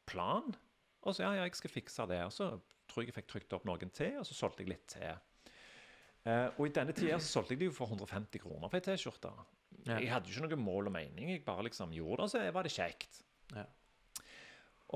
plan. 0.06 0.54
Og 1.02 1.14
så 1.14 1.26
ja, 1.26 1.32
ja, 1.40 1.46
jeg 1.46 1.58
skal 1.58 1.74
fikse 1.74 2.06
det. 2.10 2.20
Og 2.24 2.34
så 2.34 2.52
tror 2.86 3.02
jeg 3.02 3.10
jeg 3.10 3.18
fikk 3.18 3.32
trykt 3.32 3.56
opp 3.58 3.66
noen 3.66 3.90
til, 3.94 4.20
og 4.20 4.26
så 4.28 4.38
solgte 4.38 4.62
jeg 4.62 4.72
litt 4.72 4.86
til. 4.94 5.18
Eh, 6.26 6.48
og 6.54 6.64
i 6.66 6.74
denne 6.74 6.94
tida 6.94 7.18
så 7.22 7.38
solgte 7.38 7.54
jeg 7.54 7.64
det 7.64 7.70
jo 7.70 7.76
for 7.76 7.90
150 7.90 8.42
kroner 8.42 8.70
for 8.70 8.78
ei 8.78 8.86
T-skjorte. 8.86 9.32
Ja. 9.84 9.98
Jeg 10.00 10.10
hadde 10.10 10.30
jo 10.30 10.40
ikke 10.40 10.56
noe 10.56 10.64
mål 10.64 10.90
og 10.90 10.94
mening. 10.96 11.30
Jeg 11.34 11.44
bare 11.46 11.66
liksom 11.68 11.92
gjorde 11.94 12.22
det, 12.22 12.26
og 12.26 12.32
så 12.32 12.44
var 12.56 12.66
det 12.66 12.74
kjekt. 12.74 13.20
Ja. 13.54 13.66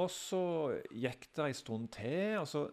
Og 0.00 0.10
så 0.14 0.42
gikk 0.94 1.28
det 1.36 1.46
en 1.46 1.58
stund 1.58 1.90
til, 1.94 2.38
og 2.40 2.48
så 2.48 2.64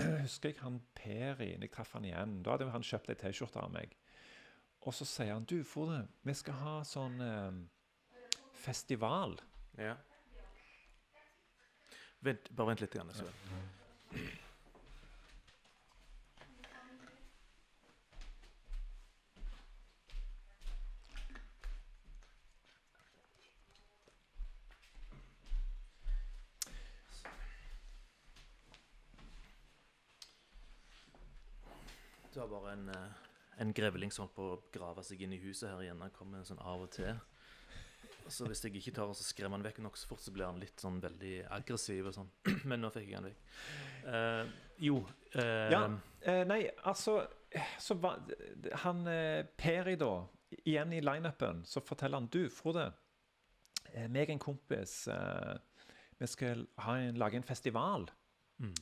husker 0.24 0.52
jeg 0.52 0.62
han 0.62 0.80
Peri 0.96 1.52
jeg 1.52 1.72
traff 1.72 1.94
han 1.96 2.06
igjen. 2.08 2.40
Da 2.42 2.56
hadde 2.56 2.70
han 2.74 2.86
kjøpt 2.86 3.12
ei 3.12 3.18
T-skjorte 3.20 3.62
av 3.62 3.72
meg. 3.74 3.96
Og 4.82 4.94
så 4.96 5.06
sier 5.06 5.34
han 5.36 5.46
du, 5.46 5.60
Frode, 5.66 6.00
vi 6.26 6.34
skal 6.34 6.58
ha 6.58 6.76
sånn 6.86 7.20
eh, 7.22 7.60
festival. 8.64 9.36
Ja. 9.78 9.94
Vent, 12.22 12.50
bare 12.54 12.72
vent 12.72 12.82
litt. 12.82 12.96
Igjen, 12.98 13.14
så. 13.14 13.30
Du 32.32 32.40
har 32.40 32.48
bare 32.48 32.72
en, 32.72 32.88
eh, 32.88 33.12
en 33.56 33.72
grevling 33.72 34.12
som 34.12 34.24
holdt 34.24 34.34
på 34.36 34.44
å 34.48 34.60
grave 34.72 35.02
seg 35.04 35.20
inn 35.20 35.34
i 35.36 35.40
huset 35.42 35.68
her 35.68 35.82
igjen. 35.84 36.00
Han 36.00 36.12
kommer 36.16 36.44
sånn 36.48 36.62
av 36.64 36.80
og 36.80 36.90
til. 36.90 37.18
Så 38.28 38.46
hvis 38.46 38.62
jeg 38.64 38.78
ikke 38.78 38.94
tar 38.96 39.10
og 39.10 39.16
så 39.18 39.26
skremmer 39.26 39.58
han 39.58 39.66
vekk 39.66 39.82
nok 39.84 39.98
så 40.00 40.08
fort, 40.08 40.22
så 40.24 40.32
blir 40.32 40.46
han 40.46 40.60
litt 40.62 40.80
sånn 40.80 41.00
veldig 41.02 41.50
aggressiv 41.52 42.08
og 42.08 42.14
sånn. 42.16 42.30
Men 42.70 42.80
nå 42.80 42.90
fikk 42.94 43.10
jeg 43.10 43.18
han 43.18 43.28
vekk. 43.28 43.42
Uh, 44.06 44.46
jo 44.80 45.02
uh, 45.36 45.68
Ja. 45.74 45.82
uh, 45.90 46.44
nei, 46.48 46.64
altså 46.88 47.20
så 47.78 47.98
va, 48.00 48.14
Han 48.80 49.04
Peri, 49.60 49.98
da, 50.00 50.24
igjen 50.64 50.94
i 50.96 51.02
lineupen, 51.04 51.66
så 51.68 51.82
forteller 51.84 52.16
han 52.16 52.30
Du, 52.32 52.46
Frode. 52.48 52.86
Meg 54.08 54.30
og 54.30 54.32
en 54.32 54.40
kompis 54.40 54.94
Vi 56.16 56.28
skal 56.32 56.64
ha 56.80 56.94
en, 56.96 57.18
lage 57.20 57.36
en 57.36 57.44
festival. 57.44 58.06
Mm. 58.56 58.72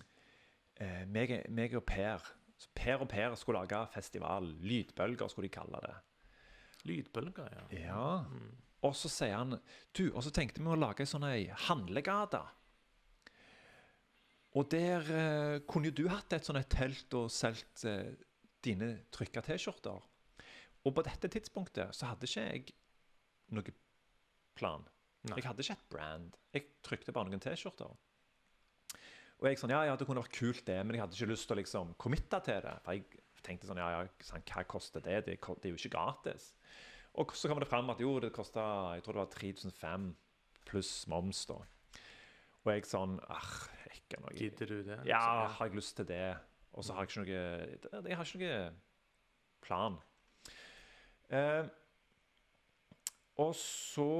Eh, 0.80 1.02
meg, 1.12 1.32
meg 1.52 1.74
og 1.76 1.84
Per. 1.84 2.24
Så 2.60 2.68
Per 2.76 3.00
og 3.00 3.08
Per 3.08 3.34
skulle 3.40 3.62
lage 3.62 3.80
festival. 3.94 4.50
Lydbølger, 4.60 5.30
skulle 5.32 5.48
de 5.48 5.54
kalle 5.54 5.80
det. 5.86 5.94
Lydbølger, 6.88 7.54
ja. 7.56 7.66
Ja. 7.86 8.06
Og 8.84 8.96
så 8.96 9.10
sier 9.12 9.36
han 9.36 9.58
Du, 9.96 10.06
og 10.14 10.22
så 10.24 10.32
tenkte 10.32 10.62
vi 10.62 10.72
å 10.72 10.78
lage 10.78 11.04
ei 11.04 11.08
sånn 11.08 11.26
ei 11.28 11.46
handlegate. 11.68 12.40
Og 14.58 14.66
der 14.72 15.10
eh, 15.14 15.56
kunne 15.68 15.90
jo 15.90 15.96
du 16.00 16.06
hatt 16.10 16.32
et 16.34 16.46
sånt 16.48 16.68
telt 16.72 17.14
og 17.14 17.28
solgt 17.30 17.84
eh, 17.86 18.16
dine 18.64 18.92
trykka 19.14 19.44
T-skjorter. 19.46 20.00
Og 20.80 20.96
på 20.96 21.04
dette 21.06 21.28
tidspunktet 21.30 21.94
så 21.96 22.10
hadde 22.10 22.26
ikke 22.26 22.46
jeg 22.48 22.74
noe 23.54 23.74
plan. 24.58 24.82
Nei. 25.28 25.36
Jeg 25.36 25.46
hadde 25.46 25.64
ikke 25.64 25.76
et 25.76 25.90
brand. 25.92 26.38
Jeg 26.56 26.66
trykte 26.84 27.14
bare 27.14 27.30
noen 27.30 27.42
T-skjorter. 27.44 27.92
Og 29.40 29.48
jeg 29.48 29.56
sånn, 29.60 29.72
ja, 29.72 29.80
ja, 29.88 29.96
det 29.96 30.04
kunne 30.04 30.20
vært 30.20 30.36
kult 30.36 30.66
det, 30.68 30.76
men 30.84 30.96
jeg 30.96 31.04
hadde 31.04 31.16
ikke 31.16 31.30
lyst 31.32 31.48
til 31.48 31.56
å 31.56 31.60
liksom 31.62 31.92
committe 32.00 32.40
til 32.44 32.60
det. 32.64 32.74
For 32.84 32.98
jeg 32.98 33.22
tenkte 33.46 33.70
sånn, 33.70 33.80
ja, 33.80 34.02
ja, 34.02 34.40
hva 34.52 34.64
koster 34.68 35.04
det? 35.04 35.22
Det, 35.26 35.36
er 35.40 35.70
jo 35.72 35.78
ikke 35.78 35.94
gratis. 35.94 36.50
Og 37.20 37.32
så 37.34 37.48
kommer 37.48 37.64
det 37.64 37.70
fram 37.70 37.88
at 37.92 38.02
jo, 38.04 38.12
det 38.22 38.34
kosta 38.36 38.62
jeg 38.98 39.06
tror 39.06 39.16
det 39.16 39.22
var 39.24 39.32
3005 39.32 40.10
pluss 40.68 40.92
moms. 41.10 41.46
da. 41.48 41.56
Og 42.60 42.72
jeg 42.74 42.86
sånn 42.88 43.16
ah, 43.32 43.50
ikke 43.96 44.20
noe. 44.20 44.36
Gidder 44.36 44.70
du 44.70 44.78
det? 44.86 45.00
Ja, 45.08 45.24
har 45.56 45.70
jeg 45.70 45.80
lyst 45.80 45.96
til 45.98 46.08
det? 46.10 46.36
Og 46.76 46.84
så 46.86 46.94
har 46.94 47.08
jeg 47.08 47.10
ikke 47.10 47.24
noe 47.24 48.06
Jeg 48.06 48.20
har 48.20 48.28
ikke 48.28 48.44
noe 48.44 48.62
plan. 49.64 49.98
Eh, 51.30 51.64
og 53.40 53.52
så 53.56 54.10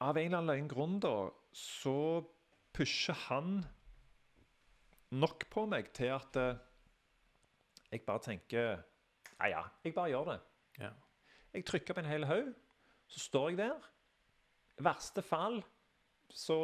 Av 0.00 0.16
en 0.16 0.32
eller 0.32 0.40
annen 0.40 0.68
grunn, 0.68 0.96
da, 1.02 1.28
så 1.52 2.22
pusher 2.74 3.16
han 3.28 3.60
nok 5.10 5.46
på 5.50 5.66
meg 5.70 5.90
til 5.96 6.12
at 6.14 6.38
eh, 6.38 6.58
jeg 7.90 8.04
bare 8.06 8.22
tenker 8.22 8.66
Ja, 9.40 9.48
ja, 9.48 9.62
jeg 9.84 9.94
bare 9.96 10.12
gjør 10.12 10.28
det. 10.30 10.40
Ja. 10.78 10.90
Jeg 11.54 11.64
trykker 11.66 11.96
på 11.96 12.02
en 12.02 12.10
hel 12.10 12.26
haug, 12.28 12.52
så 13.10 13.22
står 13.24 13.48
jeg 13.50 13.62
der. 13.62 13.88
I 14.78 14.84
verste 14.84 15.22
fall 15.24 15.62
så 16.30 16.58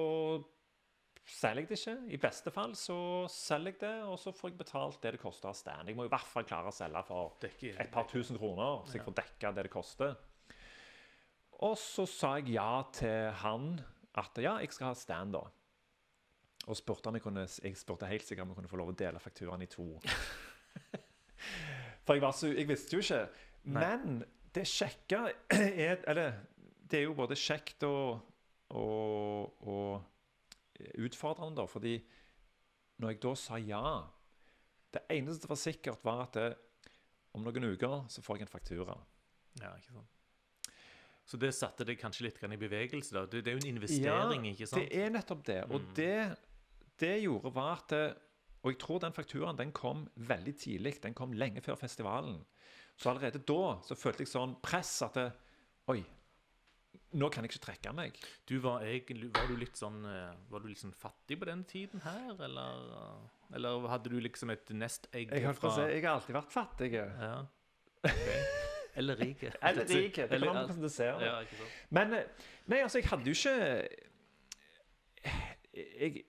selger 1.26 1.64
jeg 1.64 1.68
det 1.70 1.78
ikke. 1.80 1.96
I 2.14 2.20
beste 2.22 2.52
fall 2.54 2.76
så 2.78 2.98
selger 3.32 3.74
jeg 3.74 3.80
det, 3.80 3.94
og 4.06 4.18
så 4.20 4.32
får 4.36 4.52
jeg 4.52 4.60
betalt 4.60 5.02
det 5.02 5.16
det 5.16 5.22
koster 5.22 5.50
av 5.50 5.58
stand. 5.58 5.90
Jeg 5.90 5.98
må 5.98 6.06
i 6.06 6.12
hvert 6.12 6.30
fall 6.30 6.46
klare 6.46 6.70
å 6.70 6.74
selge 6.74 7.02
for 7.08 7.48
et 7.48 7.92
par 7.92 8.06
tusen 8.10 8.38
kroner, 8.38 8.84
så 8.86 8.98
jeg 8.98 9.06
får 9.08 9.18
dekka 9.22 9.52
det 9.56 9.66
det 9.66 9.72
koster. 9.72 10.14
Og 11.66 11.74
så 11.80 12.04
sa 12.06 12.36
jeg 12.38 12.54
ja 12.58 12.70
til 12.94 13.32
han 13.42 13.70
at 14.16 14.42
ja, 14.42 14.56
jeg 14.62 14.72
skal 14.74 14.90
ha 14.90 14.98
stand, 14.98 15.36
da. 15.36 15.44
Og 16.66 16.78
spurte 16.78 17.10
om 17.10 17.14
jeg 17.14 17.22
kunne 17.22 17.44
Jeg 17.46 17.76
spurte 17.78 18.08
helt 18.10 18.26
sikkert 18.26 18.46
om 18.46 18.54
jeg 18.54 18.60
kunne 18.60 18.72
få 18.72 18.80
lov 18.80 18.90
å 18.90 18.98
dele 18.98 19.22
fakturaen 19.22 19.62
i 19.62 19.70
to. 19.70 19.86
For 22.06 22.14
jeg, 22.14 22.22
var 22.22 22.34
så, 22.34 22.50
jeg 22.54 22.68
visste 22.68 22.96
jo 22.96 23.02
ikke. 23.02 23.22
Nei. 23.66 23.82
Men 23.82 24.20
det 24.54 24.66
kjekke 24.70 25.22
er 25.86 26.04
Eller 26.06 26.38
det 26.86 27.00
er 27.00 27.08
jo 27.08 27.16
både 27.18 27.38
kjekt 27.38 27.82
og, 27.86 28.20
og, 28.78 29.64
og 29.66 30.92
utfordrende, 31.02 31.58
da. 31.58 31.66
Fordi 31.70 31.96
når 33.02 33.12
jeg 33.12 33.22
da 33.24 33.32
sa 33.36 33.58
ja 33.60 33.82
Det 34.94 35.02
eneste 35.12 35.44
som 35.44 35.52
var 35.52 35.60
sikkert, 35.60 36.04
var 36.06 36.22
at 36.28 36.38
det, 36.38 36.46
om 37.36 37.44
noen 37.44 37.72
uker 37.74 38.06
så 38.08 38.22
får 38.24 38.38
jeg 38.38 38.46
en 38.46 38.54
faktura. 38.54 38.94
Ja, 39.60 39.74
ikke 39.76 39.98
sant. 39.98 40.15
Så 41.26 41.38
det 41.42 41.50
satte 41.56 41.82
deg 41.84 41.98
kanskje 41.98 42.28
litt 42.28 42.36
i 42.42 42.56
bevegelse, 42.56 43.12
da. 43.16 43.24
Det, 43.26 43.40
det 43.44 43.50
er 43.50 43.56
jo 43.56 43.64
en 43.64 43.72
investering, 43.74 44.44
ikke 44.52 44.66
sant? 44.70 44.84
det 44.86 45.00
er 45.04 45.10
nettopp 45.10 45.40
det. 45.48 45.56
Og 45.70 45.80
Mm. 45.80 45.94
det, 45.94 46.36
det 47.02 47.14
gjorde 47.24 47.52
var 47.54 47.72
at 47.82 47.92
Og 48.62 48.72
jeg 48.72 48.78
tror 48.82 48.98
den 48.98 49.12
fakturaen 49.14 49.56
den 49.58 49.72
kom 49.72 50.08
veldig 50.16 50.56
tidlig. 50.58 50.96
Den 51.02 51.14
kom 51.14 51.32
lenge 51.32 51.60
før 51.62 51.76
festivalen. 51.78 52.40
Så 52.96 53.10
allerede 53.10 53.38
da 53.38 53.80
så 53.86 53.94
følte 53.94 54.24
jeg 54.24 54.30
sånn 54.32 54.56
press 54.62 55.02
at 55.02 55.14
det, 55.14 55.26
Oi, 55.88 56.00
nå 57.14 57.28
kan 57.30 57.44
jeg 57.44 57.52
ikke 57.52 57.64
trekke 57.66 57.92
meg. 57.94 58.16
Du 58.48 58.58
var 58.64 58.82
egentlig 58.82 59.30
Var 59.34 59.46
du 59.46 59.56
litt 59.60 59.76
sånn 59.78 60.00
eh, 60.04 60.32
Var 60.50 60.60
du 60.64 60.66
litt 60.70 60.80
sånn 60.82 60.94
fattig 60.96 61.38
på 61.38 61.46
den 61.46 61.62
tiden 61.64 62.00
her, 62.02 62.32
eller 62.42 63.20
Eller 63.54 63.86
hadde 63.92 64.10
du 64.10 64.18
liksom 64.20 64.50
et 64.50 64.70
nestegg 64.74 65.30
Jeg, 65.30 65.44
holdt 65.46 65.60
på 65.60 65.68
å 65.70 65.76
si, 65.76 65.82
jeg 65.92 66.02
har 66.06 66.16
alltid 66.16 66.34
vært 66.40 66.52
fattig. 66.56 66.92
Ja. 66.96 67.44
Ok. 68.06 68.65
Eller 68.96 69.18
rik. 69.20 69.42
Eller 69.62 69.84
rik. 69.88 70.16
Det 70.16 70.40
kan 70.42 70.88
ser 70.90 71.18
det. 71.18 71.26
Ja, 71.26 71.38
ikke 71.44 71.56
sant. 71.60 71.78
Men 71.90 72.14
eh, 72.14 72.44
Nei, 72.66 72.80
altså, 72.82 72.98
jeg 72.98 73.08
hadde 73.08 73.30
jo 73.30 73.36
ikke 73.36 73.88
Jeg 75.76 76.24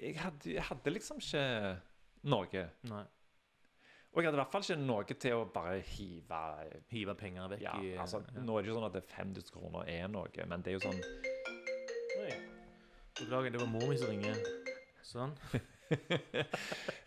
Jeg 0.00 0.18
hadde, 0.20 0.52
jeg 0.52 0.62
hadde 0.62 0.90
liksom 0.92 1.22
ikke 1.24 1.44
noe. 2.26 2.64
Nei. 2.90 3.04
Og 4.12 4.22
jeg 4.22 4.28
hadde 4.28 4.36
i 4.36 4.40
hvert 4.40 4.52
fall 4.52 4.64
ikke 4.64 4.76
noe 4.80 5.16
til 5.20 5.34
å 5.36 5.46
bare 5.52 5.80
hive 5.84 6.42
Hive 6.92 7.14
penger 7.20 7.48
vekk 7.52 7.64
ja, 7.64 7.72
i 7.80 7.94
altså, 8.00 8.22
ja. 8.32 8.44
Nå 8.44 8.56
er 8.56 8.64
det 8.64 8.70
ikke 8.70 8.76
sånn 8.78 8.88
at 8.88 8.94
det 8.96 9.02
er 9.02 9.10
5000 9.16 9.56
kroner 9.56 9.90
er 9.92 10.12
noe, 10.12 10.46
men 10.52 10.64
det 10.64 10.72
er 10.72 10.78
jo 10.78 10.84
sånn 10.86 11.02
Oi. 12.16 12.30
Beklager, 13.16 13.52
det 13.52 13.60
var 13.60 13.68
mor 13.72 13.84
mi 13.88 13.96
som 13.96 14.10
ringer. 14.12 14.40
Sånn. 15.06 15.32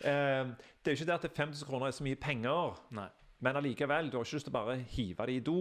eh, 0.10 0.46
Det 0.50 0.92
er 0.92 0.94
jo 0.94 0.98
ikke 0.98 1.10
det 1.10 1.16
at 1.16 1.26
det 1.28 1.32
5000 1.36 1.70
kroner 1.70 1.90
er 1.90 1.98
så 1.98 2.06
mye 2.06 2.18
penger, 2.18 2.78
Nei. 2.98 3.10
Men 3.40 3.60
allikevel, 3.60 4.10
du 4.10 4.18
har 4.18 4.26
ikke 4.28 4.40
lyst 4.40 4.50
til 4.50 4.54
å 4.54 4.58
bare 4.60 4.80
hive 4.96 5.28
det 5.30 5.38
i 5.40 5.44
do. 5.46 5.60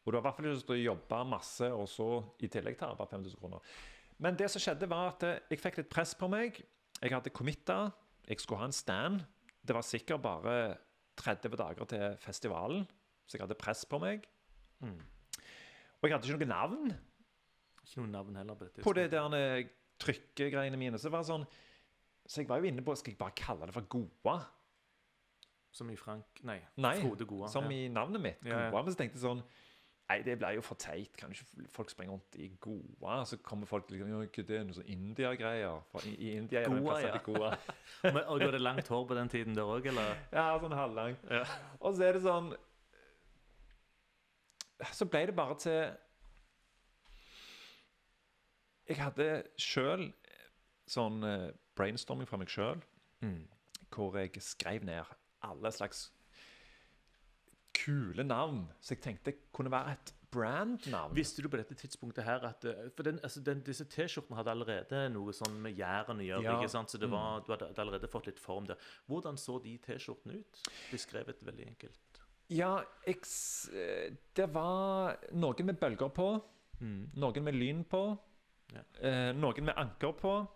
Og 0.00 0.12
du 0.12 0.16
har 0.16 0.22
i 0.22 0.26
hvert 0.26 0.36
fall 0.36 0.46
ikke 0.46 0.56
lyst 0.56 0.68
til 0.68 0.76
å 0.76 0.84
jobbe 0.84 1.22
masse, 1.28 1.70
og 1.74 1.88
så 1.90 2.06
i 2.40 2.48
tillegg 2.52 2.78
ta 2.78 2.92
bare 2.96 3.10
5000 3.10 3.40
kroner. 3.40 3.74
Men 4.20 4.36
det 4.36 4.50
som 4.52 4.62
skjedde, 4.62 4.88
var 4.90 5.14
at 5.14 5.26
eh, 5.26 5.40
jeg 5.50 5.62
fikk 5.62 5.80
litt 5.80 5.90
press 5.92 6.14
på 6.18 6.28
meg. 6.30 6.60
Jeg 7.00 7.12
hadde 7.14 7.32
committa. 7.34 7.80
Jeg 8.28 8.42
skulle 8.42 8.62
ha 8.62 8.68
en 8.68 8.76
stand. 8.76 9.24
Det 9.60 9.76
var 9.76 9.84
sikkert 9.84 10.22
bare 10.24 10.56
30 11.20 11.56
dager 11.60 11.88
til 11.88 12.04
festivalen, 12.20 12.86
så 13.26 13.36
jeg 13.36 13.44
hadde 13.44 13.58
press 13.60 13.84
på 13.88 14.00
meg. 14.00 14.24
Mm. 14.80 15.00
Og 16.00 16.08
jeg 16.08 16.14
hadde 16.14 16.30
ikke 16.30 16.40
noe 16.40 16.48
navn 16.48 16.92
Ikke 17.84 18.00
noe 18.00 18.08
navn 18.08 18.38
heller 18.38 18.56
på 18.56 18.68
på 18.80 18.94
det 18.96 19.10
der 19.12 19.34
eh, 19.36 19.66
trykkegreiene 20.00 20.78
mine. 20.80 20.96
Så, 20.96 21.10
det 21.10 21.16
var 21.18 21.26
sånn, 21.28 21.44
så 22.24 22.40
jeg 22.40 22.48
var 22.48 22.62
jo 22.62 22.70
inne 22.70 22.84
på 22.84 22.94
Skal 22.96 23.12
jeg 23.12 23.20
bare 23.20 23.36
kalle 23.36 23.68
det 23.68 23.76
for 23.76 23.88
Goa? 23.92 24.38
Som 25.72 25.90
i 25.90 25.96
Frank 25.96 26.40
Nei, 26.42 26.58
Nei, 26.82 26.96
Frode 27.00 27.26
Goa. 27.28 27.48
Som 27.48 27.68
ja. 27.70 27.76
i 27.76 27.88
navnet 27.88 28.22
mitt. 28.24 28.46
Ja, 28.46 28.64
ja. 28.66 28.70
Goa. 28.70 28.82
Men 28.82 28.92
så 28.94 28.98
tenkte 28.98 29.18
jeg 29.20 29.26
sånn 29.26 29.42
Nei, 30.10 30.16
det 30.26 30.34
blir 30.40 30.56
jo 30.56 30.62
for 30.66 30.74
teit. 30.74 31.12
Kan 31.14 31.30
ikke 31.30 31.68
folk 31.70 31.90
springe 31.92 32.10
rundt 32.10 32.34
i 32.42 32.48
Goa? 32.58 33.20
Så 33.30 33.36
kommer 33.46 33.68
folk 33.70 33.92
liksom 33.92 34.08
«Ja, 34.10 34.18
Hva 34.24 34.42
er? 34.56 34.64
Noe 34.66 34.74
sånn 34.74 34.88
India-greier? 34.90 35.84
I, 36.02 36.14
I 36.16 36.32
India 36.40 36.64
er 36.64 36.66
det 36.66 36.80
Goa, 36.82 36.96
ja. 37.04 37.20
Goa. 37.22 37.50
Men, 38.16 38.18
og 38.24 38.40
du 38.40 38.48
hadde 38.48 38.58
langt 38.58 38.90
hår 38.90 39.04
på 39.06 39.14
den 39.20 39.30
tiden 39.30 39.54
der 39.54 39.70
òg, 39.70 39.86
eller? 39.86 40.18
Ja, 40.34 40.48
sånn 40.58 40.74
halvlang. 40.74 41.14
Ja. 41.30 41.44
Og 41.78 41.94
så 41.94 42.08
er 42.08 42.18
det 42.18 42.24
sånn 42.26 42.50
Så 44.96 45.06
ble 45.12 45.22
det 45.30 45.36
bare 45.38 45.54
til 45.62 45.78
Jeg 48.90 48.98
hadde 48.98 49.30
sjøl 49.60 50.08
sånn 50.90 51.22
eh, 51.22 51.50
brainstorming 51.78 52.26
fra 52.26 52.40
meg 52.40 52.50
sjøl, 52.50 52.82
Mm. 53.22 53.44
hvor 53.92 54.16
jeg 54.18 54.40
skrev 54.42 54.82
ned 54.88 55.04
alle 55.42 55.70
slags 55.72 56.10
kule 57.80 58.24
navn 58.26 58.64
som 58.80 58.94
jeg 58.96 59.02
tenkte 59.04 59.32
kunne 59.56 59.70
være 59.72 59.92
et 59.96 60.12
brandnavn. 60.30 61.14
Visste 61.16 61.42
du 61.42 61.48
på 61.50 61.58
dette 61.58 61.74
tidspunktet 61.74 62.22
her 62.26 62.44
at 62.46 62.64
eh, 62.68 62.90
For 62.94 63.02
den, 63.06 63.18
altså 63.26 63.40
den, 63.42 63.62
disse 63.66 63.84
T-skjortene 63.90 64.36
hadde 64.38 64.52
allerede 64.52 65.00
noe 65.10 65.32
sånn 65.34 65.56
med 65.64 65.74
Jæren 65.78 66.20
å 66.22 66.26
gjøre. 66.26 66.44
Ja. 66.46 66.58
ikke 66.60 66.70
sant? 66.70 66.90
Så 66.92 66.98
det 67.02 67.08
Mm. 67.08 67.16
var, 67.16 67.40
du 67.46 67.50
hadde, 67.52 67.66
hadde 67.72 67.82
allerede 67.82 68.08
fått 68.12 68.26
litt 68.30 68.38
form 68.38 68.66
der. 68.68 68.76
Hvordan 69.08 69.36
så 69.40 69.58
de 69.62 69.76
T-skjortene 69.78 70.38
ut? 70.38 70.60
Beskrevet 70.92 71.42
veldig 71.46 71.66
enkelt. 71.72 72.22
Ja, 72.50 72.82
jeg, 73.06 73.16
eh, 73.74 74.14
det 74.34 74.48
var 74.54 75.16
noen 75.32 75.66
med 75.66 75.80
bølger 75.80 76.10
på, 76.14 76.30
Mm. 76.80 77.10
noen 77.16 77.42
med 77.44 77.54
lyn 77.54 77.84
på, 77.84 78.18
Ja. 78.72 78.80
eh, 79.00 79.32
noen 79.32 79.64
med 79.64 79.74
anker 79.76 80.12
på. 80.12 80.48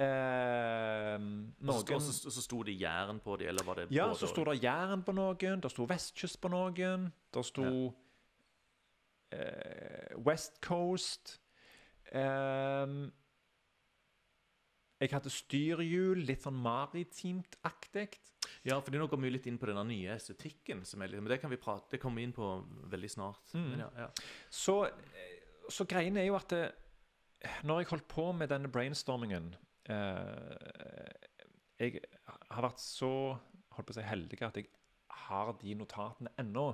Eh, 0.00 1.18
noen 1.20 1.72
så- 1.84 1.94
Og 1.94 2.00
så, 2.00 2.30
så 2.32 2.40
sto 2.42 2.62
det 2.62 2.78
Jæren 2.80 3.20
på 3.20 3.36
dem? 3.38 3.48
eller 3.48 3.64
var 3.64 3.74
det 3.76 3.90
Ja, 3.92 4.06
så 4.14 4.26
sto 4.30 4.44
det 4.44 4.60
Jæren 4.62 5.02
på 5.04 5.12
noen, 5.12 5.60
det 5.60 5.70
sto 5.70 5.84
Vestkyst 5.86 6.40
på 6.40 6.48
noen, 6.48 7.12
det 7.34 7.44
sto 7.44 7.94
eh, 9.32 10.16
West 10.26 10.60
Coast 10.60 11.38
Eh, 12.12 12.86
Jeg 15.00 15.10
hadde 15.14 15.30
styrhjul, 15.30 16.24
litt 16.26 16.42
sånn 16.42 16.58
maritimt-aktig. 16.60 18.18
Ja, 18.64 18.80
for 18.80 18.90
nå 18.92 19.06
går 19.08 19.20
vi 19.22 19.30
litt 19.30 19.46
inn 19.46 19.56
på 19.58 19.66
denne 19.70 19.84
nye 19.86 20.10
estetikken. 20.16 20.84
Som 20.84 21.00
litt, 21.00 21.12
men 21.22 21.24
det 21.30 21.40
kan 21.40 21.48
vi 21.50 21.56
prate, 21.56 21.88
det 21.94 22.00
kommer 22.02 22.16
vi 22.20 22.24
inn 22.24 22.32
på 22.36 22.66
veldig 22.90 23.08
snart. 23.10 23.54
Mm. 23.54 23.70
Men 23.70 23.78
ja, 23.78 23.90
ja. 23.96 24.08
Så, 24.50 24.84
eh, 24.90 25.38
så 25.70 25.86
greien 25.88 26.16
er 26.18 26.26
jo 26.26 26.34
at 26.36 26.48
det, 26.48 26.74
når 27.64 27.78
jeg 27.80 27.86
holdt 27.94 28.08
på 28.08 28.32
med 28.36 28.48
denne 28.50 28.68
brainstormingen 28.68 29.54
eh, 29.54 29.69
Jeg 31.80 32.02
har 32.50 32.62
vært 32.66 32.82
så 32.82 33.10
holdt 33.76 33.86
på 33.88 33.94
å 33.94 33.96
si 33.96 34.04
heldig 34.04 34.42
at 34.44 34.58
jeg 34.60 34.68
har 35.28 35.52
de 35.60 35.74
notatene 35.78 36.32
ennå. 36.42 36.66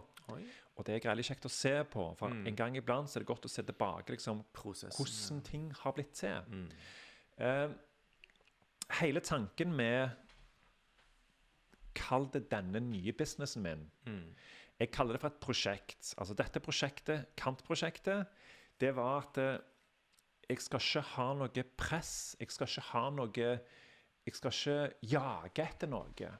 Og 0.76 0.84
det 0.84 0.96
er 0.96 1.08
veldig 1.08 1.24
kjekt 1.28 1.46
å 1.46 1.52
se 1.52 1.74
på. 1.92 2.08
For 2.18 2.28
Mm. 2.34 2.46
en 2.48 2.56
gang 2.56 2.76
iblant 2.76 3.08
så 3.08 3.16
er 3.16 3.20
det 3.24 3.28
godt 3.30 3.44
å 3.46 3.50
se 3.52 3.62
tilbake 3.62 4.10
liksom, 4.16 4.44
Prosessen. 4.52 4.96
hvordan 4.98 5.42
ting 5.44 5.70
har 5.70 5.92
blitt 5.92 6.12
til. 6.14 6.40
Mm. 6.48 6.70
Eh, 7.38 7.68
hele 9.00 9.20
tanken 9.20 9.72
med 9.76 10.10
Kall 11.94 12.26
det 12.28 12.50
denne 12.50 12.80
nye 12.80 13.12
businessen 13.12 13.62
min. 13.62 13.90
Mm. 14.06 14.34
Jeg 14.78 14.90
kaller 14.92 15.12
det 15.14 15.20
for 15.20 15.28
et 15.28 15.40
prosjekt. 15.40 16.14
Altså 16.18 16.34
Dette 16.36 16.60
prosjektet, 16.60 17.34
Kant-prosjektet, 17.36 18.26
det 18.78 18.94
var 18.94 19.22
at 19.22 19.38
eh, 19.38 19.58
jeg 20.48 20.62
skal 20.62 20.82
ikke 20.82 21.02
ha 21.16 21.26
noe 21.34 21.64
press. 21.78 22.36
Jeg 22.40 22.52
skal 22.54 22.70
ikke 22.70 22.86
ha 22.92 23.04
noe 23.10 23.46
Jeg 24.26 24.34
skal 24.34 24.54
ikke 24.54 24.76
jage 25.02 25.62
etter 25.64 25.90
noe. 25.90 26.30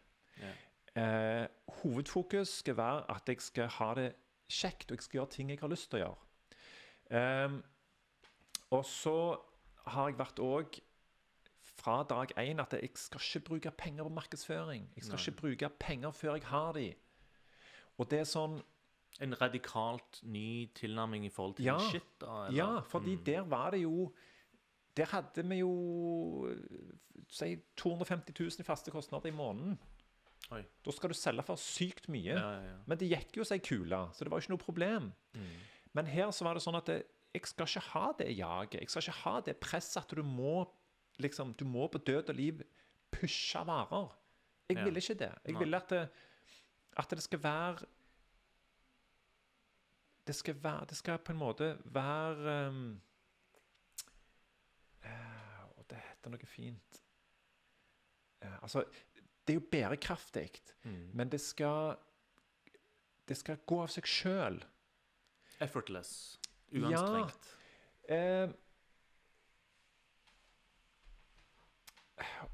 Ja. 0.40 0.52
Eh, 0.96 1.46
hovedfokus 1.82 2.58
skal 2.62 2.76
være 2.76 3.04
at 3.12 3.28
jeg 3.28 3.40
skal 3.44 3.68
ha 3.68 3.94
det 3.94 4.08
kjekt, 4.48 4.90
og 4.90 4.96
jeg 4.96 5.04
skal 5.04 5.18
gjøre 5.18 5.32
ting 5.34 5.50
jeg 5.50 5.60
har 5.60 5.70
lyst 5.70 5.90
til 5.90 6.00
å 6.00 6.04
gjøre. 6.04 6.22
Eh, 7.18 7.56
og 8.74 8.84
så 8.88 9.16
har 9.86 10.08
jeg 10.10 10.18
vært 10.18 10.42
òg 10.42 10.78
fra 11.76 12.00
dag 12.08 12.32
én 12.40 12.62
at 12.62 12.72
jeg 12.74 12.90
skal 12.98 13.20
ikke 13.22 13.44
bruke 13.50 13.70
penger 13.70 14.06
på 14.06 14.14
markedsføring. 14.16 14.88
Jeg 14.96 15.04
skal 15.04 15.18
Nei. 15.18 15.26
ikke 15.26 15.40
bruke 15.42 15.70
penger 15.78 16.10
før 16.16 16.34
jeg 16.38 16.48
har 16.50 16.72
de. 16.78 16.88
Og 17.98 18.10
det 18.10 18.22
er 18.22 18.28
sånn 18.30 18.58
En 19.20 19.32
radikalt 19.40 20.20
ny 20.22 20.66
tilnærming 20.74 21.24
i 21.24 21.28
forhold 21.32 21.56
til 21.56 21.64
Ja. 21.64 21.78
shit? 21.90 22.02
da? 22.20 22.46
eller? 22.46 22.56
Ja, 22.56 22.80
fordi 22.80 23.14
Mm. 23.16 23.24
der 23.24 23.40
var 23.42 23.70
det 23.70 23.82
jo 23.82 24.12
Der 24.96 25.04
hadde 25.06 25.42
vi 25.48 25.56
jo 25.60 26.48
si 27.28 27.56
250 27.76 28.32
000 28.40 28.60
i 28.60 28.62
faste 28.62 28.90
kostnader 28.90 29.28
i 29.28 29.30
måneden. 29.30 29.78
Oi. 30.50 30.62
Da 30.86 30.90
skal 30.90 31.10
du 31.10 31.14
selge 31.14 31.42
for 31.42 31.54
sykt 31.60 32.08
mye. 32.08 32.32
Ja, 32.32 32.50
ja, 32.52 32.60
ja. 32.70 32.76
Men 32.86 32.98
det 32.98 33.08
gikk 33.10 33.36
jo 33.36 33.44
seg 33.44 33.62
kule, 33.66 33.98
så 34.14 34.24
det 34.24 34.30
var 34.32 34.38
ikke 34.40 34.54
noe 34.54 34.62
problem. 34.62 35.12
Mm. 35.34 35.46
Men 35.92 36.06
her 36.06 36.30
så 36.30 36.44
var 36.44 36.54
det 36.54 36.62
sånn 36.62 36.76
at 36.76 36.86
det, 36.86 37.02
jeg 37.34 37.46
skal 37.46 37.66
ikke 37.66 37.80
ha 37.90 38.12
det 38.18 38.30
jaget. 38.38 38.80
Jeg 38.80 38.88
skal 38.90 39.02
ikke 39.02 39.22
ha 39.24 39.40
det 39.40 39.56
presset 39.60 40.02
at 40.02 40.16
du 40.16 40.22
må 40.22 40.66
liksom, 41.18 41.52
du 41.56 41.64
må 41.64 41.88
på 41.92 41.98
død 42.04 42.30
og 42.30 42.36
liv 42.36 42.62
pushe 43.12 43.58
varer. 43.66 44.08
Jeg 44.70 44.84
ville 44.84 44.96
ikke 45.00 45.18
det. 45.18 45.32
Jeg 45.46 45.58
ville 45.58 45.76
at 45.76 45.88
det, 45.90 46.08
at 46.96 47.10
det 47.10 47.22
skal 47.22 47.38
være 47.42 47.84
det 50.26 50.34
skal, 50.34 50.56
være, 50.62 50.86
det 50.90 50.96
skal 50.98 51.18
på 51.18 51.32
en 51.32 51.38
måte 51.38 51.68
være 51.94 52.68
um, 52.68 53.00
uh, 55.04 55.78
og 55.78 55.84
Det 55.90 55.98
heter 56.08 56.30
noe 56.34 56.46
fint 56.50 57.00
uh, 58.44 58.56
Altså, 58.62 58.82
det 59.46 59.54
er 59.54 59.60
jo 59.60 59.68
bærekraftig, 59.72 60.50
Mm. 60.86 61.10
men 61.14 61.28
det 61.32 61.40
skal 61.40 61.96
Det 63.28 63.36
skal 63.36 63.56
gå 63.66 63.80
av 63.82 63.88
seg 63.90 64.06
sjøl. 64.06 64.60
Effortless. 65.60 66.38
Ja. 66.70 66.78
Uanstrengt. 66.86 67.48
Eh, 68.08 68.50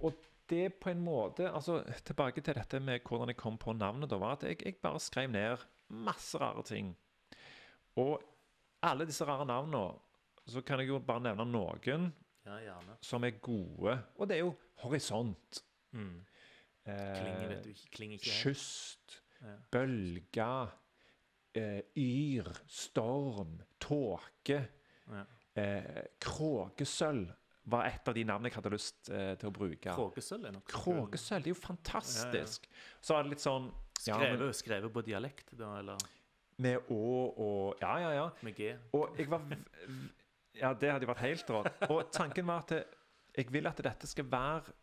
og 0.01 0.15
det 0.49 0.75
på 0.81 0.91
en 0.91 1.03
måte 1.05 1.51
altså 1.53 1.83
Tilbake 2.05 2.41
til 2.41 2.55
dette 2.57 2.81
med 2.81 3.01
hvordan 3.05 3.29
jeg 3.29 3.37
kom 3.37 3.59
på 3.59 3.73
navnet. 3.77 4.11
da, 4.11 4.17
var 4.17 4.33
at 4.39 4.43
jeg, 4.49 4.63
jeg 4.65 4.77
bare 4.83 5.01
skrev 5.01 5.29
ned 5.31 5.57
masse 5.89 6.39
rare 6.41 6.63
ting. 6.65 6.97
Og 8.01 8.23
alle 8.83 9.07
disse 9.07 9.25
rare 9.29 9.45
navnene 9.47 9.99
Så 10.49 10.63
kan 10.67 10.81
jeg 10.81 10.89
jo 10.89 10.99
bare 10.99 11.21
nevne 11.21 11.45
noen 11.47 12.13
Ja, 12.45 12.57
gjerne. 12.59 12.97
som 13.01 13.23
er 13.25 13.31
gode. 13.41 13.99
Og 14.19 14.27
det 14.29 14.37
er 14.37 14.41
jo 14.41 14.57
Horisont. 14.83 15.63
Mm. 15.93 16.25
Klinger, 16.85 17.43
eh, 17.45 17.49
vet 17.49 17.63
du 17.63 17.69
ikke. 17.71 17.91
Klinger 17.95 18.17
ikke 18.19 18.31
helt. 18.31 18.57
kyst, 18.57 19.21
Ja. 19.43 19.57
bølge, 19.71 20.71
eh, 21.55 21.83
yr, 21.97 22.49
storm, 22.67 23.61
tåke, 23.79 24.69
Ja. 25.09 25.25
eh, 25.57 26.03
kråkesølv 26.21 27.33
var 27.67 27.85
et 27.87 28.09
av 28.09 28.15
de 28.15 28.25
navnene 28.25 28.51
jeg 28.51 28.55
hadde 28.55 28.71
lyst 28.75 29.11
eh, 29.11 29.35
til 29.37 29.51
å 29.51 29.53
bruke. 29.53 29.95
Kråkesølv 29.95 30.47
er 30.47 30.53
nok 30.53 30.65
Kråkesølv, 30.67 31.43
det 31.45 31.51
er 31.53 31.55
jo 31.55 31.61
fantastisk. 31.61 32.67
Så 33.01 33.15
er 33.19 33.23
det 33.23 33.31
litt 33.31 33.39
sånn 33.45 33.73
ja, 34.07 34.19
men 34.19 34.37
Skrevet, 34.37 34.55
skrevet 34.57 34.93
på 34.93 35.03
dialekt, 35.05 35.57
da, 35.57 35.77
eller 35.79 35.97
Med 36.59 36.91
å 36.93 36.99
og 37.41 37.81
Ja, 37.81 37.95
ja, 38.03 38.11
ja. 38.13 38.27
med 38.43 38.55
G? 38.57 38.75
Og 38.93 39.17
jeg 39.19 39.31
var 39.31 39.41
Ja, 40.55 40.73
det 40.75 40.91
hadde 40.93 41.07
jo 41.07 41.13
vært 41.13 41.25
helt 41.25 41.51
rått. 41.51 41.87
Og 41.91 42.11
tanken 42.13 42.47
var 42.47 42.67
at 42.67 42.75
jeg 43.37 43.49
vil 43.53 43.67
at 43.67 43.81
dette 43.81 44.07
skal 44.07 44.27
være 44.29 44.75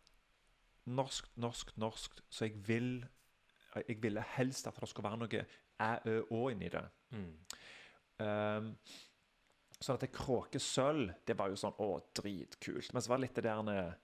norsk, 0.90 1.28
norsk, 1.38 1.70
norsk. 1.78 2.20
Så 2.28 2.48
jeg 2.48 2.58
vil 2.66 3.06
Jeg 3.86 4.02
ville 4.02 4.24
helst 4.34 4.66
at 4.66 4.80
det 4.80 4.88
skulle 4.90 5.06
være 5.10 5.20
noe 5.22 5.44
æ, 5.80 5.90
ø, 6.10 6.16
å 6.34 6.50
inni 6.50 6.68
det. 6.68 6.82
Mm. 7.14 7.30
Um, 8.20 8.72
så 9.80 9.94
at 9.94 10.02
det 10.04 10.10
Kråkesølv, 10.12 11.12
det 11.24 11.36
var 11.38 11.48
jo 11.48 11.56
sånn 11.56 11.78
Å, 11.80 11.86
dritkult. 12.18 12.90
Men 12.92 13.00
så 13.02 13.08
var 13.12 13.20
det 13.20 13.28
litt 13.28 13.38
det 13.38 13.46
der 13.46 13.94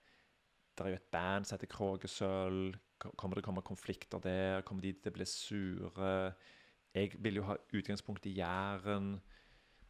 Det 0.77 0.85
er 0.87 0.93
jo 0.95 1.01
et 1.01 1.11
band 1.11 1.47
som 1.47 1.57
heter 1.59 1.73
Kråkesølv. 1.75 2.79
Kommer 3.17 3.37
det 3.37 3.45
komme 3.45 3.61
konflikter 3.67 4.23
der? 4.25 4.63
Kommer 4.65 4.87
de 4.87 4.95
til 4.95 5.13
å 5.13 5.17
bli 5.19 5.27
sure? 5.29 6.13
Jeg 6.97 7.13
ville 7.19 7.37
jo 7.43 7.45
ha 7.45 7.57
utgangspunkt 7.77 8.27
i 8.27 8.33
Jæren. 8.39 9.11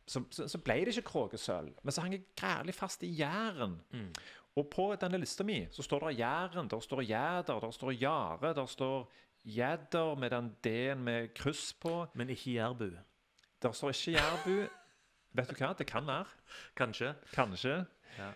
Så, 0.06 0.22
så, 0.30 0.48
så 0.50 0.58
ble 0.62 0.74
det 0.86 0.92
ikke 0.96 1.02
Kråkesølv. 1.08 1.72
Men 1.82 1.92
så 1.94 2.00
hang 2.02 2.12
jeg 2.14 2.22
grælig 2.36 2.74
fast 2.74 3.02
i 3.06 3.10
Jæren. 3.20 3.76
Mm. 3.94 4.10
Og 4.56 4.66
på 4.72 4.88
denne 5.00 5.18
lista 5.20 5.44
mi 5.44 5.66
så 5.70 5.82
står 5.82 6.08
det 6.08 6.18
Jæren, 6.18 6.68
der 6.70 6.80
står 6.80 7.00
Jæder, 7.06 7.60
der 7.60 7.70
står 7.70 7.90
Jare, 7.90 8.54
der 8.54 8.66
står 8.66 9.12
Jæder 9.44 10.14
med 10.18 10.30
den 10.30 10.48
D-en 10.64 11.04
med 11.04 11.34
kryss 11.34 11.72
på. 11.74 12.06
Men 12.14 12.30
ikke 12.30 12.52
Jærbu. 12.52 12.90
Der 13.62 13.72
står 13.72 13.88
ikke 13.94 14.10
Jærbu. 14.20 14.56
Vet 15.36 15.50
du 15.50 15.54
hva? 15.60 15.72
Det 15.78 15.86
kan 15.86 16.06
være. 16.06 16.24
Kanskje. 16.76 17.14
Kanskje. 17.32 17.84
Ja. 18.18 18.32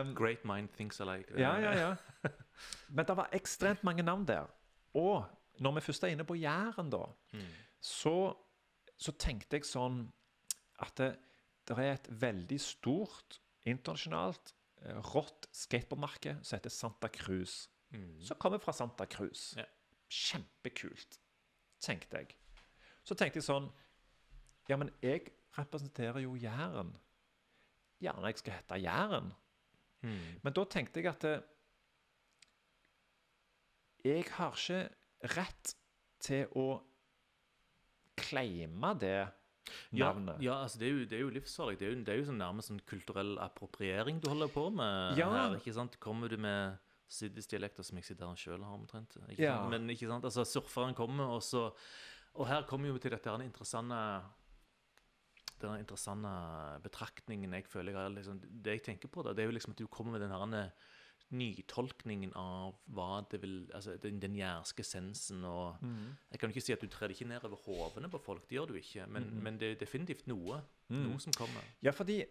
Um, 0.00 0.14
Great 0.14 0.44
mind 0.44 0.68
thinks 0.68 1.00
alike. 1.00 1.32
ja, 1.38 1.56
ja, 1.56 1.72
ja. 1.88 1.94
Men 2.88 3.06
det 3.06 3.16
var 3.16 3.28
ekstremt 3.32 3.84
mange 3.84 4.02
navn 4.02 4.28
der. 4.28 4.46
Og 4.94 5.24
når 5.58 5.72
vi 5.74 5.80
først 5.80 6.04
er 6.04 6.08
inne 6.08 6.24
på 6.24 6.34
Jæren, 6.34 6.90
da, 6.90 6.96
Mm. 7.32 7.40
Så, 7.84 8.32
så 8.96 9.12
tenkte 9.20 9.58
jeg 9.58 9.68
sånn 9.68 10.06
at 10.84 10.96
det, 10.98 11.10
det 11.68 11.76
er 11.76 11.92
et 11.92 12.08
veldig 12.22 12.58
stort 12.62 13.38
internasjonalt 13.68 14.54
eh, 14.84 14.96
rått 15.12 15.48
skateboardmerke 15.54 16.38
som 16.40 16.56
heter 16.56 16.72
Santa 16.72 17.10
Cruz. 17.12 17.66
Mm. 17.94 18.18
Som 18.24 18.40
kommer 18.40 18.62
fra 18.62 18.72
Santa 18.76 19.06
Cruz. 19.10 19.52
Ja. 19.58 19.66
Kjempekult, 20.14 21.18
tenkte 21.82 22.22
jeg. 22.22 22.36
Så 23.04 23.16
tenkte 23.18 23.40
jeg 23.40 23.48
sånn 23.48 23.70
Ja, 24.70 24.78
men 24.80 24.88
jeg 25.04 25.28
representerer 25.58 26.22
jo 26.24 26.38
Jæren. 26.40 26.94
Gjerne 28.00 28.30
jeg 28.30 28.40
skal 28.40 28.56
hete 28.56 28.78
Jæren. 28.80 29.32
Mm. 30.04 30.40
Men 30.44 30.56
da 30.56 30.64
tenkte 30.72 31.02
jeg 31.02 31.10
at 31.12 31.26
jeg 34.04 34.24
har 34.36 34.56
ikke 34.56 34.80
rett 35.36 35.76
til 36.24 36.48
å 36.60 36.66
claime 38.16 38.94
det 39.00 39.28
navnet. 39.92 40.40
ja 40.44 40.58
altså 40.62 40.78
det 40.78 40.88
er 40.88 40.92
jo, 40.92 41.04
det 41.08 41.16
er 41.18 41.22
jo 41.24 41.30
livsfarlig. 41.30 41.78
Det 41.80 41.86
er 41.88 41.92
jo, 41.94 42.00
det 42.04 42.12
er 42.14 42.18
jo 42.20 42.26
sånn 42.28 42.38
nærmest 42.42 42.68
sånn 42.70 42.80
kulturell 42.86 43.38
appropriering 43.40 44.20
du 44.20 44.28
holder 44.28 44.48
på 44.52 44.66
med 44.72 45.16
Ja. 45.18 45.30
her. 45.30 45.56
ikke 45.56 45.72
sant? 45.72 45.98
Kommer 46.00 46.28
du 46.28 46.36
med 46.36 46.78
siddisdialekter 47.08 47.84
som 47.84 47.96
jeg 47.98 48.04
sitter 48.04 48.26
her 48.26 48.34
sjøl 48.36 48.62
har 48.64 48.74
omtrent. 48.76 49.16
Ikke 49.30 49.38
Ja. 49.42 49.56
sant? 49.58 49.70
Men 49.70 49.88
ikke 49.90 50.08
sant? 50.08 50.24
Altså, 50.24 50.44
surferen 50.44 50.94
kommer, 50.94 51.24
og 51.36 51.42
så 51.42 51.72
Og 52.36 52.48
her 52.48 52.62
kommer 52.64 52.92
vi 52.92 52.98
til 52.98 53.10
dette 53.12 53.30
her 53.30 53.38
interessante 53.44 54.22
den 55.60 55.78
interessante 55.78 56.28
betraktningen 56.82 57.52
jeg 57.52 57.64
føler 57.70 57.92
jeg 57.92 58.00
har 58.00 58.10
liksom, 58.10 58.40
Det 58.62 58.72
jeg 58.74 58.82
tenker 58.82 59.08
på, 59.08 59.22
da, 59.24 59.32
det 59.32 59.44
er 59.44 59.46
jo 59.46 59.52
liksom 59.56 59.70
at 59.70 59.78
du 59.78 59.86
kommer 59.86 60.12
med 60.18 60.20
den 60.20 60.30
her 60.30 60.72
nytolkningen 61.30 62.32
av 62.36 62.74
hva 62.94 63.22
det 63.30 63.40
vil 63.42 63.70
Altså 63.74 63.96
den, 64.02 64.20
den 64.20 64.34
jærske 64.36 64.82
sensen 64.84 65.44
og 65.44 65.76
Mhm. 65.82 66.16
Jeg 66.32 66.40
kan 66.40 66.50
ikke 66.50 66.60
si 66.60 66.72
at 66.72 66.80
du 66.80 66.86
trer 66.86 67.08
ikke 67.08 67.24
ned 67.28 67.44
over 67.44 67.56
hovene 67.56 68.08
på 68.10 68.18
folk, 68.22 68.48
det 68.48 68.56
gjør 68.58 68.66
du 68.68 68.74
ikke, 68.74 69.06
men, 69.08 69.22
Mhm. 69.24 69.42
men 69.42 69.58
det 69.58 69.70
er 69.72 69.74
definitivt 69.86 70.26
noe. 70.26 70.62
Mhm. 70.88 71.02
Noe 71.08 71.18
som 71.20 71.32
kommer. 71.32 71.60
Ja, 71.82 71.90
fordi 71.90 72.24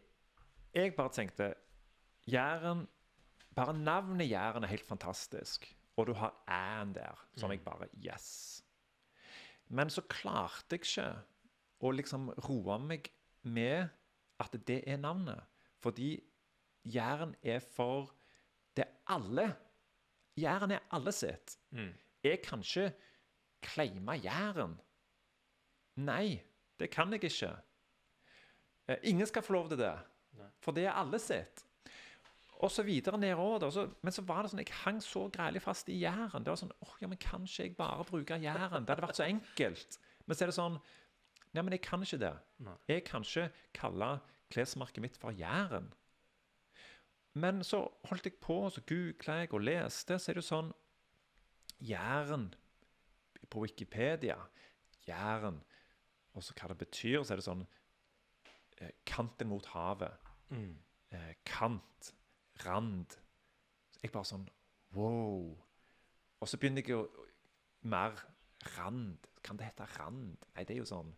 jeg 0.74 0.96
bare 0.96 1.10
tenkte 1.10 1.54
Jæren 2.28 2.88
Bare 3.56 3.74
navnet 3.74 4.30
Jæren 4.30 4.64
er 4.64 4.68
helt 4.68 4.86
fantastisk. 4.86 5.76
Og 5.98 6.08
du 6.08 6.14
har 6.14 6.34
æ-en 6.48 6.94
der, 6.94 7.28
som 7.36 7.52
jeg 7.52 7.62
bare 7.64 7.88
Yes. 8.04 8.64
Men 9.70 9.90
så 9.90 10.02
klarte 10.02 10.72
jeg 10.72 10.80
ikke 10.82 11.24
å 11.82 11.92
liksom 11.92 12.30
roe 12.50 12.80
meg 12.80 13.10
med 13.44 13.90
at 14.40 14.52
det 14.68 14.84
er 14.88 14.98
navnet. 14.98 15.44
Fordi 15.82 16.20
Jæren 16.86 17.36
er 17.44 17.60
for 17.60 18.10
alle. 19.08 19.56
Jæren 20.38 20.72
er 20.72 20.80
alle 20.92 21.12
sitt. 21.12 21.58
Mm. 21.72 21.94
Jeg 22.24 22.42
kan 22.42 22.60
ikke 22.60 22.94
claime 23.64 24.12
Jæren. 24.24 24.80
Nei, 25.96 26.42
det 26.80 26.90
kan 26.92 27.12
jeg 27.14 27.24
ikke. 27.24 27.52
Eh, 28.90 28.98
Ingen 29.04 29.28
skal 29.28 29.42
få 29.46 29.54
lov 29.54 29.70
til 29.70 29.78
det, 29.78 29.94
Nei. 30.38 30.48
for 30.60 30.72
det 30.76 30.86
er 30.86 30.92
alle 30.98 31.20
sitt. 31.20 31.64
Og 32.64 32.72
så 32.72 32.84
videre 32.84 33.18
nedover. 33.18 33.70
så- 33.70 33.94
Men 34.02 34.12
så 34.12 34.22
var 34.26 34.42
det 34.42 34.52
sånn, 34.52 34.60
jeg 34.60 34.74
hang 34.74 35.00
så 35.02 35.30
greielig 35.32 35.62
fast 35.62 35.90
i 35.90 36.00
Jæren. 36.02 36.44
Det 36.44 36.48
var 36.48 36.56
sånn, 36.56 36.72
åh, 36.82 36.96
ja, 37.02 37.08
men 37.08 37.18
kan 37.18 37.42
ikke 37.44 37.64
jeg 37.64 37.78
bare 37.78 38.04
bruke 38.06 38.34
Jæren? 38.40 38.86
Det 38.86 38.96
hadde 38.96 39.02
vært 39.08 39.16
så 39.16 39.26
enkelt. 39.28 39.98
Men 40.26 40.36
så 40.36 40.42
er 40.44 40.46
det 40.48 40.56
sånn, 40.56 40.82
nei, 41.54 41.62
men 41.62 41.72
jeg 41.74 41.82
kan 41.82 42.02
ikke 42.02 42.20
det. 42.20 42.38
Nei. 42.60 42.76
Jeg 42.88 43.04
kan 43.06 43.22
ikke 43.22 43.52
kalle 43.74 44.22
klesmerket 44.50 45.02
mitt 45.02 45.18
for 45.18 45.32
Jæren. 45.32 45.92
Men 47.34 47.64
så 47.66 47.82
holdt 48.10 48.28
jeg 48.30 48.38
på, 48.42 48.58
så 48.70 48.82
googla 48.86 49.40
jeg 49.42 49.54
og 49.54 49.66
leste, 49.66 50.20
så 50.20 50.32
er 50.32 50.38
det 50.38 50.44
jo 50.44 50.50
sånn 50.50 50.74
Jæren 51.84 52.52
på 53.50 53.64
Wikipedia. 53.64 54.38
Jæren. 55.08 55.60
Og 56.34 56.44
så 56.46 56.56
hva 56.58 56.70
det 56.72 56.80
betyr, 56.80 57.22
så 57.24 57.34
er 57.34 57.42
det 57.42 57.48
sånn 57.48 57.66
eh, 58.80 58.94
Kanten 59.10 59.50
mot 59.52 59.66
havet. 59.74 60.30
Mm. 60.54 60.78
Eh, 61.14 61.34
kant. 61.46 62.14
Rand. 62.66 63.18
Så 63.94 64.06
jeg 64.06 64.14
bare 64.14 64.30
sånn 64.30 64.48
Wow. 64.94 65.56
Og 66.38 66.50
så 66.50 66.60
begynner 66.62 66.86
jeg 66.86 66.94
jo 66.94 67.08
Mer 67.90 68.16
rand. 68.78 69.26
Kan 69.44 69.58
det 69.60 69.68
hete 69.72 69.88
rand? 69.98 70.38
Nei, 70.54 70.64
det 70.64 70.78
er 70.78 70.84
jo 70.84 70.90
sånn 70.90 71.10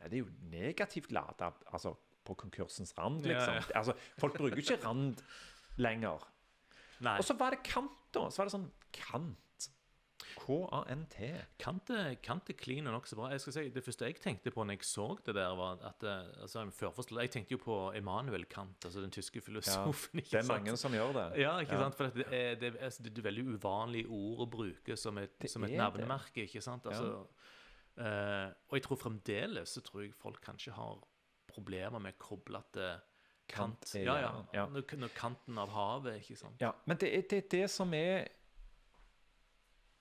Nei, 0.00 0.08
det 0.08 0.16
er 0.16 0.22
jo 0.24 0.30
negativt 0.48 1.12
lada. 1.12 1.52
Altså 1.70 1.94
på 2.24 2.34
konkursens 2.38 2.92
rand, 2.98 3.22
liksom. 3.26 3.54
ja. 3.60 3.78
Altså, 3.80 3.94
folk 4.20 4.36
bruker 4.38 4.60
ikke 4.62 4.80
rand 4.84 5.22
lenger. 5.80 6.26
Nei, 7.00 7.16
Og 7.18 7.24
så 7.24 7.34
var 7.40 7.54
det 7.56 7.62
kant, 7.64 7.96
da. 8.12 8.26
Så 8.30 8.42
var 8.42 8.50
det 8.50 8.56
sånn 8.58 8.70
kant. 8.92 9.38
K-a-n-t. 10.40 11.28
Kant 11.60 11.90
er 11.92 12.56
clean 12.58 12.86
og 12.88 12.94
nokså 12.94 13.16
bra. 13.18 13.30
Jeg 13.34 13.42
skal 13.42 13.54
si, 13.56 13.62
Det 13.74 13.82
første 13.84 14.06
jeg 14.08 14.18
tenkte 14.22 14.52
på 14.54 14.64
når 14.64 14.78
jeg 14.78 14.86
så 14.88 15.06
det 15.26 15.34
der, 15.36 15.52
var 15.58 15.80
at 15.88 16.04
eh, 16.06 16.30
altså, 16.44 16.64
Jeg 17.20 17.30
tenkte 17.34 17.54
jo 17.56 17.60
på 17.62 17.76
Emanuel 17.96 18.44
Kant, 18.50 18.84
altså 18.84 19.00
den 19.02 19.10
tyske 19.10 19.40
filosofen. 19.40 20.18
ikke 20.22 20.30
Det 20.30 20.38
er 20.38 20.46
sant? 20.46 20.64
mange 20.64 20.76
som 20.80 20.92
gjør 20.96 21.12
det. 21.16 21.26
Ja, 21.42 21.58
ikke 21.60 21.74
Ja. 21.76 21.82
sant? 21.84 21.96
For 21.98 22.10
det, 22.14 22.26
er, 22.30 22.54
det, 22.60 22.74
er, 22.74 22.84
altså, 22.84 23.02
det 23.02 23.18
er 23.18 23.28
veldig 23.30 23.46
uvanlig 23.56 24.04
ord 24.08 24.44
å 24.46 24.50
bruke 24.50 24.96
som 24.96 25.18
et, 25.18 25.36
som 25.50 25.64
et 25.64 25.74
er 25.74 25.82
navnemerke. 25.84 26.44
ikke 26.46 26.62
sant? 26.64 26.86
Altså, 26.86 27.24
uh, 28.00 28.48
og 28.70 28.76
jeg 28.78 28.82
tror 28.86 28.96
fremdeles 29.00 29.76
så 29.76 29.82
tror 29.84 30.04
jeg 30.06 30.14
folk 30.14 30.40
kanskje 30.44 30.72
har 30.76 31.00
problemer 31.60 32.02
med 32.02 32.16
å 32.16 32.22
koble 32.22 32.60
til 32.74 32.90
kant. 33.50 33.84
Kant 33.84 33.94
ja, 33.98 34.16
ja. 34.22 34.34
ja. 34.54 34.66
Når, 34.70 34.84
når 34.96 35.14
kanten 35.16 35.58
av 35.60 35.72
havet, 35.74 36.20
ikke 36.22 36.38
sant. 36.40 36.60
Ja, 36.62 36.72
men 36.88 37.00
det 37.00 37.10
er 37.16 37.26
det, 37.30 37.42
det 37.52 37.64
som 37.70 37.92
er 37.94 38.28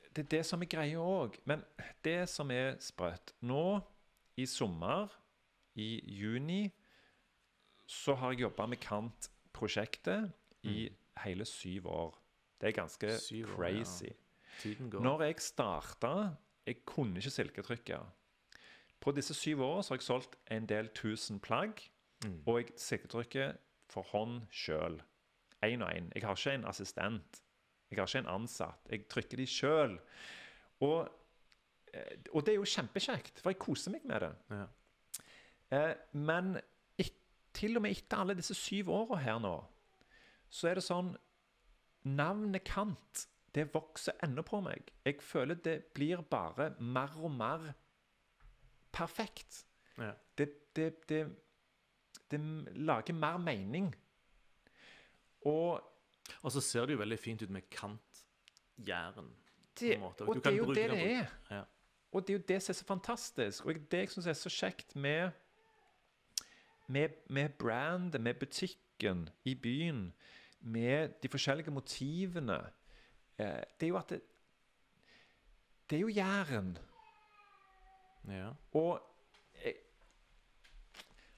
Det 0.09 0.23
er 0.25 0.29
det 0.31 0.43
som 0.45 0.61
er 0.61 0.69
greia 0.69 1.01
òg. 1.01 1.37
Men 1.45 1.63
det 2.03 2.29
som 2.29 2.51
er 2.51 2.77
sprøtt 2.81 3.35
Nå 3.45 3.81
i 4.39 4.45
sommer, 4.47 5.11
i 5.75 5.99
juni, 6.15 6.69
så 7.89 8.15
har 8.15 8.31
jeg 8.33 8.45
jobba 8.47 8.65
med 8.71 8.79
Kant-prosjektet 8.79 10.31
i 10.63 10.87
hele 11.25 11.45
syv 11.45 11.87
år. 11.91 12.17
Det 12.61 12.69
er 12.71 12.75
ganske 12.77 13.11
syv 13.19 13.55
crazy. 13.55 14.09
år, 14.63 14.69
ja. 14.93 14.99
Når 14.99 15.23
jeg 15.23 15.41
starta 15.41 16.35
Jeg 16.67 16.83
kunne 16.85 17.17
ikke 17.17 17.31
silketrykke. 17.31 17.99
På 18.99 19.13
disse 19.15 19.33
syv 19.37 19.63
årene 19.63 19.85
har 19.87 19.99
jeg 19.99 20.07
solgt 20.07 20.35
en 20.51 20.65
del 20.69 20.89
tusen 20.95 21.39
plagg. 21.39 21.81
Mm. 22.25 22.41
Og 22.45 22.59
jeg 22.59 22.73
silketrykker 22.77 23.53
for 23.89 24.07
hånd 24.11 24.41
sjøl. 24.51 24.99
Én 25.65 25.83
og 25.83 25.91
én. 25.91 26.09
Jeg 26.15 26.25
har 26.25 26.35
ikke 26.35 26.57
en 26.57 26.67
assistent. 26.67 27.41
Jeg 27.89 27.99
har 27.99 28.07
ikke 28.07 28.23
en 28.25 28.33
ansatt. 28.35 28.91
Jeg 28.91 29.07
trykker 29.11 29.39
de 29.39 29.47
sjøl. 29.49 29.95
Og, 30.85 31.07
eh, 31.93 32.17
og 32.33 32.45
det 32.45 32.53
er 32.53 32.59
jo 32.59 32.67
kjempekjekt, 32.67 33.39
for 33.39 33.53
jeg 33.53 33.59
koser 33.59 33.95
meg 33.95 34.05
med 34.07 34.25
det. 34.25 34.33
Ja. 34.51 34.67
Eh, 35.71 35.95
men 36.13 36.53
et, 36.99 37.15
til 37.53 37.77
og 37.77 37.85
med 37.85 37.97
etter 37.97 38.21
alle 38.21 38.37
disse 38.37 38.55
syv 38.57 38.91
åra 38.93 39.19
her 39.23 39.41
nå, 39.43 39.55
så 40.49 40.69
er 40.69 40.79
det 40.79 40.85
sånn 40.85 41.13
Navnet 42.09 42.63
Kant 42.65 43.27
det 43.55 43.69
vokser 43.73 44.17
ennå 44.23 44.43
på 44.45 44.61
meg. 44.63 44.91
Jeg 45.05 45.19
føler 45.25 45.57
det 45.65 45.77
blir 45.97 46.21
bare 46.29 46.71
mer 46.79 47.15
og 47.17 47.31
mer 47.33 47.71
perfekt. 48.91 49.65
Ja. 49.97 50.11
Det, 50.37 50.75
det, 50.75 51.09
det, 51.09 51.35
det 52.31 52.39
lager 52.75 53.13
mer 53.13 53.37
mening. 53.37 53.95
Og 55.45 55.81
Og 56.43 56.51
så 56.51 56.61
ser 56.61 56.85
det 56.85 56.93
jo 56.93 56.97
veldig 56.99 57.19
fint 57.19 57.41
ut 57.41 57.49
med 57.49 57.61
kantjæren. 57.73 59.35
det, 59.79 59.99
måte. 59.99 60.23
og 60.27 60.35
det 60.35 60.45
er 60.45 60.55
jo 60.57 60.73
det 60.73 60.89
det 60.91 61.11
er. 61.11 61.25
Ja. 61.51 61.63
Og 62.11 62.27
det 62.27 62.33
er 62.33 62.37
jo 62.37 62.43
det 62.47 62.61
som 62.63 62.71
er 62.71 62.75
så 62.75 62.85
fantastisk. 62.85 63.65
Og 63.65 63.73
det 63.91 63.99
jeg 63.99 64.09
syns 64.09 64.27
er 64.27 64.33
så 64.33 64.49
kjekt 64.49 64.95
med, 64.95 65.31
med, 66.87 67.09
med 67.29 67.49
brandet, 67.49 68.21
med 68.21 68.33
butikken 68.33 69.29
i 69.45 69.55
byen, 69.55 70.13
med 70.59 71.09
de 71.23 71.29
forskjellige 71.29 71.71
motivene, 71.71 72.59
eh, 73.37 73.63
det 73.79 73.87
er 73.87 73.87
jo 73.87 73.97
at 73.97 74.09
det, 74.09 74.21
det 75.89 75.95
er 75.95 76.01
jo 76.01 76.07
Jæren. 76.07 76.77
Ja. 78.27 78.49
Og 78.77 78.99
jeg, 79.63 79.75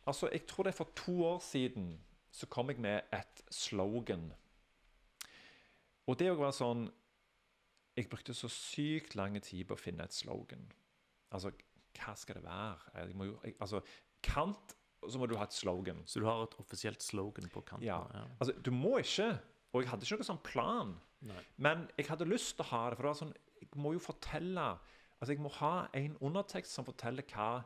altså, 0.06 0.30
jeg 0.32 0.46
tror 0.48 0.64
det 0.64 0.74
er 0.74 0.78
for 0.78 0.92
to 0.96 1.26
år 1.26 1.40
siden 1.46 1.94
så 2.32 2.48
kom 2.48 2.72
jeg 2.72 2.80
med 2.80 3.02
et 3.14 3.44
slogan. 3.52 4.32
Og 6.08 6.18
det 6.20 6.32
var 6.40 6.54
sånn 6.56 6.88
Jeg 7.98 8.08
brukte 8.10 8.34
så 8.34 8.48
sykt 8.48 9.18
lang 9.20 9.36
tid 9.44 9.66
på 9.68 9.76
å 9.76 9.80
finne 9.80 10.06
et 10.08 10.16
slogan. 10.16 10.64
Altså, 11.36 11.52
hva 12.00 12.14
skal 12.16 12.38
det 12.40 12.46
være? 12.46 12.94
Jeg 12.96 13.18
må 13.20 13.28
jo, 13.28 13.34
jeg, 13.44 13.58
altså, 13.60 13.82
Kant, 14.24 14.76
så 15.04 15.20
må 15.20 15.28
du 15.28 15.36
ha 15.36 15.44
et 15.44 15.56
slogan. 15.56 16.00
Så 16.08 16.22
du 16.22 16.28
har 16.30 16.46
et 16.46 16.56
offisielt 16.62 17.04
slogan 17.04 17.50
på 17.52 17.64
kanten? 17.68 17.84
Ja. 17.86 18.00
Altså, 18.40 18.54
du 18.54 18.72
må 18.72 18.98
ikke 19.02 19.34
Og 19.72 19.84
jeg 19.84 19.92
hadde 19.92 20.08
ikke 20.08 20.20
noen 20.20 20.28
sånn 20.28 20.44
plan. 20.44 20.96
Nei. 21.28 21.44
Men 21.62 21.86
jeg 22.00 22.08
hadde 22.10 22.28
lyst 22.28 22.56
til 22.58 22.66
å 22.66 22.72
ha 22.72 22.82
det, 22.90 22.98
for 22.98 23.06
det 23.06 23.12
var 23.12 23.20
sånn 23.22 23.36
Jeg 23.62 23.70
må 23.84 23.94
jo 23.96 24.02
fortelle 24.04 24.66
Altså, 25.22 25.36
jeg 25.36 25.42
må 25.44 25.52
ha 25.62 25.86
en 25.94 26.18
undertekst 26.20 26.74
som 26.74 26.88
forteller 26.88 27.26
hva 27.30 27.62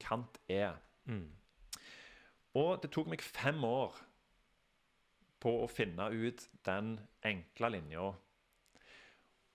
Kant 0.00 0.40
er. 0.48 0.78
Mm. 1.04 1.28
Og 2.56 2.80
det 2.82 2.90
tok 2.90 3.10
meg 3.12 3.22
fem 3.22 3.60
år 3.64 3.94
på 5.40 5.52
å 5.62 5.68
finne 5.70 6.08
ut 6.10 6.46
den 6.66 6.94
enkle 7.24 7.70
linja. 7.76 8.10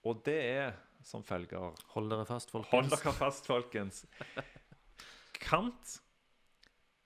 Og 0.05 0.21
det 0.25 0.37
er 0.37 0.75
som 1.05 1.23
følger 1.25 1.75
Hold 1.93 2.09
dere 2.09 2.25
fast, 2.25 2.51
folkens. 2.53 2.73
Hold 2.73 2.89
dere 2.93 3.13
fast, 3.17 3.49
folkens. 3.49 4.05
Kant 5.41 5.97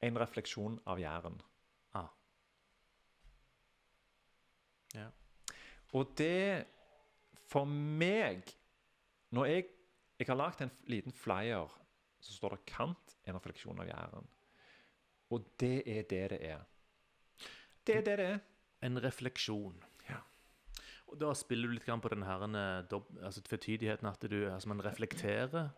en 0.05 0.19
refleksjon 0.19 0.77
av 0.88 1.01
Jæren. 1.01 1.39
Ah. 1.97 2.11
Ja. 4.95 5.09
Og 5.97 6.13
det 6.17 6.67
For 7.49 7.65
meg 7.65 8.45
Når 9.34 9.45
jeg, 9.49 9.65
jeg 10.20 10.28
har 10.28 10.36
lagd 10.36 10.61
en 10.61 10.72
liten 10.88 11.11
flyer, 11.15 11.70
så 12.20 12.34
står 12.36 12.49
det 12.57 12.65
'Kant 12.65 13.15
en 13.28 13.36
refleksjon 13.36 13.80
av 13.80 13.88
Jæren'. 13.88 14.28
Og 15.32 15.45
det 15.59 15.84
er 15.88 16.01
det 16.03 16.30
det 16.30 16.41
er. 16.45 16.59
Det 17.88 17.95
er 17.95 18.01
det 18.01 18.17
det 18.17 18.26
er. 18.26 18.39
En 18.82 18.97
refleksjon. 19.03 19.84
Ja. 20.09 20.17
Og 21.07 21.20
da 21.20 21.34
spiller 21.34 21.67
du 21.67 21.74
litt 21.74 21.86
på 22.01 22.09
den 22.09 22.24
her 22.24 22.41
eh, 22.43 23.26
altså 23.26 23.41
tvetydigheten 23.41 24.07
at 24.07 24.22
du, 24.30 24.49
altså 24.49 24.67
man 24.67 24.82
reflekterer, 24.86 25.70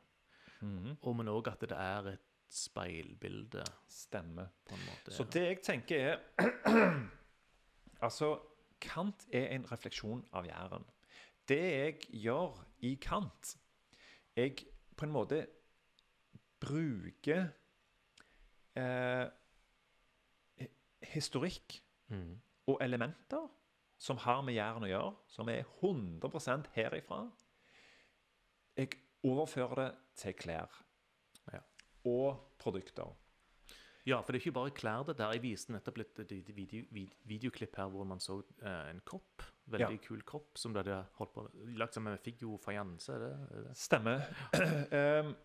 Mhm. 0.61 0.97
og 1.01 1.15
men 1.15 1.27
òg 1.27 1.47
at 1.51 1.59
det 1.61 1.71
er 1.71 2.07
et 2.13 2.19
speilbilde, 2.49 3.63
Stemmer. 3.89 4.47
på 4.69 4.75
en 4.75 4.81
måte. 4.81 5.11
Så 5.11 5.23
det 5.23 5.41
jeg 5.41 5.61
tenker 5.63 5.97
er 5.97 6.19
Altså, 8.01 8.39
Kant 8.81 9.27
er 9.31 9.47
en 9.55 9.65
refleksjon 9.71 10.25
av 10.33 10.45
Jæren. 10.45 10.83
Det 11.47 11.59
jeg 11.59 11.99
gjør 12.23 12.65
i 12.81 12.95
Kant 12.95 13.57
Jeg 14.35 14.65
på 14.97 15.05
en 15.05 15.13
måte 15.13 15.41
bruker 16.61 17.47
eh, 18.77 19.25
historikk 21.13 21.81
mm. 22.07 22.41
og 22.67 22.77
elementer 22.81 23.49
som 24.01 24.17
har 24.17 24.41
med 24.41 24.55
Jæren 24.57 24.85
å 24.85 24.89
gjøre, 24.89 25.13
som 25.29 25.49
er 25.53 25.67
100% 25.83 26.71
herifra. 26.73 27.25
Jeg 28.77 28.95
overfører 29.27 29.75
det 29.83 29.89
til 30.17 30.33
klær 30.33 30.79
Ja. 31.53 31.59
og 32.05 32.55
produkter. 32.57 33.13
Ja, 34.05 34.17
for 34.21 34.33
det 34.33 34.39
er 34.39 34.45
ikke 34.47 34.55
bare 34.57 34.71
klær 34.73 35.03
det 35.05 35.17
der. 35.19 35.33
Jeg 35.35 35.43
viste 35.43 35.73
nettopp 35.75 35.97
litt 36.01 36.19
et 36.23 36.31
video, 36.57 36.85
videoklipp 37.29 37.75
her 37.77 37.89
hvor 37.93 38.07
man 38.09 38.19
så 38.23 38.39
eh, 38.63 38.89
en 38.89 39.01
kropp. 39.05 39.43
Veldig 39.71 39.99
kul 40.01 40.23
kropp 40.27 40.57
som 40.57 40.73
de 40.73 40.81
hadde 40.81 40.97
holdt 41.19 41.33
på 41.35 41.43
lagt 41.77 41.93
sammen 41.95 42.15
med 42.15 42.23
figurfajanse. 42.25 43.13
Er 43.13 43.27
er? 43.29 43.69
Stemmer. 43.77 44.25
um, 44.57 45.35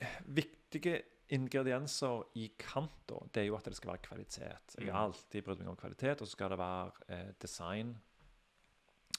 viktige 0.38 1.00
ingredienser 1.34 2.22
i 2.38 2.46
Kant 2.60 3.10
det 3.34 3.42
er 3.42 3.48
jo 3.48 3.56
at 3.58 3.66
det 3.66 3.74
skal 3.76 3.94
være 3.96 4.04
kvalitet. 4.06 4.76
Jeg 4.78 4.92
har 4.92 5.00
Mm. 5.00 5.04
alltid 5.10 5.42
brydd 5.44 5.58
meg 5.64 5.68
om 5.68 5.76
kvalitet, 5.76 6.20
og 6.22 6.26
så 6.28 6.32
skal 6.36 6.50
det 6.50 6.58
være 6.58 6.92
eh, 7.08 7.32
design. 7.42 7.96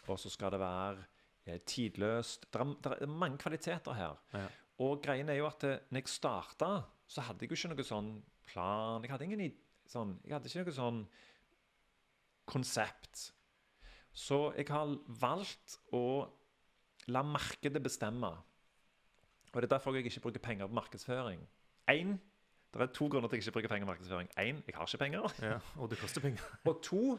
Og 0.08 0.20
så 0.20 0.30
skal 0.30 0.52
det 0.52 0.60
være 0.60 1.04
eh, 1.46 1.60
tidløst. 1.66 2.48
Det 2.54 2.62
er, 2.62 2.74
det 2.82 3.02
er 3.02 3.08
mange 3.12 3.38
kvaliteter 3.38 3.94
her. 3.94 4.16
Ja. 4.34 4.48
Og 4.80 5.02
greien 5.04 5.28
er 5.30 5.36
jo 5.42 5.48
at 5.48 5.60
det, 5.60 5.80
når 5.92 6.00
jeg 6.00 6.08
starta, 6.08 6.84
så 7.08 7.22
hadde 7.24 7.46
jeg 7.46 7.52
jo 7.52 7.56
ikke 7.56 7.72
noe 7.76 7.84
sånn 7.88 8.10
plan. 8.50 9.04
Jeg 9.04 9.12
hadde 9.14 9.26
ingen 9.30 9.54
sånn, 9.88 10.18
jeg 10.26 10.34
hadde 10.36 10.50
ikke 10.52 10.66
noe 10.68 10.76
sånn 10.76 11.02
konsept. 12.48 13.32
Så 14.18 14.40
jeg 14.58 14.68
har 14.74 14.96
valgt 15.22 15.78
å 15.94 16.02
la 17.14 17.22
markedet 17.24 17.82
bestemme. 17.84 18.32
Og 19.54 19.62
Det 19.62 19.64
er 19.64 19.76
derfor 19.78 19.96
jeg 19.96 20.06
ikke 20.10 20.22
bruker 20.28 20.40
penger 20.44 20.68
på 20.68 20.74
markedsføring. 20.78 21.44
En, 21.90 22.18
det 22.74 22.82
er 22.84 22.92
to 22.94 23.08
grunner 23.08 23.30
til 23.30 23.38
at 23.38 23.40
jeg 23.40 23.48
ikke 23.48 23.56
bruker 23.60 23.72
penger 23.72 23.88
på 23.88 23.92
markedsføring. 23.94 24.30
Én, 24.44 24.60
jeg 24.68 24.76
har 24.76 24.86
ikke 24.90 24.98
penger. 25.06 25.34
ja. 25.42 25.60
Og 25.78 25.90
det 25.90 26.00
koster 26.02 26.22
penger. 26.22 26.44
Og 26.70 26.82
to, 26.84 27.18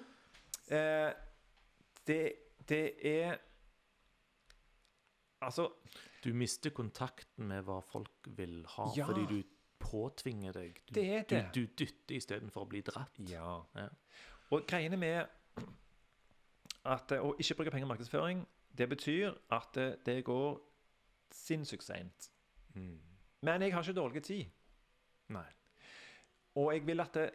eh, 0.71 1.13
det, 2.07 2.21
det 2.69 2.83
er 3.07 3.39
Altså 5.41 5.69
Du 6.25 6.33
mister 6.35 6.71
kontakten 6.75 7.47
med 7.47 7.63
hva 7.63 7.79
folk 7.87 8.27
vil 8.37 8.65
ha, 8.75 8.89
Ja. 8.97 9.07
fordi 9.07 9.23
du 9.31 9.43
påtvinger 9.81 10.53
deg. 10.53 10.81
Du, 10.89 10.95
Det 10.95 11.07
er 11.15 11.27
det. 11.29 11.43
Du, 11.55 11.61
du 11.61 11.75
dytter 11.85 12.17
istedenfor 12.19 12.67
å 12.67 12.71
bli 12.71 12.83
dratt. 12.87 13.19
Ja. 13.31 13.59
Ja. 13.77 13.89
Og 14.51 14.65
greiene 14.69 14.97
med 14.97 15.27
at 16.89 17.13
eh, 17.13 17.23
å 17.25 17.35
ikke 17.39 17.59
bruke 17.59 17.75
penger 17.75 17.87
i 17.87 17.91
markedsføring, 17.93 18.47
det 18.79 18.89
betyr 18.89 19.35
at 19.55 19.77
eh, 19.81 19.97
det 20.07 20.23
går 20.27 20.59
sinnssykt 21.35 21.85
seint. 21.85 22.31
Mm. 22.75 22.97
Men 23.47 23.63
jeg 23.63 23.75
har 23.75 23.85
ikke 23.85 24.01
dårlig 24.01 24.23
tid. 24.27 24.47
Nei. 25.35 25.47
Og 26.59 26.73
jeg 26.75 26.87
vil 26.89 27.05
at 27.05 27.15
det, 27.15 27.29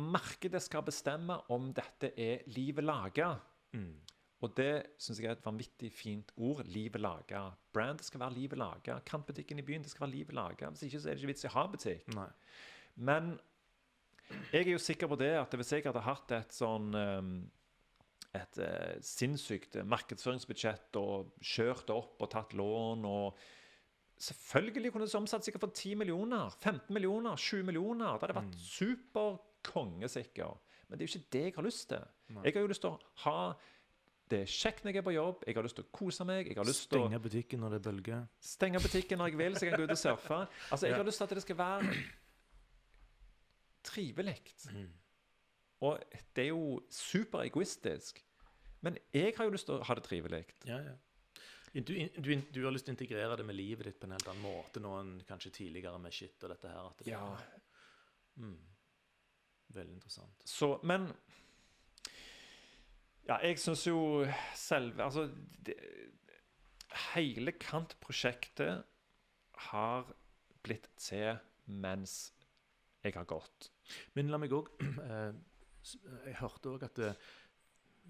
markedet 0.00 0.62
skal 0.62 0.84
bestemme 0.86 1.36
om 1.50 1.72
dette 1.74 2.12
er 2.18 2.46
livet 2.54 2.86
laga. 2.86 3.34
Mm. 3.74 3.94
Og 4.42 4.54
det 4.56 4.86
syns 4.98 5.18
jeg 5.20 5.28
er 5.28 5.36
et 5.36 5.44
vanvittig 5.44 5.90
fint 5.92 6.30
ord. 6.40 6.62
Livet 6.66 7.00
laga. 7.02 7.42
Brandet 7.74 8.06
skal 8.06 8.20
være 8.22 8.32
livet 8.38 8.58
laga. 8.58 8.98
Kantbutikken 9.04 9.58
i 9.60 9.62
byen 9.66 9.82
det 9.84 9.90
skal 9.92 10.06
være 10.06 10.14
livet 10.16 10.34
laga. 10.34 10.70
Hvis 10.72 10.86
ikke 10.88 11.00
så 11.02 11.10
er 11.10 11.14
det 11.14 11.20
ikke 11.22 11.32
vits 11.34 11.44
i 11.44 11.50
å 11.50 11.54
ha 11.58 11.64
butikk. 11.68 12.08
Nei. 12.16 12.28
Men 12.96 13.34
jeg 14.52 14.62
er 14.66 14.72
jo 14.72 14.78
sikker 14.80 15.10
på 15.12 15.18
det 15.20 15.32
at 15.36 15.52
hvis 15.60 15.72
jeg 15.74 15.84
hadde 15.84 16.00
hatt 16.06 16.32
et 16.32 16.52
sånn 16.56 16.88
um, 16.96 17.30
et 18.32 18.58
eh, 18.62 18.96
sinnssykt 19.02 19.74
markedsføringsbudsjett 19.90 20.94
og 21.00 21.32
kjørt 21.42 21.88
det 21.88 21.96
opp 21.96 22.20
og 22.22 22.30
tatt 22.30 22.52
lån 22.54 23.04
og 23.10 23.40
Selvfølgelig 24.20 24.90
kunne 24.92 25.06
det 25.08 25.14
omsatt 25.16 25.46
sikkert 25.46 25.62
for 25.64 25.72
10 25.72 25.94
millioner, 25.96 26.50
15 26.60 26.92
millioner, 26.92 27.38
20 27.40 27.62
millioner. 27.64 28.18
Det 28.20 28.26
hadde 28.28 28.34
vært 28.36 28.50
Mm. 28.52 28.64
superkongesikker. 29.64 30.58
Men 30.88 30.98
det 30.98 31.04
er 31.04 31.08
jo 31.08 31.18
ikke 31.18 31.30
det 31.32 31.42
jeg 31.46 31.54
har 31.56 31.64
lyst 31.64 31.88
til. 31.88 32.04
Nei. 32.28 32.42
Jeg 32.44 32.52
har 32.54 32.60
jo 32.60 32.68
lyst 32.68 32.82
til 32.84 32.90
å 32.90 32.98
ha 33.24 33.54
det 34.30 34.40
er 34.44 34.46
kjekt 34.46 34.84
når 34.84 34.92
jeg 34.94 35.00
er 35.00 35.06
på 35.08 35.12
jobb, 35.14 35.42
jeg 35.46 35.56
har 35.56 35.64
lyst 35.66 35.76
til 35.80 35.84
å 35.84 35.90
kose 35.96 36.24
meg. 36.28 36.46
jeg 36.48 36.56
har 36.56 36.64
lyst 36.68 36.86
til 36.90 36.98
å 37.00 37.06
Stenge 37.08 37.20
butikken 37.24 37.60
når 37.60 37.70
det 37.74 37.78
er 37.80 37.84
bølger. 37.90 38.24
Stenge 38.40 38.80
butikken 38.84 39.18
når 39.18 39.32
jeg 39.32 39.38
vil, 39.40 39.56
så 39.58 39.64
jeg 39.66 39.72
kan 39.74 39.80
gå 39.82 39.88
ut 39.90 39.94
og 39.96 39.98
surfe. 39.98 40.40
Altså, 40.70 40.86
Jeg 40.86 40.92
Ja. 40.92 40.96
har 41.02 41.04
lyst 41.04 41.18
til 41.18 41.24
at 41.24 41.30
det 41.30 41.42
skal 41.42 41.56
være 41.58 41.94
trivelig. 43.82 44.36
Mm. 44.72 44.88
Og 45.80 45.98
det 46.36 46.44
er 46.44 46.48
jo 46.52 46.82
superegoistisk. 46.90 48.24
Men 48.80 48.96
jeg 49.12 49.32
har 49.36 49.44
jo 49.44 49.50
lyst 49.54 49.66
til 49.68 49.78
å 49.78 49.84
ha 49.84 49.94
det 49.94 50.04
trivelig. 50.06 50.44
Ja, 50.68 50.78
ja. 50.84 50.96
Du, 51.74 51.92
du, 52.18 52.30
du 52.50 52.64
har 52.64 52.72
lyst 52.74 52.88
til 52.88 52.94
å 52.94 52.96
integrere 52.98 53.36
det 53.38 53.44
med 53.46 53.54
livet 53.54 53.86
ditt 53.86 54.00
på 54.00 54.08
en 54.08 54.16
helt 54.16 54.26
annen 54.28 54.42
måte 54.42 54.80
nå 54.82 54.90
enn 54.98 55.12
kanskje 55.28 55.52
tidligere 55.60 56.00
med 56.02 56.12
shit 56.16 56.42
og 56.42 56.50
dette 56.50 56.68
her. 56.72 56.88
Det, 56.98 57.06
Ja. 57.12 57.36
Mm. 58.40 58.56
Veldig 59.70 59.94
interessant. 59.94 60.42
Så, 60.50 60.80
men 60.82 61.04
Ja, 63.30 63.36
jeg 63.46 63.60
syns 63.62 63.84
jo 63.86 64.26
selve 64.58 65.04
Altså 65.06 65.28
det, 65.66 65.76
Hele 67.12 67.52
Kant-prosjektet 67.54 68.80
har 69.70 70.08
blitt 70.64 70.88
til 70.98 71.38
mens 71.70 72.32
jeg 73.04 73.14
har 73.14 73.28
gått. 73.30 73.70
Men 74.18 74.32
la 74.32 74.40
meg 74.40 74.52
òg 74.52 74.72
Jeg 76.26 76.34
hørte 76.40 76.74
òg 76.74 76.82
at 76.88 76.98
det, 76.98 77.12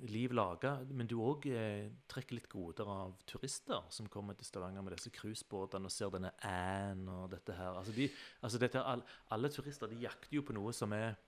liv 0.09 0.33
laga, 0.33 0.79
men 0.89 1.09
du 1.09 1.19
òg 1.21 1.45
eh, 1.53 1.91
trekker 2.09 2.39
litt 2.39 2.49
goder 2.51 2.89
av 2.89 3.19
turister 3.29 3.85
som 3.93 4.09
kommer 4.11 4.39
til 4.39 4.49
Stavanger 4.49 4.85
med 4.87 4.95
disse 4.97 5.13
cruisebåtene 5.13 5.91
og 5.91 5.93
ser 5.93 6.13
denne 6.15 6.33
Ann 6.47 7.05
og 7.11 7.29
dette 7.35 7.55
her. 7.57 7.77
Altså, 7.77 7.93
de, 7.97 8.09
altså 8.41 8.61
dette, 8.63 8.81
alle, 8.81 9.05
alle 9.35 9.53
turister 9.53 9.91
de 9.91 10.01
jakter 10.01 10.39
jo 10.39 10.45
på 10.47 10.57
noe 10.57 10.73
som 10.77 10.95
er 10.97 11.19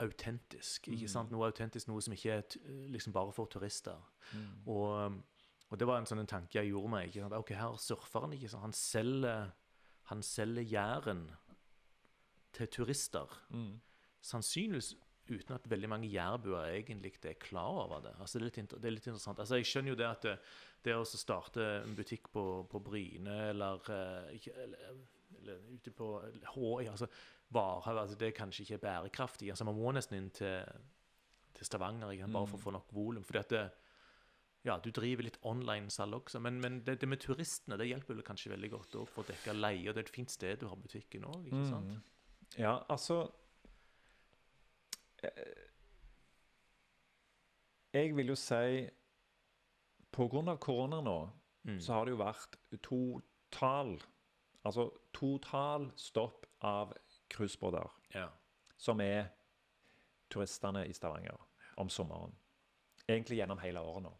autentisk. 0.00 0.88
ikke 0.88 1.08
sant? 1.10 1.32
Noe 1.32 1.50
autentisk, 1.50 1.88
noe 1.90 2.02
som 2.04 2.14
ikke 2.16 2.38
er 2.38 2.56
liksom 2.92 3.14
bare 3.16 3.34
for 3.36 3.50
turister. 3.50 4.00
Og, 4.66 5.20
og 5.70 5.78
det 5.80 5.88
var 5.88 6.00
en 6.00 6.08
sånn 6.08 6.22
en 6.24 6.30
tanke 6.30 6.58
jeg 6.58 6.72
gjorde 6.72 6.94
meg. 6.94 7.10
ikke 7.10 7.26
sant? 7.26 7.38
Ok, 7.38 7.54
her 7.58 7.76
surfer 7.82 8.26
han, 8.26 8.34
ikke 8.36 8.50
sant? 8.52 8.66
Han 8.68 8.76
selger, 8.76 9.52
han 10.12 10.24
selger 10.26 10.66
Jæren 10.66 11.28
til 12.56 12.72
turister. 12.74 13.38
Sannsynligvis 14.20 14.94
uten 15.30 15.54
at 15.54 15.68
veldig 15.70 15.88
mange 15.90 16.10
jærbuer 16.10 16.72
egentlig 16.74 17.12
er 17.24 17.38
klar 17.40 17.84
over 17.84 18.02
det. 18.02 18.14
Altså, 18.20 18.38
det, 18.38 18.44
er 18.44 18.50
litt, 18.50 18.74
det 18.74 18.88
er 18.88 18.94
litt 18.96 19.06
interessant. 19.06 19.38
Altså, 19.38 19.60
jeg 19.60 19.68
skjønner 19.70 19.92
jo 19.92 19.98
det 20.00 20.08
at 20.08 20.26
det, 20.26 20.36
det 20.86 20.96
å 20.96 21.04
starte 21.06 21.66
en 21.84 21.94
butikk 21.96 22.30
på, 22.34 22.44
på 22.70 22.80
Bryne 22.84 23.36
eller, 23.50 23.84
eh, 23.94 24.48
eller, 24.64 25.02
eller 25.38 25.62
ute 25.76 25.94
på 25.94 26.10
H, 26.54 26.64
altså, 26.90 27.08
Varhaug, 27.50 27.98
altså, 27.98 28.16
det 28.18 28.28
er 28.28 28.36
kanskje 28.36 28.62
ikke 28.62 28.78
bærekraftig. 28.84 29.50
Altså, 29.50 29.66
man 29.66 29.78
må 29.78 29.92
nesten 29.94 30.18
inn 30.20 30.30
til, 30.34 30.62
til 31.56 31.66
Stavanger 31.66 32.12
ikke 32.14 32.30
bare 32.30 32.50
for 32.50 32.60
å 32.60 32.64
få 32.64 32.74
nok 32.76 32.92
volum. 32.94 33.24
fordi 33.26 33.40
at 33.42 33.54
det, 33.54 33.64
ja, 34.68 34.76
du 34.78 34.90
driver 34.92 35.24
litt 35.24 35.38
online-salg 35.48 36.18
også, 36.20 36.40
men, 36.44 36.60
men 36.60 36.80
det, 36.84 36.98
det 37.00 37.08
med 37.08 37.22
turistene 37.22 37.78
det 37.80 37.88
hjelper 37.88 38.18
vel 38.18 38.26
kanskje 38.26 38.52
veldig 38.52 38.70
godt 38.74 38.96
også 39.00 39.14
for 39.14 39.24
å 39.24 39.32
dekke 39.32 39.56
leie. 39.56 39.88
og 39.88 39.96
Det 39.96 40.04
er 40.04 40.08
et 40.08 40.16
fint 40.18 40.30
sted 40.30 40.60
du 40.60 40.68
har 40.68 40.78
butikken 40.78 41.26
òg, 41.30 41.48
ikke 41.48 41.66
sant? 41.70 42.14
Ja, 42.58 42.76
altså 42.90 43.22
eh, 45.22 45.66
Jeg 47.94 48.14
vil 48.18 48.32
jo 48.32 48.38
si 48.38 48.86
av 50.20 50.56
korona 50.60 51.00
nå, 51.00 51.18
så 51.80 51.94
har 51.94 52.06
det 52.06 52.12
jo 52.14 52.20
vært 52.20 52.56
total 52.82 53.94
Altså 54.66 54.90
total 55.16 55.86
stopp 55.96 56.44
av 56.66 56.90
cruisebåter, 57.30 57.90
Ja. 58.14 58.28
som 58.76 59.00
er 59.00 59.28
turistene 60.30 60.86
i 60.88 60.92
Stavanger 60.92 61.38
om 61.76 61.88
sommeren. 61.88 62.34
Egentlig 63.08 63.38
gjennom 63.40 63.58
hele 63.58 63.80
året 63.80 64.02
nå. 64.02 64.12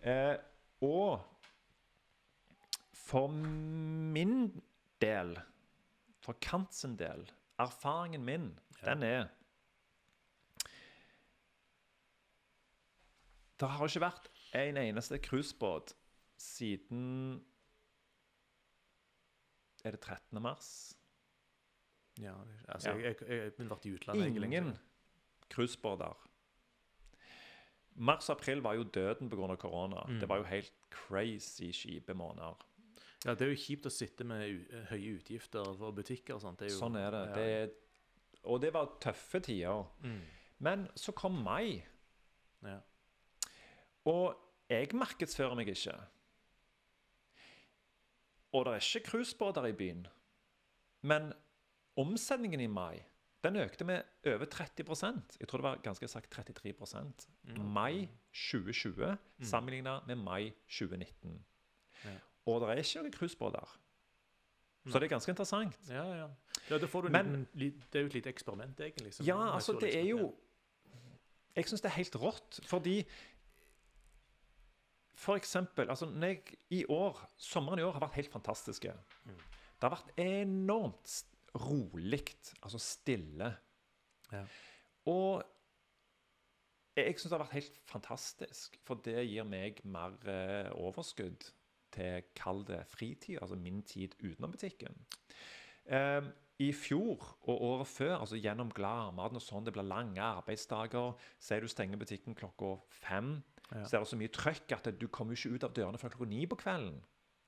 Eh, 0.00 0.36
og 0.82 1.20
for 2.92 3.28
min 3.28 4.62
del, 5.00 5.38
for 6.20 6.32
Kant 6.40 6.74
sin 6.74 6.96
del, 6.96 7.30
erfaringen 7.58 8.24
min, 8.24 8.58
den 8.84 9.02
er 9.02 9.28
Det 13.60 13.68
har 13.68 13.88
ikke 13.88 14.00
vært 14.04 14.28
en 14.54 14.76
eneste 14.78 15.18
cruisebåt 15.18 15.94
siden 16.38 17.40
Er 19.84 19.90
det 19.96 20.00
13. 20.00 20.38
mars? 20.42 20.94
Ja, 22.20 22.34
altså, 22.68 22.90
Ja. 22.90 22.96
Jeg, 22.96 23.16
jeg, 23.20 23.28
jeg, 23.28 23.52
jeg 23.58 23.68
vært 23.70 23.86
i 23.86 23.92
utlandet. 23.94 24.26
Ingen 24.44 24.72
cruisebåter. 25.50 26.16
Mars-april 27.98 28.60
var 28.62 28.74
jo 28.78 28.84
døden 28.84 29.30
pga. 29.30 29.56
korona. 29.56 30.04
Mm. 30.08 30.20
Det 30.20 30.28
var 30.28 30.36
jo 30.36 30.44
helt 30.44 30.72
crazy 30.90 31.72
kjipe 31.72 32.14
måneder. 32.14 32.54
Ja, 33.24 33.34
Det 33.34 33.42
er 33.42 33.50
jo 33.50 33.56
kjipt 33.58 33.86
å 33.86 33.90
sitte 33.90 34.24
med 34.24 34.50
u 34.50 34.82
høye 34.90 35.16
utgifter 35.18 35.64
for 35.78 35.90
butikker 35.92 36.34
og 36.34 36.40
sånt. 36.42 36.58
Det 36.60 36.68
er 36.68 36.74
jo, 36.74 36.78
Sånn 36.78 36.96
er 36.96 37.10
det. 37.10 37.22
Ja. 37.28 37.34
det 37.34 37.72
og 38.44 38.60
det 38.62 38.70
var 38.72 38.92
tøffe 39.02 39.40
tider. 39.42 39.84
Mm. 40.02 40.20
Men 40.60 40.88
så 40.94 41.12
kom 41.12 41.32
mai, 41.42 41.82
Ja. 42.62 42.78
og 44.04 44.36
jeg 44.70 44.94
markedsfører 44.94 45.54
meg 45.56 45.68
ikke. 45.68 45.96
Og 48.52 48.64
det 48.64 48.72
er 48.74 48.80
ikke 48.98 49.10
cruisebåter 49.10 49.66
i 49.66 49.72
byen. 49.72 50.06
Men 51.02 51.32
omsetningen 51.98 52.60
i 52.62 52.68
mai 52.70 53.02
den 53.44 53.56
økte 53.62 53.86
med 53.86 54.02
over 54.26 54.46
30% 54.50 55.36
Jeg 55.38 55.48
tror 55.48 55.60
det 55.60 55.66
var 55.68 55.82
ganske 55.82 56.08
sagt 56.10 56.34
33% 56.34 57.28
Mai 57.62 58.08
2020 58.32 59.16
sammenlignet 59.46 60.06
med 60.06 60.18
mai 60.18 60.50
2019. 60.66 61.36
Ja. 62.04 62.16
Og 62.46 62.60
det 62.60 62.70
er 62.72 62.82
ikke 62.82 63.02
noen 63.04 63.14
cruisebåter. 63.14 63.76
Så 64.88 64.98
det 64.98 65.06
er 65.06 65.12
ganske 65.12 65.30
interessant. 65.30 65.78
Ja, 65.90 66.04
ja. 66.16 66.28
ja 66.70 66.78
da 66.78 66.86
får 66.86 67.02
du 67.06 67.08
Men- 67.12 67.46
liten, 67.54 67.82
det 67.92 67.98
er 67.98 68.06
jo 68.06 68.06
et 68.06 68.14
lite 68.14 68.30
eksperiment, 68.32 68.80
egentlig. 68.80 69.12
Ja, 69.26 69.54
altså, 69.54 69.72
det 69.80 69.94
er 69.94 70.02
liksom- 70.02 70.18
jo 70.18 70.34
Jeg 71.56 71.64
syns 71.66 71.80
det 71.80 71.90
er 71.90 71.96
helt 71.96 72.16
rått, 72.16 72.60
fordi 72.64 73.04
For 75.14 75.36
eksempel 75.36 75.88
altså, 75.90 76.06
jeg, 76.20 76.42
I 76.70 76.84
år, 76.88 77.28
sommeren 77.36 77.78
i 77.78 77.82
år 77.82 77.92
har 77.92 78.00
vært 78.00 78.14
helt 78.14 78.32
fantastiske. 78.32 78.92
Det 79.26 79.82
har 79.82 79.90
vært 79.90 80.12
enormt 80.18 81.24
rolig, 81.54 82.24
altså 82.62 82.78
stille. 82.82 83.52
Ja. 84.32 84.42
Og 85.08 85.42
jeg 86.98 87.14
syns 87.14 87.30
det 87.30 87.36
har 87.38 87.44
vært 87.44 87.54
helt 87.60 87.78
fantastisk, 87.86 88.76
for 88.84 88.98
det 89.06 89.22
gir 89.30 89.46
meg 89.46 89.78
mer 89.86 90.16
eh, 90.28 90.68
overskudd 90.74 91.46
til 91.94 92.26
kall 92.36 92.64
det 92.68 92.82
fritid, 92.90 93.38
altså 93.40 93.56
min 93.56 93.82
tid 93.86 94.16
utenom 94.20 94.50
butikken. 94.52 94.98
Eh, 95.86 96.26
I 96.58 96.72
fjor 96.74 97.22
og 97.46 97.62
året 97.62 97.86
før, 97.86 98.16
altså 98.18 98.36
gjennom 98.36 98.72
Gladmaten 98.74 99.38
og 99.38 99.44
sånn, 99.44 99.64
det 99.64 99.72
blir 99.76 99.86
lange 99.86 100.20
arbeidsdager. 100.20 101.14
Sier 101.38 101.62
du 101.62 101.70
stenger 101.70 102.00
butikken 102.02 102.34
klokka 102.34 102.74
fem, 102.90 103.38
Ja. 103.70 103.84
så 103.84 103.96
er 103.96 104.00
det 104.00 104.08
så 104.08 104.16
mye 104.16 104.32
trøkk 104.32 104.72
at 104.72 104.86
du 104.98 105.06
kommer 105.08 105.36
ikke 105.36 105.54
ut 105.54 105.64
av 105.64 105.74
dørene 105.76 105.98
før 106.00 106.10
klokka 106.16 106.28
ni 106.28 106.46
på 106.46 106.56
kvelden. 106.56 106.98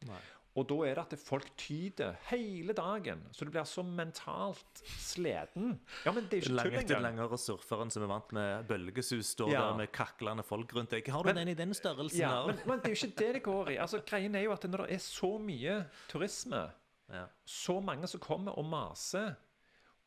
Nei. 0.07 0.20
Og 0.59 0.66
da 0.66 0.74
er 0.82 0.94
det 0.98 1.12
at 1.12 1.18
folk 1.22 1.44
tyder 1.57 2.16
hele 2.26 2.72
dagen, 2.74 3.20
så 3.32 3.44
du 3.46 3.53
blir 3.55 3.62
så 3.70 3.84
mentalt 3.86 4.80
sliten. 4.98 5.76
Ja, 6.05 6.11
men 6.12 6.24
det 6.26 6.40
er 6.40 6.42
ikke 6.42 6.80
tull 6.88 6.96
engang. 6.96 7.03
langere 7.05 7.38
surferen 7.38 7.90
som 7.90 8.03
er 8.03 8.11
vant 8.11 8.32
med 8.32 8.66
bølgesus, 8.66 9.26
står 9.36 9.53
Ja. 9.53 9.61
der 9.68 9.76
med 9.76 9.92
kaklende 9.92 10.42
folk 10.42 10.74
rundt 10.74 10.90
deg. 10.90 11.07
Har 11.09 11.22
du 11.22 11.28
Men- 11.28 11.36
den 11.36 11.48
i 11.48 11.55
den 11.55 11.72
størrelsen 11.74 12.18
Ja, 12.18 12.46
men, 12.46 12.59
men 12.66 12.78
det 12.80 12.86
er 12.90 12.94
jo 12.94 13.07
ikke 13.07 13.16
det 13.18 13.32
det 13.34 13.42
går 13.44 13.70
i. 13.70 13.76
Altså, 13.76 14.01
greien 14.05 14.34
er 14.34 14.42
jo 14.42 14.53
at 14.53 14.62
når 14.64 14.86
det 14.86 14.90
er 14.94 14.98
så 14.98 15.38
mye 15.38 15.86
turisme, 16.09 16.70
Ja. 17.12 17.26
så 17.46 17.80
mange 17.80 18.07
som 18.09 18.20
kommer 18.20 18.53
og 18.59 18.64
maser, 18.64 19.34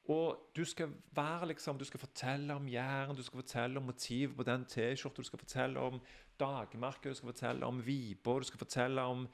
og 0.09 0.37
du 0.55 0.65
skal 0.65 0.89
være 1.15 1.47
liksom, 1.47 1.77
du 1.77 1.85
skal 1.85 1.99
fortelle 1.99 2.53
om 2.53 2.67
Jæren, 2.67 3.15
du 3.15 3.23
skal 3.23 3.41
fortelle 3.41 3.77
om 3.77 3.83
motivet 3.85 4.35
på 4.35 4.43
den 4.43 4.65
T-skjorta, 4.65 5.15
du 5.15 5.23
skal 5.23 5.39
fortelle 5.39 5.79
om 5.79 6.01
dagmerket, 6.37 7.03
du 7.03 7.13
skal 7.13 7.31
fortelle 7.31 7.63
om 7.65 7.79
Vibo, 7.85 8.39
du 8.39 8.43
skal 8.43 8.59
fortelle 8.59 9.01
om 9.01 9.27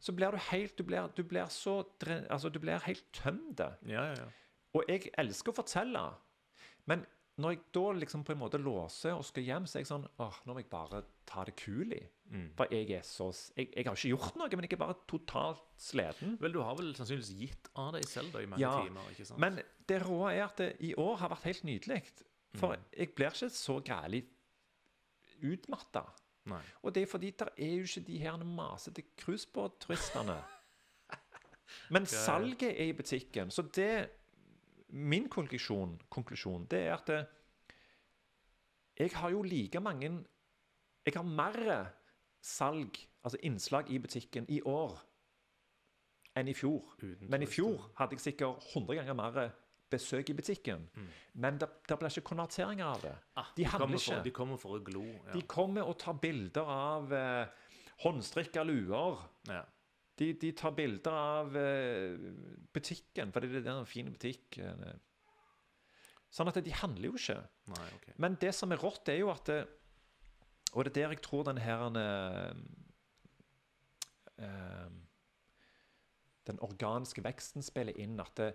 Så 0.00 0.12
blir 0.14 0.30
du 0.30 0.38
helt 0.50 0.76
Du 0.78 0.84
blir, 0.84 1.08
du 1.16 1.22
blir 1.24 1.48
så 1.50 1.80
Altså, 2.30 2.48
du 2.52 2.58
blir 2.62 2.78
helt 2.86 3.04
tømt. 3.12 3.58
Ja, 3.60 4.04
ja, 4.12 4.14
ja. 4.14 4.28
Og 4.74 4.84
jeg 4.88 5.10
elsker 5.18 5.50
å 5.52 5.56
fortelle. 5.62 6.02
Men 6.86 7.06
når 7.38 7.50
jeg 7.54 7.60
da 7.72 7.92
liksom 7.94 8.24
på 8.26 8.32
en 8.34 8.38
måte 8.40 8.58
låser 8.58 9.14
og 9.14 9.24
skal 9.24 9.42
hjem, 9.46 9.66
så 9.66 9.78
er 9.78 9.82
jeg 9.84 9.88
sånn 9.92 10.06
åh, 10.18 10.38
nå 10.44 10.54
må 10.54 10.58
jeg 10.62 10.70
bare 10.70 11.02
ta 11.26 11.44
det 11.46 11.54
kul 11.56 11.92
i. 11.94 12.00
Mm. 12.30 12.48
For 12.58 12.66
jeg 12.74 12.90
er 12.98 13.02
så 13.06 13.28
jeg, 13.56 13.68
jeg 13.76 13.86
har 13.86 13.94
ikke 13.94 14.10
gjort 14.10 14.36
noe, 14.36 14.48
men 14.58 14.66
jeg 14.66 14.72
er 14.74 14.80
bare 14.82 14.96
totalt 15.08 15.62
sliten. 15.78 16.34
Vel, 16.42 16.52
du 16.52 16.60
har 16.62 16.74
vel 16.76 16.90
sannsynligvis 16.98 17.30
gitt 17.38 17.70
av 17.78 17.92
deg 17.94 18.04
selv 18.10 18.32
da, 18.34 18.42
i 18.42 18.46
mange 18.50 18.60
Ja, 18.62 18.72
timer? 18.84 19.06
ikke 19.14 19.24
sant? 19.30 19.38
Men 19.40 19.60
det 19.88 20.00
råe 20.04 20.32
er 20.34 20.44
at 20.48 20.56
det 20.58 20.70
i 20.84 20.94
år 20.98 21.16
har 21.22 21.30
vært 21.30 21.46
helt 21.50 21.64
nydelig. 21.64 22.02
For 22.58 22.74
Mm. 22.74 22.84
jeg 22.98 23.14
blir 23.14 23.30
ikke 23.30 23.50
så 23.54 23.78
grælig 23.84 24.24
utmatta. 25.42 26.04
Nei. 26.48 26.60
Og 26.82 26.94
det 26.94 27.02
er 27.02 27.10
fordi 27.10 27.30
der 27.38 27.50
er 27.56 27.72
jo 27.74 27.88
ikke 27.88 28.06
de 28.06 28.18
her 28.18 28.44
masete 28.44 29.02
cruisebåtturistene. 29.20 30.36
Men 31.94 32.06
salget 32.06 32.70
er 32.70 32.90
i 32.90 32.96
butikken. 32.96 33.50
Så 33.50 33.62
det 33.62 34.10
Min 34.88 35.28
konklusjon, 35.28 35.98
konklusjon 36.08 36.62
det 36.64 36.78
er 36.86 36.94
at 36.94 37.06
det, 37.06 37.26
jeg 38.98 39.10
har 39.14 39.30
jo 39.30 39.42
like 39.42 39.80
mange 39.80 40.24
Jeg 41.04 41.14
har 41.14 41.22
mer 41.22 41.92
salg, 42.40 42.96
altså 43.24 43.38
innslag 43.42 43.90
i 43.90 43.98
butikken, 43.98 44.46
i 44.48 44.60
år 44.64 44.98
enn 46.36 46.48
i 46.48 46.54
fjor. 46.54 46.94
Men 47.28 47.42
i 47.42 47.46
fjor 47.46 47.90
hadde 47.98 48.16
jeg 48.16 48.20
sikkert 48.20 48.64
100 48.74 48.94
ganger 49.00 49.16
mer 49.16 49.38
besøk 49.90 50.30
i 50.30 50.36
butikken. 50.36 50.84
Men 51.34 51.58
det, 51.60 51.68
det 51.88 51.96
blir 52.00 52.12
ikke 52.12 52.26
konverteringer 52.30 52.86
av 52.86 53.00
det. 53.02 53.14
Ah, 53.40 53.48
de 53.56 53.64
handler 53.64 53.86
kommer 53.86 53.98
for, 54.02 54.12
ikke. 54.18 54.24
De 54.26 54.34
kommer 54.36 54.60
for 54.60 54.76
å 54.76 54.84
glo. 54.84 55.04
Ja. 55.08 55.32
De 55.34 55.42
kommer 55.48 55.88
og 55.88 55.98
tar 56.02 56.18
bilder 56.22 56.70
av 56.74 57.12
eh, 57.16 57.66
håndstrikka 58.04 58.64
luer. 58.68 59.20
ja. 59.50 59.64
De, 60.18 60.32
de 60.34 60.48
tar 60.50 60.72
bilder 60.74 61.14
av 61.14 61.56
eh, 61.56 62.16
butikken, 62.74 63.30
for 63.30 63.44
det 63.44 63.60
er 63.60 63.68
en 63.70 63.84
fin 63.86 64.08
butikk. 64.10 64.56
eh. 64.58 64.96
Sånn 66.34 66.50
at 66.50 66.58
de 66.64 66.72
handler 66.74 67.06
jo 67.12 67.14
ikke. 67.20 67.36
Nei, 67.70 67.84
okay. 68.00 68.14
Men 68.18 68.34
det 68.42 68.50
som 68.58 68.74
er 68.74 68.82
rått, 68.82 69.08
er 69.12 69.20
jo 69.22 69.30
at 69.30 69.46
det, 69.46 69.60
Og 70.74 70.84
det 70.84 70.90
er 70.90 70.96
der 70.96 71.14
jeg 71.14 71.22
tror 71.24 71.46
den 71.46 71.60
her 71.62 71.86
eh, 72.02 72.50
eh, 74.42 74.90
Den 76.50 76.58
organiske 76.66 77.22
veksten 77.24 77.62
spiller 77.62 77.96
inn. 77.96 78.18
At 78.20 78.34
det, 78.36 78.50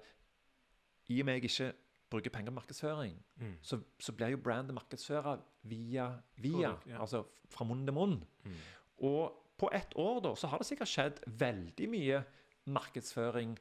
i 1.09 1.19
og 1.21 1.25
med 1.25 1.34
jeg 1.39 1.43
ikke 1.49 1.73
bruker 2.09 2.30
penger 2.30 2.51
på 2.51 2.55
markedsføring, 2.61 3.15
Mm. 3.41 3.55
så, 3.61 3.80
så 3.99 4.11
blir 4.13 4.27
jo 4.31 4.38
brandet 4.38 4.73
markedsføra 4.73 5.38
via, 5.63 6.07
via 6.38 6.69
Produkt, 6.69 6.88
ja. 6.88 6.99
altså 7.01 7.23
fra 7.49 7.65
munn 7.65 7.85
til 7.85 7.93
munn. 7.93 8.23
Mm. 8.45 8.53
Og 8.97 9.39
på 9.57 9.69
ett 9.73 9.93
år 9.95 10.19
da, 10.21 10.35
så 10.35 10.47
har 10.47 10.57
det 10.61 10.67
sikkert 10.67 10.88
skjedd 10.91 11.19
veldig 11.27 11.89
mye 11.89 12.23
markedsføring 12.65 13.57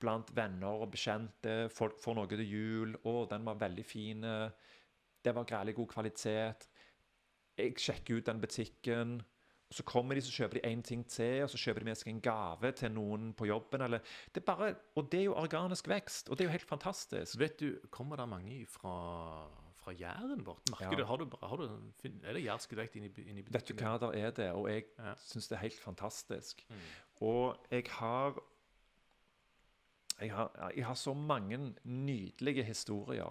blant 0.00 0.30
venner 0.36 0.80
og 0.80 0.90
bekjente. 0.94 1.68
Folk 1.70 2.00
får 2.00 2.14
noe 2.16 2.26
til 2.30 2.40
jul. 2.48 2.96
'Å, 3.04 3.28
den 3.30 3.44
var 3.44 3.54
veldig 3.60 3.84
fin. 3.84 4.20
Det 5.24 5.34
var 5.34 5.44
grælig 5.44 5.74
god 5.76 5.88
kvalitet.' 5.88 6.68
Jeg 7.58 7.74
sjekker 7.76 8.16
ut 8.16 8.26
den 8.26 8.40
butikken. 8.40 9.20
Så 9.72 9.82
kommer 9.86 10.14
de, 10.18 10.20
så 10.26 10.32
kjøper 10.34 10.58
de 10.58 10.62
én 10.66 10.80
ting 10.82 11.04
til, 11.06 11.42
og 11.44 11.50
så 11.50 11.58
kjøper 11.62 11.78
de 11.80 11.84
med 11.84 11.94
seg 12.00 12.08
en 12.10 12.20
gave 12.20 12.72
til 12.74 12.90
noen 12.90 13.28
på 13.38 13.46
jobben. 13.46 13.80
Eller, 13.86 14.00
det 14.34 14.42
bare, 14.44 14.72
og 14.98 15.06
det 15.12 15.20
er 15.20 15.24
jo 15.28 15.34
organisk 15.38 15.86
vekst, 15.88 16.28
og 16.28 16.38
det 16.38 16.44
er 16.44 16.48
jo 16.48 16.54
helt 16.56 16.66
fantastisk. 16.68 17.38
Vet 17.38 17.60
du, 17.60 17.76
kommer 17.90 18.16
det 18.18 18.26
mange 18.28 18.66
fra, 18.66 18.94
fra 19.78 19.92
Jæren 19.94 20.42
vårt? 20.46 20.66
Merker 20.72 20.90
Ja. 20.90 20.96
du, 20.98 21.04
har 21.04 21.16
du, 21.22 21.28
har 21.42 21.56
du, 21.56 21.68
er 22.24 22.32
det 22.32 22.42
jærsk 22.44 22.70
dialekt 22.74 22.96
inni, 22.98 23.12
inni 23.30 23.44
Vet 23.46 23.68
du 23.70 23.74
hva, 23.78 23.94
der 24.02 24.12
er 24.24 24.30
det, 24.30 24.50
og 24.52 24.66
jeg 24.72 24.84
Ja. 24.98 25.14
syns 25.16 25.46
det 25.48 25.56
er 25.56 25.62
helt 25.68 25.78
fantastisk. 25.80 26.66
Mm. 26.68 26.76
Og 27.20 27.56
jeg 27.70 27.84
har 27.90 28.40
jeg 30.20 30.32
har, 30.34 30.72
jeg 30.76 30.84
har 30.86 30.94
så 30.94 31.14
mange 31.14 31.74
nydelige 31.84 32.62
historier. 32.64 33.30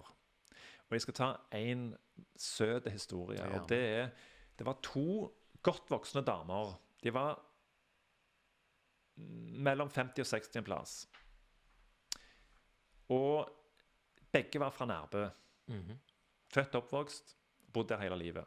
Og 0.88 0.92
jeg 0.96 1.00
skal 1.00 1.14
ta 1.14 1.28
en 1.54 1.94
søt 2.36 2.88
historie. 2.90 3.38
Ja. 3.38 3.60
Og 3.60 3.68
det 3.68 3.78
er 3.78 4.08
Det 4.58 4.66
var 4.66 4.76
to 4.82 5.32
godt 5.62 5.90
voksne 5.90 6.22
damer. 6.26 6.74
De 7.02 7.12
var 7.14 7.38
mellom 9.60 9.90
50 9.92 10.20
og 10.24 10.26
60 10.26 10.56
en 10.60 10.64
plass. 10.64 10.94
Og 13.10 13.48
begge 14.32 14.60
var 14.62 14.70
fra 14.74 14.86
Nærbø. 14.86 15.26
Mhm. 15.70 15.98
Født 16.54 16.74
og 16.74 16.82
oppvokst, 16.84 17.36
bodd 17.72 17.88
der 17.88 18.00
hele 18.02 18.16
livet. 18.18 18.44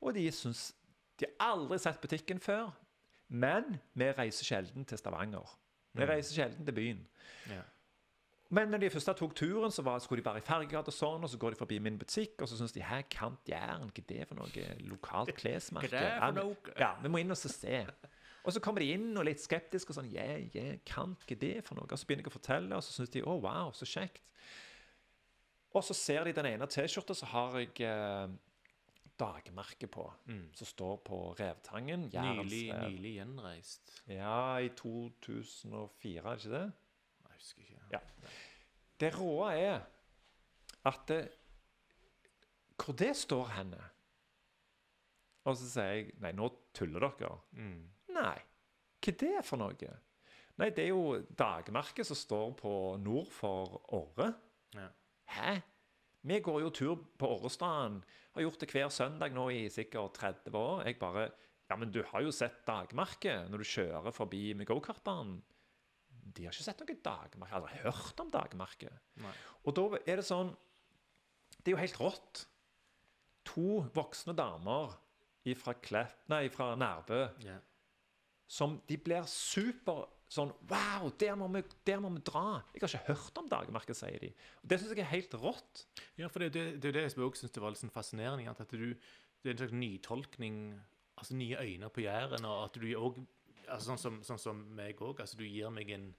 Og 0.00 0.14
de 0.14 0.32
syns 0.32 0.72
De 1.18 1.24
har 1.40 1.52
aldri 1.54 1.78
sett 1.80 2.00
butikken 2.02 2.36
før, 2.44 2.66
men 3.28 3.78
vi 3.96 4.04
reiser 4.12 4.44
sjelden 4.44 4.84
til 4.84 4.98
Stavanger. 4.98 5.46
Vi 5.94 6.02
Mm. 6.04 6.08
reiser 6.10 6.34
sjelden 6.34 6.66
til 6.66 6.74
byen. 6.74 7.08
Ja. 7.48 7.62
Men 8.50 8.68
når 8.70 8.78
de 8.78 8.90
først 8.90 9.08
tok 9.18 9.34
turen, 9.34 9.70
så 9.74 9.82
var, 9.82 9.98
skulle 9.98 10.20
de 10.22 10.24
bare 10.28 10.38
i 10.38 10.44
Fergegata 10.46 10.92
og 10.92 10.94
sånn, 10.94 11.24
og 11.26 11.30
så 11.32 11.38
går 11.42 11.50
de 11.50 11.58
forbi 11.58 11.78
min 11.82 11.96
butikk, 11.98 12.42
og 12.42 12.48
så 12.48 12.56
syns 12.60 12.72
de 12.76 12.80
her 12.86 13.02
Kant 13.10 13.40
Jæren, 13.50 13.90
hva 13.90 14.02
er 14.04 14.06
det 14.12 14.28
for 14.28 14.38
noe 14.38 14.66
lokalt 14.86 15.32
klesmerke? 15.34 15.90
Er 15.98 16.32
Ja, 16.78 16.92
vi- 17.02 17.08
må 17.08 17.18
inn 17.18 17.30
og 17.30 17.36
så 17.36 17.48
se. 17.50 17.86
Og 18.46 18.52
så 18.54 18.60
kommer 18.62 18.78
de 18.78 18.92
inn 18.94 19.16
og 19.18 19.24
litt 19.24 19.40
skeptiske 19.42 19.90
og 19.90 19.96
sånn 19.96 20.12
yeah, 20.14 20.76
Kant, 20.86 21.18
hva 21.26 21.32
er 21.32 21.40
det 21.42 21.64
for 21.64 21.74
noe? 21.74 21.88
Og 21.90 21.98
så 21.98 22.06
begynner 22.06 22.22
jeg 22.22 22.30
å 22.30 22.38
fortelle, 22.38 22.76
og 22.76 22.82
så 22.86 22.92
syns 22.92 23.10
de 23.10 23.22
Å, 23.22 23.40
wow, 23.42 23.72
så 23.72 23.82
kjekt. 23.84 24.20
Og 25.74 25.82
så 25.82 25.92
ser 25.94 26.24
de 26.24 26.32
den 26.32 26.46
ene 26.46 26.66
T-skjorta, 26.70 27.14
så 27.14 27.26
har 27.26 27.58
jeg 27.58 27.80
eh, 27.80 28.28
dagmerke 29.18 29.88
på, 29.90 30.12
Mm. 30.28 30.54
som 30.54 30.66
står 30.66 30.96
på 31.04 31.34
Revtangen. 31.36 32.10
Jærens 32.12 32.46
Nylig, 32.52 32.72
nylig 32.72 33.14
gjenreist. 33.18 34.02
Ja, 34.08 34.56
i 34.58 34.68
2004, 34.68 36.22
er 36.24 36.36
det 36.36 36.44
ikke 36.44 36.54
det? 36.54 36.72
Jeg 37.26 37.34
husker 37.34 37.62
ikke. 37.62 37.75
Ja. 37.92 38.00
Det 39.00 39.12
råe 39.14 39.50
er 39.54 39.84
at 40.86 41.02
det, 41.10 41.20
Hvor 42.78 42.94
det 42.96 43.12
står 43.16 43.48
henne 43.56 43.82
Og 45.44 45.56
så 45.58 45.68
sier 45.68 45.92
jeg 45.92 46.10
Nei, 46.22 46.32
nå 46.36 46.48
tuller 46.76 47.06
dere. 47.18 47.36
Mm. 47.56 47.82
Nei. 48.16 48.36
Hva 49.02 49.12
er 49.12 49.18
det 49.20 49.44
for 49.46 49.60
noe? 49.60 49.94
Nei, 50.56 50.70
det 50.72 50.86
er 50.86 50.92
jo 50.94 51.20
dagmerket 51.36 52.08
som 52.08 52.16
står 52.18 52.54
på 52.58 52.72
nord 53.02 53.28
for 53.32 53.76
Åre. 53.94 54.30
Ja. 54.74 54.88
Hæ? 55.36 55.58
Vi 56.26 56.38
går 56.42 56.62
jo 56.64 56.70
tur 56.74 56.94
på 57.20 57.28
Årestaden. 57.36 58.00
Har 58.34 58.42
gjort 58.42 58.62
det 58.62 58.70
hver 58.72 58.88
søndag 58.90 59.34
nå 59.36 59.46
i 59.54 59.66
sikkert 59.70 60.16
30 60.18 60.56
år. 60.58 60.86
Jeg 60.88 60.98
bare 60.98 61.28
Ja, 61.68 61.76
men 61.76 61.90
du 61.90 62.02
har 62.06 62.22
jo 62.22 62.30
sett 62.30 62.60
dagmerket 62.66 63.50
når 63.50 63.58
du 63.62 63.66
kjører 63.66 64.14
forbi 64.14 64.54
med 64.54 64.68
gokartbanen. 64.70 65.40
De 66.34 66.44
har 66.46 66.54
ikke 66.54 66.66
sett 66.66 66.80
noe 66.82 66.96
dagmerke. 67.06 67.54
Aldri 67.60 67.80
hørt 67.84 68.20
om 68.22 68.30
dagmerket. 68.34 69.00
Nei. 69.22 69.32
Og 69.64 69.76
da 69.78 69.86
er 70.04 70.20
det 70.20 70.26
sånn 70.26 70.52
Det 71.60 71.70
er 71.70 71.76
jo 71.76 71.82
helt 71.82 72.00
rått. 72.02 72.44
To 73.46 73.80
voksne 73.94 74.34
damer 74.36 74.96
fra 75.54 75.76
Klepp 75.78 76.26
Nei, 76.32 76.48
fra 76.50 76.74
Nærbø 76.74 77.20
Yeah. 77.44 77.60
som 78.50 78.80
de 78.88 78.96
blir 78.98 79.26
super 79.30 80.08
sånn 80.30 80.50
Wow, 80.70 81.12
der 81.18 81.36
må 81.38 81.46
vi, 81.54 81.62
der 81.86 82.00
må 82.02 82.10
vi 82.10 82.22
dra! 82.26 82.62
Jeg 82.74 82.82
har 82.82 82.90
ikke 82.90 83.12
hørt 83.12 83.38
om 83.38 83.48
dagmerket, 83.50 83.94
sier 83.98 84.18
de. 84.22 84.32
Og 84.62 84.68
Det 84.70 84.80
syns 84.80 84.90
jeg 84.96 85.04
er 85.04 85.12
helt 85.12 85.34
rått. 85.38 85.84
Ja, 86.18 86.26
for 86.26 86.42
det, 86.42 86.52
det, 86.56 86.64
det 86.82 86.88
er 86.88 86.92
jo 86.92 86.96
det 86.98 87.04
jeg 87.06 87.28
også 87.28 87.46
syns 87.46 87.60
var 87.62 87.74
litt 87.74 87.82
sånn 87.84 87.94
fascinerende. 87.94 88.50
At 88.50 88.74
du, 88.74 88.88
det 89.42 89.50
er 89.50 89.54
en 89.54 89.62
slags 89.62 89.76
nytolkning, 89.78 90.58
altså 91.14 91.38
nye 91.38 91.62
øyne 91.62 91.90
på 91.94 92.02
Jæren. 92.02 92.44
Og 92.48 92.64
at 92.64 92.80
du 92.82 92.88
òg 92.98 93.22
altså 93.68 93.92
sånn, 93.92 94.02
som, 94.02 94.18
sånn 94.26 94.42
som 94.42 94.64
meg 94.76 95.00
òg. 95.02 95.20
Altså, 95.22 95.38
du 95.38 95.44
gir 95.46 95.70
meg 95.74 95.90
en, 95.94 96.10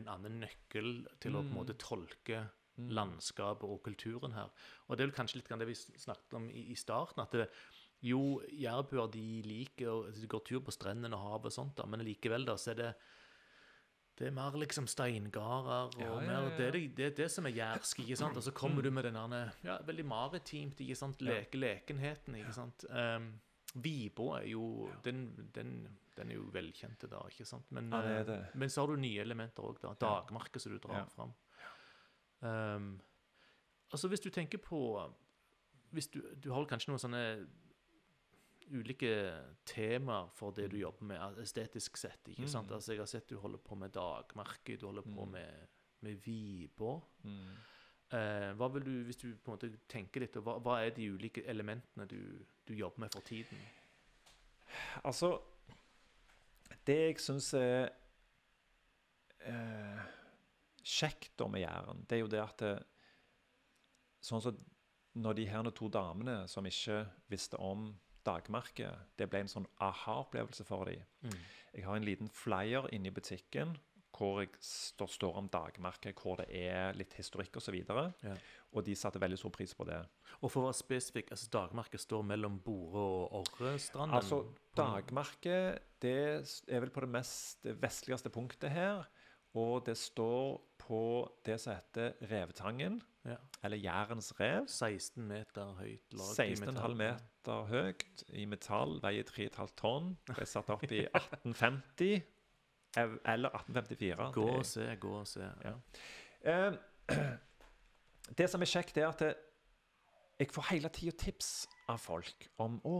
en 0.00 0.12
annen 0.16 0.42
nøkkel 0.44 1.06
til 1.22 1.36
å 1.36 1.44
på 1.44 1.52
en 1.52 1.58
måte 1.60 1.78
tolke 1.80 2.46
landskapet 2.74 3.70
og 3.70 3.82
kulturen 3.86 4.34
her. 4.34 4.50
Og 4.88 4.96
det 4.96 5.04
er 5.04 5.10
vel 5.10 5.16
kanskje 5.16 5.40
litt 5.40 5.52
det 5.60 5.68
vi 5.68 5.76
snakket 5.78 6.38
om 6.40 6.48
i, 6.50 6.68
i 6.72 6.78
starten. 6.78 7.22
at 7.22 7.36
det, 7.36 7.48
jo, 8.04 8.42
jærbuer 8.52 9.08
de 9.12 9.26
liker 9.46 10.10
de 10.12 10.28
går 10.28 10.42
tur 10.44 10.64
på 10.64 10.74
strendene 10.74 11.16
og 11.16 11.22
havet 11.24 11.52
og 11.52 11.56
sånt, 11.56 11.76
da, 11.78 11.86
men 11.88 12.04
likevel 12.04 12.44
da, 12.44 12.58
så 12.60 12.74
er 12.74 12.80
det 12.82 12.94
det 14.14 14.28
er 14.28 14.34
mer 14.34 14.54
liksom 14.54 14.86
steingarder 14.86 15.88
og 15.88 15.96
Ja, 15.98 16.06
ja, 16.06 16.18
mer 16.22 16.44
ja. 16.44 16.50
Det, 16.54 16.66
er 16.66 16.76
det, 16.76 16.82
det 16.96 17.08
det 17.16 17.30
som 17.34 17.48
er 17.48 17.56
jærsk, 17.56 18.04
ikke 18.04 18.16
sant? 18.16 18.36
Og 18.38 18.44
så 18.46 18.52
kommer 18.54 18.82
du 18.82 18.90
med 18.94 19.08
den 19.08 19.16
ja, 19.64 19.78
veldig 19.82 20.04
maritimt, 20.06 20.80
ikke 20.80 20.94
sant? 20.94 21.22
Leke, 21.22 21.58
lekenheten, 21.58 22.36
ikke 22.38 22.54
sant? 22.54 22.86
Um, 22.90 23.32
Vibå 23.74 24.28
er 24.36 24.46
jo 24.52 24.88
den, 25.02 25.48
den, 25.54 25.72
den 26.16 26.30
er 26.30 26.34
jo 26.38 26.44
velkjente 26.54 27.08
da, 27.10 27.20
ikke 27.30 27.46
sant? 27.46 27.70
Men, 27.70 27.90
Ja, 27.90 28.02
det 28.02 28.14
eh, 28.20 28.24
det. 28.24 28.38
men 28.54 28.68
så 28.68 28.80
har 28.84 28.86
du 28.94 28.96
nye 29.00 29.20
elementer 29.22 29.62
òg, 29.64 29.80
da. 29.82 29.94
Dagmarket 29.94 30.60
som 30.62 30.72
du 30.72 30.78
drar 30.78 31.00
Ja. 31.02 31.04
fram. 31.06 31.34
Um, 32.44 33.00
altså, 33.90 34.08
hvis 34.08 34.20
du 34.20 34.30
tenker 34.30 34.58
på 34.58 35.12
hvis 35.94 36.08
du, 36.10 36.20
du 36.34 36.50
har 36.52 36.64
kanskje 36.66 36.88
noen 36.90 36.98
sånne 36.98 37.46
ulike 38.74 39.10
temaer 39.68 40.30
for 40.34 40.50
det 40.56 40.70
du 40.72 40.78
jobber 40.80 41.04
med, 41.06 41.38
estetisk 41.44 41.96
sett. 42.00 42.24
ikke 42.32 42.48
sant? 42.48 42.68
Mm. 42.70 42.74
Altså, 42.78 42.92
Jeg 42.92 42.98
har 43.00 43.06
sett 43.06 43.28
du 43.28 43.36
holder 43.38 43.58
på 43.58 43.76
med 43.78 43.92
dagmarke, 43.92 44.76
du 44.80 44.86
holder 44.86 45.02
på 45.02 45.24
Mm. 45.26 45.30
med, 45.32 45.68
med 46.02 46.16
Vibå. 46.24 47.02
Eh, 48.10 48.52
hva 48.54 48.68
vil 48.72 48.82
du, 48.84 49.04
Hvis 49.04 49.16
du 49.16 49.34
på 49.36 49.52
en 49.52 49.56
måte 49.58 49.78
tenker 49.88 50.20
litt, 50.20 50.34
hva, 50.34 50.58
hva 50.60 50.78
er 50.84 50.90
de 50.90 51.06
ulike 51.10 51.44
elementene 51.46 52.06
du, 52.08 52.44
du 52.66 52.74
jobber 52.74 52.98
med 53.00 53.12
for 53.12 53.20
tiden? 53.20 53.58
Altså 55.04 55.40
Det 56.84 56.96
jeg 56.98 57.20
syns 57.22 57.52
er 57.58 57.88
eh, 59.48 60.04
kjekt 60.84 61.32
da 61.40 61.48
med 61.48 61.64
Jæren, 61.64 62.04
det 62.08 62.18
er 62.18 62.24
jo 62.24 62.30
det 62.32 62.42
at 62.44 62.64
det, 62.64 62.74
Sånn 64.24 64.40
som 64.40 64.56
når 65.20 65.34
de 65.36 65.44
her 65.46 65.68
to 65.76 65.88
damene 65.92 66.46
som 66.48 66.64
ikke 66.66 67.02
visste 67.28 67.58
om 67.60 67.90
dagmerket, 68.24 69.10
det 69.20 69.28
ble 69.28 69.42
en 69.44 69.50
sånn 69.52 69.66
aha-opplevelse 69.84 70.64
for 70.64 70.88
dem. 70.88 71.04
Jeg 71.74 71.84
har 71.84 71.98
en 71.98 72.06
liten 72.06 72.30
flyer 72.32 72.88
inne 72.94 73.10
i 73.10 73.14
butikken 73.14 73.76
hvor 74.14 74.40
jeg 74.44 74.50
står, 74.60 75.08
står 75.10 75.36
om 75.40 75.48
dagmerket, 75.50 76.14
hvor 76.22 76.36
det 76.38 76.46
er 76.54 76.92
litt 76.94 77.14
historikk 77.18 77.56
osv. 77.58 77.74
Og, 77.90 78.12
Ja. 78.22 78.34
og 78.72 78.84
de 78.86 78.94
satte 78.94 79.18
veldig 79.20 79.38
stor 79.38 79.50
pris 79.50 79.74
på 79.74 79.84
det. 79.88 79.98
Og 80.42 80.50
for 80.50 80.62
å 80.62 80.68
være 80.68 80.78
spesifikk, 80.78 81.30
altså 81.34 81.48
dagmerket 81.50 82.00
står 82.00 82.22
mellom 82.24 82.60
Bore 82.62 83.00
og 83.02 83.32
Orrestranden? 83.42 84.14
Altså, 84.16 84.44
dagmerket 84.76 85.82
det 86.02 86.14
er 86.68 86.80
vel 86.84 86.90
på 86.94 87.00
det 87.04 87.08
mest 87.14 87.64
vestligste 87.80 88.30
punktet 88.30 88.70
her. 88.70 89.04
Og 89.54 89.84
det 89.86 89.94
står 89.96 90.56
på 90.82 91.00
det 91.46 91.60
som 91.62 91.74
heter 91.76 92.14
Revetangen, 92.30 93.00
Ja. 93.24 93.36
eller 93.62 93.76
Jærens 93.78 94.32
rev. 94.40 94.66
16 94.66 95.22
meter 95.28 95.74
høyt 95.78 96.12
lag 96.12 96.32
i 96.48 96.54
16,5 96.56 96.96
meter 96.98 97.64
høyt 97.70 98.24
i 98.34 98.44
metall, 98.50 98.98
veier 99.00 99.22
3,5 99.24 99.70
tonn. 99.76 100.16
Ble 100.26 100.44
satt 100.44 100.68
opp 100.74 100.82
i 100.90 101.06
1850 101.14 102.16
ev- 102.18 102.22
eller 102.96 103.50
1854. 103.54 104.28
Gå 104.34 104.46
og 104.58 104.64
se, 104.66 104.86
gå 105.00 105.10
og 105.20 105.26
se. 105.28 105.48
Ja. 105.64 105.74
Eh, 106.44 106.76
det 108.38 108.48
som 108.50 108.62
er 108.64 108.70
kjekt, 108.70 108.98
er 108.98 109.08
at 109.10 109.24
jeg 110.40 110.50
får 110.50 110.70
hele 110.72 110.90
tida 110.94 111.14
tips 111.24 111.50
av 111.92 112.00
folk 112.02 112.48
om 112.62 112.80
å, 112.88 112.94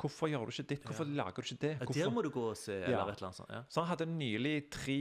hvorfor 0.00 0.28
gjør 0.28 0.48
du 0.50 0.54
ikke 0.54 0.68
ditt, 0.74 0.84
hvorfor 0.88 1.08
lager 1.08 1.40
du 1.40 1.48
ikke 1.48 1.60
det? 1.66 1.74
Hvorfor? 1.80 2.00
Der 2.02 2.14
må 2.14 2.24
du 2.26 2.30
gå 2.34 2.46
og 2.50 2.56
se, 2.58 2.74
eller 2.82 2.96
Ja. 2.96 3.04
et 3.08 3.16
eller 3.16 3.30
annet 3.30 3.40
sånt. 3.40 3.50
Ja. 3.54 3.62
Så 3.68 3.80
han 3.84 3.88
hadde 3.92 4.06
nylig 4.10 4.56
tre 4.70 4.98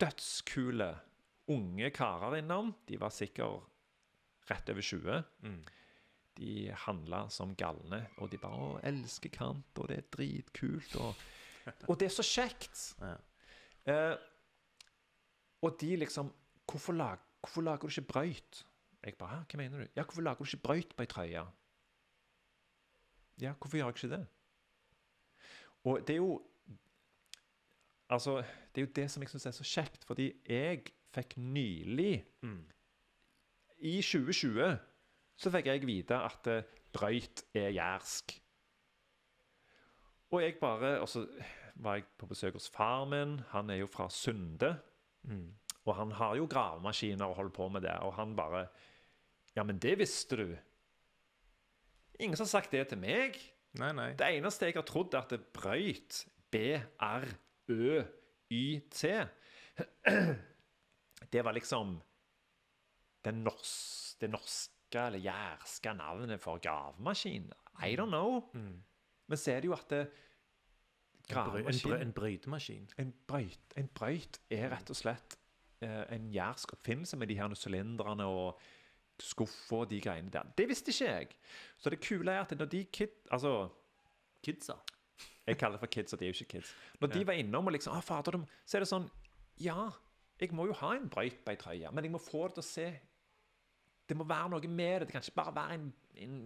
dødskule 0.00 0.90
unge 1.50 1.90
karer 1.94 2.38
innom. 2.40 2.74
De 2.88 2.98
var 3.00 3.10
sikkert 3.14 3.66
rett 4.50 4.68
over 4.72 4.82
20. 4.82 5.22
Mm. 5.46 5.60
De 6.40 6.52
handla 6.86 7.24
som 7.30 7.54
galne, 7.58 8.06
og 8.18 8.30
de 8.30 8.38
bare 8.38 8.56
'Å, 8.56 8.80
elsker 8.82 9.30
Kant, 9.30 9.78
og 9.78 9.88
det 9.88 9.98
er 9.98 10.08
dritkult', 10.16 10.96
og 11.00 11.14
Og 11.88 11.98
det 11.98 12.06
er 12.06 12.14
så 12.14 12.22
kjekt! 12.24 12.94
Ja. 13.00 13.16
Eh, 13.90 14.16
og 15.62 15.76
de 15.80 15.94
liksom 16.00 16.30
hvorfor, 16.70 16.96
lag, 16.96 17.18
hvorfor 17.40 17.64
lager 17.66 17.88
du 17.88 17.92
ikke 17.92 18.12
brøyt? 18.12 18.66
Jeg 19.04 19.16
bare 19.18 19.44
Hva 19.48 19.56
mener 19.58 19.78
du? 19.82 19.86
Ja, 19.96 20.04
hvorfor 20.04 20.22
lager 20.22 20.44
du 20.44 20.44
ikke 20.44 20.62
brøyt 20.68 20.94
på 20.96 21.04
ei 21.04 21.10
trøye? 21.10 21.46
Ja, 23.40 23.54
hvorfor 23.56 23.76
gjør 23.78 23.90
jeg 23.90 23.96
ikke 23.96 24.14
det? 24.16 24.26
Og 25.84 26.00
det 26.06 26.14
er 26.14 26.22
jo 26.22 26.42
Altså, 28.10 28.36
det 28.74 28.82
er 28.82 28.86
jo 28.86 28.92
det 28.96 29.10
som 29.10 29.22
jeg 29.22 29.30
syns 29.30 29.44
er 29.46 29.52
så 29.54 29.64
kjekt, 29.64 30.04
fordi 30.04 30.32
jeg 30.48 30.82
fikk 31.14 31.36
nylig 31.38 32.24
Mm. 32.42 32.64
I 33.78 34.00
2020 34.02 34.78
så 35.36 35.50
fikk 35.50 35.66
jeg 35.66 35.86
vite 35.86 36.16
at 36.18 36.46
eh, 36.46 36.66
brøyt 36.92 37.44
er 37.54 37.70
jærsk. 37.70 38.34
Og 40.30 40.42
jeg 40.42 40.58
bare 40.60 41.00
Og 41.00 41.08
så 41.08 41.26
var 41.82 41.98
jeg 41.98 42.06
på 42.20 42.28
besøk 42.30 42.54
hos 42.58 42.68
far 42.72 43.04
min. 43.08 43.40
Han 43.54 43.70
er 43.70 43.82
jo 43.82 43.88
fra 43.90 44.08
Sunde. 44.12 44.74
Mm. 45.22 45.54
Og 45.88 45.96
han 45.96 46.12
har 46.12 46.36
jo 46.36 46.48
gravemaskiner 46.50 47.26
og 47.26 47.34
holder 47.38 47.54
på 47.56 47.68
med 47.68 47.80
det. 47.86 47.96
Og 48.04 48.14
han 48.14 48.36
bare 48.36 48.66
Ja, 49.56 49.62
men 49.66 49.78
det 49.82 49.98
visste 49.98 50.36
du. 50.36 50.56
Ingen 52.20 52.36
som 52.36 52.44
har 52.44 52.50
sagt 52.60 52.72
det 52.72 52.88
til 52.88 52.98
meg. 53.02 53.38
Nei, 53.80 53.92
nei. 53.92 54.12
Det 54.18 54.26
eneste 54.36 54.66
jeg 54.68 54.74
har 54.76 54.86
trodd, 54.86 55.14
er 55.14 55.18
at 55.24 55.30
det 55.32 55.52
brøyt 55.54 56.26
B-R-Ø-Y-T 56.50 57.30
Det 61.32 61.44
var 61.44 61.52
liksom 61.54 62.00
det, 63.24 63.34
nors 63.34 64.16
det 64.20 64.30
norske 64.30 64.98
eller 65.06 65.18
jærske 65.22 65.94
navnet 65.94 66.40
for 66.42 66.58
gravemaskin. 66.58 67.52
I 67.82 67.96
don't 67.96 68.10
know. 68.10 68.50
Mm. 68.54 68.82
Men 69.26 69.38
så 69.38 69.52
er 69.52 69.60
det 69.60 69.70
jo 69.70 69.76
at 69.76 69.90
det, 69.90 70.10
gravemaskin 71.30 71.96
en 71.96 72.12
brøytemaskin. 72.16 72.88
en 72.98 73.14
brøyt, 73.26 73.76
en 73.76 73.88
brøyt 73.94 74.40
er 74.50 74.68
rett 74.74 74.90
og 74.90 74.98
slett 74.98 75.38
eh, 75.82 76.04
en 76.16 76.30
jærsk 76.34 76.74
oppfinnelse 76.76 77.16
med 77.16 77.30
de 77.30 77.38
her 77.38 77.54
sylinderne 77.54 78.26
og 78.26 78.60
skuffa 79.20 79.82
og 79.82 79.90
de 79.90 80.00
greiene 80.00 80.30
der. 80.32 80.48
Det 80.56 80.68
visste 80.68 80.92
ikke 80.92 81.10
jeg. 81.10 81.28
Så 81.78 81.90
det 81.90 82.00
kule 82.00 82.32
er 82.32 82.40
at 82.40 82.58
når 82.58 82.70
de 82.72 82.84
kid... 82.84 83.08
Altså, 83.30 83.68
Kidsa. 84.42 84.72
jeg 85.46 85.58
kaller 85.58 85.76
det 85.76 85.80
for 85.80 85.92
kids, 85.92 86.12
og 86.12 86.20
de 86.20 86.24
er 86.24 86.30
jo 86.30 86.32
ikke 86.32 86.58
kids. 86.58 86.74
Når 87.00 87.08
de 87.12 87.26
var 87.26 87.32
innom 87.36 87.66
og 87.66 87.72
liksom 87.72 87.92
ah, 87.92 88.02
fader, 88.02 88.40
Så 88.64 88.78
er 88.78 88.80
det 88.80 88.88
sånn 88.88 89.10
Ja, 89.60 89.90
jeg 90.40 90.54
må 90.56 90.64
jo 90.66 90.72
ha 90.80 90.94
en 90.96 91.10
brøyt 91.12 91.42
på 91.44 91.52
ei 91.52 91.60
trøye, 91.60 91.90
men 91.92 92.04
jeg 92.04 92.14
må 92.14 92.20
få 92.22 92.46
det 92.48 92.56
til 92.56 92.64
å 92.64 92.68
se 92.70 92.88
Det 94.08 94.16
må 94.16 94.24
være 94.24 94.48
noe 94.54 94.68
med 94.68 95.00
det. 95.00 95.08
Det 95.08 95.12
kan 95.12 95.22
ikke 95.22 95.36
bare 95.36 95.54
være 95.54 95.74
en, 95.74 95.92
en 96.24 96.38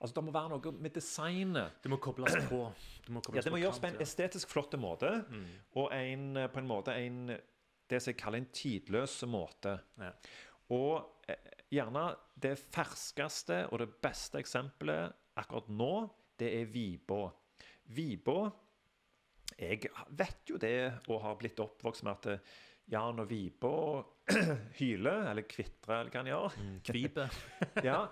Altså, 0.00 0.14
det 0.16 0.24
må 0.24 0.32
være 0.32 0.48
noe 0.54 0.72
med 0.80 0.94
designet. 0.96 1.74
Det 1.84 1.90
må 1.92 1.98
kobles 2.00 2.32
på. 2.48 2.60
Det 3.04 3.12
må, 3.12 3.20
Ja, 3.34 3.40
det 3.44 3.52
må 3.52 3.58
gjøres 3.60 3.80
på 3.82 3.86
en 3.90 3.98
ja. 3.98 4.00
estetisk 4.06 4.48
flott 4.48 4.72
måte, 4.80 5.10
Mm. 5.28 5.46
og 5.76 5.92
en, 5.92 6.36
eh, 6.36 6.46
på 6.48 6.58
en 6.58 6.66
måte 6.68 6.94
en 6.96 7.36
Det 7.90 7.98
som 8.02 8.12
jeg 8.12 8.18
kaller 8.22 8.38
en 8.38 8.46
tidløs 8.54 9.22
måte. 9.26 9.80
Ja. 9.98 10.12
Og 10.70 11.04
eh, 11.28 11.34
gjerne 11.72 12.14
det 12.38 12.52
ferskeste 12.70 13.64
og 13.72 13.78
det 13.80 13.88
beste 14.00 14.38
eksempelet 14.38 15.12
akkurat 15.36 15.68
nå, 15.68 16.10
det 16.38 16.52
er 16.62 16.66
Vibå. 16.70 17.32
Vibå 17.90 18.52
Jeg 19.58 19.90
vet 20.10 20.46
jo 20.48 20.56
det 20.56 20.92
og 21.08 21.20
har 21.22 21.34
blitt 21.36 21.58
oppvokst 21.60 22.04
med 22.06 22.12
at 22.26 22.40
ja, 22.90 23.02
når 23.12 23.26
Vibå 23.28 24.04
hyler, 24.78 25.26
eller 25.30 25.42
kvitrer, 25.42 26.00
eller 26.00 26.10
hva 26.10 26.22
han 26.22 26.30
gjør, 26.30 26.56
Mm. 26.60 26.80
Kvipe. 26.86 27.26
ja, 27.84 28.06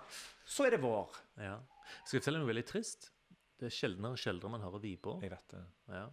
så 0.45 0.65
er 0.67 0.71
det 0.75 0.81
vår. 0.83 1.09
Ja. 1.39 1.57
Skal 2.05 2.17
jeg 2.17 2.21
fortelle 2.23 2.39
noe 2.43 2.47
veldig 2.51 2.65
trist? 2.69 3.11
Det 3.59 3.65
er 3.67 3.75
sjeldnere 3.75 4.11
og 4.15 4.17
sjeldnere 4.21 4.51
man 4.51 4.61
hører 4.63 4.79
viper. 4.83 5.19
Jeg 5.21 5.31
vet 5.31 5.47
det. 5.51 5.63
Ja. 5.89 6.05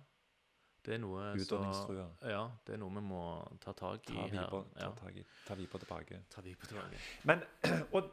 Det 0.86 0.94
er 0.94 0.98
noe 1.03 1.23
så 1.35 1.43
Utdanningstrua. 1.57 2.07
Ja, 2.31 2.43
det 2.66 2.74
er 2.74 2.78
noe 2.78 2.94
vi 2.94 3.01
må 3.03 3.23
ta 3.62 3.73
tak 3.74 4.11
i 4.11 4.15
Ta 4.15 4.27
her. 4.27 4.35
Ja. 4.43 4.47
ta, 4.78 4.90
tak 5.01 5.16
i- 5.16 5.24
ta 5.47 5.55
Vibå 5.59 5.78
tilbake. 5.82 6.20
Ta 6.31 6.40
viper 6.43 6.66
tilbake. 6.66 7.01
Men 7.24 7.43
Og 7.97 8.11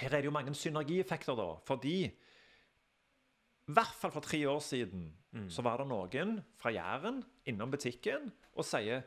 her 0.00 0.06
er 0.12 0.20
det 0.20 0.24
jo 0.28 0.30
mange 0.34 0.54
synergieffekter, 0.54 1.34
da. 1.38 1.48
Fordi 1.66 1.94
i 2.06 3.72
hvert 3.74 3.94
fall 3.98 4.12
for 4.14 4.20
tre 4.20 4.42
år 4.48 4.60
siden 4.62 5.12
Mm. 5.36 5.50
så 5.50 5.60
var 5.62 5.76
det 5.76 5.86
noen 5.90 6.38
fra 6.56 6.70
Jæren 6.72 7.18
innom 7.44 7.70
butikken 7.70 8.30
og 8.54 8.64
sier 8.64 9.02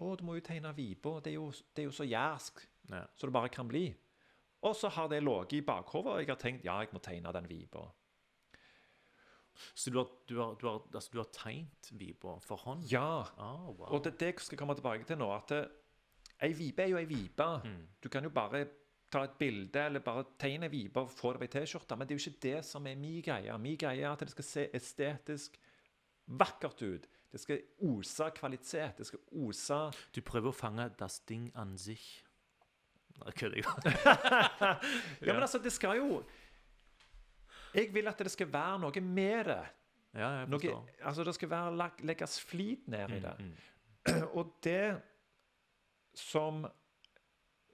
å, 0.00 0.14
du 0.16 0.22
må 0.24 0.34
jo 0.38 0.40
tegne 0.40 0.70
Vibå. 0.72 1.18
Det, 1.20 1.32
er 1.32 1.34
jo- 1.34 1.50
det 1.76 1.82
er 1.82 1.84
jo 1.84 1.90
så 1.92 2.06
jærsk 2.08 2.62
Ja. 2.88 3.02
så 3.16 3.26
det 3.26 3.32
bare 3.32 3.48
kan 3.50 3.68
bli. 3.68 3.94
Og 4.62 4.76
så 4.76 4.90
har 4.92 5.08
det 5.08 5.22
ligget 5.24 5.52
i 5.52 5.64
bakhodet, 5.64 6.12
og 6.12 6.20
jeg 6.20 6.28
har 6.28 6.40
tenkt 6.40 6.64
ja, 6.64 6.78
jeg 6.84 6.92
må 6.92 7.00
tegne 7.04 7.32
den 7.32 7.48
vipa. 7.48 7.86
Så 9.74 9.90
du 9.90 9.98
har, 9.98 10.08
du 10.28 10.38
har, 10.40 10.54
du 10.60 10.66
har, 10.68 10.82
altså, 10.94 11.10
du 11.12 11.18
har 11.18 11.28
tegnet 11.32 11.90
vipa 11.92 12.38
for 12.44 12.56
hånd? 12.56 12.84
Ja. 12.92 13.22
Oh, 13.36 13.70
wow. 13.78 13.88
Og 13.96 14.04
det, 14.04 14.14
det 14.20 14.34
skal 14.40 14.56
jeg 14.56 14.58
komme 14.58 14.76
tilbake 14.78 15.04
til 15.08 15.18
nå. 15.20 15.30
at 15.34 15.48
det, 15.52 15.64
Ei 16.40 16.54
vipe 16.56 16.82
er 16.82 16.94
jo 16.94 16.96
ei 16.96 17.08
vipe. 17.08 17.46
Mm. 17.64 17.80
Du 18.00 18.08
kan 18.08 18.24
jo 18.24 18.30
bare 18.32 18.64
ta 19.12 19.26
et 19.26 19.36
bilde 19.38 19.82
eller 19.82 20.00
bare 20.00 20.24
tegne 20.40 20.70
ei 20.70 20.72
vipe 20.72 21.02
og 21.02 21.10
få 21.12 21.34
det 21.34 21.42
på 21.42 21.48
ei 21.48 21.52
T-skjorte. 21.52 21.98
Men 21.98 22.08
det 22.08 22.14
er 22.14 22.20
jo 22.20 22.30
ikke 22.30 22.44
det 22.46 22.62
som 22.64 22.86
er 22.88 22.96
min 22.96 23.20
greie. 23.24 23.58
Min 23.60 23.76
greie 23.76 24.06
er 24.06 24.12
at 24.14 24.24
det 24.24 24.32
skal 24.32 24.48
se 24.48 24.68
estetisk 24.76 25.58
vakkert 26.40 26.80
ut. 26.82 27.08
Det 27.30 27.40
skal 27.40 27.60
ose 27.86 28.30
kvalitet. 28.34 28.96
Det 28.98 29.06
skal 29.06 29.20
ose 29.42 29.82
Du 30.14 30.22
prøver 30.24 30.48
å 30.48 30.56
fange 30.56 30.88
das 30.98 31.20
Ding 31.28 31.50
an 31.54 31.76
sich. 31.78 32.24
Nei, 33.20 33.32
kødder 33.36 33.56
jeg? 33.60 33.64
Ja, 35.26 35.32
men 35.34 35.42
altså, 35.42 35.58
det 35.62 35.72
skal 35.72 35.96
jo 36.00 36.22
Jeg 37.74 37.92
vil 37.94 38.08
at 38.10 38.18
det 38.18 38.32
skal 38.32 38.50
være 38.52 38.78
noe 38.82 39.02
med 39.04 39.44
det. 39.50 39.60
Ja, 40.14 40.28
jeg 40.40 40.48
Noe, 40.50 40.58
forstår. 40.58 40.88
altså, 41.06 41.24
det 41.28 41.34
skal 41.36 41.50
være 41.50 41.90
legges 42.08 42.40
flit 42.42 42.88
ned 42.90 43.12
i 43.14 43.20
det. 43.22 43.34
Mm, 43.38 43.52
mm. 44.08 44.28
Og 44.38 44.56
det 44.64 45.00
som 46.18 46.64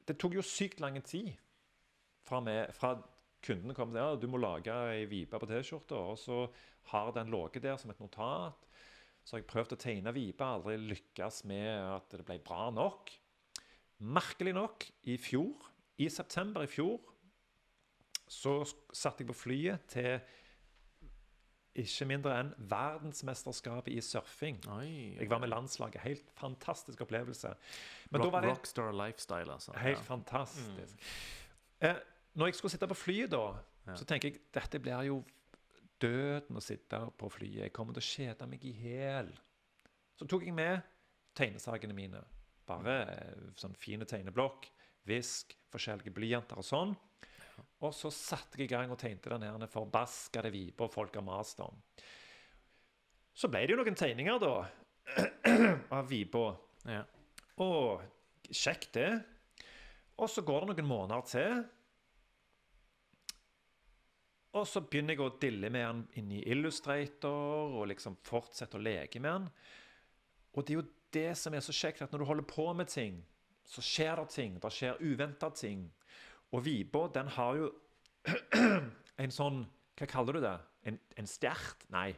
Det 0.07 0.19
tok 0.21 0.37
jo 0.37 0.43
sykt 0.45 0.81
lang 0.81 0.99
tid 1.03 1.33
fra, 2.27 2.41
med, 2.41 2.73
fra 2.75 2.93
kundene 3.43 3.75
kom 3.75 3.91
til 3.95 4.03
ja, 4.03 4.15
du 4.19 4.27
må 4.31 4.39
lage 4.43 4.75
ei 4.93 5.05
vipe 5.11 5.39
på 5.39 5.47
T-skjorta, 5.47 5.95
og 6.13 6.19
så 6.19 6.45
har 6.91 7.13
den 7.15 7.31
ligget 7.31 7.63
der 7.63 7.77
som 7.79 7.91
et 7.91 8.01
notat. 8.03 8.67
Så 9.27 9.35
har 9.37 9.43
jeg 9.43 9.49
prøvd 9.51 9.75
å 9.75 9.79
tegne 9.83 10.13
vipe, 10.15 10.47
aldri 10.47 10.77
lykkes 10.79 11.45
med 11.51 11.71
at 11.97 12.11
det 12.15 12.27
ble 12.27 12.39
bra 12.47 12.69
nok. 12.75 13.11
Merkelig 13.99 14.53
nok, 14.55 14.85
i 15.09 15.17
fjor, 15.17 15.71
i 15.99 16.09
september 16.13 16.63
i 16.67 16.69
fjor, 16.69 16.99
så 18.29 18.59
satt 18.93 19.21
jeg 19.23 19.29
på 19.31 19.37
flyet 19.39 19.87
til 19.89 20.19
ikke 21.77 22.07
mindre 22.09 22.33
enn 22.41 22.51
verdensmesterskapet 22.73 23.93
i 23.93 24.01
surfing. 24.05 24.59
Oi. 24.73 25.15
Jeg 25.21 25.29
var 25.31 25.41
med 25.43 25.51
landslaget. 25.53 26.01
Helt 26.05 26.31
fantastisk 26.41 27.01
opplevelse. 27.05 27.53
Men 28.11 28.21
Rock, 28.21 28.27
da 28.27 28.33
var 28.33 28.45
det 28.47 28.51
Rockstar 28.51 28.93
lifestyle, 28.97 29.53
altså. 29.53 29.73
helt 29.77 29.99
Ja. 29.99 30.03
fantastisk. 30.03 30.97
Eh, 31.81 31.95
når 32.35 32.47
jeg 32.47 32.55
skulle 32.55 32.73
sitte 32.73 32.89
på 32.89 32.95
flyet 32.97 33.31
da, 33.31 33.55
Ja. 33.87 33.95
så 33.97 34.05
tenker 34.05 34.31
jeg 34.31 34.41
dette 34.55 34.79
blir 34.81 35.03
jo 35.07 35.25
døden 36.01 36.57
å 36.57 36.61
sitte 36.63 37.11
på 37.19 37.29
flyet. 37.31 37.63
Jeg 37.63 37.73
kommer 37.73 37.93
til 37.95 38.01
å 38.01 38.35
kjede 38.35 38.49
meg 38.49 38.65
i 38.65 38.73
hjel. 38.73 39.33
Så 40.17 40.27
tok 40.27 40.43
jeg 40.45 40.55
med 40.55 40.81
tegnesakene 41.35 41.95
mine. 41.95 42.25
Bare 42.67 42.97
eh, 43.13 43.45
sånn 43.59 43.77
fine 43.79 44.09
tegneblokk, 44.09 44.69
visk, 45.07 45.55
forskjellige 45.73 46.15
blyanter 46.15 46.59
og 46.61 46.67
sånn. 46.67 46.97
Og 47.85 47.93
så 47.95 48.11
satte 48.13 48.59
jeg 48.59 48.69
i 48.69 48.73
gang 48.73 48.93
og 48.93 48.99
tegnte 49.01 49.33
den 49.33 49.45
her 49.47 49.71
forbaskede 49.71 50.53
vipa 50.53 50.89
folk 50.93 51.15
har 51.17 51.25
mast 51.25 51.61
om. 51.65 51.77
Så 53.37 53.51
ble 53.53 53.67
det 53.67 53.75
jo 53.75 53.81
noen 53.81 53.99
tegninger, 53.99 54.41
da, 54.41 54.55
av 55.97 56.09
vipa. 56.09 56.49
Ja. 56.89 57.03
Og 57.63 58.03
kjekt 58.49 58.95
det. 58.97 59.11
Og 60.17 60.31
så 60.33 60.45
går 60.47 60.65
det 60.65 60.73
noen 60.73 60.89
måneder 60.89 61.27
til. 61.29 61.65
Og 64.57 64.65
så 64.65 64.81
begynner 64.81 65.13
jeg 65.13 65.25
å 65.25 65.35
dille 65.41 65.69
med 65.69 65.85
den 65.85 66.05
inn 66.21 66.31
i 66.39 66.45
Illustrator 66.49 67.77
og 67.77 67.91
liksom 67.91 68.17
fortsette 68.25 68.79
å 68.79 68.85
leke 68.85 69.21
med 69.21 69.35
den. 69.35 69.51
Og 70.57 70.65
det 70.65 70.73
er 70.73 70.79
jo 70.81 70.87
det 71.17 71.31
som 71.41 71.55
er 71.57 71.65
så 71.65 71.73
kjekt, 71.75 72.03
at 72.05 72.13
når 72.15 72.23
du 72.23 72.29
holder 72.29 72.47
på 72.51 72.69
med 72.77 72.91
ting, 72.93 73.19
så 73.67 73.83
skjer 73.83 74.21
det 74.21 74.29
ting. 74.37 74.59
Det 74.63 74.71
skjer 74.77 75.01
uventa 75.03 75.49
ting. 75.57 75.87
Og 76.55 76.63
Vibo, 76.67 77.07
den 77.15 77.27
har 77.35 77.57
jo 77.59 77.73
en 79.23 79.33
sånn 79.35 79.65
Hva 79.97 80.07
kaller 80.11 80.37
du 80.37 80.43
det? 80.45 80.55
En, 80.87 80.99
en 81.17 81.29
stjert? 81.31 81.87
Nei, 81.95 82.11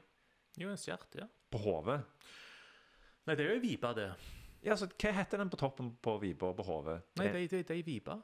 Jo, 0.58 0.72
en 0.72 0.80
stjert, 0.80 1.06
ja. 1.14 1.28
på 1.54 1.60
hodet. 1.62 2.00
Nei, 3.28 3.36
det 3.38 3.44
er 3.44 3.52
jo 3.52 3.58
ei 3.60 3.62
vipe, 3.62 3.92
det. 3.96 4.08
Ja, 4.66 4.74
så 4.76 4.88
Hva 4.90 5.12
heter 5.14 5.38
den 5.44 5.52
på 5.52 5.60
toppen 5.60 5.92
på 6.02 6.16
vipa 6.22 6.50
på 6.58 6.64
hodet? 6.66 6.98
Nei, 7.20 7.28
det, 7.30 7.44
det, 7.52 7.60
det 7.68 7.76
er 7.76 7.78
ei 7.78 7.84
vipe. 7.86 8.16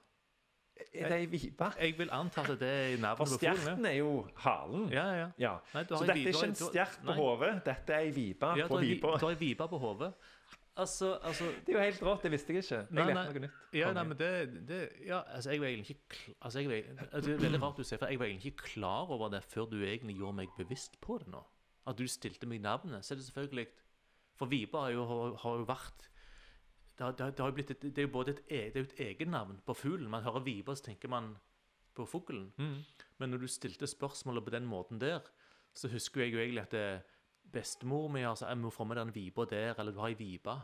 Er 0.91 1.07
det 1.13 1.19
ei 1.21 1.27
vipe? 1.31 1.69
Jeg 1.79 1.95
vil 2.01 2.11
anta 2.11 2.43
at 2.43 2.57
det 2.59 2.67
er 2.73 2.97
For 2.97 3.03
navnet 3.05 3.21
på 3.21 3.27
fuglen. 3.31 3.61
stjerten 3.61 3.87
er 3.87 3.95
jo 4.01 4.09
halen. 4.43 4.89
Ja, 4.91 5.05
ja. 5.21 5.29
Ja. 5.39 5.53
Nei, 5.77 5.85
Så 5.87 6.01
dette 6.03 6.17
er 6.19 6.33
ikke 6.33 6.49
en 6.49 6.57
stjert 6.59 6.97
på 7.07 7.15
hodet, 7.21 7.53
dette 7.69 7.95
er 7.95 8.09
ei 8.09 8.15
vipe 8.17 8.51
Ja, 8.59 8.67
på 8.67 8.81
vipa. 8.83 9.13
du 9.21 9.29
har 9.29 9.37
ei 9.37 9.39
vipe 9.45 9.69
på 9.71 9.79
hodet. 9.85 10.11
Altså, 10.77 11.13
altså 11.23 11.45
Det 11.67 11.75
er 11.75 11.79
jo 11.79 11.83
helt 11.85 12.01
rått, 12.03 12.23
det 12.27 12.31
visste 12.33 12.53
jeg 12.53 12.65
ikke. 12.65 12.79
Jeg 12.83 12.87
Nei, 12.91 13.05
nei. 13.15 13.25
noe 13.29 13.43
nytt. 13.45 13.59
Ja, 13.79 13.93
nei, 13.95 14.03
men 14.11 14.17
det, 14.19 14.31
det 14.69 14.79
Ja, 15.07 15.21
altså, 15.31 15.51
jeg 15.55 15.61
var 15.63 15.67
egentlig 15.71 15.95
ikke 15.97 16.35
altså, 16.41 16.59
jeg 16.65 16.69
var, 16.69 17.05
altså, 17.13 17.31
Det 17.31 17.35
er 17.37 17.45
veldig 17.45 17.61
rart 17.63 17.77
du 17.79 17.85
sier, 17.85 17.99
for 18.03 18.11
jeg 18.11 18.19
var 18.19 18.27
egentlig 18.27 18.53
ikke 18.53 18.67
klar 18.73 19.13
over 19.15 19.29
det 19.31 19.43
før 19.45 19.69
du 19.71 19.77
egentlig 19.85 20.17
gjorde 20.19 20.35
meg 20.41 20.49
bevisst 20.59 20.99
på 21.01 21.19
det 21.23 21.29
nå. 21.31 21.45
At 21.87 21.97
du 22.01 22.07
stilte 22.09 22.47
meg 22.51 22.61
navnet. 22.65 23.05
Så 23.05 23.15
er 23.15 23.21
det 23.21 23.27
selvfølgelig 23.29 23.69
For 24.35 24.47
Vibe 24.51 24.79
har 24.83 24.91
jo, 24.91 25.05
har, 25.45 25.59
jo 25.61 25.65
vært 25.69 26.09
det, 26.99 27.05
har- 27.05 27.13
det, 27.13 27.39
har- 27.39 27.49
jo 27.51 27.55
blitt 27.55 27.71
et, 27.71 27.81
det 27.95 27.99
er 27.99 28.09
jo 28.09 28.13
både 28.19 28.31
et, 28.35 28.43
e- 28.49 28.71
det 28.75 28.77
er 28.77 28.87
et 28.89 29.01
egennavn 29.15 29.61
på 29.67 29.75
fuglen. 29.79 30.11
Man 30.11 30.23
hører 30.27 30.43
viper, 30.43 30.75
så 30.75 30.83
tenker 30.91 31.09
man 31.09 31.37
på 31.95 32.07
fuglen. 32.07 32.53
Mm. 32.59 32.83
Men 33.19 33.31
når 33.31 33.39
du 33.45 33.47
stilte 33.47 33.87
spørsmålet 33.87 34.45
på 34.45 34.51
den 34.51 34.67
måten 34.67 34.99
der, 35.01 35.21
så 35.75 35.89
husker 35.89 36.23
jeg 36.23 36.33
jo 36.35 36.39
egentlig 36.39 36.63
at 36.63 36.71
det, 36.75 37.03
bestemor 37.55 38.09
mi 38.13 38.23
altså, 38.27 38.49
jeg 38.51 38.59
må 38.61 38.71
få 38.75 38.85
med 38.91 38.97
den 39.01 39.13
vipa 39.15 39.45
der, 39.51 39.75
eller 39.79 39.93
du 39.95 40.01
har 40.03 40.11
ei 40.13 40.19
vipe. 40.19 40.55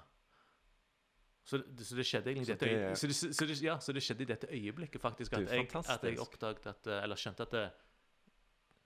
Så, 1.45 1.59
så 1.83 1.97
det 1.97 2.05
skjedde 2.07 2.31
egentlig 2.31 2.47
Så 2.47 2.53
dette 2.53 2.67
det- 2.69 2.99
så 2.99 3.07
det, 3.09 3.17
så 3.37 3.47
det, 3.49 3.55
ja, 3.65 3.79
så 3.81 3.93
det 3.97 4.03
skjedde 4.05 4.23
i 4.23 4.29
dette 4.29 4.47
øyeblikket, 4.53 5.01
faktisk, 5.01 5.33
at 5.33 5.49
jeg, 5.51 5.69
at 5.75 6.05
jeg 6.05 6.21
oppdaget 6.21 6.67
at 6.67 6.87
eh, 6.87 7.03
Eller 7.03 7.17
skjønte 7.17 7.43
at 7.47 7.55
det, 7.57 7.65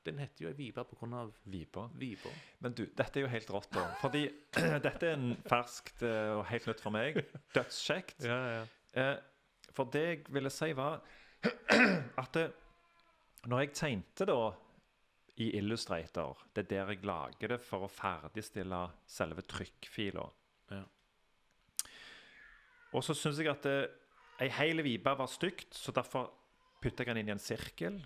den 0.07 0.19
heter 0.21 0.45
jo 0.45 0.49
ei 0.51 0.55
vipe 0.59 0.81
av 0.81 1.33
Viper. 1.45 1.89
vipa. 1.99 2.31
Men 2.61 2.73
du, 2.77 2.85
dette 2.87 3.19
er 3.19 3.23
jo 3.25 3.29
helt 3.33 3.51
rått, 3.51 3.71
da. 3.75 3.85
Fordi 4.01 4.23
dette 4.87 5.07
er 5.09 5.15
en 5.17 5.37
ferskt 5.49 6.03
eh, 6.05 6.33
og 6.39 6.45
helt 6.51 6.67
nytt 6.71 6.81
for 6.85 6.91
meg. 6.95 7.23
Dødskjekt. 7.57 8.25
Ja, 8.31 8.39
ja. 8.61 8.67
Eh, 8.95 9.17
for 9.75 9.85
det 9.91 10.03
jeg 10.07 10.25
ville 10.31 10.51
si, 10.55 10.71
var 10.77 11.01
at 12.23 12.37
når 13.49 13.65
jeg 13.65 13.73
tegnte 13.75 14.25
da 14.29 14.37
i 15.43 15.51
Illustrator 15.59 16.39
Det 16.55 16.65
er 16.65 16.69
der 16.71 16.93
jeg 16.93 17.07
lager 17.07 17.55
det 17.55 17.61
for 17.63 17.87
å 17.87 17.91
ferdigstille 17.91 18.81
selve 19.07 19.43
trykkfila. 19.51 20.27
Ja. 20.71 20.85
Og 22.95 23.03
så 23.03 23.17
syns 23.19 23.41
jeg 23.43 23.51
at 23.51 23.67
det, 23.67 23.79
ei 24.43 24.51
hel 24.55 24.83
vipe 24.87 25.15
var 25.19 25.31
stygt, 25.31 25.75
så 25.75 25.93
derfor 25.95 26.31
putta 26.83 27.03
jeg 27.03 27.11
den 27.11 27.25
inn 27.25 27.33
i 27.33 27.35
en 27.35 27.43
sirkel. 27.43 27.99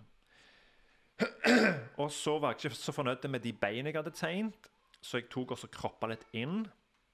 Og 2.01 2.11
så 2.15 2.39
var 2.39 2.55
jeg 2.55 2.71
ikke 2.71 2.79
så 2.79 2.95
fornøyd 2.95 3.29
med 3.29 3.45
de 3.45 3.53
beina 3.53 3.91
jeg 3.91 3.99
hadde 3.99 4.17
tegnet, 4.17 4.69
så 5.01 5.21
jeg 5.21 5.29
tok 5.33 5.55
også 5.55 5.71
kroppa 5.73 6.09
litt 6.11 6.25
inn. 6.37 6.63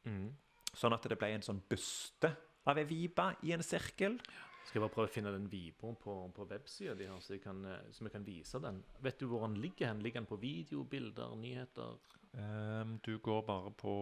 Mm. 0.04 0.30
Sånn 0.74 0.94
at 0.94 1.06
det 1.08 1.18
ble 1.18 1.30
en 1.34 1.46
sånn 1.46 1.62
buste 1.70 2.30
av 2.68 2.78
ei 2.80 2.86
vipe 2.88 3.26
i 3.46 3.54
en 3.56 3.64
sirkel. 3.64 4.18
Skal 4.64 4.80
jeg 4.80 4.84
bare 4.86 4.94
prøve 4.94 5.08
å 5.10 5.12
finne 5.12 5.32
den 5.34 5.48
vipa 5.52 5.90
på, 6.00 6.12
på 6.34 6.46
websida 6.50 6.94
her, 6.96 7.18
så, 7.20 7.36
kan, 7.42 7.60
eh, 7.68 7.90
så 7.92 8.04
vi 8.06 8.10
kan 8.14 8.24
vise 8.26 8.60
den. 8.64 8.78
Vet 9.04 9.18
du 9.20 9.26
hvor 9.28 9.44
den 9.46 9.58
ligger 9.60 9.86
hen? 9.90 10.00
Ligger 10.02 10.20
den 10.22 10.28
på 10.30 10.38
video, 10.40 10.84
bilder, 10.88 11.34
nyheter? 11.36 11.98
Um, 12.34 12.96
du 13.04 13.18
går 13.22 13.42
bare 13.46 13.70
på 13.78 13.92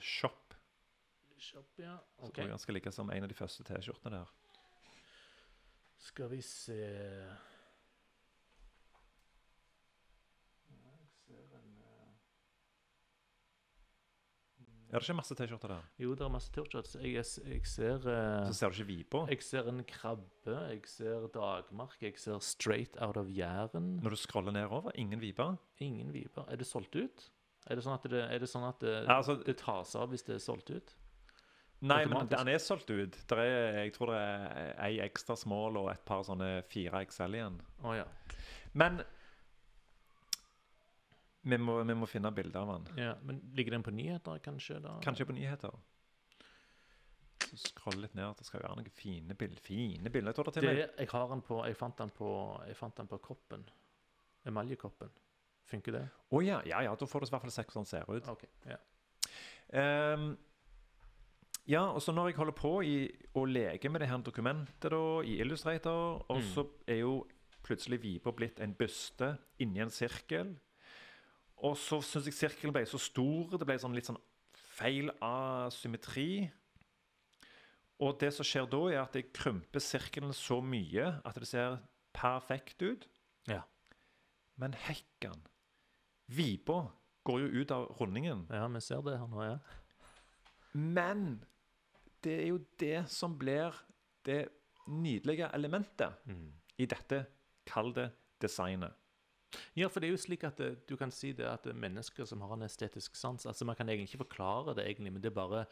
shop. 0.00 0.54
Shop, 1.38 1.66
ja. 1.82 1.98
Så 2.16 2.26
Ok. 2.26 2.34
tror 2.34 2.44
jeg 2.44 2.50
den 2.54 2.58
skal 2.58 2.74
ligge 2.78 2.92
som 2.92 3.10
en 3.10 3.22
av 3.22 3.28
de 3.28 3.34
første 3.36 3.64
T-skjortene 3.66 4.10
der. 4.22 4.28
Skal 5.98 6.28
vi 6.30 6.40
se 6.42 6.78
jeg 6.78 7.36
ser 11.26 11.58
en, 11.58 11.82
eh, 11.82 11.97
Er 14.88 14.96
det 14.96 15.04
ikke 15.04 15.18
masse 15.18 15.34
T-skjorter 15.36 15.68
der? 15.74 15.88
Jo, 16.00 16.14
det 16.16 16.24
er 16.24 16.30
masse 16.32 16.52
T-skjorter. 16.54 17.02
Jeg, 17.04 17.24
jeg 17.44 17.64
ser 17.68 18.06
eh, 18.08 18.46
Så 18.48 18.54
ser 18.56 18.72
du 18.72 18.78
ikke 18.78 18.88
vipa. 18.88 19.24
Jeg 19.28 19.42
ser 19.44 19.68
en 19.68 19.82
krabbe, 19.84 20.54
jeg 20.72 20.80
ser 20.88 21.26
dagmark, 21.34 21.96
jeg 22.00 22.16
ser 22.16 22.38
Straight 22.40 22.96
Out 23.04 23.18
of 23.20 23.28
Jæren. 23.28 23.98
Når 24.02 24.16
du 24.16 24.20
scroller 24.22 24.54
nedover, 24.56 24.90
ingen 24.96 25.20
viper. 25.20 25.58
Ingen 25.84 26.12
viper. 26.14 26.48
Er 26.48 26.56
det 26.56 26.66
solgt 26.66 26.96
ut? 26.96 27.26
Er 27.68 27.76
det 27.76 27.84
sånn 27.84 27.98
at 27.98 28.08
det, 28.08 28.22
er 28.24 28.40
det, 28.40 28.48
sånn 28.48 28.64
at 28.64 28.80
det, 28.80 28.94
Ja, 29.04 29.18
altså- 29.18 29.42
det 29.44 29.58
tas 29.60 29.92
av 30.00 30.08
hvis 30.08 30.24
det 30.24 30.38
er 30.38 30.42
solgt 30.46 30.70
ut? 30.72 30.94
Nei, 31.80 32.00
men 32.10 32.26
den 32.26 32.48
er 32.48 32.58
solgt 32.58 32.88
ut. 32.90 33.14
Er, 33.36 33.84
jeg 33.84 33.92
tror 33.94 34.10
det 34.10 34.18
er 34.18 34.72
ei 34.88 34.96
ekstra 35.04 35.36
small 35.38 35.76
og 35.78 35.92
et 35.92 36.00
par 36.08 36.24
sånne 36.26 36.64
fire 36.66 37.04
XL 37.06 37.36
igjen. 37.38 37.60
Oh, 37.84 37.92
ja. 37.94 38.06
Men 38.72 39.02
vi 41.48 41.58
må, 41.58 41.78
vi 41.88 41.94
må 41.96 42.06
finne 42.10 42.30
bilder 42.36 42.60
av 42.60 42.70
den. 42.84 42.98
ja. 43.00 43.14
Men 43.24 43.38
ligger 43.56 43.76
den 43.76 43.82
på 43.86 43.94
nyheter, 43.94 44.38
kanskje? 44.44 44.80
da? 44.84 44.96
Kanskje 45.04 45.26
på 45.28 45.36
nyheter. 45.36 45.72
Så 47.48 47.56
Skroll 47.70 48.02
litt 48.02 48.14
ned. 48.18 48.34
Det 48.36 48.44
skal 48.44 48.60
være 48.60 48.76
noen 48.76 48.90
fine 48.92 49.34
bilder. 49.38 49.60
Fine 49.64 50.10
bilder. 50.12 50.32
Jeg 50.32 50.36
tror 50.36 50.48
det 50.50 50.54
til 50.58 50.66
meg. 50.68 50.76
Det, 50.82 50.88
jeg, 51.00 51.08
har 51.14 51.28
den 51.30 51.40
på, 51.46 51.60
jeg, 51.64 51.76
fant 51.78 51.96
den 52.02 52.10
på, 52.18 52.32
jeg 52.68 52.76
fant 52.76 52.98
den 52.98 53.08
på 53.08 53.18
koppen. 53.24 53.62
Emaljekoppen. 54.50 55.14
Funker 55.68 55.92
det? 55.96 56.02
Å 56.32 56.42
ja, 56.44 56.58
ja, 56.68 56.82
ja, 56.84 56.92
da 56.96 57.06
får 57.08 57.24
du 57.24 57.26
i 57.28 57.32
hvert 57.32 57.44
fall 57.46 57.52
se 57.54 57.64
hvordan 57.64 57.84
den 57.84 57.88
ser 57.88 58.12
ut. 58.12 58.28
OK. 58.32 58.44
Ja. 58.68 58.78
Um, 60.14 60.28
ja, 61.68 61.82
og 61.92 62.00
så 62.00 62.12
når 62.16 62.30
jeg 62.30 62.38
holder 62.38 62.56
på 62.56 62.70
i 62.88 62.94
å 63.36 63.42
leke 63.48 63.90
med 63.92 64.00
det 64.00 64.08
her 64.08 64.22
dokumentet 64.24 64.88
da, 64.94 65.00
i 65.28 65.34
Illustrator, 65.44 66.22
og 66.28 66.38
Mm. 66.40 66.46
så 66.54 66.64
er 66.88 67.02
jo 67.02 67.18
plutselig 67.64 67.98
Viper 68.00 68.32
blitt 68.32 68.60
en 68.64 68.72
byste 68.74 69.34
inni 69.60 69.80
en 69.84 69.90
sirkel. 69.92 70.54
Og 71.66 71.74
så 71.80 71.98
syns 72.04 72.28
jeg 72.28 72.36
sirkelen 72.36 72.74
ble 72.74 72.84
så 72.86 73.00
stor, 73.02 73.56
det 73.58 73.66
ble 73.66 73.78
sånn 73.82 73.96
litt 73.96 74.08
sånn 74.08 74.20
feil 74.78 75.10
asymmetri. 75.24 76.48
Og 77.98 78.14
det 78.20 78.30
som 78.36 78.46
skjer 78.46 78.68
da, 78.70 78.82
er 78.92 79.00
at 79.02 79.16
jeg 79.18 79.32
krymper 79.34 79.82
sirkelen 79.82 80.34
så 80.36 80.60
mye 80.62 81.16
at 81.26 81.38
det 81.40 81.48
ser 81.50 81.80
perfekt 82.14 82.84
ut. 82.84 83.08
Ja. 83.50 83.64
Men 84.58 84.76
hekkan, 84.86 85.42
Vipa, 86.30 86.84
går 87.26 87.42
jo 87.42 87.62
ut 87.62 87.74
av 87.74 87.88
rundingen. 87.98 88.46
ja, 88.50 88.66
vi 88.70 88.80
ser 88.84 89.02
det 89.04 89.18
her 89.18 89.28
nå, 89.30 89.42
ja. 89.44 89.58
Men 90.72 91.40
det 92.24 92.36
er 92.42 92.48
jo 92.52 92.62
det 92.80 93.02
som 93.10 93.34
blir 93.38 93.74
det 94.26 94.46
nydelige 94.88 95.50
elementet 95.54 96.16
i 96.78 96.86
dette, 96.86 97.24
kall 97.68 97.92
det 97.96 98.10
designet. 98.40 98.94
Ja, 99.76 99.88
for 99.88 100.00
det 100.00 100.08
er 100.08 100.12
jo 100.16 100.20
slik 100.20 100.44
at 100.44 100.60
eh, 100.60 100.74
du 100.88 100.96
kan 101.00 101.10
si 101.14 101.32
det 101.32 101.46
at 101.48 101.66
er 101.66 101.72
mennesker 101.78 102.26
som 102.28 102.40
har 102.44 102.52
en 102.56 102.62
estetisk 102.66 103.16
sans 103.16 103.46
altså 103.46 103.64
Man 103.64 103.76
kan 103.76 103.88
egentlig 103.88 104.10
ikke 104.12 104.24
forklare 104.26 104.74
det, 104.76 104.84
egentlig, 104.90 105.12
men 105.12 105.22
det 105.22 105.30
er 105.32 105.36
bare 105.38 105.64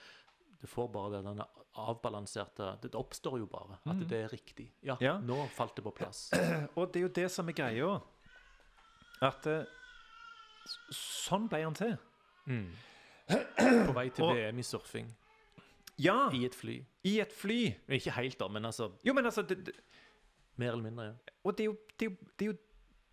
det 0.60 0.70
får 0.72 0.88
bare 0.88 1.10
det 1.18 1.24
denne 1.26 1.44
avbalanserte 1.76 2.70
Det 2.82 2.94
oppstår 2.96 3.38
jo 3.42 3.46
bare 3.46 3.76
at 3.84 3.98
det 4.08 4.22
er 4.24 4.32
riktig. 4.32 4.70
Ja, 4.82 4.94
Mm. 4.96 5.04
Ja. 5.04 5.18
nå 5.20 5.46
falt 5.52 5.76
det 5.76 5.84
på 5.84 5.90
plass. 5.92 6.30
Og 6.76 6.88
det 6.92 7.00
er 7.02 7.04
jo 7.04 7.12
det 7.20 7.30
som 7.30 7.48
er 7.48 7.52
greia. 7.58 7.90
At 9.20 9.46
eh, 9.46 9.64
sånn 10.96 11.48
ble 11.52 11.60
han 11.64 11.76
til. 11.76 11.96
På 13.26 13.92
vei 13.96 14.08
til 14.14 14.32
VM 14.32 14.58
i 14.58 14.64
surfing. 14.66 15.08
Ja, 15.98 16.30
I 16.32 16.44
et 16.46 16.54
fly. 16.54 16.78
i 17.08 17.14
et 17.20 17.32
fly. 17.32 17.60
Ikke 17.96 18.12
helt, 18.18 18.38
da, 18.40 18.48
men 18.52 18.64
altså 18.68 18.90
Jo, 19.04 19.14
men 19.16 19.24
altså 19.24 19.42
det, 19.42 19.62
det, 19.66 19.72
mer 20.56 20.72
eller 20.72 20.82
mindre. 20.84 21.04
ja. 21.04 21.12
Og 21.44 21.56
det 21.56 21.64
er, 21.64 21.70
jo, 21.70 21.76
det, 21.98 22.06
er 22.06 22.10
jo, 22.10 22.16
det, 22.38 22.44
er 22.44 22.50
jo, 22.52 22.56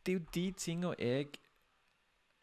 det 0.05 0.13
er 0.13 0.19
jo 0.19 0.25
de 0.35 0.45
tinga 0.51 0.93
jeg 0.99 1.27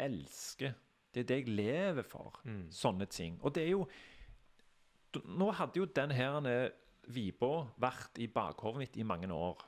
elsker. 0.00 0.72
Det 1.14 1.20
er 1.20 1.28
det 1.28 1.38
jeg 1.40 1.48
lever 1.48 2.06
for. 2.06 2.40
Mm. 2.44 2.68
Sånne 2.72 3.06
ting. 3.10 3.38
Og 3.42 3.54
det 3.54 3.66
er 3.66 3.74
jo 3.76 3.86
Nå 5.26 5.48
hadde 5.58 5.80
jo 5.80 5.88
den 5.90 6.12
her 6.14 6.70
Vibå 7.10 7.66
vært 7.82 8.20
i 8.22 8.28
bakhovet 8.30 8.78
mitt 8.78 8.96
i 8.96 9.02
mange 9.02 9.26
år. 9.34 9.64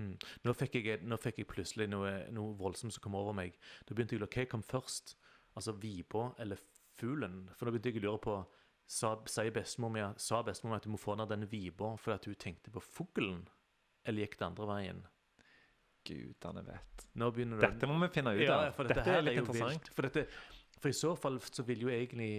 Mm. 0.00 0.14
Nå, 0.44 0.54
fikk 0.56 0.78
jeg, 0.78 1.02
nå 1.04 1.18
fikk 1.20 1.42
jeg 1.42 1.48
plutselig 1.50 1.88
noe, 1.90 2.12
noe 2.32 2.54
voldsomt 2.56 2.94
som 2.94 3.04
kom 3.04 3.18
over 3.18 3.36
meg. 3.36 3.58
Da 3.84 3.92
begynte 3.92 4.16
jeg 4.16 4.22
å 4.22 4.24
lure 4.24 4.32
hva 4.32 4.46
kom 4.48 4.64
først. 4.64 5.18
Altså 5.58 5.74
Vibå 5.82 6.30
eller 6.40 6.60
fuglen? 6.96 7.42
For 7.58 7.68
da 7.68 7.74
begynte 7.74 7.92
jeg 7.92 8.02
å 8.02 8.06
lure 8.08 8.24
på 8.24 8.40
Sa, 8.90 9.12
sa 9.30 9.44
bestemor 9.54 9.92
mi 9.94 10.00
at 10.02 10.82
du 10.82 10.90
må 10.90 10.98
få 10.98 11.14
ned 11.14 11.30
den 11.30 11.44
Vibå 11.46 11.92
fordi 12.02 12.32
hun 12.32 12.38
tenkte 12.42 12.72
på 12.74 12.80
fuglen? 12.82 13.44
Eller 14.02 14.24
gikk 14.24 14.40
det 14.40 14.48
andre 14.48 14.66
veien? 14.66 15.04
Gudene 16.06 16.64
vet. 16.66 17.06
Dette 17.14 17.88
må 17.90 17.98
vi 18.00 18.08
finne 18.14 18.32
ut 18.36 18.42
ja, 18.42 18.56
av. 18.56 18.74
for 18.76 18.88
Dette, 18.88 19.02
dette, 19.02 19.16
er 19.18 19.24
litt 19.26 19.38
jo 19.38 19.44
interessant. 19.44 19.90
For, 19.94 20.08
dette, 20.08 20.26
for 20.80 20.92
i 20.92 20.96
så 20.96 21.12
fall 21.18 21.38
så 21.44 21.64
vil 21.68 21.84
jo 21.84 21.92
egentlig 21.92 22.30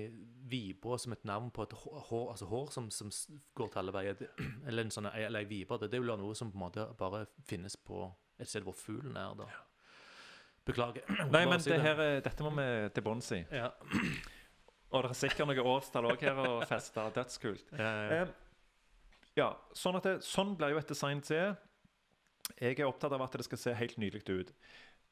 Vibra 0.52 0.98
som 1.00 1.14
et 1.16 1.24
navn 1.28 1.52
på 1.54 1.64
et 1.68 1.76
hår, 1.84 2.26
altså 2.34 2.48
hår 2.50 2.72
som, 2.74 2.90
som 2.92 3.12
går 3.56 3.72
til 3.72 3.82
alle 3.84 3.96
veier, 3.96 4.24
eller 4.68 4.88
en 4.88 4.94
sånn 4.94 5.08
eller 5.12 5.48
vibra, 5.48 5.78
det, 5.80 5.92
det 5.94 6.02
vil 6.02 6.12
være 6.12 6.24
noe 6.24 6.36
som 6.38 6.52
på 6.52 6.60
en 6.60 6.66
måte 6.66 6.88
bare 7.00 7.26
finnes 7.48 7.78
på 7.78 8.04
et 8.42 8.50
sted 8.50 8.66
hvor 8.66 8.76
fuglen 8.76 9.16
er. 9.20 9.36
da. 9.38 9.48
Beklager. 10.68 11.06
Nei, 11.34 11.46
men 11.48 11.62
det 11.64 11.82
her, 11.82 12.02
er- 12.04 12.24
dette 12.26 12.46
må 12.46 12.54
vi 12.58 12.68
til 12.96 13.06
bunns 13.06 13.32
i. 13.38 13.44
Ja. 13.54 13.70
Og 14.92 15.06
det 15.06 15.14
er 15.14 15.20
sikkert 15.22 15.48
noen 15.48 15.68
årstall 15.72 16.10
òg 16.10 16.24
her 16.26 16.40
å 16.42 16.56
feste. 16.68 17.04
Dødskult. 17.16 17.70
Ja, 17.78 17.92
ja. 18.12 18.24
Um, 18.26 18.34
ja, 19.40 19.48
sånn, 19.78 19.96
at 19.96 20.08
det, 20.08 20.18
sånn 20.28 20.58
blir 20.60 20.74
jo 20.74 20.82
et 20.82 20.90
design 20.92 21.22
til. 21.24 21.54
Jeg 22.62 22.80
er 22.80 22.86
opptatt 22.88 23.14
av 23.14 23.22
at 23.26 23.32
det 23.38 23.46
skal 23.46 23.58
se 23.58 23.74
helt 23.74 23.98
nydelig 23.98 24.24
ut. 24.30 24.52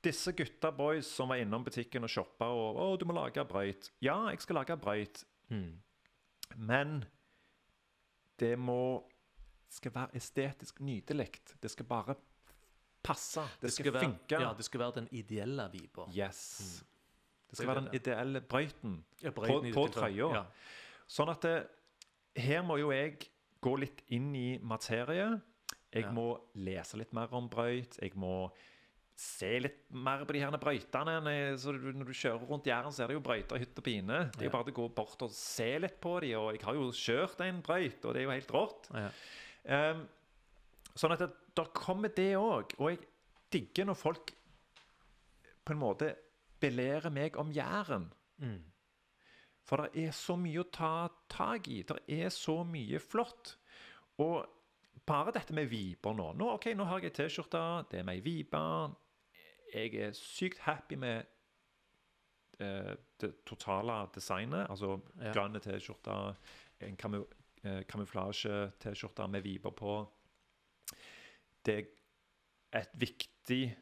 Disse 0.04 0.32
gutta 0.32 0.72
boys 0.72 1.08
som 1.12 1.30
var 1.30 1.42
innom 1.42 1.64
butikken 1.66 2.04
og 2.04 2.10
shoppa 2.10 2.46
og 2.46 2.78
'Å, 2.78 3.00
du 3.00 3.06
må 3.06 3.14
lage 3.14 3.44
brøyt'. 3.46 3.92
Ja, 4.02 4.30
jeg 4.30 4.42
skal 4.42 4.56
lage 4.56 4.78
brøyt, 4.78 5.24
Mm. 5.50 5.80
men 6.56 7.06
det 8.40 8.58
må 8.60 9.04
skal 9.70 9.92
være 9.94 10.16
estetisk 10.16 10.80
nydelig. 10.80 11.30
Det 11.62 11.72
skal 11.72 11.86
bare 11.86 12.16
passe. 13.04 13.42
Det, 13.62 13.72
skal, 13.74 13.94
være, 13.94 14.04
funke. 14.04 14.40
Ja, 14.42 14.54
det 14.58 14.66
skal 14.66 14.80
være 14.80 14.96
den 14.96 15.08
ideelle 15.12 15.70
vipa. 15.72 16.08
Yes. 16.16 16.80
Det 16.80 17.50
Det 17.50 17.58
skal 17.58 17.68
det 17.68 17.76
være 17.76 17.86
den 17.86 17.94
ideelle 17.96 18.42
brøyten. 18.42 19.06
Ja, 19.24 19.30
brøyten 19.30 19.74
på, 19.74 19.88
på 19.88 19.94
trøya. 19.94 20.34
Ja. 20.34 20.44
Sånn 21.08 21.30
at 21.30 21.42
det, 21.42 21.68
her 22.38 22.62
må 22.62 22.78
jo 22.78 22.92
jeg 22.92 23.18
gå 23.62 23.76
litt 23.76 24.02
inn 24.08 24.36
i 24.36 24.58
materie. 24.62 25.42
Jeg 25.94 26.12
må 26.14 26.34
lese 26.62 27.00
litt 27.00 27.14
mer 27.18 27.32
om 27.34 27.48
brøyt. 27.50 27.98
Jeg 28.02 28.14
må 28.20 28.50
se 29.20 29.50
litt 29.60 29.82
mer 29.92 30.22
på 30.24 30.36
de 30.36 30.44
her 30.44 30.56
brøytene. 30.62 31.18
når 31.20 32.08
du 32.08 32.14
kjører 32.14 32.46
rundt 32.48 32.70
Jæren, 32.70 32.94
så 32.94 33.04
er 33.04 33.12
det 33.12 33.18
jo 33.18 33.26
brøyter 33.26 33.58
i 33.58 33.66
hytt 33.66 33.82
og 33.82 33.84
pine. 33.84 34.20
Det 34.36 34.46
er 34.46 34.48
jo 34.48 34.54
bare 34.54 34.72
å 34.72 34.78
gå 34.80 34.88
bort 34.96 35.26
og 35.26 35.34
se 35.36 35.68
litt 35.82 36.00
på 36.00 36.14
de, 36.24 36.32
og 36.40 36.54
jeg 36.56 36.64
har 36.64 36.78
jo 36.78 36.88
kjørt 36.96 37.44
en 37.44 37.62
brøyt, 37.66 38.06
og 38.06 38.16
det 38.16 38.22
er 38.22 38.28
jo 38.28 38.36
helt 38.38 38.54
rått. 38.56 38.90
Ja. 38.96 39.10
Ehm, 39.76 40.06
sånn 40.96 41.16
at 41.16 41.26
det, 41.26 41.68
kommer 41.76 42.14
det 42.16 42.32
òg. 42.40 42.78
Og 42.80 42.94
jeg 42.94 43.02
digger 43.52 43.90
når 43.90 44.00
folk 44.00 44.34
på 45.66 45.76
en 45.76 45.82
måte 45.82 46.14
belærer 46.62 47.12
meg 47.12 47.36
om 47.40 47.52
Jæren. 47.52 48.08
Mm. 48.40 48.62
For 49.68 49.84
det 49.84 50.08
er 50.08 50.16
så 50.16 50.38
mye 50.40 50.64
å 50.64 50.70
ta 50.74 50.94
tak 51.30 51.68
i. 51.70 51.82
Det 51.84 52.00
er 52.08 52.32
så 52.34 52.62
mye 52.66 53.02
flott. 53.04 53.58
Og 54.24 54.48
bare 55.10 55.34
dette 55.36 55.56
med 55.58 55.70
viper 55.72 56.14
nå. 56.16 56.30
Nå, 56.38 56.52
ok, 56.58 56.70
nå 56.78 56.86
har 56.90 57.02
jeg 57.02 57.10
ei 57.12 57.16
T-skjorte, 57.18 57.64
det 57.92 58.00
er 58.02 58.08
med 58.08 58.20
ei 58.20 58.24
vipe. 58.26 58.62
Jeg 59.74 59.96
er 60.06 60.16
sykt 60.18 60.62
happy 60.66 60.98
med 61.02 61.26
eh, 62.60 62.96
det 63.22 63.34
totale 63.50 64.00
designet. 64.16 64.68
Altså 64.70 65.00
Ja. 65.22 65.34
grønne 65.34 65.62
T-skjorter, 65.64 66.36
en 66.82 66.96
kamu, 66.98 67.24
eh, 67.64 67.84
kamuflasje-T-skjorte 67.90 69.28
med 69.30 69.42
viper 69.44 69.72
på. 69.72 70.00
Det 71.66 71.78
er 72.72 72.80
et 72.80 72.96
viktig 73.00 73.76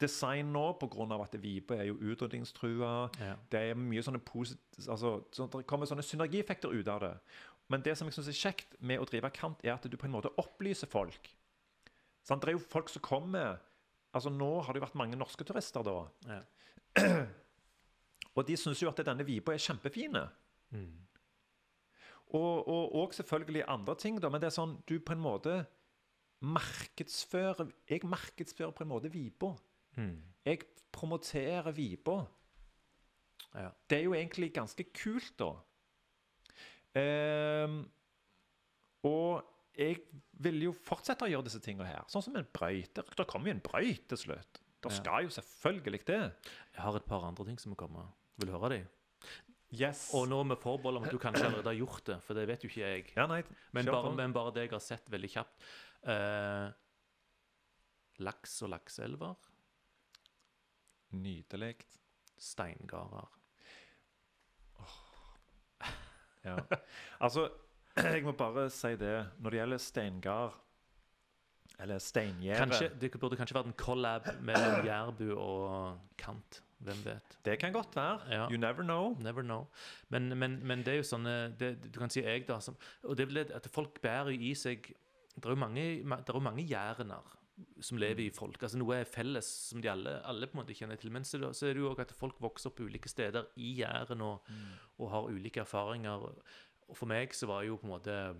design 0.00 0.52
nå, 0.52 0.72
pga. 0.78 1.22
at 1.22 1.42
viper 1.42 1.74
er 1.80 1.84
jo 1.84 1.94
utrydningstrua. 1.94 3.10
Ja. 3.20 3.34
Det 3.50 3.60
er 3.70 3.74
mye 3.74 4.02
sånne 4.02 4.20
posit 4.24 4.58
altså, 4.88 5.24
så 5.32 5.46
det 5.46 5.66
kommer 5.66 5.86
sånne 5.86 6.02
synergieffekter 6.06 6.68
ut 6.70 6.88
av 6.88 7.00
det. 7.00 7.14
Men 7.68 7.84
det 7.84 7.94
som 7.98 8.08
jeg 8.08 8.16
synes 8.16 8.30
er 8.32 8.38
kjekt 8.38 8.78
med 8.80 9.00
å 9.00 9.06
drive 9.08 9.30
kant, 9.36 9.60
er 9.64 9.74
at 9.74 9.84
du 9.84 9.96
på 10.00 10.08
en 10.08 10.14
måte 10.14 10.32
opplyser 10.40 10.88
folk. 10.88 11.28
Sant? 12.24 12.42
Det 12.42 12.52
er 12.52 12.56
jo 12.56 12.64
folk 12.64 12.88
som 12.92 13.04
kommer 13.04 13.58
altså 14.16 14.30
Nå 14.32 14.62
har 14.64 14.72
det 14.72 14.80
jo 14.80 14.86
vært 14.86 14.96
mange 14.98 15.18
norske 15.20 15.44
turister, 15.44 15.84
da. 15.84 15.98
Ja. 16.32 16.40
Og 18.36 18.46
de 18.48 18.56
syns 18.56 18.80
jo 18.82 18.88
at 18.90 19.02
denne 19.04 19.26
vipa 19.26 19.52
er 19.52 19.60
kjempefine. 19.62 20.24
Mm. 20.72 20.96
Og, 22.36 22.68
og, 22.68 22.94
og 22.94 23.14
selvfølgelig 23.14 23.66
andre 23.68 23.94
ting, 24.00 24.16
da. 24.22 24.30
Men 24.32 24.40
det 24.40 24.48
er 24.48 24.56
sånn 24.56 24.78
du 24.88 24.96
på 25.00 25.14
en 25.14 25.22
måte 25.22 25.58
markedsfører 26.38 27.72
Jeg 27.90 28.06
markedsfører 28.06 28.72
på 28.76 28.84
en 28.84 28.92
måte 28.92 29.12
vipa. 29.12 29.52
Mm. 29.98 30.16
Jeg 30.46 30.64
promoterer 30.94 31.72
vipa. 31.74 32.20
Ja. 33.54 33.70
Det 33.90 33.98
er 33.98 34.04
jo 34.06 34.14
egentlig 34.14 34.52
ganske 34.54 34.86
kult, 34.94 35.34
da. 35.40 35.52
Ehm, 36.96 37.82
og 39.06 39.44
jeg 39.78 40.00
vil 40.42 40.62
jo 40.68 40.72
fortsette 40.72 41.26
å 41.26 41.30
gjøre 41.30 41.46
disse 41.46 41.60
tingene 41.62 41.86
her. 41.86 42.06
Sånn 42.10 42.24
som 42.24 42.38
en 42.38 42.48
brøyt. 42.54 42.94
Det 42.94 43.26
kommer 43.30 43.52
jo 43.52 43.58
en 43.58 43.64
brøyt 43.64 44.08
til 44.10 44.22
slutt. 44.24 44.62
Det 44.82 44.94
skal 44.94 45.26
jo 45.26 45.32
selvfølgelig 45.34 46.04
det. 46.06 46.20
Jeg 46.74 46.82
har 46.84 46.96
et 46.96 47.06
par 47.06 47.26
andre 47.26 47.44
ting 47.48 47.58
som 47.58 47.74
må 47.74 47.78
komme. 47.78 48.04
Vil 48.38 48.50
du 48.50 48.54
høre 48.54 48.70
de? 48.76 48.80
Yes. 49.74 50.06
Og 50.16 50.28
nå 50.30 50.38
med 50.48 50.60
forbehold 50.62 51.00
om 51.00 51.06
at 51.06 51.12
du 51.12 51.18
kanskje 51.20 51.44
allerede 51.44 51.68
har 51.68 51.76
gjort 51.76 52.06
det, 52.08 52.18
for 52.24 52.38
det 52.38 52.46
vet 52.48 52.62
jo 52.64 52.70
ikke 52.70 52.84
jeg. 52.86 53.06
ja, 53.18 53.26
nei, 53.28 53.42
Men 53.76 53.90
bare, 53.90 54.12
men 54.16 54.32
bare 54.32 54.54
det 54.56 54.64
jeg 54.64 54.72
har 54.72 54.84
sett 54.84 55.10
veldig 55.12 55.30
kjapt. 55.34 55.66
Eh, 56.08 56.68
laks 58.24 58.54
og 58.64 58.72
lakseelver. 58.72 59.34
Nydelig. 61.18 61.74
Steingarder. 62.38 63.37
Ja. 66.44 66.56
Altså, 67.20 67.48
jeg 67.96 68.22
må 68.24 68.32
bare 68.38 68.68
si 68.70 68.94
det. 69.00 69.14
Når 69.42 69.50
det 69.50 69.58
gjelder 69.60 69.78
steingard, 69.82 70.54
eller 71.80 71.98
steingjerde 72.02 72.88
det 72.98 73.12
burde 73.20 73.36
kanskje 73.38 73.54
vært 73.54 73.68
en 73.70 73.76
collab 73.78 74.24
mellom 74.42 74.80
Jærbu 74.86 75.28
og 75.38 75.98
Kant. 76.18 76.62
Hvem 76.82 77.00
vet? 77.04 77.36
Det 77.46 77.56
kan 77.58 77.72
godt 77.74 77.96
være. 77.96 78.20
Ja. 78.30 78.44
You 78.50 78.58
never 78.58 78.82
know. 78.86 79.16
Never 79.22 79.42
know. 79.42 79.64
Men, 80.14 80.28
men, 80.38 80.58
men 80.66 80.82
det 80.86 80.92
er 80.92 81.00
jo 81.00 81.06
sånne 81.06 81.32
det, 81.58 81.72
Du 81.92 81.98
kan 81.98 82.10
si 82.10 82.22
jeg, 82.22 82.44
da. 82.48 82.60
Som, 82.62 82.76
og 83.02 83.16
det 83.18 83.24
er 83.26 83.32
vel 83.32 83.40
at 83.56 83.66
folk 83.74 83.98
bærer 84.02 84.30
i 84.34 84.52
seg 84.54 84.86
Det 85.34 85.44
er 85.46 85.54
jo 85.54 85.58
mange, 85.58 85.86
ma- 86.06 86.20
det 86.22 86.30
er 86.30 86.38
jo 86.38 86.44
mange 86.46 86.62
jærener 86.70 87.34
som 87.80 87.98
lever 87.98 88.26
i 88.26 88.30
folk. 88.34 88.62
altså 88.62 88.78
Noe 88.78 89.00
er 89.00 89.04
felles 89.08 89.46
som 89.70 89.80
de 89.82 89.88
alle, 89.90 90.16
alle 90.24 90.46
på 90.46 90.58
en 90.58 90.62
måte 90.64 90.76
kjenner 90.78 90.98
til. 91.00 91.10
Men 91.10 91.22
så, 91.24 91.36
er 91.38 91.46
det- 91.46 91.56
så 91.56 91.66
er 91.68 91.74
det 91.74 91.82
jo 91.82 91.90
òg 91.94 92.00
at 92.00 92.12
folk 92.12 92.38
vokser 92.40 92.70
opp 92.70 92.76
på 92.76 92.86
ulike 92.86 93.08
steder 93.08 93.46
i 93.56 93.74
Jæren 93.80 94.20
og, 94.22 94.42
og 94.98 95.10
har 95.10 95.28
ulike 95.32 95.60
erfaringer. 95.60 96.28
Og 96.88 96.96
for 96.96 97.06
meg 97.06 97.34
så 97.34 97.46
var 97.46 97.64
jo 97.64 97.76
på 97.76 97.84
en 97.88 97.94
måte 97.96 98.36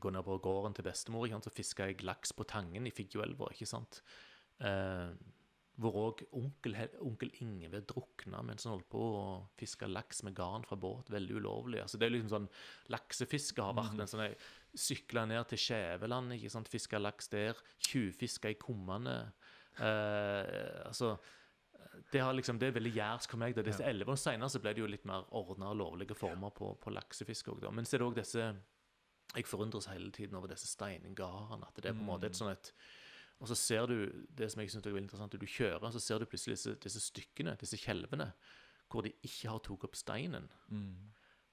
Gå 0.00 0.10
ned 0.10 0.24
på 0.26 0.40
gården 0.42 0.74
til 0.74 0.82
bestemor, 0.82 1.28
så 1.28 1.50
fiska 1.54 1.84
jeg 1.86 2.02
laks 2.02 2.32
på 2.32 2.42
Tangen 2.44 2.84
i 2.84 2.90
Figgjoelva. 2.90 3.46
Eh, 4.60 5.12
hvor 5.78 5.96
òg 5.98 6.22
onkel, 6.32 6.74
onkel 7.02 7.30
Ingve 7.42 7.80
drukna 7.86 8.42
mens 8.46 8.64
han 8.64 8.76
holdt 8.76 8.88
på 8.90 8.98
å 8.98 9.22
fiske 9.58 9.86
laks 9.90 10.22
med 10.26 10.34
garn 10.34 10.64
fra 10.66 10.76
båt. 10.76 11.10
Veldig 11.10 11.36
ulovlig. 11.40 11.80
altså 11.82 11.98
det 11.98 12.06
er 12.06 12.10
liksom 12.14 12.28
sånn, 12.30 12.48
Laksefiske 12.94 13.62
har 13.62 13.74
vært 13.74 14.00
en 14.00 14.06
sånn 14.10 14.34
Sykla 14.74 15.24
ned 15.30 15.44
til 15.50 15.60
Skjæveland, 15.60 16.34
ikke 16.36 16.50
sant, 16.52 16.70
fiska 16.70 16.98
laks 16.98 17.30
der. 17.32 17.58
Tjuvfiska 17.78 18.50
i 18.50 18.58
kummene. 18.60 19.16
Eh, 19.78 20.86
altså 20.86 21.14
det, 22.12 22.20
har 22.20 22.34
liksom, 22.34 22.58
det 22.58 22.68
er 22.68 22.76
veldig 22.78 22.94
jærsk 22.96 23.34
for 23.34 23.42
meg. 23.42 23.54
Da. 23.56 23.64
Disse 23.66 23.86
elleve 23.86 24.14
år 24.14 24.20
senere 24.20 24.62
ble 24.62 24.74
det 24.74 24.82
jo 24.82 24.90
litt 24.90 25.06
mer 25.08 25.26
ordna 25.34 25.70
og 25.72 25.80
lovlige 25.80 26.16
former 26.18 26.54
på, 26.54 26.74
på 26.82 26.92
laksefiske. 26.94 27.50
også 27.52 27.66
da. 27.66 27.72
Men 27.74 27.86
så 27.88 27.96
er 27.96 28.02
det 28.02 28.10
òg 28.10 28.20
disse 28.20 28.52
Jeg 29.34 29.46
forundres 29.50 29.88
hele 29.90 30.12
tiden 30.12 30.36
over 30.38 30.50
disse 30.52 30.68
steingardene. 30.70 31.66
At 31.66 31.80
det 31.80 31.90
er 31.90 31.96
på 31.96 32.04
en 32.04 32.12
måte 32.12 32.30
et 32.30 32.38
sånn 32.38 32.52
et 32.52 32.74
og 33.42 33.48
så 33.50 33.56
ser 33.58 33.88
du 33.90 33.96
det 34.38 34.46
som 34.52 34.60
jeg 34.62 34.70
synes 34.70 34.86
er 34.86 34.94
veldig 34.94 35.08
interessant, 35.08 35.34
du 35.34 35.46
kjører, 35.50 35.90
så 35.92 36.00
ser 36.00 36.22
du 36.22 36.28
plutselig 36.30 36.54
disse, 36.54 36.74
disse 36.80 37.00
stykkene, 37.02 37.56
disse 37.60 37.76
kjelvene, 37.76 38.28
hvor 38.88 39.04
de 39.04 39.10
ikke 39.26 39.50
har 39.50 39.58
tatt 39.64 39.84
opp 39.88 39.98
steinen. 39.98 40.46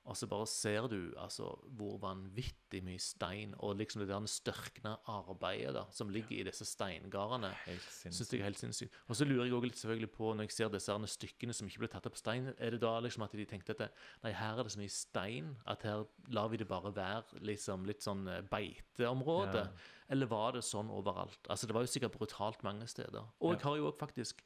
Og 0.10 0.18
så 0.18 0.26
bare 0.26 0.48
ser 0.49 0.88
du 0.90 1.14
altså, 1.22 1.45
hvor 1.78 1.99
vanvittig 2.02 2.82
mye 2.84 2.99
stein 3.02 3.53
og 3.61 3.76
liksom 3.78 4.02
det 4.02 4.10
der 4.10 4.26
størkna 4.30 4.95
arbeidet 5.10 5.76
da, 5.78 5.84
som 5.94 6.10
ligger 6.10 6.40
i 6.40 6.45
disse 6.48 6.65
steingardene. 6.65 7.52
Syns 7.91 8.32
jeg 8.32 8.41
er 8.41 8.48
helt 8.48 8.60
sinnssykt. 8.60 8.98
Og 9.07 9.19
så 9.19 9.28
lurer 9.30 9.45
jeg 9.45 9.53
også 9.53 9.68
litt 9.68 9.82
selvfølgelig 9.82 10.11
på, 10.15 10.32
når 10.34 10.49
jeg 10.49 10.56
ser 10.57 10.73
disse 10.73 10.98
stykkene 11.14 11.53
som 11.53 11.69
ikke 11.69 11.84
ble 11.84 11.91
tatt 11.94 12.10
opp 12.10 12.18
stein, 12.18 12.49
er 12.57 12.73
det 12.73 12.82
da 12.82 12.95
liksom 13.03 13.28
at 13.28 13.38
de 13.38 13.45
tenkte 13.45 13.78
at 13.78 14.02
nei, 14.26 14.34
her 14.34 14.57
er 14.57 14.65
det 14.65 14.73
så 14.73 14.82
mye 14.82 14.95
stein 14.95 15.53
at 15.69 15.86
her 15.86 16.06
lar 16.34 16.49
vi 16.49 16.61
det 16.64 16.69
bare 16.72 16.94
være 16.98 17.44
liksom 17.45 17.86
litt 17.90 18.02
sånn 18.02 18.26
eh, 18.26 18.41
beiteområde? 18.49 19.68
Ja. 19.69 19.91
Eller 20.11 20.32
var 20.34 20.57
det 20.57 20.65
sånn 20.65 20.90
overalt? 20.91 21.45
Altså 21.45 21.69
Det 21.69 21.78
var 21.78 21.86
jo 21.86 21.94
sikkert 21.94 22.18
brutalt 22.18 22.65
mange 22.65 22.90
steder. 22.90 23.30
Og 23.40 23.53
jeg 23.53 23.64
har 23.68 23.78
jo 23.78 23.91
også 23.91 24.02
faktisk 24.02 24.44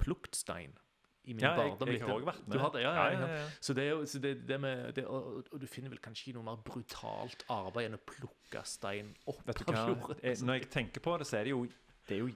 plukket 0.00 0.36
stein 0.38 0.76
i 1.24 1.34
min 1.34 1.42
Ja, 1.44 1.54
barndom. 1.56 1.88
jeg 1.88 1.98
jeg, 2.00 2.06
har 2.08 2.14
òg 2.16 2.26
vært 2.30 2.46
med. 2.46 2.54
Du 2.54 2.62
har 2.62 2.70
det, 2.74 2.82
ja, 2.82 2.92
ja, 2.96 3.10
ja. 3.12 3.26
ja. 3.36 3.48
Så 3.60 3.74
det 3.76 3.88
så 4.08 4.18
det, 4.24 4.32
det 4.48 4.60
med 4.60 4.92
det, 4.96 5.04
og, 5.06 5.42
og 5.52 5.60
du 5.60 5.66
finner 5.66 5.92
vel 5.92 6.00
kanskje 6.00 6.30
ikke 6.30 6.38
noe 6.38 6.48
mer 6.48 6.62
brutalt 6.64 7.44
arbeid 7.52 7.90
enn 7.90 7.98
å 7.98 8.04
plukke 8.12 8.64
stein 8.64 9.12
opp 9.26 9.42
Vet 9.46 9.60
du 9.60 9.74
av 9.74 9.92
hva? 10.00 10.16
Eh, 10.22 10.40
Når 10.40 10.60
jeg 10.62 10.70
tenker 10.70 11.04
på 11.04 11.18
det, 11.20 11.28
så 11.28 11.40
er 11.40 11.50
det 11.50 11.54
jo, 11.54 11.66
det 12.08 12.16
er 12.16 12.24
jo 12.24 12.32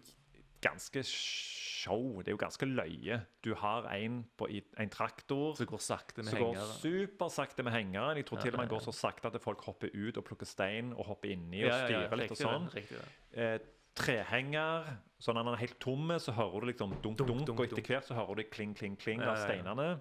ganske 0.64 1.02
show. 1.04 2.22
Det 2.22 2.32
er 2.32 2.36
jo 2.36 2.40
ganske 2.40 2.66
løye. 2.68 3.18
Du 3.44 3.52
har 3.60 3.88
en, 3.92 4.22
på, 4.38 4.48
en 4.80 4.92
traktor 4.92 5.56
som 5.58 5.68
går 5.68 5.82
sakte 5.84 6.22
med 6.24 6.32
som 6.32 6.40
går 6.40 6.60
supersakte 6.80 7.66
med 7.66 7.74
hengeren. 7.76 8.16
Jeg 8.20 8.28
tror 8.30 8.40
til 8.40 8.54
og 8.54 8.58
med 8.60 8.68
den 8.68 8.72
går 8.76 8.84
så 8.86 8.94
sakte 8.96 9.28
at 9.28 9.40
folk 9.44 9.64
hopper 9.66 9.92
ut 9.92 10.16
og 10.20 10.24
plukker 10.24 10.48
stein 10.48 10.92
og 10.96 11.04
hopper 11.10 11.34
inni 11.34 11.64
og 11.66 11.74
styrer 11.84 12.16
litt 12.20 12.32
og 12.32 12.40
sånn. 12.40 12.68
riktig 12.72 13.00
det. 13.00 13.08
Eh, 13.34 13.58
trehenger. 13.94 14.88
Så 15.18 15.32
når 15.32 15.46
den 15.46 15.54
er 15.54 15.62
helt 15.62 15.78
tomme, 15.80 16.18
så 16.20 16.32
hører 16.36 16.60
du 16.60 16.66
liksom 16.72 16.90
dunk, 17.02 17.16
Dunk, 17.18 17.28
dunk, 17.28 17.46
dunk, 17.46 17.60
og 17.60 17.64
etter 17.68 17.82
hvert 17.86 18.08
så 18.10 18.14
hører 18.18 18.40
du 18.42 18.50
kling, 18.52 18.74
kling, 18.76 18.96
kling 19.00 19.22
av 19.24 19.38
steinene. 19.40 19.94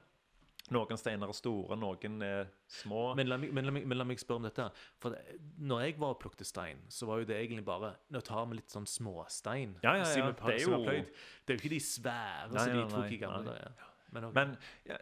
Noen 0.71 0.95
steiner 0.97 1.27
er 1.27 1.35
store, 1.35 1.75
noen 1.75 2.21
er 2.23 2.45
små. 2.71 3.09
Men 3.19 3.27
la, 3.27 3.37
meg, 3.37 3.51
men, 3.53 3.65
la 3.67 3.71
meg, 3.75 3.85
men 3.91 3.99
la 3.99 4.05
meg 4.07 4.21
spørre 4.21 4.39
om 4.39 4.45
dette. 4.47 4.65
For 5.03 5.15
når 5.59 5.81
jeg 5.83 5.97
var 5.99 6.13
og 6.15 6.21
plukket 6.23 6.47
stein, 6.47 6.79
så 6.91 7.07
var 7.09 7.19
jo 7.19 7.27
det 7.27 7.35
egentlig 7.35 7.65
bare 7.67 7.93
Nå 8.15 8.21
tar 8.23 8.45
vi 8.47 8.61
litt 8.61 8.71
sånn 8.71 8.87
småstein. 8.87 9.75
Ja, 9.83 9.97
ja, 9.99 10.07
ja, 10.07 10.31
det 10.31 10.55
er 10.55 10.63
jo- 10.63 10.83
Det 10.85 11.51
er 11.51 11.57
jo 11.57 11.59
ikke 11.59 11.73
de 11.75 11.81
svære 11.83 12.47
som 12.57 12.77
de 12.79 12.87
tok 12.95 13.11
i 13.11 13.17
gamle 13.17 13.43
dager. 13.51 13.71
Men, 14.13 14.23
okay. 14.25 14.33
Men, 14.33 14.57
ja, 14.87 14.97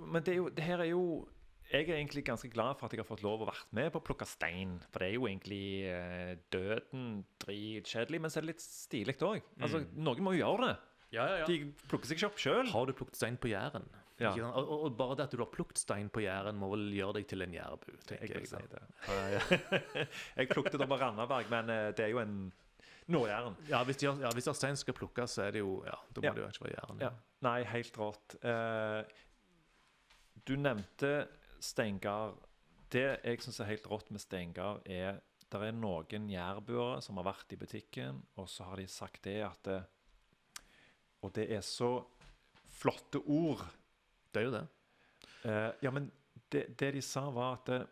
men 0.00 0.22
det, 0.22 0.32
er 0.32 0.36
jo, 0.36 0.48
det 0.48 0.64
her 0.64 0.80
er 0.80 0.90
jo 0.90 1.28
Jeg 1.72 1.88
er 1.88 1.96
egentlig 1.96 2.22
ganske 2.26 2.50
glad 2.52 2.76
for 2.76 2.86
at 2.86 2.92
jeg 2.92 3.00
har 3.00 3.08
fått 3.08 3.22
lov 3.24 3.42
å 3.42 3.48
vært 3.48 3.70
med 3.72 3.88
på 3.94 4.00
å 4.02 4.04
plukke 4.04 4.26
stein. 4.28 4.74
For 4.92 5.00
det 5.00 5.08
er 5.08 5.14
jo 5.16 5.24
egentlig 5.30 5.62
eh, 5.88 6.34
døden 6.52 7.22
dritkjedelig, 7.46 8.20
men 8.20 8.30
så 8.32 8.38
er 8.40 8.44
det 8.46 8.50
litt 8.52 8.64
stilig 8.64 9.14
òg. 9.24 9.40
Altså, 9.64 9.80
Noen 9.96 10.20
må 10.26 10.34
jo 10.36 10.42
gjøre 10.44 10.68
det. 10.68 10.76
ja, 11.16 11.24
ja, 11.30 11.36
ja. 11.42 11.46
De 11.48 11.56
plukker 11.88 12.10
seg 12.12 12.20
ikke 12.20 12.28
opp 12.32 12.40
sjøl. 12.44 12.68
Har 12.74 12.86
du 12.86 12.92
plukket 12.98 13.16
stein 13.22 13.38
på 13.40 13.48
Jæren? 13.54 13.88
Ja. 14.20 14.30
Ikke 14.34 14.44
sant? 14.44 14.54
Og, 14.60 14.68
og, 14.68 14.82
og 14.90 14.96
bare 15.00 15.16
det 15.18 15.24
at 15.24 15.32
du 15.34 15.40
har 15.40 15.48
plukket 15.50 15.80
stein 15.80 16.10
på 16.12 16.20
Jæren, 16.22 16.58
må 16.60 16.68
vel 16.74 16.84
gjøre 16.94 17.16
deg 17.18 17.26
til 17.32 17.42
en 17.46 17.56
jærbu, 17.56 17.88
tenker 18.06 18.36
Jeg 18.36 18.44
jeg. 18.44 18.52
si 18.52 18.60
det. 18.70 20.06
Jeg 20.42 20.50
plukket 20.52 20.76
det 20.78 20.88
på 20.92 20.98
Randaberg, 21.00 21.48
men 21.50 21.72
eh, 21.72 21.88
det 21.96 22.04
er 22.06 22.12
jo 22.12 22.20
en 22.22 22.36
Nord-Jæren. 23.10 23.56
Ja, 23.72 23.80
hvis 23.88 23.98
de 23.98 24.06
har, 24.12 24.20
ja, 24.22 24.30
hvis 24.36 24.44
de 24.46 24.52
har 24.52 24.60
stein 24.60 24.76
som 24.76 24.84
skal 24.84 24.94
plukkes, 25.00 25.34
så 25.40 25.48
er 25.48 25.56
det 25.56 25.64
jo 25.64 25.72
Ja, 25.88 25.96
da 26.14 26.22
må 26.22 26.28
Ja. 26.28 26.34
det 26.36 26.44
jo 26.44 26.50
ikke 26.52 26.66
være 26.68 26.76
Jæren. 26.76 27.00
Ja. 27.08 27.10
Nei, 27.48 27.56
helt 27.72 27.98
rått. 27.98 28.36
Uh, 28.44 29.02
du 30.46 30.54
nevnte 30.60 31.10
steingard. 31.62 32.40
Det 32.92 33.06
jeg 33.22 33.40
syns 33.42 33.60
er 33.62 33.70
helt 33.70 33.88
rått 33.88 34.10
med 34.12 34.22
steingard, 34.22 34.82
er 34.84 35.20
det 35.52 35.60
er 35.68 35.74
noen 35.76 36.28
jærbuere 36.32 37.00
som 37.04 37.18
har 37.20 37.26
vært 37.28 37.52
i 37.52 37.58
butikken, 37.60 38.22
og 38.40 38.48
så 38.48 38.70
har 38.70 38.80
de 38.80 38.86
sagt 38.88 39.24
det 39.26 39.40
at 39.44 39.58
det, 39.68 39.80
og 41.22 41.34
det 41.36 41.44
er 41.52 41.60
så 41.64 41.90
flotte 42.72 43.20
ord. 43.20 43.60
Det 44.32 44.40
er 44.40 44.46
jo 44.46 44.54
det. 44.54 44.62
Eh, 45.44 45.70
ja, 45.84 45.92
men 45.92 46.08
det, 46.52 46.64
det 46.80 46.92
de 46.96 47.02
sa, 47.04 47.26
var 47.30 47.58
at 47.58 47.68
det, 47.68 47.82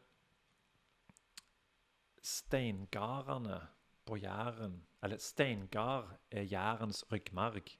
steingardene 2.21 3.57
på 4.05 4.19
Jæren 4.21 4.83
Eller 5.03 5.17
steingard 5.17 6.11
er 6.31 6.43
Jærens 6.43 7.05
ryggmarg. 7.13 7.71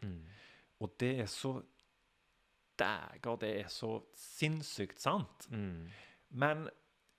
Mm. 0.00 0.22
Og 0.80 0.94
det 1.00 1.20
er 1.20 1.26
så 1.26 1.58
Dæger, 2.78 3.36
det 3.40 3.52
er 3.60 3.68
så 3.68 3.98
sinnssykt 4.14 5.00
sant. 5.00 5.46
Mm. 5.50 5.86
Men 6.30 6.68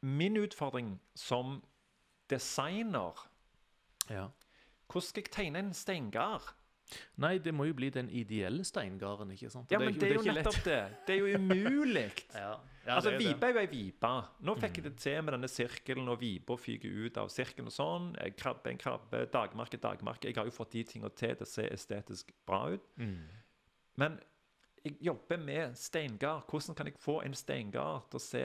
min 0.01 0.37
utfordring 0.37 1.01
som 1.15 1.63
designer 2.29 3.29
Ja. 4.09 4.27
Hvordan 4.85 5.07
skal 5.07 5.23
jeg 5.23 5.31
tegne 5.31 5.59
en 5.59 5.73
steingard? 5.73 6.53
Nei, 7.17 7.37
det 7.41 7.53
må 7.55 7.65
jo 7.65 7.73
bli 7.73 7.89
den 7.89 8.09
ideelle 8.13 8.63
steingarden, 8.67 9.31
ikke 9.33 9.49
sant? 9.49 9.71
Ja, 9.73 9.79
men 9.81 9.95
det 9.95 10.05
er 10.05 10.13
jo 10.13 10.21
det 10.21 10.29
er 10.29 10.33
jo 10.33 10.37
nettopp 10.37 10.65
det. 10.67 10.81
Det 11.07 11.15
er 11.15 11.19
jo 11.23 11.39
umulig. 11.39 12.05
Ja, 12.35 12.51
ja 12.85 12.97
altså, 12.99 13.15
vipa 13.17 13.47
er 13.47 13.55
jo 13.55 13.57
er 13.57 13.65
ei 13.65 13.71
vipe. 13.71 14.11
Nå 14.45 14.53
fikk 14.61 14.77
jeg 14.77 14.85
det 14.85 14.93
til 15.01 15.23
med 15.23 15.33
denne 15.33 15.49
sirkelen, 15.49 16.11
og 16.13 16.19
vipa 16.21 16.57
fyker 16.61 16.99
ut 17.07 17.17
av 17.17 17.31
sirkelen 17.33 17.71
og 17.71 17.73
sånn. 17.73 18.11
Krabbe 18.37 18.69
en 18.69 18.81
krabbe, 18.81 19.23
dagmarke 19.33 19.79
dagmarke. 19.81 20.29
Jeg 20.29 20.37
har 20.37 20.45
jo 20.45 20.53
fått 20.53 20.75
de 20.77 20.85
tingene 20.91 21.09
til 21.17 21.33
Det 21.39 21.49
ser 21.49 21.73
estetisk 21.73 22.29
bra 22.45 22.61
ut. 22.75 22.85
Mm. 23.01 23.17
Men 23.97 24.19
jeg 24.85 24.97
jobber 25.01 25.37
med 25.41 25.75
steingard. 25.77 26.45
Hvordan 26.49 26.75
kan 26.75 26.85
jeg 26.87 26.97
få 27.01 27.19
en 27.25 27.33
steingard 27.33 28.09
til 28.11 28.19
å 28.19 28.21
se 28.21 28.43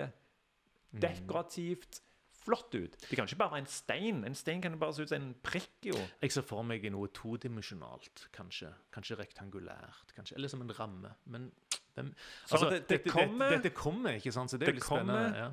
Mm. 0.93 1.01
dekorativt 1.01 2.01
flott 2.43 2.75
ut? 2.75 2.97
Det 3.09 3.17
kan 3.17 3.27
ikke 3.29 3.37
bare 3.39 3.51
være 3.53 3.61
en 3.63 3.67
stein. 3.67 4.25
En 4.25 4.35
stein 4.35 4.61
kan 4.63 4.73
jo 4.73 4.79
bare 4.79 4.93
se 4.97 5.03
ut 5.03 5.09
som 5.13 5.23
en 5.23 5.35
prikk, 5.45 5.85
jo. 5.85 5.95
Jeg 6.23 6.33
ser 6.33 6.43
for 6.43 6.63
meg 6.65 6.83
noe 6.91 7.07
todimensjonalt, 7.09 8.25
kanskje. 8.33 8.73
Kanskje 8.93 9.17
rektangulært, 9.21 10.15
kanskje. 10.17 10.35
Eller 10.35 10.49
som 10.49 10.63
en 10.63 10.73
ramme. 10.75 11.13
Men 11.27 11.53
hvem 11.95 12.15
Sånn 12.47 12.59
altså, 12.59 12.71
det, 12.71 12.89
det- 12.89 13.05
det 13.05 13.13
kommer- 13.13 13.51
dette, 13.51 13.71
kommer, 13.75 14.11
ikke 14.19 14.33
sant? 14.33 14.51
Så 14.51 14.59
det 14.59 14.69
er 14.69 14.73
Det 14.73 14.75
litt 14.81 14.85
spennende. 14.85 15.37
Ja. 15.37 15.51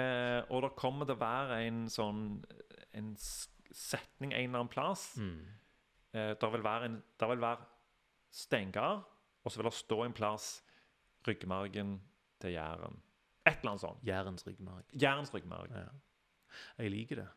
Eh, 0.00 0.42
og 0.50 0.62
det 0.62 0.76
kommer 0.76 1.06
til 1.06 1.14
å 1.14 1.18
være 1.18 1.66
en 1.66 1.86
sånn 1.86 2.44
en 2.94 3.14
setning 3.72 4.32
en 4.32 4.48
eller 4.50 4.58
annen 4.58 4.68
plass. 4.68 5.16
Mm. 5.16 5.46
Eh, 6.14 6.34
det 6.34 6.52
vil 6.52 6.62
være 6.62 6.84
en, 6.86 7.02
det 7.18 7.28
vil 7.28 7.38
være 7.38 7.58
steingard, 8.32 9.04
og 9.46 9.52
så 9.54 9.60
vil 9.62 9.68
det 9.70 9.76
stå 9.78 10.00
en 10.04 10.14
plass 10.16 10.48
ryggmargen 11.26 11.96
til 12.42 12.56
Jæren. 12.56 12.98
Et 13.46 13.60
eller 13.62 13.70
annet 13.76 13.84
sånt. 13.84 14.02
Jærens 14.06 14.42
ryggmarg. 14.46 14.84
Jærens 14.98 15.30
ryggmarg. 15.34 15.70
Ja. 15.70 15.84
Jeg 16.82 16.90
liker 16.90 17.20
det. 17.22 17.28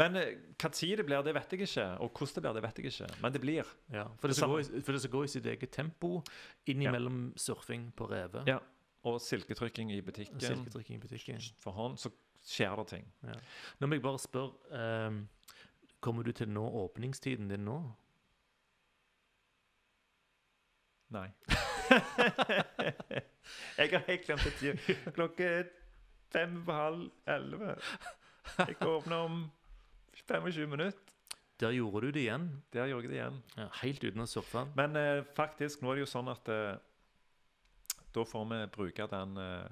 Men 0.00 0.16
eh, 0.16 0.30
hva 0.56 0.70
tid 0.72 0.96
det 1.02 1.04
blir, 1.04 1.20
det 1.26 1.34
vet 1.36 1.52
jeg 1.52 1.66
ikke. 1.66 1.84
Og 2.00 2.08
hvordan 2.16 2.34
det 2.34 2.42
blir, 2.42 2.54
det 2.56 2.62
vet 2.64 2.78
jeg 2.80 2.92
ikke. 2.92 3.08
Men 3.20 3.34
det 3.34 3.40
blir. 3.42 3.72
Ja, 3.92 4.06
for, 4.16 4.32
det 4.32 4.36
skal 4.38 5.10
gå, 5.12 5.24
i- 5.26 5.28
sitt 5.28 5.46
eget 5.46 5.70
tempo 5.74 6.22
innimellom 6.66 7.34
surfing 7.36 7.90
på 7.96 8.08
revet 8.10 8.48
Ja. 8.48 8.58
Og 9.04 9.20
silketrykking 9.20 9.90
i 9.92 10.00
butikken. 10.00 10.40
silketrykking 10.40 10.96
i 10.96 11.02
butikken. 11.02 11.40
For 11.60 11.72
hånd, 11.74 11.98
så 11.98 12.08
skjer 12.46 12.76
det 12.78 12.86
ting. 12.88 13.06
Nå 13.80 13.86
må 13.86 13.94
jeg 13.98 14.02
bare 14.02 14.18
spørre 14.18 15.08
um, 15.08 15.28
Kommer 16.00 16.22
du 16.26 16.32
til 16.32 16.48
nå 16.48 16.62
åpningstiden 16.84 17.48
din 17.50 17.64
nå? 17.66 17.76
Nei. 21.12 21.28
jeg 23.78 23.90
har 23.92 24.04
helt 24.06 24.26
glemt 24.26 24.46
et 24.48 24.58
tid. 24.60 24.92
Klokka 25.16 25.48
er 25.60 25.70
fem 26.32 26.60
på 26.64 26.76
halv 26.76 27.08
elleve. 27.28 27.74
Jeg 28.58 28.76
åpner 28.86 29.26
om 29.26 29.42
25 30.26 30.70
minutter. 30.70 31.10
Der 31.60 31.74
gjorde 31.76 32.06
du 32.06 32.10
det 32.16 32.24
igjen. 32.24 32.46
Der 32.74 32.88
gjorde 32.90 33.06
jeg 33.06 33.12
det 33.12 33.18
igjen. 33.20 33.36
Ja, 33.60 33.68
helt 33.82 34.04
uten 34.08 34.24
å 34.24 34.26
surfe. 34.26 34.64
Men 34.78 34.96
eh, 34.98 35.20
faktisk, 35.36 35.82
nå 35.84 35.92
er 35.92 36.00
det 36.00 36.06
jo 36.06 36.10
sånn 36.10 36.30
at 36.32 36.48
eh, 36.50 36.80
da 38.12 38.24
får 38.26 38.48
vi 38.50 38.58
bruke 38.74 39.06
den 39.12 39.36
eh, 39.38 39.68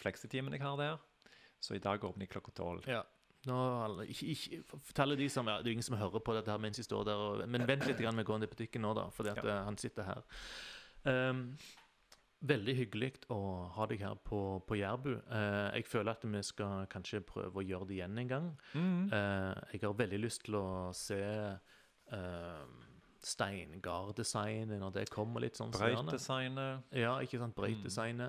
fleksitimen 0.00 0.54
jeg 0.54 0.62
har 0.62 0.78
der. 0.78 1.00
Så 1.64 1.74
i 1.74 1.82
dag 1.82 2.04
åpner 2.04 2.26
jeg 2.28 2.34
klokka 2.36 2.54
tolv. 2.60 2.86
Ja. 2.86 3.02
Nå, 3.48 3.56
ikke, 4.08 4.30
ikke, 4.32 4.60
fortell 4.86 5.16
de 5.20 5.26
som, 5.28 5.48
ja, 5.50 5.58
Det 5.60 5.68
er 5.68 5.74
ingen 5.76 5.84
som 5.84 5.98
hører 6.00 6.22
på 6.24 6.32
dette 6.36 6.48
her 6.52 6.60
mens 6.62 6.78
de 6.80 6.84
står 6.86 7.02
der. 7.08 7.24
Og, 7.24 7.42
men 7.50 7.66
vent 7.68 7.84
litt 7.88 7.98
grann 8.00 8.14
med 8.16 8.24
å 8.24 8.30
gå 8.30 8.38
inn 8.38 8.46
i 8.46 8.52
butikken 8.54 8.84
nå, 8.86 8.94
da, 8.96 9.08
fordi 9.12 9.34
at 9.34 9.42
Ja. 9.42 9.48
eh, 9.56 9.64
han 9.66 9.76
sitter 9.80 10.06
her. 10.08 10.22
Ehm, 11.10 11.42
veldig 12.44 12.74
hyggelig 12.76 13.12
å 13.32 13.38
ha 13.76 13.86
deg 13.88 14.02
her 14.04 14.16
på, 14.24 14.40
på 14.68 14.76
Jærbu. 14.76 15.12
Uh, 15.30 15.70
jeg 15.78 15.86
føler 15.88 16.12
at 16.12 16.26
vi 16.28 16.42
skal 16.44 16.88
kanskje 16.92 17.22
prøve 17.24 17.62
å 17.62 17.64
gjøre 17.64 17.88
det 17.88 17.98
igjen 17.98 18.20
en 18.20 18.32
gang. 18.32 18.50
Mm. 18.74 19.06
Uh, 19.12 19.54
jeg 19.72 19.84
har 19.86 19.96
veldig 20.00 20.20
lyst 20.20 20.44
til 20.44 20.58
å 20.60 20.66
se 20.96 21.22
uh, 21.24 22.66
steingarddesignet 23.24 24.76
når 24.82 24.98
det 24.98 25.08
kommer 25.12 25.46
litt 25.46 25.56
sånn. 25.56 25.72
så 25.72 25.88
gjerne. 25.88 26.68
Ja, 27.00 27.16
ikke 27.24 27.40
sant, 27.40 27.56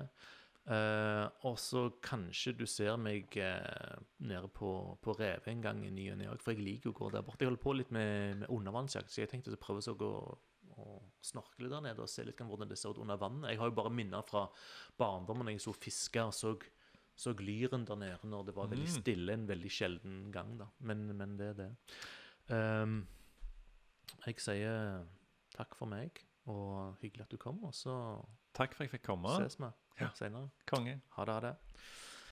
Uh, 0.00 0.36
Eh, 0.66 1.26
og 1.46 1.60
så 1.62 1.84
kanskje 2.02 2.50
du 2.58 2.64
ser 2.66 2.96
meg 2.98 3.36
uh, 3.38 4.00
nede 4.26 4.48
på, 4.50 4.70
på 4.98 5.12
Reve 5.14 5.52
en 5.52 5.60
gang 5.62 5.84
i 5.86 5.92
ny 5.94 6.08
og 6.10 6.18
ne 6.18 6.26
òg, 6.32 6.40
for 6.42 6.56
jeg 6.56 6.64
liker 6.66 6.90
å 6.90 6.96
gå 6.96 7.10
der 7.14 7.22
borte. 7.22 7.44
Jeg 7.44 7.52
holder 7.52 7.62
på 7.62 7.74
litt 7.78 7.92
med, 7.94 8.40
med 8.40 8.50
undervannsjakt, 8.50 9.12
så 9.12 9.22
jeg 9.22 9.30
tenkte 9.30 9.54
å 9.54 9.60
prøve 9.62 9.84
å 9.92 9.98
gå 10.00 10.10
og 10.78 11.02
snorkle 11.24 11.68
der 11.72 11.80
nede 11.80 12.02
og 12.04 12.08
se 12.08 12.24
litt 12.24 12.36
hvordan 12.38 12.68
det 12.68 12.78
ser 12.78 12.90
ut 12.90 12.98
under 12.98 13.16
vannet. 13.16 13.50
Jeg 13.50 13.58
har 13.58 13.70
jo 13.70 13.76
bare 13.78 13.90
minner 13.90 14.22
fra 14.26 14.46
barndommen 14.98 15.46
da 15.46 15.52
jeg 15.52 15.60
så 15.64 15.72
fiske 15.74 16.22
og 16.24 16.34
så, 16.36 16.54
så 17.16 17.32
lyren 17.38 17.84
der 17.88 17.96
nede 17.96 18.28
når 18.28 18.46
det 18.50 18.54
var 18.56 18.68
veldig 18.68 18.88
Mm. 18.88 19.00
stille 19.02 19.32
en 19.32 19.46
veldig 19.48 19.70
sjelden 19.70 20.32
gang, 20.32 20.58
da. 20.58 20.66
Men, 20.80 21.06
men 21.16 21.36
det 21.38 21.46
er 21.48 21.54
det. 21.62 21.70
Um, 22.52 23.06
jeg 24.26 24.38
sier 24.40 25.06
takk 25.56 25.74
for 25.78 25.86
meg, 25.90 26.20
og 26.46 26.96
hyggelig 27.02 27.22
at 27.26 27.30
du 27.32 27.36
kom, 27.38 27.64
og 27.64 27.72
så 27.74 27.94
Takk 28.56 28.74
for 28.74 28.84
at 28.84 28.90
jeg 28.90 29.00
fikk 29.00 29.06
komme. 29.08 29.28
ses 29.36 29.58
vi 29.60 29.70
Ja. 30.00 30.10
senere. 30.14 30.50
Konge. 30.66 31.00
Ha 31.16 31.24
det, 31.24 31.34
ha 31.34 31.40
det. 31.40 31.56